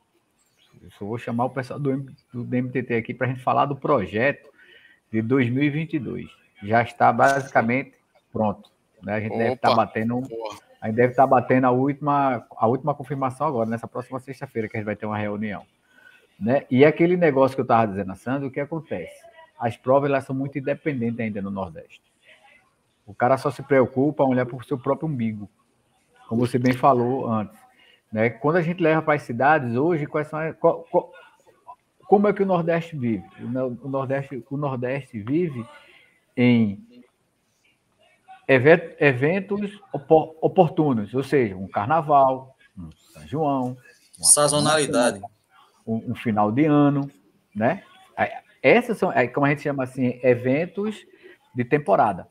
Eu 0.82 0.92
só 0.92 1.06
vou 1.06 1.18
chamar 1.18 1.46
o 1.46 1.50
pessoal 1.50 1.80
do, 1.80 2.06
do 2.34 2.44
DMTT 2.44 2.96
aqui 2.96 3.14
para 3.14 3.28
a 3.28 3.30
gente 3.30 3.42
falar 3.42 3.66
do 3.66 3.76
projeto 3.76 4.50
de 5.12 5.22
2022. 5.22 6.30
Já 6.64 6.82
está 6.82 7.12
basicamente 7.12 7.94
pronto. 8.32 8.70
Né? 9.02 9.14
A 9.14 9.20
gente 9.20 9.34
Opa, 9.34 9.40
deve 9.40 9.54
estar 9.54 9.70
tá 9.70 9.76
batendo. 9.76 10.22
A 10.82 10.88
gente 10.88 10.96
deve 10.96 11.12
estar 11.12 11.28
batendo 11.28 11.66
a 11.66 11.72
última, 11.72 12.46
a 12.58 12.68
última 12.68 12.94
confirmação 12.94 13.48
agora, 13.48 13.70
nessa 13.70 13.88
próxima 13.88 14.20
sexta-feira, 14.20 14.68
que 14.68 14.76
a 14.76 14.80
gente 14.80 14.86
vai 14.86 14.96
ter 14.96 15.06
uma 15.06 15.18
reunião. 15.18 15.66
Né? 16.40 16.66
E 16.70 16.84
aquele 16.84 17.16
negócio 17.16 17.56
que 17.56 17.62
eu 17.62 17.64
estava 17.64 17.88
dizendo 17.88 18.12
a 18.12 18.16
Sandra, 18.16 18.48
o 18.48 18.52
que 18.52 18.60
acontece? 18.60 19.22
As 19.58 19.78
provas 19.78 20.10
elas 20.10 20.26
são 20.26 20.36
muito 20.36 20.58
independentes 20.58 21.20
ainda 21.20 21.42
no 21.42 21.52
Nordeste. 21.52 22.02
O 23.06 23.14
cara 23.14 23.38
só 23.38 23.52
se 23.52 23.62
preocupa 23.64 24.24
em 24.24 24.28
olhar 24.28 24.46
para 24.46 24.58
o 24.58 24.64
seu 24.64 24.78
próprio 24.78 25.08
umbigo, 25.08 25.50
como 26.28 26.46
você 26.46 26.58
bem 26.58 26.74
falou 26.74 27.28
antes. 27.28 27.58
Né? 28.12 28.30
Quando 28.30 28.58
a 28.58 28.62
gente 28.62 28.82
leva 28.82 29.02
para 29.02 29.16
as 29.16 29.24
cidades 29.24 29.76
hoje, 29.76 30.06
quais 30.06 30.28
são 30.28 30.40
qual, 30.60 30.84
qual, 30.90 31.12
como 32.06 32.28
é 32.28 32.34
que 32.34 32.44
o 32.44 32.46
Nordeste 32.46 32.96
vive? 32.96 33.24
O 33.82 33.90
Nordeste, 33.90 34.44
o 34.50 34.58
Nordeste 34.58 35.20
vive 35.20 35.66
em 36.38 36.86
eventos 38.48 39.82
oportunos, 40.42 41.14
ou 41.14 41.24
seja, 41.24 41.56
um 41.56 41.68
carnaval, 41.68 42.56
um 42.78 42.90
São 42.92 43.28
João, 43.28 43.78
sazonalidade, 44.20 45.22
um, 45.88 46.12
um, 46.12 46.16
final 46.16 46.52
de 46.52 46.66
ano, 46.66 47.10
né? 47.56 47.84
Essas 48.62 48.98
são, 48.98 49.12
como 49.34 49.46
a 49.46 49.50
gente 49.50 49.62
chama 49.62 49.84
assim, 49.84 50.20
eventos 50.24 51.06
de 51.56 51.66
temporada. 51.66 52.28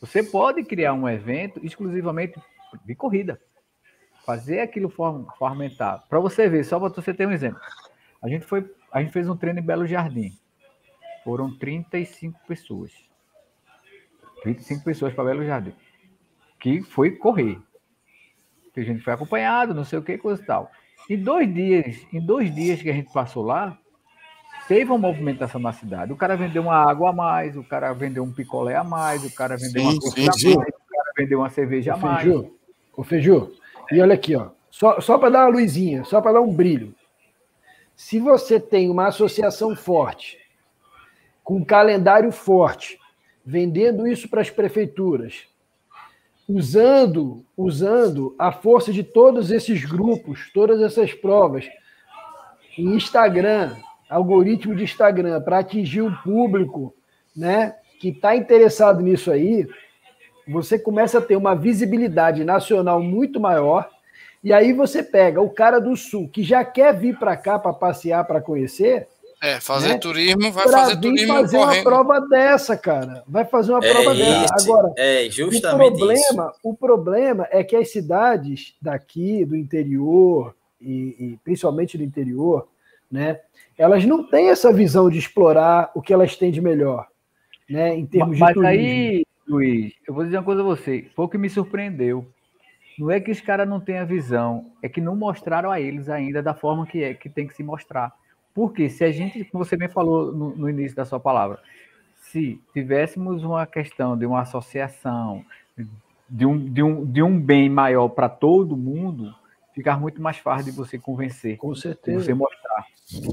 Você 0.00 0.22
pode 0.22 0.62
criar 0.64 0.92
um 0.92 1.08
evento 1.08 1.64
exclusivamente 1.64 2.38
de 2.84 2.94
corrida, 2.94 3.40
fazer 4.24 4.60
aquilo 4.60 4.88
fomentar. 4.90 6.04
Para 6.08 6.20
você 6.20 6.48
ver, 6.48 6.64
só 6.64 6.78
para 6.78 6.88
você 6.88 7.14
ter 7.14 7.26
um 7.26 7.32
exemplo. 7.32 7.60
A 8.22 8.28
gente 8.28 8.44
foi, 8.44 8.68
a 8.92 9.00
gente 9.00 9.12
fez 9.12 9.28
um 9.28 9.36
treino 9.36 9.60
em 9.60 9.62
Belo 9.62 9.86
Jardim. 9.86 10.36
Foram 11.24 11.56
35 11.56 12.38
pessoas. 12.46 12.92
25 14.44 14.84
pessoas 14.84 15.14
para 15.14 15.24
Belo 15.24 15.44
Jardim, 15.44 15.74
que 16.60 16.82
foi 16.82 17.12
correr. 17.12 17.58
Que 18.72 18.80
a 18.80 18.84
gente 18.84 19.02
foi 19.02 19.12
acompanhado, 19.12 19.74
não 19.74 19.84
sei 19.84 19.98
o 19.98 20.02
que, 20.02 20.18
coisa 20.18 20.42
e 20.42 20.46
tal. 20.46 20.70
Em 21.08 21.16
dois 21.16 21.52
dias, 21.52 22.06
em 22.12 22.20
dois 22.20 22.54
dias 22.54 22.82
que 22.82 22.90
a 22.90 22.92
gente 22.92 23.12
passou 23.12 23.44
lá, 23.44 23.78
teve 24.66 24.90
uma 24.90 24.98
movimentação 24.98 25.60
na 25.60 25.72
cidade. 25.72 26.12
O 26.12 26.16
cara 26.16 26.36
vendeu 26.36 26.62
uma 26.62 26.74
água 26.74 27.10
a 27.10 27.12
mais, 27.12 27.56
o 27.56 27.64
cara 27.64 27.92
vendeu 27.92 28.24
um 28.24 28.32
picolé 28.32 28.76
a 28.76 28.84
mais, 28.84 29.24
o 29.24 29.34
cara 29.34 29.56
vendeu 29.56 29.82
sim, 29.82 29.88
uma 29.88 30.00
coisa 30.00 30.20
a 30.20 30.56
mais, 30.56 30.68
o 30.68 30.88
cara 30.88 31.12
vendeu 31.16 31.38
uma 31.38 31.50
cerveja 31.50 31.94
a 31.94 31.96
mais. 31.96 32.28
Ô, 32.96 33.04
Feiju, 33.04 33.52
e 33.92 34.00
olha 34.00 34.14
aqui, 34.14 34.34
ó. 34.34 34.48
Só, 34.70 35.00
só 35.00 35.18
para 35.18 35.30
dar 35.30 35.46
uma 35.46 35.58
luzinha, 35.58 36.04
só 36.04 36.20
para 36.20 36.32
dar 36.32 36.40
um 36.40 36.52
brilho. 36.52 36.94
Se 37.94 38.18
você 38.18 38.58
tem 38.58 38.90
uma 38.90 39.08
associação 39.08 39.74
forte, 39.74 40.38
com 41.42 41.56
um 41.56 41.64
calendário 41.64 42.32
forte, 42.32 42.98
vendendo 43.44 44.06
isso 44.06 44.28
para 44.28 44.40
as 44.40 44.50
prefeituras, 44.50 45.46
usando, 46.48 47.44
usando 47.56 48.34
a 48.38 48.50
força 48.52 48.92
de 48.92 49.02
todos 49.02 49.50
esses 49.50 49.84
grupos, 49.84 50.50
todas 50.52 50.80
essas 50.80 51.12
provas, 51.12 51.68
em 52.76 52.94
Instagram, 52.94 53.76
algoritmo 54.08 54.74
de 54.74 54.84
Instagram, 54.84 55.40
para 55.40 55.58
atingir 55.58 56.02
um 56.02 56.14
público 56.14 56.94
né, 57.34 57.76
que 58.00 58.08
está 58.08 58.36
interessado 58.36 59.00
nisso 59.00 59.30
aí, 59.30 59.66
você 60.46 60.78
começa 60.78 61.18
a 61.18 61.22
ter 61.22 61.36
uma 61.36 61.54
visibilidade 61.54 62.44
nacional 62.44 63.00
muito 63.02 63.40
maior. 63.40 63.88
E 64.44 64.52
aí 64.52 64.72
você 64.72 65.02
pega 65.02 65.40
o 65.40 65.50
cara 65.50 65.80
do 65.80 65.96
sul 65.96 66.28
que 66.28 66.44
já 66.44 66.64
quer 66.64 66.96
vir 66.96 67.18
para 67.18 67.36
cá 67.36 67.58
para 67.58 67.72
passear, 67.72 68.24
para 68.24 68.40
conhecer, 68.40 69.08
é, 69.42 69.60
fazer 69.60 69.88
né? 69.88 69.98
turismo, 69.98 70.50
vai 70.50 70.64
pra 70.64 70.78
fazer 70.78 70.96
turismo 70.98 71.34
fazer 71.34 71.58
correndo. 71.58 71.74
uma 71.74 71.84
prova 71.84 72.20
dessa, 72.26 72.76
cara. 72.76 73.22
Vai 73.28 73.44
fazer 73.44 73.72
uma 73.72 73.84
é 73.84 73.92
prova 73.92 74.14
dessa. 74.14 74.54
Agora, 74.60 74.92
é 74.96 75.28
justamente 75.28 75.92
o 75.92 75.96
problema, 75.96 76.50
isso. 76.50 76.60
o 76.62 76.74
problema 76.74 77.48
é 77.50 77.62
que 77.62 77.76
as 77.76 77.90
cidades 77.90 78.74
daqui, 78.80 79.44
do 79.44 79.54
interior, 79.54 80.54
e, 80.80 81.16
e, 81.18 81.40
principalmente 81.44 81.98
do 81.98 82.04
interior, 82.04 82.66
né, 83.10 83.40
elas 83.76 84.04
não 84.06 84.26
têm 84.26 84.48
essa 84.48 84.72
visão 84.72 85.10
de 85.10 85.18
explorar 85.18 85.90
o 85.94 86.00
que 86.00 86.14
elas 86.14 86.34
têm 86.34 86.50
de 86.50 86.62
melhor, 86.62 87.06
né, 87.68 87.94
em 87.94 88.06
termos 88.06 88.38
Mas 88.38 88.48
de 88.48 88.54
turismo. 88.54 88.68
aí, 88.68 89.26
Luiz, 89.48 89.94
eu 90.06 90.12
vou 90.12 90.24
dizer 90.24 90.38
uma 90.38 90.42
coisa 90.42 90.60
a 90.60 90.64
você. 90.64 91.08
Foi 91.14 91.24
o 91.24 91.28
que 91.28 91.38
me 91.38 91.48
surpreendeu. 91.48 92.26
Não 92.98 93.10
é 93.10 93.20
que 93.20 93.30
os 93.30 93.40
caras 93.40 93.68
não 93.68 93.78
têm 93.78 93.98
a 93.98 94.04
visão, 94.04 94.70
é 94.82 94.88
que 94.88 95.00
não 95.00 95.14
mostraram 95.14 95.70
a 95.70 95.80
eles 95.80 96.08
ainda 96.08 96.42
da 96.42 96.54
forma 96.54 96.86
que 96.86 97.02
é 97.02 97.14
que 97.14 97.28
tem 97.28 97.46
que 97.46 97.54
se 97.54 97.62
mostrar. 97.62 98.12
Porque 98.54 98.88
se 98.88 99.04
a 99.04 99.12
gente, 99.12 99.44
como 99.44 99.64
você 99.64 99.76
bem 99.76 99.88
falou 99.88 100.32
no, 100.32 100.56
no 100.56 100.70
início 100.70 100.96
da 100.96 101.04
sua 101.04 101.20
palavra, 101.20 101.60
se 102.16 102.58
tivéssemos 102.72 103.44
uma 103.44 103.66
questão 103.66 104.16
de 104.16 104.24
uma 104.24 104.40
associação 104.40 105.44
de 106.28 106.44
um, 106.44 106.58
de 106.58 106.82
um, 106.82 107.04
de 107.04 107.22
um 107.22 107.38
bem 107.38 107.68
maior 107.68 108.08
para 108.08 108.28
todo 108.28 108.76
mundo, 108.76 109.34
ficar 109.76 110.00
muito 110.00 110.22
mais 110.22 110.38
fácil 110.38 110.64
de 110.64 110.70
você 110.70 110.98
convencer. 110.98 111.58
Com 111.58 111.74
certeza. 111.74 112.24
Você 112.24 112.34
mostrar. 112.34 112.86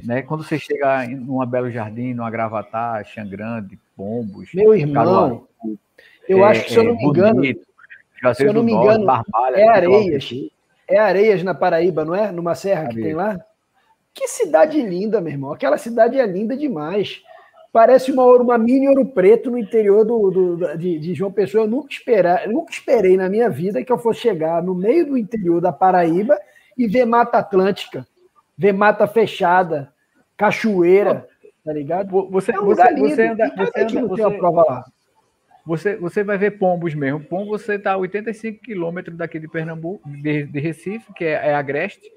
Né? 0.04 0.22
Quando 0.22 0.44
você 0.44 0.60
chega 0.60 1.06
em 1.06 1.18
uma 1.18 1.46
Belo 1.46 1.72
Jardim, 1.72 2.14
numa 2.14 2.30
Gravatar, 2.30 3.06
Xangrande, 3.06 3.80
Pombos. 3.96 4.54
Meu 4.54 4.76
irmão, 4.76 5.48
eu 6.28 6.46
é, 6.46 6.50
acho 6.50 6.66
que, 6.66 6.72
se 6.72 6.78
eu 6.78 6.84
não 6.84 6.98
me 6.98 7.06
engano. 7.06 7.36
Bonito, 7.36 7.66
se 8.36 8.46
eu 8.46 8.54
não 8.54 8.64
me 8.64 8.74
engano, 8.74 9.06
Barbalha, 9.06 9.56
é 9.56 9.68
Areias. 9.70 10.30
É 10.88 11.00
Areias 11.00 11.44
na 11.44 11.54
Paraíba, 11.54 12.04
não 12.04 12.14
é? 12.14 12.30
Numa 12.30 12.56
serra 12.56 12.82
Areias. 12.82 12.96
que 12.96 13.02
tem 13.02 13.14
lá? 13.14 13.40
Que 14.14 14.28
cidade 14.28 14.82
linda, 14.82 15.22
meu 15.22 15.32
irmão. 15.32 15.54
Aquela 15.54 15.78
cidade 15.78 16.20
é 16.20 16.26
linda 16.26 16.58
demais. 16.58 17.22
Parece 17.74 18.12
uma, 18.12 18.24
uma 18.24 18.56
mini 18.56 18.88
ouro 18.88 19.04
preto 19.04 19.50
no 19.50 19.58
interior 19.58 20.06
do, 20.06 20.30
do 20.30 20.78
de, 20.78 21.00
de, 21.00 21.16
João 21.16 21.32
Pessoa. 21.32 21.64
Eu 21.64 21.68
nunca, 21.68 21.92
esperar, 21.92 22.48
nunca 22.48 22.72
esperei 22.72 23.18
na 23.18 23.28
minha 23.28 23.50
vida 23.50 23.84
que 23.84 23.92
eu 23.92 23.98
fosse 23.98 24.20
chegar 24.20 24.62
no 24.62 24.76
meio 24.76 25.08
do 25.08 25.18
interior 25.18 25.60
da 25.60 25.74
Paraíba 25.74 26.40
e 26.78 26.86
ver 26.88 27.04
Mata 27.06 27.40
Atlântica, 27.40 28.06
ver 28.56 28.74
mata 28.74 29.08
fechada, 29.08 29.92
cachoeira, 30.38 31.28
tá 31.66 31.74
ligado? 31.74 32.12
Você, 32.30 32.56
é 32.56 32.62
um 32.62 32.66
você, 32.66 32.94
você 32.94 33.28
anda, 33.28 33.52
você 33.58 33.82
anda, 33.82 34.08
você, 34.08 34.22
uma 34.24 34.38
prova 34.38 34.64
lá. 34.70 34.86
Você, 35.66 35.96
você 35.96 36.24
vai 36.24 36.38
ver 36.38 36.60
pombos 36.60 36.94
mesmo. 36.94 37.22
Pombo 37.22 37.58
você 37.58 37.74
está 37.74 37.94
a 37.94 37.98
85 37.98 38.62
quilômetros 38.62 39.18
daqui 39.18 39.40
de 39.40 39.48
Pernambuco, 39.48 40.08
de, 40.08 40.44
de 40.44 40.60
Recife, 40.60 41.12
que 41.16 41.26
é, 41.26 41.50
é 41.50 41.56
Agreste 41.56 42.08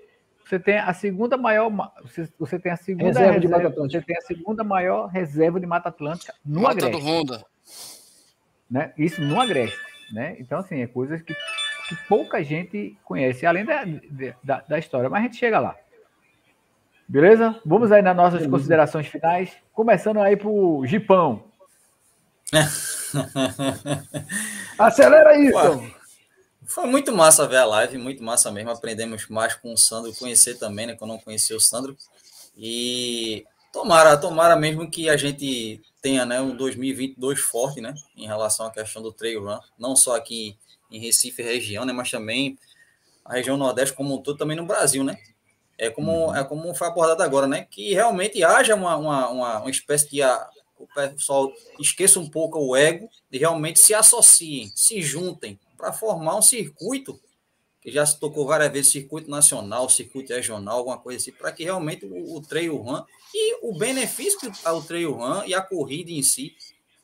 você 0.46 0.58
tem 0.60 0.78
a 0.78 0.94
segunda 0.94 1.36
maior. 1.36 1.72
Você, 2.02 2.28
você 2.38 2.56
tem 2.56 2.70
a 2.70 2.76
segunda 2.76 3.06
reserva, 3.06 3.32
reserva, 3.32 3.40
de 3.40 3.48
Mata 3.48 3.66
Atlântica. 3.66 4.00
Você 4.00 4.06
tem 4.06 4.16
a 4.16 4.20
segunda 4.20 4.62
maior 4.62 5.08
reserva 5.08 5.58
de 5.58 5.66
Mata 5.66 5.88
Atlântica 5.88 6.32
no 6.44 6.62
Mata 6.62 6.86
Agreste. 6.86 7.02
do 7.02 7.04
Honda. 7.04 7.44
Né? 8.70 8.92
Isso 8.96 9.20
no 9.20 9.40
Agreste. 9.40 9.76
Né? 10.12 10.36
Então, 10.38 10.60
assim, 10.60 10.80
é 10.80 10.86
coisas 10.86 11.20
que, 11.20 11.34
que 11.34 11.96
pouca 12.08 12.44
gente 12.44 12.96
conhece, 13.04 13.44
além 13.44 13.64
da, 13.64 13.84
da, 14.44 14.60
da, 14.60 14.78
história, 14.78 15.10
mas 15.10 15.20
a 15.20 15.24
gente 15.24 15.36
chega 15.36 15.58
lá. 15.58 15.74
Beleza? 17.08 17.60
Vamos 17.66 17.90
aí 17.90 18.00
nas 18.00 18.16
nossas 18.16 18.38
Beleza. 18.38 18.56
considerações 18.56 19.08
finais, 19.08 19.56
começando 19.72 20.20
aí 20.20 20.36
pro 20.36 20.84
Gipão. 20.86 21.42
Acelera 24.78 25.36
isso! 25.36 25.95
Foi 26.66 26.86
muito 26.86 27.14
massa 27.14 27.46
ver 27.46 27.58
a 27.58 27.64
live, 27.64 27.98
muito 27.98 28.22
massa 28.22 28.50
mesmo. 28.50 28.70
Aprendemos 28.70 29.28
mais 29.28 29.54
com 29.54 29.72
o 29.72 29.76
Sandro, 29.76 30.14
conhecer 30.14 30.58
também, 30.58 30.86
né? 30.86 30.96
Que 30.96 31.02
eu 31.02 31.08
não 31.08 31.18
conhecia 31.18 31.56
o 31.56 31.60
Sandro. 31.60 31.96
E 32.56 33.44
tomara, 33.72 34.16
tomara 34.16 34.56
mesmo 34.56 34.90
que 34.90 35.08
a 35.08 35.16
gente 35.16 35.80
tenha 36.00 36.24
né, 36.24 36.40
um 36.40 36.56
2022 36.56 37.40
forte, 37.40 37.80
né? 37.80 37.94
Em 38.16 38.26
relação 38.26 38.66
à 38.66 38.70
questão 38.70 39.02
do 39.02 39.12
trail 39.12 39.44
run, 39.44 39.58
não 39.78 39.94
só 39.94 40.16
aqui 40.16 40.56
em 40.90 40.98
Recife 41.00 41.42
região, 41.42 41.84
né? 41.84 41.92
Mas 41.92 42.10
também 42.10 42.58
a 43.24 43.34
região 43.34 43.56
Nordeste 43.56 43.94
como 43.94 44.14
um 44.14 44.22
todo, 44.22 44.38
também 44.38 44.56
no 44.56 44.66
Brasil, 44.66 45.04
né? 45.04 45.18
É 45.78 45.90
como, 45.90 46.28
uhum. 46.28 46.36
é 46.36 46.42
como 46.44 46.74
foi 46.74 46.86
abordado 46.86 47.22
agora, 47.22 47.46
né? 47.46 47.66
Que 47.70 47.92
realmente 47.92 48.42
haja 48.42 48.74
uma, 48.74 48.96
uma, 48.96 49.28
uma, 49.28 49.58
uma 49.60 49.70
espécie 49.70 50.10
de. 50.10 50.22
A, 50.22 50.48
o 50.78 50.86
pessoal 50.86 51.50
esqueça 51.80 52.20
um 52.20 52.28
pouco 52.28 52.58
o 52.58 52.76
ego 52.76 53.08
e 53.32 53.38
realmente 53.38 53.78
se 53.78 53.94
associem, 53.94 54.70
se 54.74 55.00
juntem, 55.00 55.58
para 55.76 55.92
formar 55.92 56.36
um 56.36 56.42
circuito, 56.42 57.20
que 57.80 57.90
já 57.90 58.04
se 58.04 58.18
tocou 58.18 58.46
várias 58.46 58.72
vezes, 58.72 58.92
circuito 58.92 59.30
nacional, 59.30 59.88
circuito 59.88 60.32
regional, 60.32 60.78
alguma 60.78 60.98
coisa 60.98 61.18
assim, 61.18 61.32
para 61.32 61.52
que 61.52 61.64
realmente 61.64 62.04
o, 62.04 62.36
o 62.36 62.40
trail 62.40 62.76
run 62.76 63.04
e 63.32 63.58
o 63.62 63.76
benefício 63.78 64.40
que 64.40 64.68
o 64.68 64.82
trail 64.82 65.12
run 65.12 65.44
e 65.44 65.54
a 65.54 65.62
corrida 65.62 66.10
em 66.10 66.22
si 66.22 66.56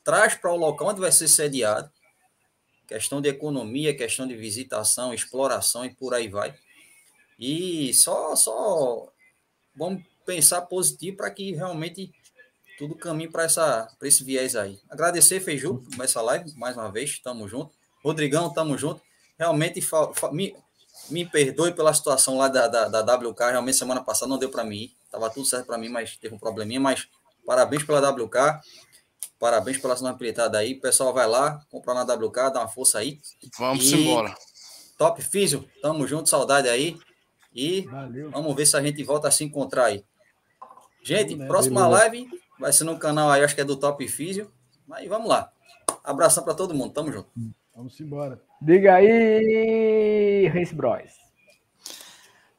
traz 0.03 0.35
para 0.35 0.51
o 0.51 0.57
local 0.57 0.89
onde 0.89 0.99
vai 0.99 1.11
ser 1.11 1.27
sediado, 1.27 1.89
questão 2.87 3.21
de 3.21 3.29
economia, 3.29 3.95
questão 3.95 4.27
de 4.27 4.35
visitação, 4.35 5.13
exploração 5.13 5.85
e 5.85 5.93
por 5.93 6.13
aí 6.13 6.27
vai. 6.27 6.53
E 7.39 7.93
só, 7.93 8.35
só 8.35 9.07
vamos 9.75 10.03
pensar 10.25 10.61
positivo 10.63 11.17
para 11.17 11.31
que 11.31 11.53
realmente 11.53 12.11
tudo 12.77 12.95
caminhe 12.95 13.29
para 13.29 13.45
esse 14.01 14.23
viés 14.23 14.55
aí. 14.55 14.79
Agradecer, 14.89 15.39
Feiju, 15.39 15.83
por 15.95 16.03
essa 16.03 16.21
live, 16.21 16.53
mais 16.55 16.75
uma 16.75 16.91
vez, 16.91 17.11
estamos 17.11 17.49
juntos. 17.49 17.75
Rodrigão, 18.03 18.51
tamo 18.51 18.77
junto. 18.77 19.01
Realmente, 19.37 19.81
me, 20.31 20.55
me 21.09 21.25
perdoe 21.25 21.71
pela 21.71 21.93
situação 21.93 22.37
lá 22.37 22.47
da, 22.47 22.67
da, 22.67 23.01
da 23.01 23.15
WK. 23.15 23.39
Realmente, 23.51 23.77
semana 23.77 24.03
passada 24.03 24.29
não 24.29 24.37
deu 24.37 24.49
para 24.49 24.63
mim 24.63 24.77
ir. 24.77 24.91
Tava 25.09 25.29
tudo 25.29 25.45
certo 25.45 25.67
para 25.67 25.77
mim, 25.77 25.89
mas 25.89 26.17
teve 26.17 26.35
um 26.35 26.39
probleminha. 26.39 26.79
Mas 26.79 27.07
parabéns 27.45 27.83
pela 27.83 27.99
WK. 28.09 28.61
Parabéns 29.39 29.77
pela 29.77 29.93
disponibilidade 29.93 30.55
aí. 30.55 30.73
O 30.73 30.81
pessoal 30.81 31.13
vai 31.13 31.27
lá, 31.27 31.61
comprar 31.69 31.93
na 31.93 32.03
WK, 32.03 32.53
dá 32.53 32.59
uma 32.59 32.67
força 32.67 32.99
aí. 32.99 33.19
Vamos 33.57 33.91
e... 33.91 33.95
embora. 33.95 34.35
Top 34.97 35.21
Físio, 35.21 35.67
tamo 35.81 36.07
junto, 36.07 36.29
saudade 36.29 36.69
aí. 36.69 36.97
E 37.53 37.81
Valeu. 37.81 38.31
vamos 38.31 38.55
ver 38.55 38.65
se 38.65 38.77
a 38.77 38.81
gente 38.81 39.03
volta 39.03 39.27
a 39.27 39.31
se 39.31 39.43
encontrar 39.43 39.85
aí. 39.85 40.05
Gente, 41.03 41.35
né? 41.35 41.45
próxima 41.45 41.81
Beleza. 41.81 41.99
live 41.99 42.29
vai 42.57 42.71
ser 42.71 42.85
no 42.85 42.97
canal 42.97 43.29
aí, 43.29 43.43
acho 43.43 43.53
que 43.53 43.61
é 43.61 43.65
do 43.65 43.75
Top 43.75 44.07
Físio. 44.07 44.51
Mas 44.87 45.07
vamos 45.07 45.27
lá. 45.27 45.51
Abração 46.03 46.43
para 46.43 46.53
todo 46.53 46.73
mundo, 46.73 46.93
tamo 46.93 47.11
junto. 47.11 47.29
Vamos 47.75 47.99
embora. 47.99 48.41
Diga 48.61 48.95
aí, 48.95 50.47
Race 50.47 50.73
Bros. 50.73 51.23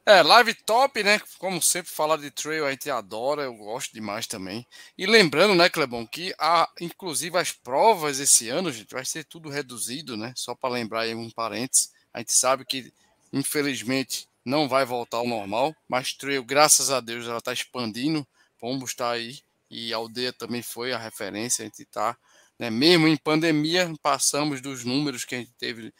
É, 0.07 0.21
live 0.21 0.53
top, 0.53 1.01
né? 1.01 1.19
Como 1.39 1.59
sempre, 1.59 1.89
falar 1.89 2.17
de 2.17 2.29
trail 2.29 2.63
a 2.65 2.69
gente 2.69 2.91
adora, 2.91 3.41
eu 3.41 3.55
gosto 3.55 3.91
demais 3.91 4.27
também. 4.27 4.67
E 4.95 5.07
lembrando, 5.07 5.55
né, 5.55 5.67
Clebão, 5.67 6.05
que 6.05 6.31
a, 6.37 6.69
inclusive 6.79 7.35
as 7.39 7.51
provas 7.51 8.19
esse 8.19 8.47
ano, 8.49 8.71
gente, 8.71 8.93
vai 8.93 9.03
ser 9.03 9.23
tudo 9.23 9.49
reduzido, 9.49 10.15
né? 10.15 10.31
Só 10.35 10.53
para 10.53 10.69
lembrar 10.69 11.01
aí 11.01 11.15
um 11.15 11.31
parênteses. 11.31 11.91
A 12.13 12.19
gente 12.19 12.33
sabe 12.33 12.63
que, 12.65 12.93
infelizmente, 13.33 14.29
não 14.45 14.69
vai 14.69 14.85
voltar 14.85 15.17
ao 15.17 15.27
normal, 15.27 15.75
mas 15.89 16.13
trail, 16.13 16.43
graças 16.43 16.91
a 16.91 16.99
Deus, 16.99 17.25
ela 17.25 17.39
está 17.39 17.51
expandindo. 17.51 18.27
Pombo 18.59 18.85
está 18.85 19.09
aí 19.09 19.39
e 19.71 19.91
a 19.91 19.97
aldeia 19.97 20.31
também 20.31 20.61
foi 20.61 20.93
a 20.93 20.99
referência, 20.99 21.63
a 21.63 21.65
gente 21.65 21.81
está 21.81 22.15
né? 22.59 22.69
Mesmo 22.69 23.07
em 23.07 23.17
pandemia, 23.17 23.93
passamos 24.01 24.61
dos 24.61 24.83
números 24.85 25.25
que 25.25 25.35
a 25.35 25.37
gente 25.39 25.53
teve 25.57 25.93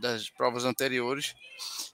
das 0.00 0.28
provas 0.28 0.64
anteriores. 0.64 1.34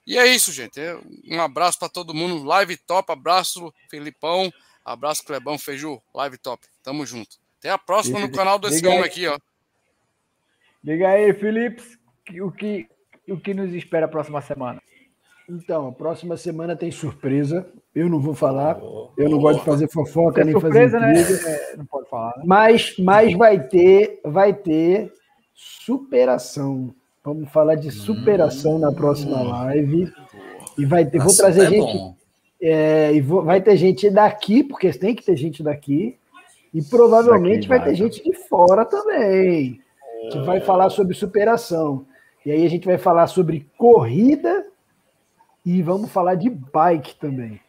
E 0.05 0.17
é 0.17 0.25
isso, 0.25 0.51
gente. 0.51 0.79
É 0.79 0.97
um 1.29 1.41
abraço 1.41 1.77
para 1.79 1.89
todo 1.89 2.13
mundo. 2.13 2.43
Live 2.43 2.77
top. 2.77 3.11
Abraço, 3.11 3.73
Felipão. 3.89 4.51
Abraço, 4.83 5.23
Clebão 5.23 5.57
Feiju. 5.57 6.01
Live 6.13 6.37
top. 6.37 6.65
Tamo 6.81 7.05
junto. 7.05 7.37
Até 7.59 7.69
a 7.69 7.77
próxima 7.77 8.19
no 8.19 8.31
canal 8.31 8.57
desse 8.59 8.85
homem 8.87 9.03
aqui, 9.03 9.27
ó. 9.27 9.37
Diga 10.83 11.09
aí, 11.09 11.33
Felipe, 11.33 11.83
o 12.41 12.51
que, 12.51 12.87
o 13.27 13.37
que 13.37 13.53
nos 13.53 13.73
espera 13.73 14.05
a 14.05 14.09
próxima 14.09 14.41
semana? 14.41 14.81
Então, 15.49 15.87
a 15.87 15.91
próxima 15.91 16.37
semana 16.37 16.75
tem 16.75 16.91
surpresa. 16.91 17.69
Eu 17.97 18.07
não 18.09 18.19
vou 18.19 18.35
falar. 18.35 18.79
eu 19.17 19.27
não 19.27 19.39
gosto 19.39 19.57
de 19.57 19.65
fazer 19.65 19.89
fofoca 19.89 20.43
nem 20.43 20.53
surpresa, 20.53 20.99
fazer 20.99 21.17
surpresa, 21.17 21.49
né? 21.49 21.55
É, 21.55 21.77
não 21.77 21.85
pode 21.87 22.07
falar. 22.07 22.37
Né? 22.37 22.43
Mas, 22.45 22.95
mas 22.99 23.33
vai 23.33 23.59
ter, 23.59 24.21
vai 24.23 24.53
ter 24.53 25.11
superação. 25.55 26.93
Vamos 27.23 27.49
falar 27.49 27.73
de 27.73 27.89
superação 27.89 28.75
hum, 28.75 28.79
na 28.79 28.91
próxima 28.91 29.41
live. 29.41 30.13
E 30.77 30.85
vai 30.85 31.05
ter, 31.05 31.17
vou 31.17 31.35
trazer 31.35 31.63
é 31.63 31.69
gente. 31.71 32.15
É, 32.61 33.13
e 33.15 33.19
vou, 33.19 33.43
vai 33.43 33.61
ter 33.61 33.75
gente 33.75 34.11
daqui, 34.11 34.63
porque 34.63 34.93
tem 34.93 35.15
que 35.15 35.25
ter 35.25 35.35
gente 35.35 35.63
daqui. 35.63 36.19
E 36.71 36.83
provavelmente 36.83 37.67
vai, 37.67 37.79
vai 37.79 37.87
ter 37.89 37.95
gente 37.95 38.23
de 38.23 38.31
fora 38.47 38.85
também. 38.85 39.81
Que 40.31 40.39
vai 40.41 40.61
falar 40.61 40.91
sobre 40.91 41.15
superação. 41.15 42.05
E 42.45 42.51
aí 42.51 42.63
a 42.63 42.69
gente 42.69 42.85
vai 42.85 42.99
falar 42.99 43.25
sobre 43.25 43.67
corrida 43.75 44.67
e 45.65 45.81
vamos 45.81 46.11
falar 46.11 46.35
de 46.35 46.47
bike 46.47 47.15
também. 47.15 47.59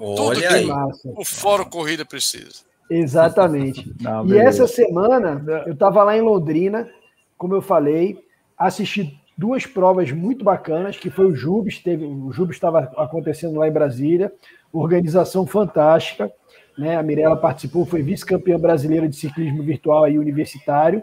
Olha 0.00 0.34
Tudo 0.34 0.54
aí. 0.54 0.66
Massa. 0.66 1.12
O 1.14 1.24
Fórum 1.24 1.66
Corrida 1.66 2.04
precisa. 2.06 2.64
Exatamente. 2.88 3.92
Não, 4.00 4.26
e 4.26 4.38
essa 4.38 4.66
semana 4.66 5.44
eu 5.66 5.74
estava 5.74 6.02
lá 6.02 6.16
em 6.16 6.22
Londrina, 6.22 6.88
como 7.36 7.54
eu 7.54 7.60
falei, 7.60 8.18
assisti 8.58 9.20
duas 9.36 9.66
provas 9.66 10.10
muito 10.10 10.44
bacanas, 10.44 10.96
que 10.96 11.10
foi 11.10 11.26
o 11.26 11.34
Jubes, 11.34 11.78
teve, 11.78 12.04
o 12.04 12.32
Jubes 12.32 12.56
estava 12.56 12.90
acontecendo 12.96 13.58
lá 13.58 13.68
em 13.68 13.72
Brasília, 13.72 14.32
organização 14.72 15.46
fantástica, 15.46 16.32
né? 16.76 16.96
A 16.96 17.02
Mirella 17.02 17.36
participou, 17.36 17.84
foi 17.84 18.02
vice-campeã 18.02 18.58
brasileira 18.58 19.08
de 19.08 19.16
ciclismo 19.16 19.62
virtual 19.62 20.04
aí 20.04 20.18
universitário 20.18 21.02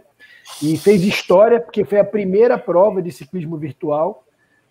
e 0.62 0.78
fez 0.78 1.04
história 1.04 1.60
porque 1.60 1.86
foi 1.86 2.00
a 2.00 2.04
primeira 2.04 2.58
prova 2.58 3.02
de 3.02 3.12
ciclismo 3.12 3.58
virtual 3.58 4.24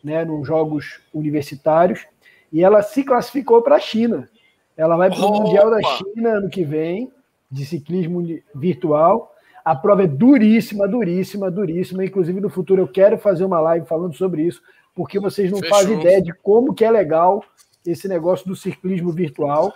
né, 0.03 0.25
nos 0.25 0.47
Jogos 0.47 1.01
Universitários, 1.13 2.07
e 2.53 2.63
ela 2.63 2.83
se 2.83 3.03
classificou 3.03 3.63
para 3.63 3.77
a 3.77 3.81
China. 3.81 4.29
Ela 4.77 4.97
vai 4.97 5.11
para 5.11 5.25
o 5.25 5.33
Mundial 5.33 5.71
da 5.71 5.83
China 5.83 6.39
ano 6.39 6.51
que 6.51 6.65
vem, 6.65 7.11
de 7.51 7.65
ciclismo 7.65 8.23
virtual. 8.55 9.33
A 9.65 9.75
prova 9.75 10.05
é 10.05 10.07
duríssima, 10.07 10.87
duríssima, 10.87 11.51
duríssima. 11.51 12.05
Inclusive, 12.05 12.41
no 12.41 12.51
futuro 12.51 12.83
eu 12.83 12.89
quero 12.89 13.19
fazer 13.19 13.45
uma 13.45 13.61
live 13.61 13.87
falando 13.87 14.15
sobre 14.15 14.43
isso, 14.43 14.61
porque 14.95 15.19
vocês 15.19 15.51
não 15.51 15.59
Fechou. 15.59 15.77
fazem 15.77 16.01
ideia 16.01 16.23
de 16.23 16.33
como 16.33 16.75
que 16.75 16.85
é 16.85 16.91
legal 16.91 17.43
esse 17.85 18.07
negócio 18.07 18.47
do 18.47 18.55
ciclismo 18.55 19.11
virtual. 19.13 19.75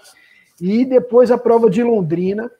E 0.60 0.84
depois 0.84 1.30
a 1.30 1.38
prova 1.38 1.70
de 1.70 1.82
Londrina. 1.82 2.51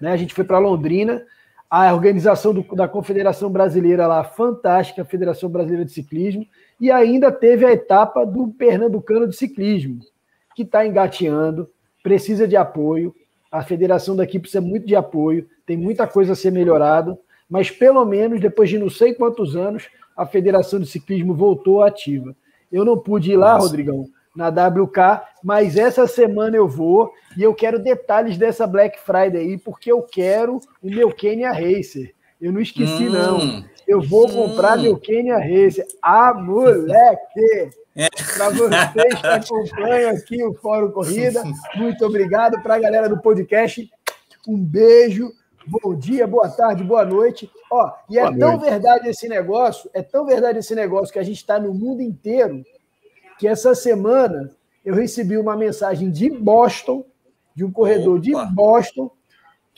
Né? 0.00 0.12
A 0.12 0.16
gente 0.16 0.34
foi 0.34 0.44
para 0.44 0.58
Londrina. 0.58 1.24
a 1.70 1.92
organização 1.92 2.54
do, 2.54 2.62
da 2.74 2.86
Confederação 2.86 3.50
Brasileira 3.50 4.06
lá, 4.06 4.22
fantástica, 4.24 5.02
a 5.02 5.04
Federação 5.04 5.50
Brasileira 5.50 5.84
de 5.84 5.92
Ciclismo, 5.92 6.46
e 6.80 6.90
ainda 6.90 7.32
teve 7.32 7.64
a 7.64 7.72
etapa 7.72 8.24
do 8.24 8.48
Pernambucano 8.48 9.26
de 9.26 9.36
Ciclismo, 9.36 10.00
que 10.54 10.62
está 10.62 10.86
engateando, 10.86 11.68
precisa 12.02 12.46
de 12.46 12.56
apoio. 12.56 13.14
A 13.50 13.62
federação 13.62 14.14
daqui 14.14 14.38
precisa 14.38 14.60
muito 14.60 14.86
de 14.86 14.94
apoio, 14.94 15.48
tem 15.66 15.76
muita 15.76 16.06
coisa 16.06 16.32
a 16.32 16.36
ser 16.36 16.52
melhorada, 16.52 17.18
mas 17.48 17.70
pelo 17.70 18.04
menos 18.04 18.40
depois 18.40 18.68
de 18.68 18.78
não 18.78 18.90
sei 18.90 19.14
quantos 19.14 19.56
anos, 19.56 19.88
a 20.16 20.26
Federação 20.26 20.80
de 20.80 20.86
Ciclismo 20.86 21.34
voltou 21.34 21.82
ativa. 21.82 22.36
Eu 22.70 22.84
não 22.84 22.98
pude 22.98 23.32
ir 23.32 23.36
lá, 23.36 23.54
Nossa. 23.54 23.66
Rodrigão, 23.66 24.06
na 24.34 24.48
WK, 24.48 25.22
mas 25.42 25.76
essa 25.76 26.06
semana 26.06 26.56
eu 26.56 26.68
vou 26.68 27.12
e 27.36 27.42
eu 27.42 27.54
quero 27.54 27.78
detalhes 27.78 28.36
dessa 28.36 28.66
Black 28.66 29.00
Friday 29.00 29.40
aí, 29.40 29.58
porque 29.58 29.90
eu 29.90 30.02
quero 30.02 30.60
o 30.82 30.90
meu 30.90 31.10
Kenya 31.10 31.50
Racer. 31.50 32.14
Eu 32.40 32.52
não 32.52 32.60
esqueci, 32.60 33.08
hum, 33.08 33.12
não. 33.12 33.64
Eu 33.86 34.00
vou 34.00 34.28
hum. 34.28 34.32
comprar 34.32 34.78
meu 34.78 34.96
Kenya 34.96 35.38
Racer. 35.38 35.86
Ah, 36.02 36.32
moleque! 36.34 37.70
É. 37.96 38.08
Para 38.36 38.50
vocês 38.50 39.20
que 39.20 39.26
acompanham 39.26 40.10
aqui 40.10 40.44
o 40.44 40.54
Fórum 40.54 40.92
Corrida, 40.92 41.42
muito 41.74 42.04
obrigado. 42.06 42.62
Para 42.62 42.76
a 42.76 42.78
galera 42.78 43.08
do 43.08 43.20
podcast, 43.20 43.90
um 44.46 44.56
beijo. 44.56 45.32
Bom 45.66 45.94
dia, 45.94 46.26
boa 46.26 46.48
tarde, 46.48 46.84
boa 46.84 47.04
noite. 47.04 47.50
Ó, 47.70 47.90
e 48.08 48.18
é 48.18 48.22
boa 48.22 48.38
tão 48.38 48.52
noite. 48.52 48.70
verdade 48.70 49.08
esse 49.08 49.28
negócio, 49.28 49.90
é 49.92 50.00
tão 50.00 50.24
verdade 50.24 50.60
esse 50.60 50.74
negócio 50.74 51.12
que 51.12 51.18
a 51.18 51.24
gente 51.24 51.36
está 51.36 51.58
no 51.58 51.74
mundo 51.74 52.00
inteiro 52.00 52.64
que 53.38 53.46
essa 53.46 53.74
semana 53.74 54.50
eu 54.84 54.94
recebi 54.94 55.36
uma 55.36 55.56
mensagem 55.56 56.10
de 56.10 56.30
Boston, 56.30 57.04
de 57.54 57.64
um 57.64 57.70
corredor 57.70 58.18
Opa. 58.18 58.22
de 58.22 58.54
Boston, 58.54 59.10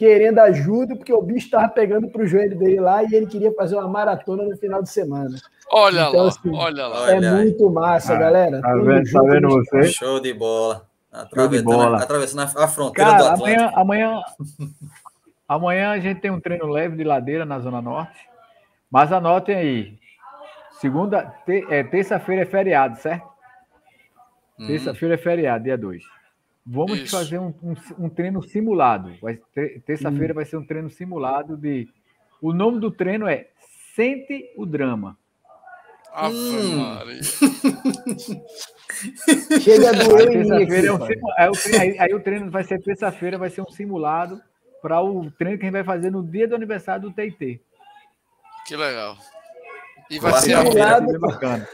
querendo 0.00 0.38
ajuda, 0.38 0.96
porque 0.96 1.12
o 1.12 1.20
bicho 1.20 1.44
estava 1.44 1.68
pegando 1.68 2.08
para 2.08 2.22
o 2.22 2.26
joelho 2.26 2.58
dele 2.58 2.80
lá 2.80 3.04
e 3.04 3.14
ele 3.14 3.26
queria 3.26 3.52
fazer 3.52 3.76
uma 3.76 3.86
maratona 3.86 4.44
no 4.44 4.56
final 4.56 4.82
de 4.82 4.88
semana. 4.88 5.36
Olha 5.70 6.08
então, 6.08 6.22
lá, 6.22 6.28
assim, 6.28 6.56
olha 6.56 6.86
lá. 6.86 7.10
É 7.10 7.16
olha 7.16 7.32
muito 7.34 7.66
aí. 7.66 7.72
massa, 7.74 8.14
ah, 8.14 8.18
galera. 8.18 8.62
Tá 8.62 8.74
vendo, 8.76 9.12
tá 9.12 9.22
vendo 9.22 9.48
você? 9.50 9.82
Show 9.88 10.18
de 10.18 10.32
bola. 10.32 10.86
Atravessando, 11.12 11.64
bola. 11.64 12.02
atravessando 12.02 12.40
a 12.40 12.66
fronteira 12.66 13.10
Cara, 13.10 13.22
do 13.22 13.28
Atlântico. 13.28 13.62
Amanhã, 13.62 13.72
amanhã, 13.74 14.22
amanhã 15.46 15.90
a 15.90 15.98
gente 15.98 16.18
tem 16.22 16.30
um 16.30 16.40
treino 16.40 16.66
leve 16.66 16.96
de 16.96 17.04
ladeira 17.04 17.44
na 17.44 17.58
Zona 17.58 17.82
Norte. 17.82 18.26
Mas 18.90 19.12
anotem 19.12 19.54
aí. 19.54 19.98
Segunda, 20.80 21.26
te, 21.44 21.66
é, 21.68 21.84
terça-feira 21.84 22.40
é 22.40 22.46
feriado, 22.46 22.96
certo? 22.96 23.28
Uhum. 24.58 24.66
Terça-feira 24.66 25.16
é 25.16 25.18
feriado, 25.18 25.64
dia 25.64 25.76
2. 25.76 26.02
Vamos 26.64 27.00
Isso. 27.00 27.16
fazer 27.16 27.38
um, 27.38 27.54
um, 27.62 27.74
um, 27.98 28.08
treino 28.08 28.42
simulado. 28.42 29.12
Terça-feira 29.86 30.32
uhum. 30.32 30.36
vai 30.36 30.44
ser 30.44 30.56
um 30.56 30.64
treino 30.64 30.90
simulado 30.90 31.56
de. 31.56 31.88
O 32.40 32.52
nome 32.52 32.80
do 32.80 32.90
treino 32.90 33.26
é 33.26 33.48
Sente 33.94 34.52
o 34.56 34.66
Drama. 34.66 35.16
Hum. 36.12 36.96
Chega 39.60 39.92
do 39.92 40.16
terça-feira 40.16 40.88
é 41.38 41.48
um 41.48 41.52
aí, 41.80 41.96
aí, 41.98 42.14
o 42.14 42.20
treino 42.20 42.50
vai 42.50 42.64
ser 42.64 42.82
terça-feira, 42.82 43.38
vai 43.38 43.48
ser 43.48 43.62
um 43.62 43.70
simulado 43.70 44.42
para 44.82 45.00
o 45.00 45.30
treino 45.30 45.56
que 45.56 45.64
a 45.64 45.66
gente 45.66 45.72
vai 45.72 45.84
fazer 45.84 46.10
no 46.10 46.22
dia 46.22 46.48
do 46.48 46.56
aniversário 46.56 47.02
do 47.02 47.12
TIT. 47.12 47.62
Que 48.66 48.76
legal. 48.76 49.16
E 50.10 50.18
vai 50.18 50.32
ser 50.34 50.56
simulado. 50.56 51.20
Bacana. 51.20 51.68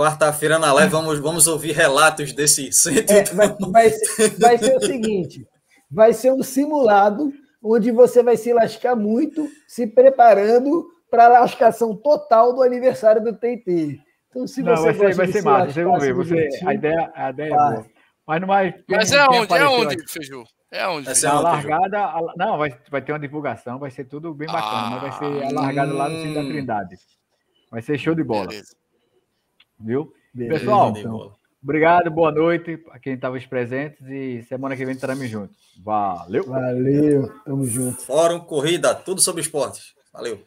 Quarta-feira 0.00 0.58
na 0.58 0.72
live 0.72 0.90
vamos, 0.90 1.18
vamos 1.18 1.46
ouvir 1.46 1.72
relatos 1.72 2.32
desse 2.32 2.72
centro. 2.72 3.14
É, 3.14 3.24
vai, 3.34 3.48
vai, 3.70 3.90
ser, 3.90 4.30
vai 4.40 4.56
ser 4.56 4.74
o 4.74 4.80
seguinte: 4.80 5.46
vai 5.90 6.14
ser 6.14 6.32
um 6.32 6.42
simulado 6.42 7.30
onde 7.62 7.90
você 7.90 8.22
vai 8.22 8.38
se 8.38 8.50
lascar 8.50 8.96
muito, 8.96 9.46
se 9.68 9.86
preparando 9.86 10.86
para 11.10 11.26
a 11.26 11.40
lascação 11.40 11.94
total 11.94 12.54
do 12.54 12.62
aniversário 12.62 13.22
do 13.22 13.34
TT. 13.34 14.00
Então, 14.30 14.46
se 14.46 14.62
Não, 14.62 14.74
você 14.74 14.84
vai 14.84 14.94
ser, 14.94 15.16
vai 15.16 15.26
ser 15.26 15.42
massa, 15.42 15.70
vocês 15.70 15.86
vão 15.86 15.98
ver. 15.98 16.14
Você, 16.14 16.48
a 16.64 16.72
ideia, 16.72 17.12
a 17.14 17.28
ideia 17.28 17.52
é 17.52 17.56
boa. 17.56 17.86
Mas 18.26 18.40
não 18.40 18.48
vai. 18.48 18.74
Mas 18.88 19.12
é 19.12 19.26
onde? 19.26 19.52
É 19.52 19.68
onde, 19.68 19.96
Feijô? 20.10 20.44
É 20.72 20.88
onde? 20.88 21.04
Vai 21.04 21.14
ser 21.14 21.26
a 21.26 21.40
largada. 21.40 21.98
A, 21.98 22.20
não, 22.38 22.56
vai, 22.56 22.74
vai 22.90 23.02
ter 23.02 23.12
uma 23.12 23.18
divulgação, 23.18 23.78
vai 23.78 23.90
ser 23.90 24.04
tudo 24.04 24.32
bem 24.32 24.48
bacana, 24.48 24.86
ah, 24.86 24.90
mas 24.92 25.00
vai 25.02 25.12
ser 25.12 25.44
a 25.44 25.60
largada 25.60 25.92
hum, 25.92 25.96
lá 25.98 26.08
no 26.08 26.16
centro 26.16 26.34
da 26.36 26.40
hum. 26.40 26.48
Trindade. 26.48 26.96
Vai 27.70 27.82
ser 27.82 27.98
show 27.98 28.14
de 28.14 28.24
bola. 28.24 28.46
Beleza. 28.46 28.80
Viu? 29.80 30.12
Beleza, 30.32 30.60
Pessoal, 30.60 30.94
então, 30.96 31.32
obrigado, 31.62 32.10
boa 32.10 32.30
noite 32.30 32.82
a 32.90 32.98
quem 32.98 33.14
estava 33.14 33.38
presentes 33.48 34.00
e 34.06 34.42
semana 34.42 34.76
que 34.76 34.84
vem 34.84 34.94
estaremos 34.94 35.28
juntos. 35.28 35.56
Valeu. 35.82 36.44
Valeu, 36.44 37.32
tamo 37.44 37.64
junto. 37.64 38.02
Fórum 38.02 38.40
Corrida, 38.40 38.94
tudo 38.94 39.20
sobre 39.20 39.40
esportes. 39.40 39.94
Valeu. 40.12 40.40